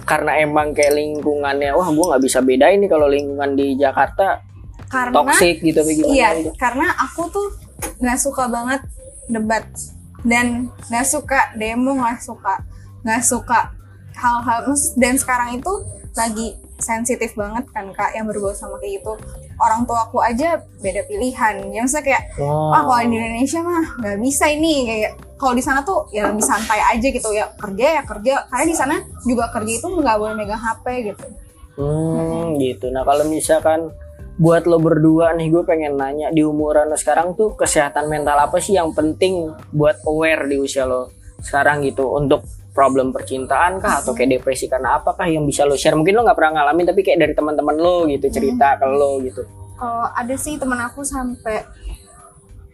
Karena 0.09 0.33
emang 0.41 0.73
kayak 0.73 0.97
lingkungannya 0.97 1.71
wah 1.77 1.89
gue 1.93 2.05
nggak 2.11 2.23
bisa 2.25 2.39
bedain 2.41 2.81
nih 2.81 2.91
kalau 2.91 3.07
lingkungan 3.07 3.55
di 3.55 3.77
Jakarta 3.77 4.43
karena 4.91 5.15
toxic 5.15 5.63
gitu 5.63 5.87
gimana 5.87 6.11
iya 6.11 6.35
gitu? 6.35 6.51
karena 6.59 6.91
aku 6.99 7.31
tuh 7.31 7.47
nggak 8.03 8.19
suka 8.19 8.51
banget 8.51 8.81
debat. 9.31 9.63
Dan 10.21 10.69
nggak 10.93 11.07
suka 11.09 11.57
demo 11.57 11.97
nggak 11.97 12.21
suka 12.21 12.61
nggak 13.03 13.23
suka 13.25 13.73
hal-hal. 14.17 14.73
Dan 14.97 15.17
sekarang 15.17 15.61
itu 15.61 15.73
lagi 16.17 16.59
sensitif 16.81 17.37
banget 17.37 17.69
kan 17.71 17.93
kak 17.93 18.17
yang 18.17 18.25
berbau 18.27 18.57
sama 18.57 18.81
kayak 18.81 19.01
gitu. 19.01 19.13
Orang 19.61 19.85
tua 19.85 20.09
aku 20.09 20.19
aja 20.25 20.61
beda 20.81 21.05
pilihan. 21.05 21.69
Ya 21.71 21.85
maksudnya 21.85 22.05
kayak 22.17 22.23
oh. 22.41 22.73
ah 22.73 22.83
kalau 22.83 23.05
di 23.05 23.17
Indonesia 23.17 23.61
mah 23.61 23.85
nggak 24.01 24.19
bisa 24.19 24.45
ini. 24.49 24.75
Kayak 24.89 25.13
kalau 25.37 25.55
di 25.57 25.63
sana 25.65 25.81
tuh 25.85 26.09
ya 26.11 26.33
lebih 26.33 26.45
santai 26.45 26.81
aja 26.81 27.07
gitu. 27.07 27.29
Ya 27.37 27.53
kerja 27.55 27.87
ya 28.01 28.03
kerja. 28.03 28.33
Karena 28.49 28.65
di 28.65 28.77
sana 28.77 28.95
juga 29.29 29.53
kerja 29.53 29.73
itu 29.77 29.87
nggak 29.87 30.17
boleh 30.17 30.35
megang 30.35 30.61
HP 30.61 31.13
gitu. 31.13 31.27
Hmm, 31.81 32.61
gitu. 32.61 32.93
Nah, 32.93 33.07
kalau 33.09 33.25
misalkan 33.25 33.89
buat 34.41 34.69
lo 34.69 34.81
berdua 34.81 35.33
nih, 35.37 35.49
gue 35.49 35.63
pengen 35.65 35.97
nanya 35.97 36.29
di 36.33 36.45
umuran 36.45 36.93
lo 36.93 36.97
sekarang 36.97 37.37
tuh 37.37 37.57
kesehatan 37.57 38.09
mental 38.09 38.37
apa 38.37 38.61
sih 38.61 38.77
yang 38.77 38.93
penting 38.93 39.53
buat 39.73 40.01
aware 40.05 40.45
di 40.49 40.61
usia 40.61 40.85
lo 40.85 41.13
sekarang 41.41 41.81
gitu? 41.85 42.09
Untuk 42.17 42.45
problem 42.71 43.11
percintaan 43.11 43.79
kah 43.79 44.01
atau 44.01 44.13
kayak 44.13 44.37
depresi 44.37 44.65
karena 44.65 44.97
apakah 44.97 45.25
yang 45.25 45.43
bisa 45.43 45.63
lo 45.63 45.75
share? 45.75 45.93
Mungkin 45.93 46.13
lo 46.13 46.23
nggak 46.23 46.35
pernah 46.35 46.53
ngalamin 46.57 46.87
tapi 46.87 47.01
kayak 47.01 47.19
dari 47.21 47.35
teman-teman 47.35 47.75
lo 47.75 48.07
gitu 48.07 48.27
cerita 48.29 48.75
ke 48.75 48.87
lo 48.87 49.19
gitu. 49.21 49.43
kalau 49.75 50.07
ada 50.07 50.35
sih 50.35 50.55
teman 50.55 50.77
aku 50.79 51.01
sampai 51.01 51.65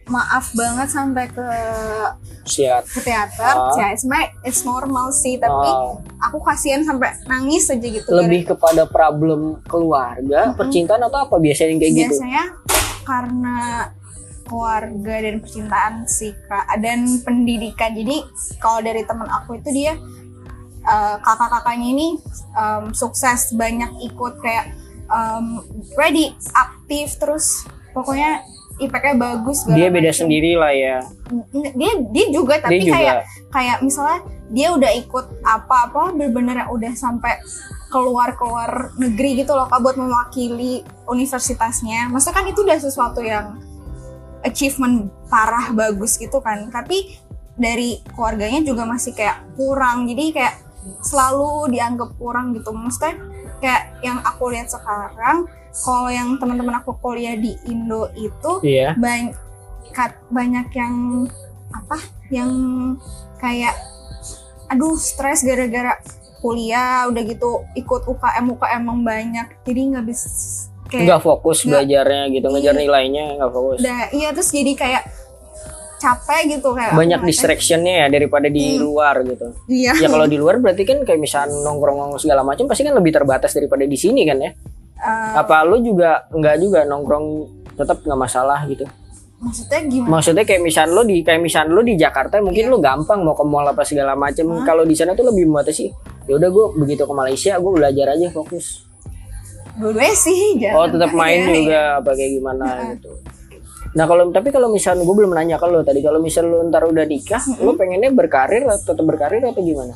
maaf 0.07 0.51
banget 0.53 0.87
sampai 0.87 1.27
ke 1.27 1.43
Siap. 2.45 2.83
ke 2.85 2.99
teater 3.01 3.43
Ah. 3.49 3.75
ya 3.75 3.87
it's, 3.89 4.03
my- 4.03 4.31
it's 4.41 4.63
normal 4.63 5.11
sih 5.11 5.35
tapi 5.35 5.51
Oh, 5.67 5.99
aku 6.17 6.39
kasihan 6.41 6.79
sampai 6.79 7.11
nangis 7.23 7.67
aja 7.67 7.79
gitu 7.81 8.07
lebih 8.09 8.43
kepada 8.45 8.83
problem 8.85 9.59
keluarga, 9.65 10.51
percintaan 10.53 10.99
atau 11.01 11.19
apa 11.21 11.35
biasanya 11.37 11.69
yang 11.69 11.81
kayak 11.81 11.93
gitu? 11.93 12.13
biasanya 12.13 12.43
karena 13.03 13.57
keluarga 14.47 15.15
dan 15.21 15.43
percintaan 15.43 15.93
sih 16.07 16.31
kak 16.47 16.65
dan 16.79 17.05
pendidikan. 17.21 17.93
Jadi 17.93 18.23
kalau 18.57 18.79
dari 18.81 19.03
teman 19.03 19.27
aku 19.27 19.59
itu 19.59 19.69
dia 19.75 19.93
eh, 20.87 21.15
kakak-kakaknya 21.21 21.87
ini 21.93 22.07
em, 22.55 22.95
sukses 22.95 23.53
banyak 23.53 23.91
ikut 24.07 24.39
kayak 24.39 24.73
em, 25.11 25.61
ready 25.99 26.33
aktif 26.55 27.19
terus 27.19 27.67
pokoknya 27.91 28.41
IPK 28.77 29.17
bagus 29.17 29.65
dia 29.65 29.89
beda 29.89 30.13
sendiri 30.13 30.53
lah 30.53 30.69
ya. 30.69 30.97
Dia 31.73 31.93
dia 32.13 32.25
juga 32.29 32.61
tapi 32.61 32.77
dia 32.77 32.83
juga. 32.87 32.95
kayak 32.95 33.15
kayak 33.49 33.77
misalnya 33.81 34.19
dia 34.53 34.67
udah 34.71 34.91
ikut 34.95 35.25
apa-apa 35.43 36.15
bener-bener 36.15 36.63
yang 36.63 36.71
udah 36.71 36.93
sampai 36.95 37.41
keluar 37.89 38.35
keluar 38.35 38.91
negeri 38.99 39.43
gitu 39.43 39.55
loh 39.55 39.65
kak 39.65 39.81
buat 39.81 39.97
mewakili 39.97 40.85
universitasnya. 41.09 42.11
Maksudnya 42.11 42.35
kan 42.35 42.45
itu 42.45 42.59
udah 42.61 42.77
sesuatu 42.77 43.19
yang 43.23 43.57
achievement 44.45 45.09
parah 45.31 45.71
bagus 45.73 46.17
gitu 46.19 46.41
kan. 46.41 46.69
Tapi 46.69 47.17
dari 47.57 47.99
keluarganya 48.13 48.61
juga 48.61 48.85
masih 48.85 49.17
kayak 49.17 49.57
kurang. 49.57 50.05
Jadi 50.05 50.35
kayak 50.35 50.55
selalu 51.01 51.73
dianggap 51.73 52.13
kurang 52.15 52.53
gitu. 52.53 52.69
Maksudnya 52.71 53.17
kayak 53.57 53.83
yang 54.05 54.21
aku 54.21 54.53
lihat 54.53 54.69
sekarang 54.69 55.49
kalau 55.77 56.09
yang 56.09 56.37
teman-teman 56.41 56.81
aku 56.81 56.97
kuliah 56.97 57.37
di 57.37 57.53
Indo 57.69 58.09
itu 58.17 58.61
iya. 58.65 58.93
banyak 58.97 59.33
banyak 60.29 60.67
yang 60.77 61.25
apa? 61.73 61.97
Yang 62.29 62.51
kayak 63.41 63.75
aduh 64.67 64.99
stres 64.99 65.41
gara-gara 65.41 65.97
kuliah 66.37 67.07
udah 67.09 67.23
gitu 67.25 67.65
ikut 67.73 68.05
UKM 68.05 68.45
UKM 68.57 68.83
yang 68.85 69.01
banyak. 69.01 69.47
Jadi 69.65 69.79
nggak 69.93 70.05
bisa 70.05 70.27
kayak 70.87 71.03
nggak 71.03 71.21
fokus 71.21 71.57
nggak- 71.61 71.83
belajarnya 71.83 72.23
gitu 72.31 72.47
ngejar 72.47 72.73
Iya. 72.73 72.81
nilainya 72.81 73.23
nggak 73.37 73.51
fokus. 73.51 73.77
Udah 73.79 73.99
iya 74.11 74.29
terus 74.31 74.49
jadi 74.49 74.71
kayak 74.73 75.03
capek 75.97 76.41
gitu 76.51 76.69
kayak 76.71 76.93
banyak 76.93 77.21
distractionnya 77.23 77.93
ya 77.95 78.07
daripada 78.07 78.47
di 78.47 78.77
Hmm. 78.77 78.85
luar 78.85 79.15
gitu. 79.23 79.47
Iya. 79.67 79.97
Ya 79.97 80.07
kalau 80.07 80.25
di 80.25 80.37
luar 80.37 80.57
berarti 80.57 80.83
kan 80.83 81.01
kayak 81.01 81.17
misalnya 81.17 81.57
nongkrong 81.59 82.15
segala 82.17 82.41
macam 82.41 82.65
pasti 82.65 82.81
kan 82.81 82.93
lebih 82.93 83.09
terbatas 83.11 83.49
daripada 83.51 83.81
di 83.83 83.97
sini 83.97 84.21
kan 84.23 84.37
ya? 84.37 84.51
Eh, 84.95 85.33
apa 85.35 85.61
lu 85.63 85.77
juga 85.79 86.25
nggak 86.27 86.55
juga 86.57 86.79
nongkrong 86.83 87.25
tetap 87.73 88.01
nggak 88.01 88.19
masalah 88.19 88.61
gitu? 88.65 88.85
Maksudnya 89.37 89.79
gimana? 89.85 90.09
Maksudnya 90.11 90.43
kayak 90.43 90.61
misal 90.63 90.89
lo 90.89 91.01
di 91.01 91.21
kayak 91.21 91.37
misal 91.39 91.65
lo 91.67 91.81
di 91.81 91.93
Jakarta 91.93 92.41
mungkin 92.41 92.63
Iya. 92.63 92.71
lo 92.71 92.77
gampang 92.77 93.21
mau 93.21 93.33
ke 93.33 93.43
mall 93.43 93.65
apa 93.65 93.81
segala 93.81 94.13
macam. 94.13 94.45
Hah? 94.51 94.65
kalau 94.65 94.81
di 94.81 94.93
sana 94.93 95.13
tuh 95.13 95.25
lebih 95.25 95.45
membatasi 95.45 95.85
ya 96.25 96.33
udah 96.35 96.49
gue 96.51 96.65
begitu 96.77 97.03
ke 97.03 97.13
Malaysia 97.15 97.55
gue 97.55 97.71
belajar 97.71 98.11
aja 98.11 98.27
fokus 98.29 98.85
dua-duanya 99.77 100.15
sih 100.17 100.57
jangan 100.57 100.75
oh 100.77 100.87
tetap 100.89 101.11
main 101.13 101.39
Iya, 101.47 101.53
juga 101.53 101.79
iya. 101.79 101.99
apa 102.01 102.11
kayak 102.13 102.31
gimana 102.41 102.65
gitu. 102.97 103.11
Nah 103.95 104.05
kalau 104.05 104.29
tapi 104.29 104.53
kalau 104.53 104.69
misal 104.69 104.93
gue 104.99 105.15
belum 105.15 105.33
nanya 105.33 105.57
lo 105.57 105.81
tadi 105.81 106.05
kalau 106.05 106.21
misal 106.21 106.45
lo 106.45 106.61
ntar 106.69 106.85
udah 106.85 107.05
nikah 107.07 107.41
lo 107.63 107.73
pengennya 107.73 108.13
berkarir 108.13 108.67
atau 108.67 108.93
tetap 108.93 109.05
berkarir 109.05 109.41
atau 109.41 109.63
gimana? 109.63 109.95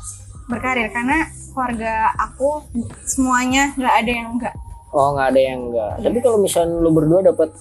Berkarir 0.49 0.89
karena 0.89 1.27
keluarga 1.51 2.15
aku 2.15 2.63
semuanya 3.03 3.75
nggak 3.75 3.95
ada 4.01 4.11
yang 4.11 4.27
enggak 4.39 4.55
oh 4.95 5.07
nggak 5.15 5.27
ada 5.35 5.41
yang 5.41 5.59
enggak 5.67 5.93
tapi 5.99 6.17
kalau 6.23 6.37
misal 6.39 6.63
lo 6.67 6.89
berdua 6.95 7.19
dapat 7.23 7.51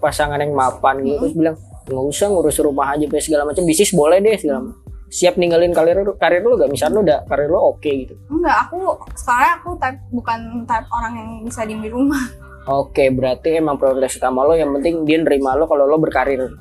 pasangan 0.00 0.40
yang 0.40 0.56
mapan 0.56 1.04
gitu 1.04 1.28
terus 1.28 1.34
bilang 1.36 1.56
nggak 1.88 2.04
usah 2.08 2.26
ngurus 2.32 2.58
rumah 2.60 2.96
aja 2.96 3.04
segala 3.20 3.48
macam 3.48 3.64
bisnis 3.64 3.92
boleh 3.92 4.20
deh 4.20 4.36
segala 4.36 4.64
macam 4.64 4.87
siap 5.08 5.34
ninggalin 5.34 5.72
karir 5.72 5.96
karir 6.16 6.40
lo 6.40 6.54
gak 6.54 6.68
misal 6.68 6.88
lo 6.90 7.00
udah 7.00 7.24
karir 7.24 7.48
lo 7.48 7.72
oke 7.72 7.84
gitu 7.84 8.14
enggak 8.28 8.68
aku 8.68 8.92
soalnya 9.14 9.56
aku 9.56 9.70
type 9.76 9.98
bukan 10.10 10.38
type 10.64 10.88
orang 10.88 11.12
yang 11.14 11.28
bisa 11.42 11.64
diem 11.64 11.80
di 11.80 11.88
rumah 11.88 12.24
Oke, 12.68 13.08
berarti 13.08 13.56
emang 13.56 13.80
prioritas 13.80 14.20
utama 14.20 14.44
lo 14.44 14.52
yang 14.52 14.68
penting 14.70 15.00
dia 15.02 15.16
nerima 15.16 15.56
lo 15.56 15.64
kalau 15.64 15.88
lo 15.88 15.96
berkarir 15.96 16.52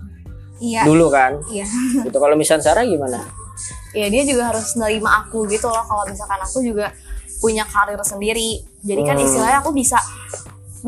iya 0.58 0.88
dulu 0.88 1.12
kan. 1.12 1.36
iya 1.52 1.68
Gitu. 2.08 2.16
Kalau 2.16 2.32
misalnya 2.34 2.64
Sarah 2.64 2.88
gimana? 2.88 3.20
ya 3.92 4.08
dia 4.08 4.24
juga 4.24 4.54
harus 4.54 4.78
nerima 4.78 5.20
aku 5.20 5.44
gitu 5.46 5.68
loh 5.68 5.82
kalau 5.82 6.06
misalkan 6.06 6.38
aku 6.38 6.62
juga 6.62 6.94
punya 7.38 7.66
karir 7.66 8.00
sendiri 8.00 8.62
jadi 8.80 9.02
kan 9.04 9.18
Hmm. 9.18 9.26
istilahnya 9.26 9.58
aku 9.60 9.74
bisa 9.74 9.98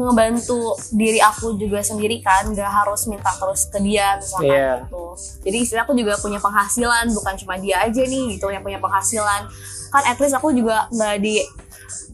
ngebantu 0.02 0.60
diri 0.90 1.20
aku 1.20 1.56
juga 1.56 1.80
sendiri 1.80 2.20
kan 2.20 2.48
nggak 2.48 2.66
harus 2.66 3.06
minta 3.06 3.30
terus 3.32 3.66
ke 3.66 3.80
dia 3.80 4.16
misalkan 4.16 4.48
Iya. 4.48 4.72
gitu 4.82 5.04
jadi 5.42 5.58
istilah 5.60 5.84
aku 5.84 5.94
juga 5.94 6.14
punya 6.16 6.38
penghasilan 6.38 7.06
bukan 7.10 7.34
cuma 7.36 7.56
dia 7.56 7.82
aja 7.82 8.02
nih 8.02 8.34
gitu 8.34 8.48
yang 8.48 8.62
punya 8.62 8.78
penghasilan 8.78 9.48
kan 9.90 10.04
at 10.04 10.16
least 10.16 10.34
aku 10.34 10.52
juga 10.52 10.88
nggak 10.90 11.16
di 11.18 11.42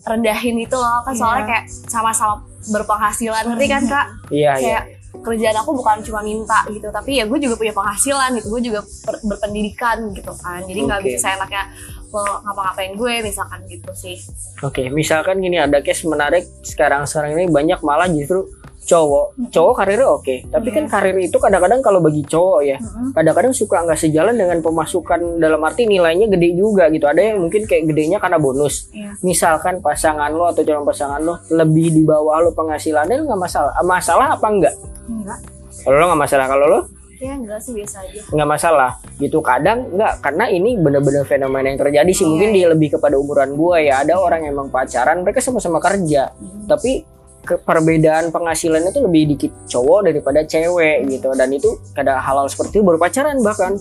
rendahin 0.04 0.56
itu 0.60 0.76
loh 0.76 1.02
kan 1.02 1.14
soalnya 1.14 1.40
Iya. 1.40 1.50
kayak 1.52 1.66
sama-sama 1.86 2.36
berpenghasilan 2.66 3.44
ngerti 3.48 3.66
kan 3.68 3.82
kak 3.84 4.06
Iya, 4.30 4.52
iya. 4.52 4.62
kayak 4.62 4.84
kerjaan 5.18 5.58
aku 5.58 5.72
bukan 5.74 5.98
cuma 6.02 6.22
minta 6.22 6.62
gitu 6.68 6.86
tapi 6.88 7.18
ya 7.18 7.26
gue 7.26 7.40
juga 7.40 7.56
punya 7.56 7.74
penghasilan 7.74 8.30
gitu 8.36 8.48
gue 8.48 8.62
juga 8.64 8.80
ber- 9.02 9.24
berpendidikan 9.26 9.98
gitu 10.12 10.30
kan 10.36 10.62
jadi 10.62 10.80
nggak 10.84 11.00
Oke. 11.00 11.08
bisa 11.08 11.18
seenaknya 11.26 11.64
lo 12.05 12.05
ngapa-ngapain 12.14 12.94
gue 12.94 13.14
misalkan 13.26 13.60
gitu 13.70 13.92
sih 13.96 14.18
Oke, 14.64 14.88
misalkan 14.88 15.44
gini 15.44 15.60
ada 15.60 15.84
case 15.84 16.08
menarik 16.08 16.48
sekarang 16.64 17.04
sekarang 17.04 17.36
ini 17.36 17.52
banyak 17.52 17.80
malah 17.84 18.08
justru 18.08 18.48
cowok. 18.86 19.50
Cowok 19.50 19.74
karirnya 19.82 20.08
oke, 20.08 20.36
tapi 20.48 20.70
kan 20.70 20.86
karir 20.86 21.18
itu 21.18 21.36
kadang-kadang 21.42 21.82
kalau 21.82 22.00
bagi 22.00 22.22
cowok 22.24 22.62
ya, 22.64 22.78
kadang-kadang 23.18 23.52
suka 23.52 23.82
nggak 23.84 23.98
sejalan 23.98 24.38
dengan 24.38 24.62
pemasukan 24.62 25.42
dalam 25.42 25.60
arti 25.66 25.90
nilainya 25.90 26.30
gede 26.30 26.54
juga 26.56 26.88
gitu. 26.94 27.10
Ada 27.10 27.34
yang 27.34 27.44
mungkin 27.44 27.66
kayak 27.66 27.84
gedenya 27.90 28.22
karena 28.22 28.38
bonus. 28.38 28.94
Iya. 28.94 29.18
Misalkan 29.26 29.82
pasangan 29.82 30.32
lo 30.32 30.48
atau 30.54 30.62
calon 30.62 30.86
pasangan 30.86 31.20
lo 31.20 31.42
lebih 31.52 31.92
di 31.92 32.06
bawah 32.06 32.46
lo 32.46 32.54
penghasilannya 32.54 33.16
lo 33.20 33.24
nggak 33.34 33.42
masalah. 33.42 33.72
Masalah 33.84 34.28
apa 34.38 34.48
enggak? 34.48 34.76
enggak 35.10 35.40
Kalau 35.84 35.96
lo 36.00 36.06
nggak 36.14 36.22
masalah, 36.22 36.46
kalau 36.48 36.66
lo 36.70 36.80
ya 37.20 37.34
enggak 37.36 37.60
sih 37.64 37.72
biasa 37.72 37.96
aja. 38.04 38.22
Nggak 38.32 38.50
masalah 38.50 38.92
gitu. 39.18 39.40
Kadang 39.40 39.96
nggak 39.96 40.14
karena 40.20 40.46
ini 40.52 40.76
bener-bener 40.76 41.24
fenomena 41.24 41.68
yang 41.72 41.80
terjadi 41.80 42.12
sih. 42.12 42.26
Iya, 42.26 42.30
mungkin 42.32 42.50
dia 42.52 42.68
lebih 42.72 42.90
kepada 43.00 43.16
umuran 43.16 43.56
gua 43.56 43.80
ya. 43.80 44.04
Ada 44.04 44.20
orang 44.20 44.48
yang 44.48 44.60
emang 44.60 44.70
pacaran 44.74 45.24
mereka 45.24 45.40
sama-sama 45.40 45.80
kerja. 45.80 46.36
Tapi 46.68 47.16
ke 47.46 47.62
perbedaan 47.62 48.34
penghasilannya 48.34 48.90
tuh 48.90 49.06
lebih 49.06 49.38
dikit 49.38 49.52
cowok 49.70 50.10
daripada 50.10 50.42
cewek 50.44 51.06
gitu. 51.08 51.30
Dan 51.38 51.50
itu 51.54 51.78
ada 51.94 52.20
hal-hal 52.20 52.50
seperti 52.50 52.82
itu 52.82 52.86
baru 52.86 52.98
pacaran 52.98 53.38
bahkan 53.46 53.78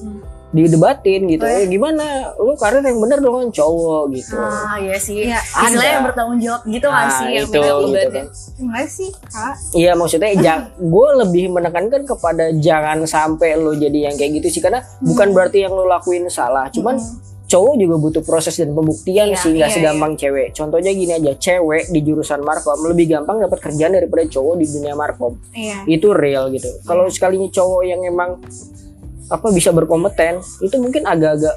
didebatin 0.55 1.26
gitu. 1.26 1.43
Eh, 1.43 1.66
gimana? 1.66 2.31
Lu 2.39 2.55
karir 2.55 2.78
yang 2.81 3.02
bener 3.02 3.18
dong 3.18 3.51
cowok 3.51 4.14
gitu. 4.14 4.39
Ah 4.39 4.78
iya 4.78 4.97
sih. 4.97 5.26
Iya, 5.26 5.43
istilahnya 5.43 5.82
ada. 5.82 5.97
yang 5.98 6.05
bertanggung 6.06 6.39
jawab 6.39 6.62
gitu 6.70 6.86
Nah, 6.86 7.10
sih 7.10 7.26
yang 7.26 7.47
itu 7.51 7.59
beda 7.59 7.74
gitu 7.82 8.09
kan. 8.14 8.26
Enggak 8.62 8.86
sih 8.86 9.10
kak. 9.10 9.55
Iya 9.74 9.93
maksudnya 9.98 10.31
gue 10.94 11.09
lebih 11.26 11.44
menekankan 11.51 12.02
kepada 12.06 12.44
jangan 12.55 13.02
sampai 13.05 13.59
lo 13.59 13.74
jadi 13.74 14.09
yang 14.10 14.14
kayak 14.14 14.39
gitu 14.39 14.48
sih 14.55 14.62
karena 14.62 14.86
bukan 15.02 15.35
berarti 15.35 15.66
yang 15.66 15.74
lo 15.74 15.85
lakuin 15.85 16.31
salah, 16.31 16.70
cuman 16.70 16.97
cowok 17.44 17.74
juga 17.76 17.97
butuh 18.01 18.22
proses 18.24 18.56
dan 18.56 18.72
pembuktian 18.72 19.31
Iya, 19.31 19.39
sih 19.39 19.51
nggak 19.55 19.70
iya, 19.70 19.76
segampang 19.76 20.16
cewek. 20.16 20.56
Contohnya 20.56 20.90
gini 20.90 21.12
aja, 21.12 21.32
cewek 21.36 21.93
di 21.93 22.01
jurusan 22.01 22.40
markom 22.40 22.78
lebih 22.89 23.10
gampang 23.14 23.43
dapat 23.43 23.59
kerjaan 23.60 23.94
daripada 23.94 24.24
cowok 24.26 24.55
di 24.59 24.66
dunia 24.70 24.94
markom. 24.97 25.36
iya. 25.52 25.82
Itu 25.85 26.14
real 26.16 26.48
gitu. 26.51 26.70
Kalau 26.82 27.05
sekalinya 27.10 27.47
cowok 27.52 27.82
yang 27.85 28.01
emang 28.06 28.40
apa 29.33 29.49
bisa 29.53 29.73
berkompeten, 29.73 30.41
itu 30.61 30.77
mungkin 30.81 31.05
agak-agak 31.09 31.57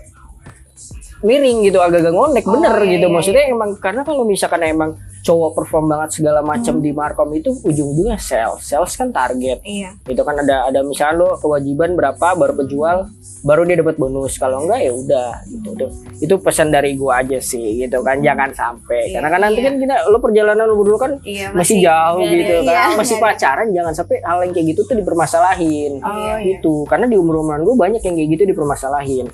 miring 1.20 1.64
gitu, 1.64 1.78
agak-agak 1.78 2.12
ngonek 2.12 2.44
Oh, 2.44 2.54
bener 2.54 2.74
iya, 2.80 2.92
gitu. 2.94 3.06
iya, 3.06 3.14
Maksudnya 3.14 3.44
emang 3.48 3.70
karena 3.76 4.02
kalau 4.02 4.22
misalkan 4.22 4.62
emang 4.62 4.92
cowok 5.20 5.52
perform 5.54 5.86
banget 5.88 6.10
segala 6.14 6.40
macam 6.40 6.78
di 6.78 6.92
markom 6.92 7.28
itu 7.32 7.52
ujung-ujungnya 7.60 8.16
sales. 8.16 8.62
Sales 8.62 8.94
kan 8.94 9.10
target. 9.10 9.60
iya 9.62 9.92
Itu 10.04 10.22
kan 10.22 10.38
ada 10.38 10.66
ada 10.66 10.80
misalnya 10.82 11.20
lo 11.20 11.36
kewajiban 11.36 11.94
berapa 11.94 12.28
baru 12.32 12.54
penjual 12.56 13.10
baru 13.42 13.62
dia 13.64 13.78
dapat 13.78 13.96
bonus. 13.96 14.36
Kalau 14.36 14.64
enggak 14.64 14.80
ya 14.80 14.92
udah 14.94 15.30
gitu. 15.46 15.70
Itu, 15.74 15.86
itu 16.22 16.34
pesan 16.38 16.70
dari 16.70 16.94
gua 16.94 17.20
aja 17.20 17.38
sih 17.38 17.82
gitu 17.82 18.00
kan. 18.00 18.20
Jangan 18.20 18.50
sampai. 18.52 19.10
Iya, 19.10 19.20
Karena 19.20 19.30
kan 19.30 19.42
nanti 19.42 19.60
iya. 19.60 19.68
kan 19.68 19.74
kita 19.78 19.96
lo 20.08 20.18
perjalanan 20.18 20.64
lo 20.64 20.76
berdua 20.76 20.98
kan 20.98 21.12
iya 21.22 21.52
masih, 21.52 21.82
jauh 21.82 22.18
nggak 22.18 22.24
ada- 22.24 22.38
gitu 22.38 22.54
kan. 22.56 22.64
iya, 22.64 22.84
masih 22.96 23.16
ada. 23.16 23.24
pacaran 23.26 23.68
jangan 23.70 23.94
sampai 23.94 24.18
hal 24.22 24.38
yang 24.42 24.54
kayak 24.54 24.68
gitu 24.70 24.82
tuh 24.84 24.96
dipermasalahin. 24.96 25.94
Oh, 26.00 26.14
iya. 26.14 26.36
gitu. 26.46 26.86
Karena 26.86 27.04
di 27.04 27.16
umur-umuran 27.16 27.62
gue 27.62 27.76
banyak 27.76 28.00
yang 28.00 28.16
kayak 28.16 28.30
gitu 28.32 28.44
dipermasalahin. 28.48 29.28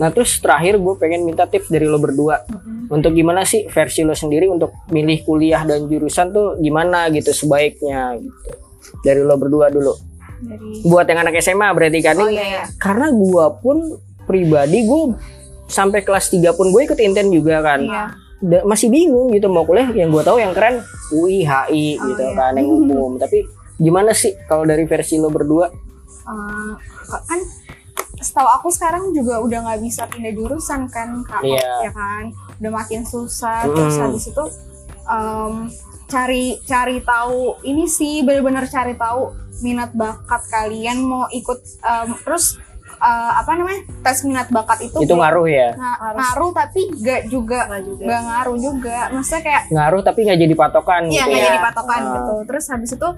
Nah 0.00 0.08
terus 0.08 0.40
terakhir 0.40 0.80
gue 0.80 0.94
pengen 0.96 1.22
minta 1.22 1.44
tips 1.44 1.68
dari 1.68 1.84
lo 1.84 2.00
berdua. 2.00 2.40
Untuk 2.88 3.12
gimana 3.12 3.44
sih 3.44 3.68
versi 3.68 4.00
lo 4.00 4.16
sendiri 4.16 4.48
untuk 4.48 4.72
milih 4.88 5.22
kuliah 5.22 5.62
dan 5.62 5.84
jurusan 5.84 6.32
tuh 6.32 6.56
gimana 6.56 7.12
gitu 7.12 7.30
sebaiknya 7.30 8.16
gitu? 8.16 8.50
Dari 9.04 9.20
lo 9.20 9.36
berdua 9.36 9.68
dulu. 9.68 9.92
Dari 10.40 10.80
buat 10.82 11.04
yang 11.04 11.20
anak 11.20 11.36
SMA 11.38 11.68
berarti 11.70 12.00
kan? 12.00 12.16
Oh 12.16 12.24
ini 12.24 12.34
iya 12.34 12.44
iya. 12.50 12.64
Karena 12.74 13.12
gue 13.12 13.44
pun 13.60 13.76
pribadi 14.24 14.82
gue 14.82 15.12
sampai 15.68 16.00
kelas 16.00 16.32
3 16.32 16.50
pun 16.50 16.72
gue 16.72 16.80
ikut 16.82 16.98
inten 16.98 17.28
juga 17.28 17.60
kan. 17.60 17.80
Iya. 17.84 18.04
Da- 18.40 18.64
masih 18.64 18.88
bingung 18.88 19.30
gitu 19.30 19.52
mau 19.52 19.62
kuliah. 19.62 19.92
Yang 19.92 20.16
gue 20.16 20.22
tahu 20.24 20.38
yang 20.40 20.56
keren 20.56 20.80
UI 21.12 21.44
HI 21.44 22.00
Oh, 22.00 22.08
gitu 22.08 22.24
iya. 22.24 22.34
kan 22.34 22.52
yang 22.56 22.72
umum. 22.72 23.20
Tapi 23.20 23.44
gimana 23.76 24.16
sih 24.16 24.32
kalau 24.48 24.64
dari 24.64 24.88
versi 24.88 25.14
lo 25.14 25.28
berdua? 25.28 25.68
Eh, 26.20 26.72
kan 27.10 27.40
setahu 28.20 28.48
aku 28.50 28.68
sekarang 28.68 29.10
juga 29.10 29.38
udah 29.38 29.58
nggak 29.62 29.80
bisa 29.80 30.04
pindah 30.04 30.30
jurusan 30.30 30.86
kan 30.86 31.20
kak 31.22 31.40
Iya. 31.40 31.68
ya 31.82 31.90
kan 31.90 32.24
udah 32.56 32.72
makin 32.74 33.02
susah 33.02 33.64
terus 33.66 33.94
Mm. 33.94 34.02
habis 34.02 34.24
itu 34.26 34.44
em, 35.06 35.54
cari 36.06 36.44
cari 36.62 37.00
tahu 37.00 37.38
ini 37.62 37.86
sih 37.86 38.20
bener-bener 38.20 38.66
cari 38.66 38.94
tahu 38.94 39.32
minat 39.60 39.90
bakat 39.92 40.42
kalian 40.46 41.00
mau 41.00 41.24
ikut 41.30 41.58
em, 41.80 42.08
terus 42.20 42.60
eh, 42.92 43.32
apa 43.32 43.54
namanya 43.54 43.80
tes 44.02 44.20
minat 44.22 44.48
bakat 44.48 44.84
itu 44.84 45.00
Itu 45.00 45.14
ngaruh 45.14 45.48
ya. 45.48 45.72
ngaruh 46.12 46.52
tapi 46.52 46.92
gak 46.94 47.26
juga 47.26 47.64
Nggak 47.66 47.82
juga. 47.86 48.04
gak 48.06 48.22
ngaruh 48.22 48.56
juga 48.58 48.98
maksudnya 49.08 49.42
kayak 49.42 49.62
Ngaruh 49.70 50.00
tapi 50.02 50.18
nggak 50.22 50.38
jadi 50.38 50.54
patokan 50.54 51.02
Iya 51.02 51.10
gitu 51.10 51.24
nggak 51.26 51.40
ya. 51.40 51.46
jadi 51.46 51.58
patokan 51.62 52.00
Ah. 52.00 52.12
gitu. 52.12 52.34
Terus 52.44 52.64
habis 52.68 52.90
itu 52.92 53.08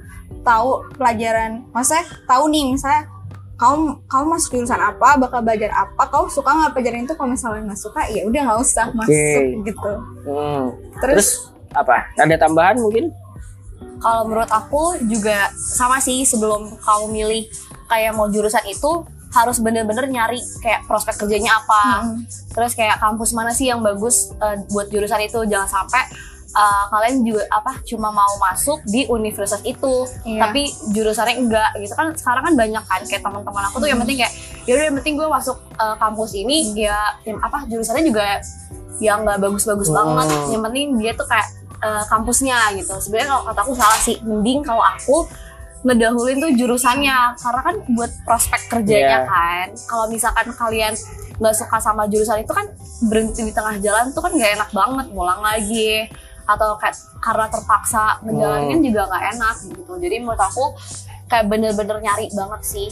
tahu 0.42 0.68
pelajaran, 0.94 1.50
maksudnya 1.70 2.02
tahu 2.24 2.44
nih 2.48 2.64
misalnya 2.68 3.02
kamu 3.62 4.02
kamu 4.10 4.24
masuk 4.26 4.50
jurusan 4.58 4.82
apa, 4.82 5.14
bakal 5.22 5.38
belajar 5.38 5.70
apa, 5.70 6.02
kamu 6.10 6.26
suka 6.34 6.50
nggak 6.50 6.72
pelajaran 6.74 7.06
itu? 7.06 7.14
Kalau 7.14 7.30
misalnya 7.30 7.62
nggak 7.70 7.78
suka, 7.78 8.00
ya 8.10 8.26
udah 8.26 8.40
nggak 8.42 8.58
usah 8.58 8.86
masuk 8.90 9.42
gitu. 9.62 9.92
Hmm. 10.26 10.64
Terus, 10.98 11.14
Terus 11.14 11.28
apa? 11.70 12.10
Ada 12.18 12.36
tambahan 12.42 12.82
mungkin? 12.82 13.14
Kalau 14.02 14.26
menurut 14.26 14.50
aku 14.50 14.98
juga 15.06 15.54
sama 15.54 16.02
sih 16.02 16.26
sebelum 16.26 16.74
kamu 16.82 17.06
milih 17.14 17.42
kayak 17.86 18.18
mau 18.18 18.26
jurusan 18.26 18.66
itu 18.66 19.06
harus 19.32 19.62
bener-bener 19.62 20.10
nyari 20.10 20.42
kayak 20.58 20.84
prospek 20.90 21.22
kerjanya 21.22 21.56
apa. 21.62 22.04
Mm. 22.04 22.26
Terus 22.52 22.74
kayak 22.76 23.00
kampus 23.00 23.30
mana 23.32 23.54
sih 23.54 23.70
yang 23.70 23.80
bagus 23.80 24.34
eh, 24.42 24.60
buat 24.74 24.90
jurusan 24.90 25.22
itu. 25.24 25.40
Jangan 25.46 25.70
sampai 25.70 26.04
eh, 26.52 26.84
kalian 26.86 27.22
juga 27.22 27.42
apa 27.48 27.80
cuma 27.82 28.08
mau 28.08 28.36
masuk 28.38 28.84
di 28.84 29.04
universitas 29.06 29.60
itu. 29.62 30.04
Iya. 30.22 30.40
tapi 30.42 30.62
jurusannya 30.90 31.36
enggak 31.38 31.70
gitu. 31.76 31.92
Kan 31.92 32.12
sekarang 32.12 32.42
kan 32.44 32.54
banyak 32.54 32.82
kan 32.82 33.00
kayak 33.02 33.20
teman-teman 33.20 33.64
aku 33.66 33.76
tuh 33.78 33.88
yang 33.88 33.98
penting 33.98 34.20
kayak 34.20 34.32
ya 34.62 34.72
udah 34.74 34.84
yang 34.86 34.96
penting 34.96 35.14
gue 35.16 35.26
masuk 35.26 35.56
eh, 35.74 35.96
kampus 35.96 36.30
ini. 36.34 36.56
Ya 36.76 36.96
yang 37.22 37.38
apa 37.38 37.64
jurusannya 37.64 38.04
juga 38.04 38.40
yang 39.00 39.24
nggak 39.24 39.40
bagus-bagus 39.40 39.88
Hmm. 39.88 39.96
banget. 40.14 40.26
Yang 40.48 40.62
penting 40.62 40.86
dia 40.96 41.12
tuh 41.12 41.26
kayak 41.26 41.48
eh, 41.80 42.04
kampusnya 42.06 42.58
gitu. 42.76 42.94
Sebenarnya 42.96 43.28
kalau 43.30 43.42
kata 43.44 43.60
aku 43.60 43.72
salah 43.74 43.98
sih. 43.98 44.16
Mending 44.20 44.62
kalau 44.62 44.80
aku 44.80 45.26
ngedahulin 45.82 46.38
tuh 46.38 46.50
jurusannya. 46.54 47.18
Karena 47.34 47.60
kan 47.60 47.74
buat 47.90 48.10
prospek 48.22 48.60
kerjanya 48.68 49.18
Iya. 49.18 49.26
kan. 49.26 49.66
Kalau 49.82 50.06
misalkan 50.06 50.46
kalian 50.52 50.94
nggak 51.32 51.54
suka 51.56 51.80
sama 51.80 52.06
jurusan 52.06 52.38
itu 52.38 52.52
kan 52.52 52.70
berhenti 53.02 53.42
di 53.42 53.50
tengah 53.50 53.74
jalan 53.80 54.14
tuh 54.14 54.22
kan 54.22 54.30
nggak 54.30 54.52
enak 54.54 54.70
banget. 54.70 55.06
Pulang 55.10 55.40
lagi 55.42 56.06
atau 56.44 56.74
kayak 56.76 56.94
karena 57.18 57.46
terpaksa 57.48 58.18
ngejalanin 58.22 58.78
Hmm. 58.78 58.86
juga 58.86 59.02
nggak 59.06 59.24
enak 59.36 59.56
gitu. 59.68 59.92
Jadi 59.98 60.16
menurut 60.18 60.42
aku 60.42 60.64
kayak 61.26 61.46
bener-bener 61.48 61.98
nyari 62.00 62.26
banget 62.30 62.62
sih. 62.62 62.88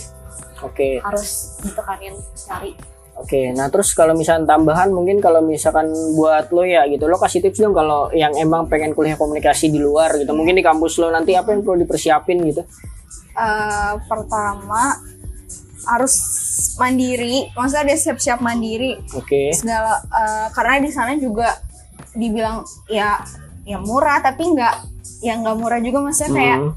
Oke. 0.60 1.00
harus 1.00 1.56
ditekanin 1.64 2.12
nyari. 2.46 2.76
Oke, 3.16 3.52
nah 3.52 3.68
terus 3.68 3.92
kalau 3.92 4.12
misalnya 4.12 4.56
tambahan 4.56 4.88
mungkin 4.88 5.20
kalau 5.20 5.40
misalkan 5.40 5.88
buat 6.12 6.48
lo 6.48 6.64
ya 6.64 6.84
gitu, 6.88 7.04
lo 7.04 7.16
kasih 7.16 7.40
tips 7.40 7.60
dong 7.60 7.72
kalau 7.72 8.08
yang 8.12 8.32
emang 8.36 8.64
pengen 8.64 8.92
kuliah 8.92 9.16
komunikasi 9.16 9.68
di 9.68 9.76
luar 9.76 10.16
gitu, 10.16 10.32
mungkin 10.32 10.56
di 10.56 10.64
kampus 10.64 10.96
lo 10.96 11.08
nanti 11.08 11.32
apa 11.32 11.52
yang 11.52 11.60
perlu 11.60 11.80
dipersiapin 11.80 12.40
gitu? 12.44 12.62
eh, 13.30 13.92
pertama 14.04 14.96
harus 15.86 16.14
mandiri, 16.76 17.48
maksudnya 17.52 17.88
dia 17.88 17.98
siap-siap 17.98 18.40
mandiri. 18.40 19.00
Oke, 19.12 19.52
segala 19.52 20.00
eh, 20.00 20.46
karena 20.52 20.80
di 20.80 20.90
sana 20.92 21.12
juga 21.16 21.56
dibilang 22.12 22.64
ya 22.84 23.20
ya 23.64 23.78
murah 23.78 24.18
tapi 24.18 24.46
nggak 24.46 24.74
ya 25.20 25.36
nggak 25.36 25.56
murah 25.56 25.78
juga 25.78 25.98
maksudnya 26.00 26.32
kayak 26.32 26.58
Hmm. 26.60 26.72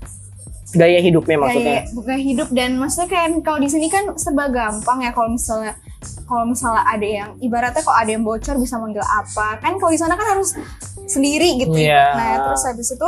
gaya 0.73 0.99
hidupnya 0.99 1.38
maksudnya. 1.38 1.80
bukan 1.93 2.18
hidup 2.18 2.49
dan 2.49 2.69
maksudnya 2.76 3.05
kayak 3.07 3.30
kalau 3.41 3.60
di 3.61 3.69
sini 3.69 3.88
kan 3.88 4.10
serba 4.18 4.49
gampang 4.49 4.99
ya 4.99 5.14
kalau 5.14 5.30
misalnya 5.30 5.77
kalau 6.26 6.43
misalnya 6.43 6.81
ada 6.84 7.05
yang 7.05 7.30
ibaratnya 7.38 7.80
kalau 7.80 7.93
ada 7.95 8.10
yang 8.10 8.26
bocor 8.26 8.57
bisa 8.57 8.76
manggil 8.76 9.01
apa 9.01 9.61
kan 9.61 9.77
kalau 9.77 9.89
di 9.89 9.99
sana 10.01 10.18
kan 10.18 10.34
harus 10.34 10.57
sendiri 11.05 11.61
gitu 11.61 11.77
Iya. 11.77 11.93
ya. 11.93 12.05
nah 12.11 12.31
terus 12.43 12.64
habis 12.65 12.89
itu 12.89 13.07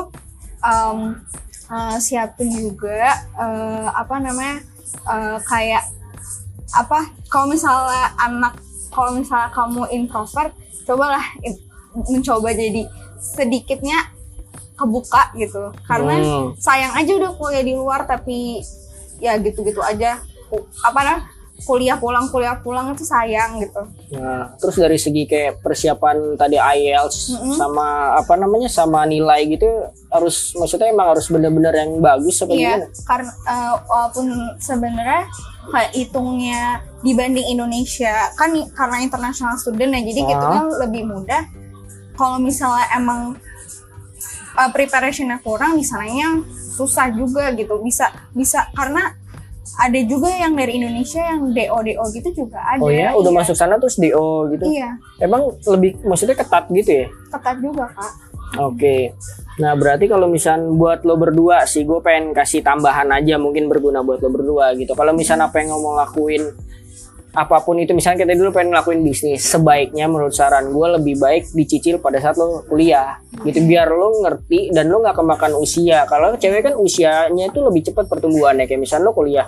em, 0.61 0.99
eh, 1.67 1.97
siapin 1.97 2.49
juga 2.49 3.01
eh, 3.33 3.87
apa 3.89 4.15
namanya 4.19 4.61
eh, 5.09 5.37
kayak 5.41 5.83
apa 6.69 6.99
kalau 7.27 7.49
misalnya 7.49 8.13
anak 8.15 8.53
kalau 8.89 9.17
misalnya 9.17 9.49
kamu 9.49 9.89
introvert 9.89 10.53
cobalah 10.85 11.23
mencoba 11.95 12.51
jadi 12.51 12.85
sedikitnya 13.17 14.11
kebuka 14.73 15.31
gitu 15.33 15.71
karena 15.83 16.15
Hmm. 16.15 16.51
sayang 16.57 16.91
aja 16.93 17.11
udah 17.13 17.31
kuliah 17.33 17.61
di 17.61 17.73
luar 17.73 18.03
tapi 18.03 18.59
ya 19.17 19.37
gitu-gitu 19.37 19.79
aja 19.79 20.19
apa 20.81 20.99
nah 20.99 21.19
kuliah 21.57 21.95
pulang 21.95 22.27
kuliah 22.27 22.59
pulang 22.59 22.91
itu 22.91 23.01
sayang 23.01 23.55
gitu 23.57 23.79
Nah, 24.11 24.51
terus 24.55 24.75
dari 24.75 24.99
segi 24.99 25.23
kayak 25.23 25.63
persiapan 25.63 26.35
tadi 26.35 26.59
IELTS 26.59 27.31
Mm-mm. 27.31 27.55
sama 27.55 27.87
apa 28.13 28.35
namanya 28.35 28.67
sama 28.67 29.07
nilai 29.07 29.47
gitu 29.47 29.65
harus 30.09 30.51
maksudnya 30.53 30.91
emang 30.91 31.15
harus 31.15 31.31
bener-bener 31.31 31.71
yang 31.73 31.95
bagus 31.97 32.43
apa 32.43 32.51
iya 32.51 32.75
gimana? 32.75 32.87
karena 33.01 33.31
eh, 33.47 33.73
walaupun 33.81 34.25
sebenarnya 34.59 35.23
kayak 35.65 35.91
hitungnya 35.95 36.61
dibanding 36.99 37.47
Indonesia 37.49 38.13
kan 38.35 38.51
karena 38.69 38.97
international 38.99 39.55
student 39.55 39.89
ya 39.89 40.01
jadi 40.03 40.21
Ah. 40.21 40.27
hitungnya 40.27 40.63
lebih 40.77 41.03
mudah 41.07 41.43
kalau 42.15 42.37
misalnya 42.37 42.87
emang 42.91 43.35
eh, 44.53 44.69
preparationnya 44.71 45.39
kurang 45.39 45.75
di 45.75 45.83
sananya 45.83 46.41
susah 46.71 47.07
juga 47.09 47.51
gitu 47.51 47.79
bisa 47.79 48.07
bisa 48.31 48.67
karena 48.71 49.15
ada 49.75 49.99
juga 50.01 50.29
yang 50.29 50.55
dari 50.55 50.79
Indonesia 50.79 51.19
yang 51.19 51.51
DO 51.51 51.77
DO 51.83 52.03
gitu 52.13 52.29
juga 52.37 52.63
ada 52.63 52.79
Oh 52.79 52.87
ya, 52.87 53.11
udah 53.11 53.27
Iya. 53.29 53.39
masuk 53.41 53.55
sana 53.55 53.75
terus 53.75 53.95
DO 53.95 54.27
gitu. 54.49 54.63
iya 54.65 54.95
Emang 55.17 55.51
lebih 55.65 55.99
maksudnya 56.01 56.33
ketat 56.33 56.67
gitu 56.69 56.91
ya? 56.95 57.07
ketat 57.29 57.59
juga 57.59 57.87
kak 57.91 58.13
Oke. 58.55 59.11
Nah, 59.59 59.75
berarti 59.75 60.07
kalau 60.07 60.31
misal 60.31 60.71
buat 60.71 61.03
lo 61.03 61.19
berdua 61.19 61.67
sih, 61.67 61.83
gue 61.83 61.99
pengen 61.99 62.31
kasih 62.31 62.63
tambahan 62.63 63.11
aja 63.11 63.35
mungkin 63.35 63.67
berguna 63.67 63.99
buat 63.99 64.23
lo 64.23 64.31
berdua 64.31 64.71
gitu. 64.75 64.95
Kalau 64.95 65.11
misalnya 65.11 65.51
apa 65.51 65.59
yang 65.59 65.75
ngomong 65.75 65.99
lakuin 65.99 66.55
apa 67.35 67.59
pun 67.61 67.75
itu, 67.75 67.91
misalnya 67.91 68.23
kita 68.23 68.33
dulu 68.39 68.55
pengen 68.55 68.71
ngelakuin 68.71 69.03
bisnis, 69.03 69.43
sebaiknya 69.43 70.07
menurut 70.07 70.31
saran 70.31 70.71
gue 70.71 70.87
lebih 70.95 71.19
baik 71.19 71.51
dicicil 71.51 71.99
pada 71.99 72.23
saat 72.23 72.39
lo 72.39 72.63
kuliah, 72.65 73.19
gitu. 73.43 73.59
Biar 73.67 73.91
lo 73.91 74.23
ngerti 74.23 74.71
dan 74.71 74.87
lo 74.87 75.03
nggak 75.03 75.19
kemakan 75.19 75.59
usia. 75.59 76.07
Kalau 76.07 76.33
cewek 76.39 76.71
kan 76.71 76.73
usianya 76.79 77.51
itu 77.51 77.59
lebih 77.59 77.91
cepat 77.91 78.07
pertumbuhannya, 78.07 78.65
kayak 78.65 78.79
misalnya 78.79 79.11
lo 79.11 79.13
kuliah 79.13 79.45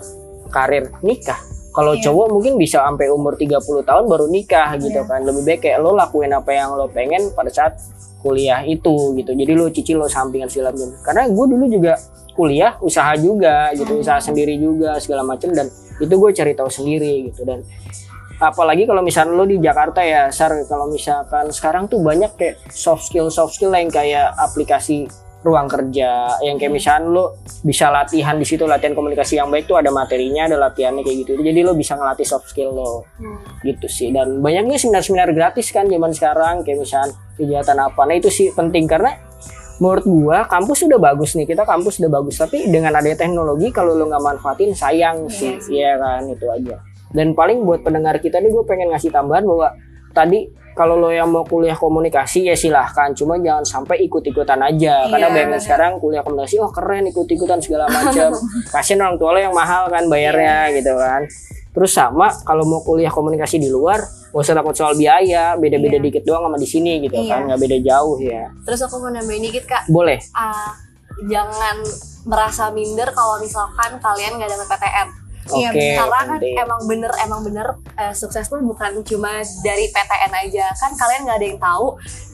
karir 0.51 0.91
nikah. 1.01 1.39
Kalau 1.71 1.93
Iya. 1.93 2.09
cowok 2.09 2.27
mungkin 2.33 2.53
bisa 2.57 2.81
sampai 2.81 3.07
umur 3.13 3.37
30 3.37 3.85
tahun 3.85 4.09
baru 4.09 4.25
nikah 4.27 4.81
gitu 4.81 4.97
Iya. 4.97 5.05
kan. 5.05 5.21
Lebih 5.21 5.41
baik 5.45 5.59
kayak 5.61 5.77
lo 5.77 5.93
lakuin 5.93 6.33
apa 6.33 6.49
yang 6.49 6.73
lo 6.73 6.89
pengen 6.89 7.29
pada 7.37 7.53
saat 7.53 7.77
kuliah 8.25 8.65
itu 8.65 9.13
gitu. 9.13 9.31
Jadi 9.37 9.51
lo 9.53 9.69
cicil 9.69 10.01
lo 10.01 10.09
sampingan 10.09 10.49
segala 10.49 10.73
macam. 10.73 10.89
Karena 11.05 11.23
gue 11.29 11.45
dulu 11.53 11.65
juga 11.69 11.93
kuliah 12.33 12.73
usaha 12.81 13.13
juga 13.17 13.69
gitu, 13.77 13.93
Hmm. 13.93 14.01
usaha 14.01 14.17
sendiri 14.17 14.57
juga 14.57 14.97
segala 14.97 15.21
macam 15.21 15.53
dan 15.53 15.69
itu 15.97 16.13
gue 16.13 16.31
cari 16.33 16.53
tahu 16.53 16.69
sendiri 16.69 17.31
gitu. 17.31 17.45
Dan 17.45 17.61
apalagi 18.37 18.85
kalau 18.85 19.01
misalnya 19.01 19.33
lo 19.33 19.45
di 19.49 19.57
Jakarta 19.57 20.05
ya 20.05 20.29
Sar 20.29 20.53
kalau 20.69 20.89
misalkan 20.89 21.49
sekarang 21.49 21.89
tuh 21.89 21.97
banyak 22.01 22.37
kayak 22.37 22.61
soft 22.69 23.09
skill 23.09 23.33
soft 23.33 23.57
skill 23.57 23.73
yang 23.73 23.89
kayak 23.89 24.33
aplikasi 24.37 25.09
ruang 25.45 25.69
kerja. 25.69 26.37
Yang 26.43 26.57
kayak 26.65 26.73
misalnya 26.73 27.07
lo 27.07 27.25
bisa 27.61 27.87
latihan 27.93 28.35
di 28.35 28.45
situ 28.45 28.65
latihan 28.65 28.97
komunikasi 28.97 29.37
yang 29.37 29.47
baik 29.53 29.69
tuh 29.69 29.77
ada 29.79 29.93
materinya 29.93 30.49
ada 30.49 30.57
latihannya 30.57 31.05
kayak 31.05 31.17
gitu. 31.23 31.31
Jadi 31.39 31.59
lo 31.61 31.73
bisa 31.77 31.93
ngelatih 31.95 32.25
soft 32.25 32.49
skill 32.49 32.73
lo. 32.73 33.05
Gitu 33.61 33.87
sih. 33.87 34.09
Dan 34.09 34.41
banyaknya 34.41 34.75
seminar-seminar 34.75 35.31
gratis 35.33 35.69
kan 35.69 35.87
zaman 35.87 36.11
sekarang 36.11 36.65
kayak 36.65 36.81
misalnya 36.81 37.13
kegiatan 37.37 37.77
apa. 37.77 38.01
Nah 38.05 38.15
itu 38.17 38.29
sih 38.33 38.49
penting 38.51 38.89
karena 38.89 39.13
menurut 39.77 40.05
gua 40.05 40.37
kampus 40.45 40.85
udah 40.85 40.99
bagus 40.99 41.33
nih 41.33 41.45
kita 41.45 41.63
kampus 41.63 42.01
udah 42.01 42.11
bagus. 42.11 42.35
Tapi 42.37 42.69
dengan 42.69 42.93
adanya 42.93 43.17
teknologi 43.17 43.69
kalau 43.69 43.93
lo 43.93 44.05
nggak 44.07 44.23
manfaatin 44.23 44.73
sayang 44.73 45.29
sih. 45.29 45.57
iya 45.69 45.97
kan 45.97 46.25
itu 46.25 46.45
aja. 46.49 46.81
Dan 47.07 47.31
paling 47.31 47.63
buat 47.63 47.81
pendengar 47.81 48.19
kita 48.19 48.43
nih 48.43 48.51
gue 48.51 48.63
pengen 48.67 48.91
ngasih 48.91 49.15
tambahan 49.15 49.47
bahwa 49.47 49.71
tadi 50.11 50.43
kalau 50.75 50.93
lo 50.93 51.09
yang 51.09 51.31
mau 51.31 51.41
kuliah 51.41 51.73
komunikasi 51.73 52.45
ya 52.45 52.53
silahkan. 52.53 53.15
Cuma 53.15 53.39
jangan 53.39 53.63
sampai 53.63 54.03
ikut-ikutan 54.05 54.59
aja. 54.61 55.07
Karena 55.09 55.31
Iya, 55.31 55.35
banyak 55.35 55.61
sekarang 55.63 55.91
kuliah 56.03 56.21
komunikasi 56.21 56.59
oh 56.59 56.69
keren 56.69 57.07
ikut-ikutan 57.07 57.57
segala 57.63 57.87
macam. 57.87 58.35
Kasian 58.75 59.01
orang 59.01 59.17
tua 59.17 59.33
lo 59.33 59.39
yang 59.39 59.55
mahal 59.55 59.87
kan 59.89 60.05
bayarnya 60.05 60.69
Iya. 60.69 60.75
gitu 60.83 60.93
kan 60.99 61.23
terus 61.71 61.91
sama 61.91 62.31
kalau 62.41 62.63
mau 62.63 62.81
kuliah 62.81 63.09
komunikasi 63.09 63.57
di 63.57 63.67
luar 63.67 64.01
gak 64.27 64.43
usah 64.43 64.53
takut 64.53 64.73
soal 64.73 64.93
biaya 64.93 65.55
beda-beda 65.55 65.97
Iya. 65.97 66.03
dikit 66.03 66.23
doang 66.23 66.45
sama 66.45 66.57
di 66.57 66.65
sini 66.65 66.99
gitu 66.99 67.17
Iya. 67.17 67.31
kan 67.31 67.39
nggak 67.47 67.59
beda 67.59 67.77
jauh 67.81 68.17
ya. 68.19 68.43
Terus 68.63 68.79
aku 68.81 68.95
mau 68.99 69.09
nambahin 69.09 69.41
dikit 69.41 69.63
kak. 69.65 69.83
Boleh. 69.87 70.19
Ah, 70.31 70.75
jangan 71.23 71.81
merasa 72.23 72.69
minder 72.69 73.09
kalau 73.11 73.39
misalkan 73.39 73.97
kalian 73.97 74.37
nggak 74.37 74.51
dapet 74.51 74.67
PTN 74.69 75.09
oke 75.47 75.63
Iya, 75.63 75.95
karena 75.95 76.19
kan 76.27 76.39
emang 76.43 76.81
bener 76.85 77.11
emang 77.23 77.39
bener 77.39 77.67
eh, 77.95 78.11
sukses 78.11 78.45
tuh 78.45 78.59
bukan 78.59 78.99
cuma 79.01 79.31
dari 79.63 79.87
PTN 79.87 80.33
aja. 80.43 80.65
Kan 80.75 80.91
kalian 80.93 81.23
nggak 81.23 81.37
ada 81.39 81.47
yang 81.47 81.57
tahu 81.57 81.85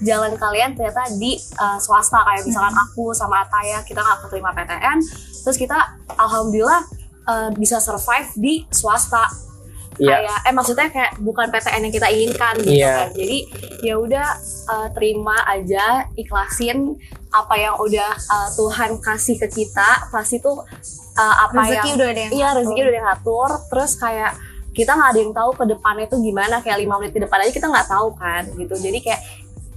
jalan 0.02 0.34
kalian 0.34 0.70
ternyata 0.74 1.06
di 1.16 1.38
eh, 1.38 1.78
swasta. 1.78 2.26
Kayak 2.26 2.44
misalkan 2.44 2.74
aku 2.74 3.14
sama 3.14 3.46
Ataya 3.46 3.86
kita 3.86 4.02
nggak 4.02 4.20
keterima 4.28 4.50
PTN 4.52 4.98
terus 5.44 5.60
kita 5.60 5.76
alhamdulillah 6.16 6.82
eh, 7.24 7.50
bisa 7.56 7.78
survive 7.78 8.30
di 8.36 8.64
swasta. 8.70 9.52
Iya. 9.94 10.26
kayak 10.26 10.40
eh 10.50 10.54
maksudnya 10.58 10.88
kayak 10.90 11.22
bukan 11.22 11.54
PTN 11.54 11.86
yang 11.86 11.94
kita 11.94 12.08
inginkan 12.10 12.54
gitu 12.60 12.82
Iya. 12.82 12.94
kan. 12.98 13.10
Jadi 13.14 13.38
ya 13.86 13.96
udah 14.02 14.28
eh, 14.74 14.88
terima 14.98 15.38
aja 15.46 15.86
ikhlasin 16.18 16.98
apa 17.30 17.54
yang 17.54 17.78
udah 17.78 18.10
eh, 18.10 18.50
Tuhan 18.58 18.98
kasih 18.98 19.38
ke 19.38 19.48
kita. 19.54 20.10
Pasti 20.10 20.42
tuh 20.42 20.66
eh, 21.14 21.36
apa 21.46 21.54
rezeki 21.54 21.78
yang 21.78 21.94
udah 21.94 22.08
ada 22.10 22.22
yang 22.26 22.32
Iya 22.34 22.48
rezeki 22.58 22.80
udah 22.82 22.90
ada 22.90 22.98
yang 22.98 23.08
ngatur. 23.14 23.50
Terus 23.70 23.92
kayak 23.96 24.32
kita 24.74 24.92
nggak 24.98 25.10
ada 25.14 25.20
yang 25.22 25.34
tahu 25.38 25.50
ke 25.54 25.64
depannya 25.70 26.06
itu 26.10 26.18
gimana. 26.18 26.56
Kayak 26.66 26.78
lima 26.82 26.96
menit 26.98 27.14
ke 27.14 27.22
depan 27.22 27.38
aja 27.46 27.52
kita 27.54 27.68
nggak 27.70 27.88
tahu 27.88 28.08
kan 28.18 28.44
gitu. 28.50 28.74
Jadi 28.74 28.98
kayak 28.98 29.22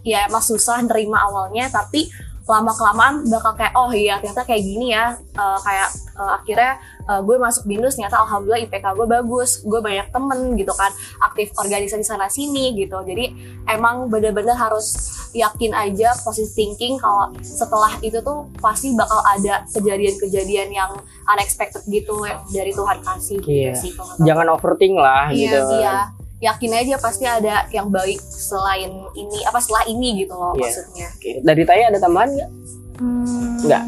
ya 0.00 0.24
emang 0.24 0.40
susah 0.40 0.80
nerima 0.80 1.28
awalnya 1.28 1.68
tapi 1.68 2.08
lama 2.46 2.70
kelamaan 2.70 3.14
bakal 3.26 3.52
kayak 3.52 3.74
oh 3.74 3.90
iya 3.90 4.16
ternyata 4.16 4.42
kayak 4.42 4.62
gini 4.62 4.90
ya 4.90 5.18
Eh, 5.36 5.58
kayak 5.60 5.88
eh, 6.16 6.30
akhirnya 6.32 6.72
eh, 7.04 7.20
gue 7.20 7.36
masuk 7.36 7.66
binus 7.66 7.92
ternyata 7.92 8.16
alhamdulillah 8.18 8.64
IPK 8.64 8.86
gue 8.94 9.04
bagus 9.06 9.60
gue 9.60 9.76
banyak 9.78 10.08
temen 10.08 10.54
gitu 10.54 10.72
kan 10.72 10.88
aktif 11.20 11.52
organisasi 11.54 12.00
sana 12.00 12.24
sini 12.26 12.72
gitu 12.72 12.96
jadi 13.02 13.36
emang 13.68 14.08
bener-bener 14.08 14.54
harus 14.54 14.96
yakin 15.30 15.76
aja 15.76 16.16
positive 16.24 16.48
thinking 16.50 16.96
kalau 16.96 17.28
setelah 17.38 17.92
itu 18.00 18.16
tuh 18.18 18.48
pasti 18.56 18.96
bakal 18.96 19.20
ada 19.20 19.60
kejadian-kejadian 19.68 20.72
yang 20.72 20.90
unexpected 21.26 21.84
gitu 21.84 22.24
dari 22.48 22.72
Tuhan 22.72 23.02
kasih 23.02 23.36
gitu 23.38 23.52
Iya. 23.52 23.74
sih 23.74 23.92
Jangan 24.18 24.46
overthink 24.48 24.96
lah 24.96 25.28
Iya, 25.28 25.36
gitu. 25.36 25.58
Iya, 25.76 25.96
yakin 26.38 26.72
aja 26.74 26.94
pasti 26.96 27.24
ada 27.24 27.64
yang 27.70 27.88
baik 27.88 28.20
selain 28.20 28.92
ini 29.12 29.38
apa 29.42 29.56
setelah 29.56 29.84
ini 29.86 30.20
gitu 30.20 30.32
loh 30.32 30.52
Iya. 30.52 30.60
maksudnya. 30.62 31.06
Oke. 31.10 31.30
Dari 31.40 31.62
Taya 31.64 31.84
ada 31.88 31.98
tambahan 31.98 32.28
nggak? 32.30 32.50
Hmm, 32.96 33.56
Nggak. 33.62 33.82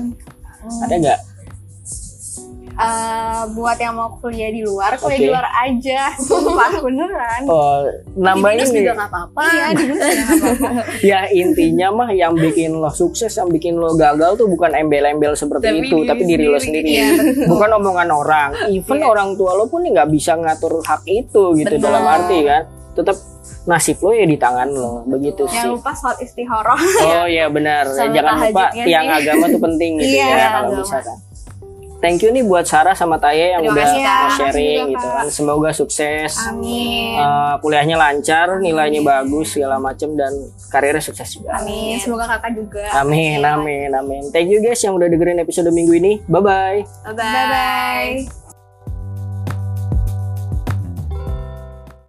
Ada 0.84 0.94
nggak? 0.96 1.18
Eh, 2.78 3.42
buat 3.50 3.74
yang 3.76 3.92
mau 3.92 4.14
kuliah 4.14 4.48
di 4.48 4.62
luar, 4.62 4.94
kuliah 4.94 5.10
Oke. 5.10 5.20
di 5.20 5.28
luar 5.28 5.46
aja. 5.60 6.00
Sumpah 6.16 6.70
beneran. 6.78 7.42
Oh, 7.44 7.82
nambah 8.14 8.50
Di 8.52 8.62
ini. 8.64 8.78
juga 8.78 8.92
nggak 8.94 9.08
apa-apa. 9.08 9.42
Iya, 9.44 9.66
di 9.72 9.84
apa-apa. 9.84 10.68
Ya 11.10 11.20
intinya 11.28 11.88
mah 11.92 12.10
yang 12.12 12.34
bikin 12.34 12.74
lo 12.74 12.90
sukses, 12.90 13.34
yang 13.34 13.48
bikin 13.48 13.74
lo 13.74 13.94
gagal 13.94 14.34
tuh 14.34 14.46
bukan 14.46 14.72
embel-embel 14.72 15.34
seperti 15.34 15.64
Tapi 15.64 15.78
itu, 15.80 15.96
diri 15.96 16.06
tapi 16.06 16.22
diri 16.24 16.46
lo 16.46 16.58
sendiri. 16.58 16.88
betul. 16.88 17.46
bukan 17.48 17.70
omongan 17.76 18.08
orang. 18.08 18.48
Even 18.68 18.98
Iya. 18.98 19.06
orang 19.06 19.28
tua 19.34 19.52
lo 19.52 19.66
pun 19.66 19.82
nggak 19.82 20.08
bisa 20.08 20.34
ngatur 20.34 20.78
hak 20.80 21.02
itu 21.04 21.42
gitu 21.54 21.74
Benar. 21.74 21.84
dalam 21.84 22.04
arti 22.04 22.38
kan. 22.42 22.62
Tetap 22.94 23.16
nasib 23.64 24.00
lo 24.00 24.10
ya 24.10 24.24
di 24.24 24.34
tangan 24.34 24.68
lo, 24.70 25.04
begitu 25.04 25.44
sih. 25.44 25.54
Jangan 25.56 25.76
lupa 25.76 25.92
sholat 25.92 26.18
istihoroh. 26.20 26.78
Oh 27.04 27.26
iya 27.26 27.46
benar. 27.46 27.84
Jangan 27.90 28.34
lupa 28.44 28.64
tiang 28.72 29.06
agama 29.06 29.44
tuh 29.46 29.60
penting 29.60 29.90
gitu 29.98 30.14
Iya, 30.14 30.26
ya 30.26 30.48
kalau 30.56 30.70
bisa 30.78 30.98
kan. 30.98 31.16
Thank 31.98 32.22
you 32.22 32.30
nih 32.30 32.46
buat 32.46 32.62
Sarah 32.62 32.94
sama 32.94 33.18
Taya 33.18 33.58
yang 33.58 33.62
Terima 33.66 33.74
udah 33.74 33.88
mau 33.98 34.30
sharing 34.38 34.82
gitu 34.94 35.06
kan. 35.10 35.24
Semoga 35.34 35.70
sukses. 35.74 36.38
Amin. 36.46 37.18
Eh, 37.18 37.54
kuliahnya 37.58 37.98
lancar, 37.98 38.62
nilainya 38.62 39.02
bagus 39.02 39.58
segala 39.58 39.82
macem 39.82 40.14
dan 40.14 40.30
karirnya 40.70 41.02
sukses 41.02 41.26
juga. 41.34 41.58
Amin. 41.58 41.98
Semoga 41.98 42.38
kakak 42.38 42.54
juga. 42.54 42.86
Amin, 43.02 43.42
amin, 43.42 43.90
amin. 43.90 44.22
Thank 44.30 44.54
you 44.54 44.62
guys 44.62 44.78
yang 44.78 44.94
udah 44.94 45.10
dengerin 45.10 45.42
episode 45.42 45.66
minggu 45.74 45.98
ini. 45.98 46.22
Bye 46.30 46.42
bye. 46.42 46.78
Bye 47.02 47.14
Bye 47.18 47.46
bye. 47.50 48.37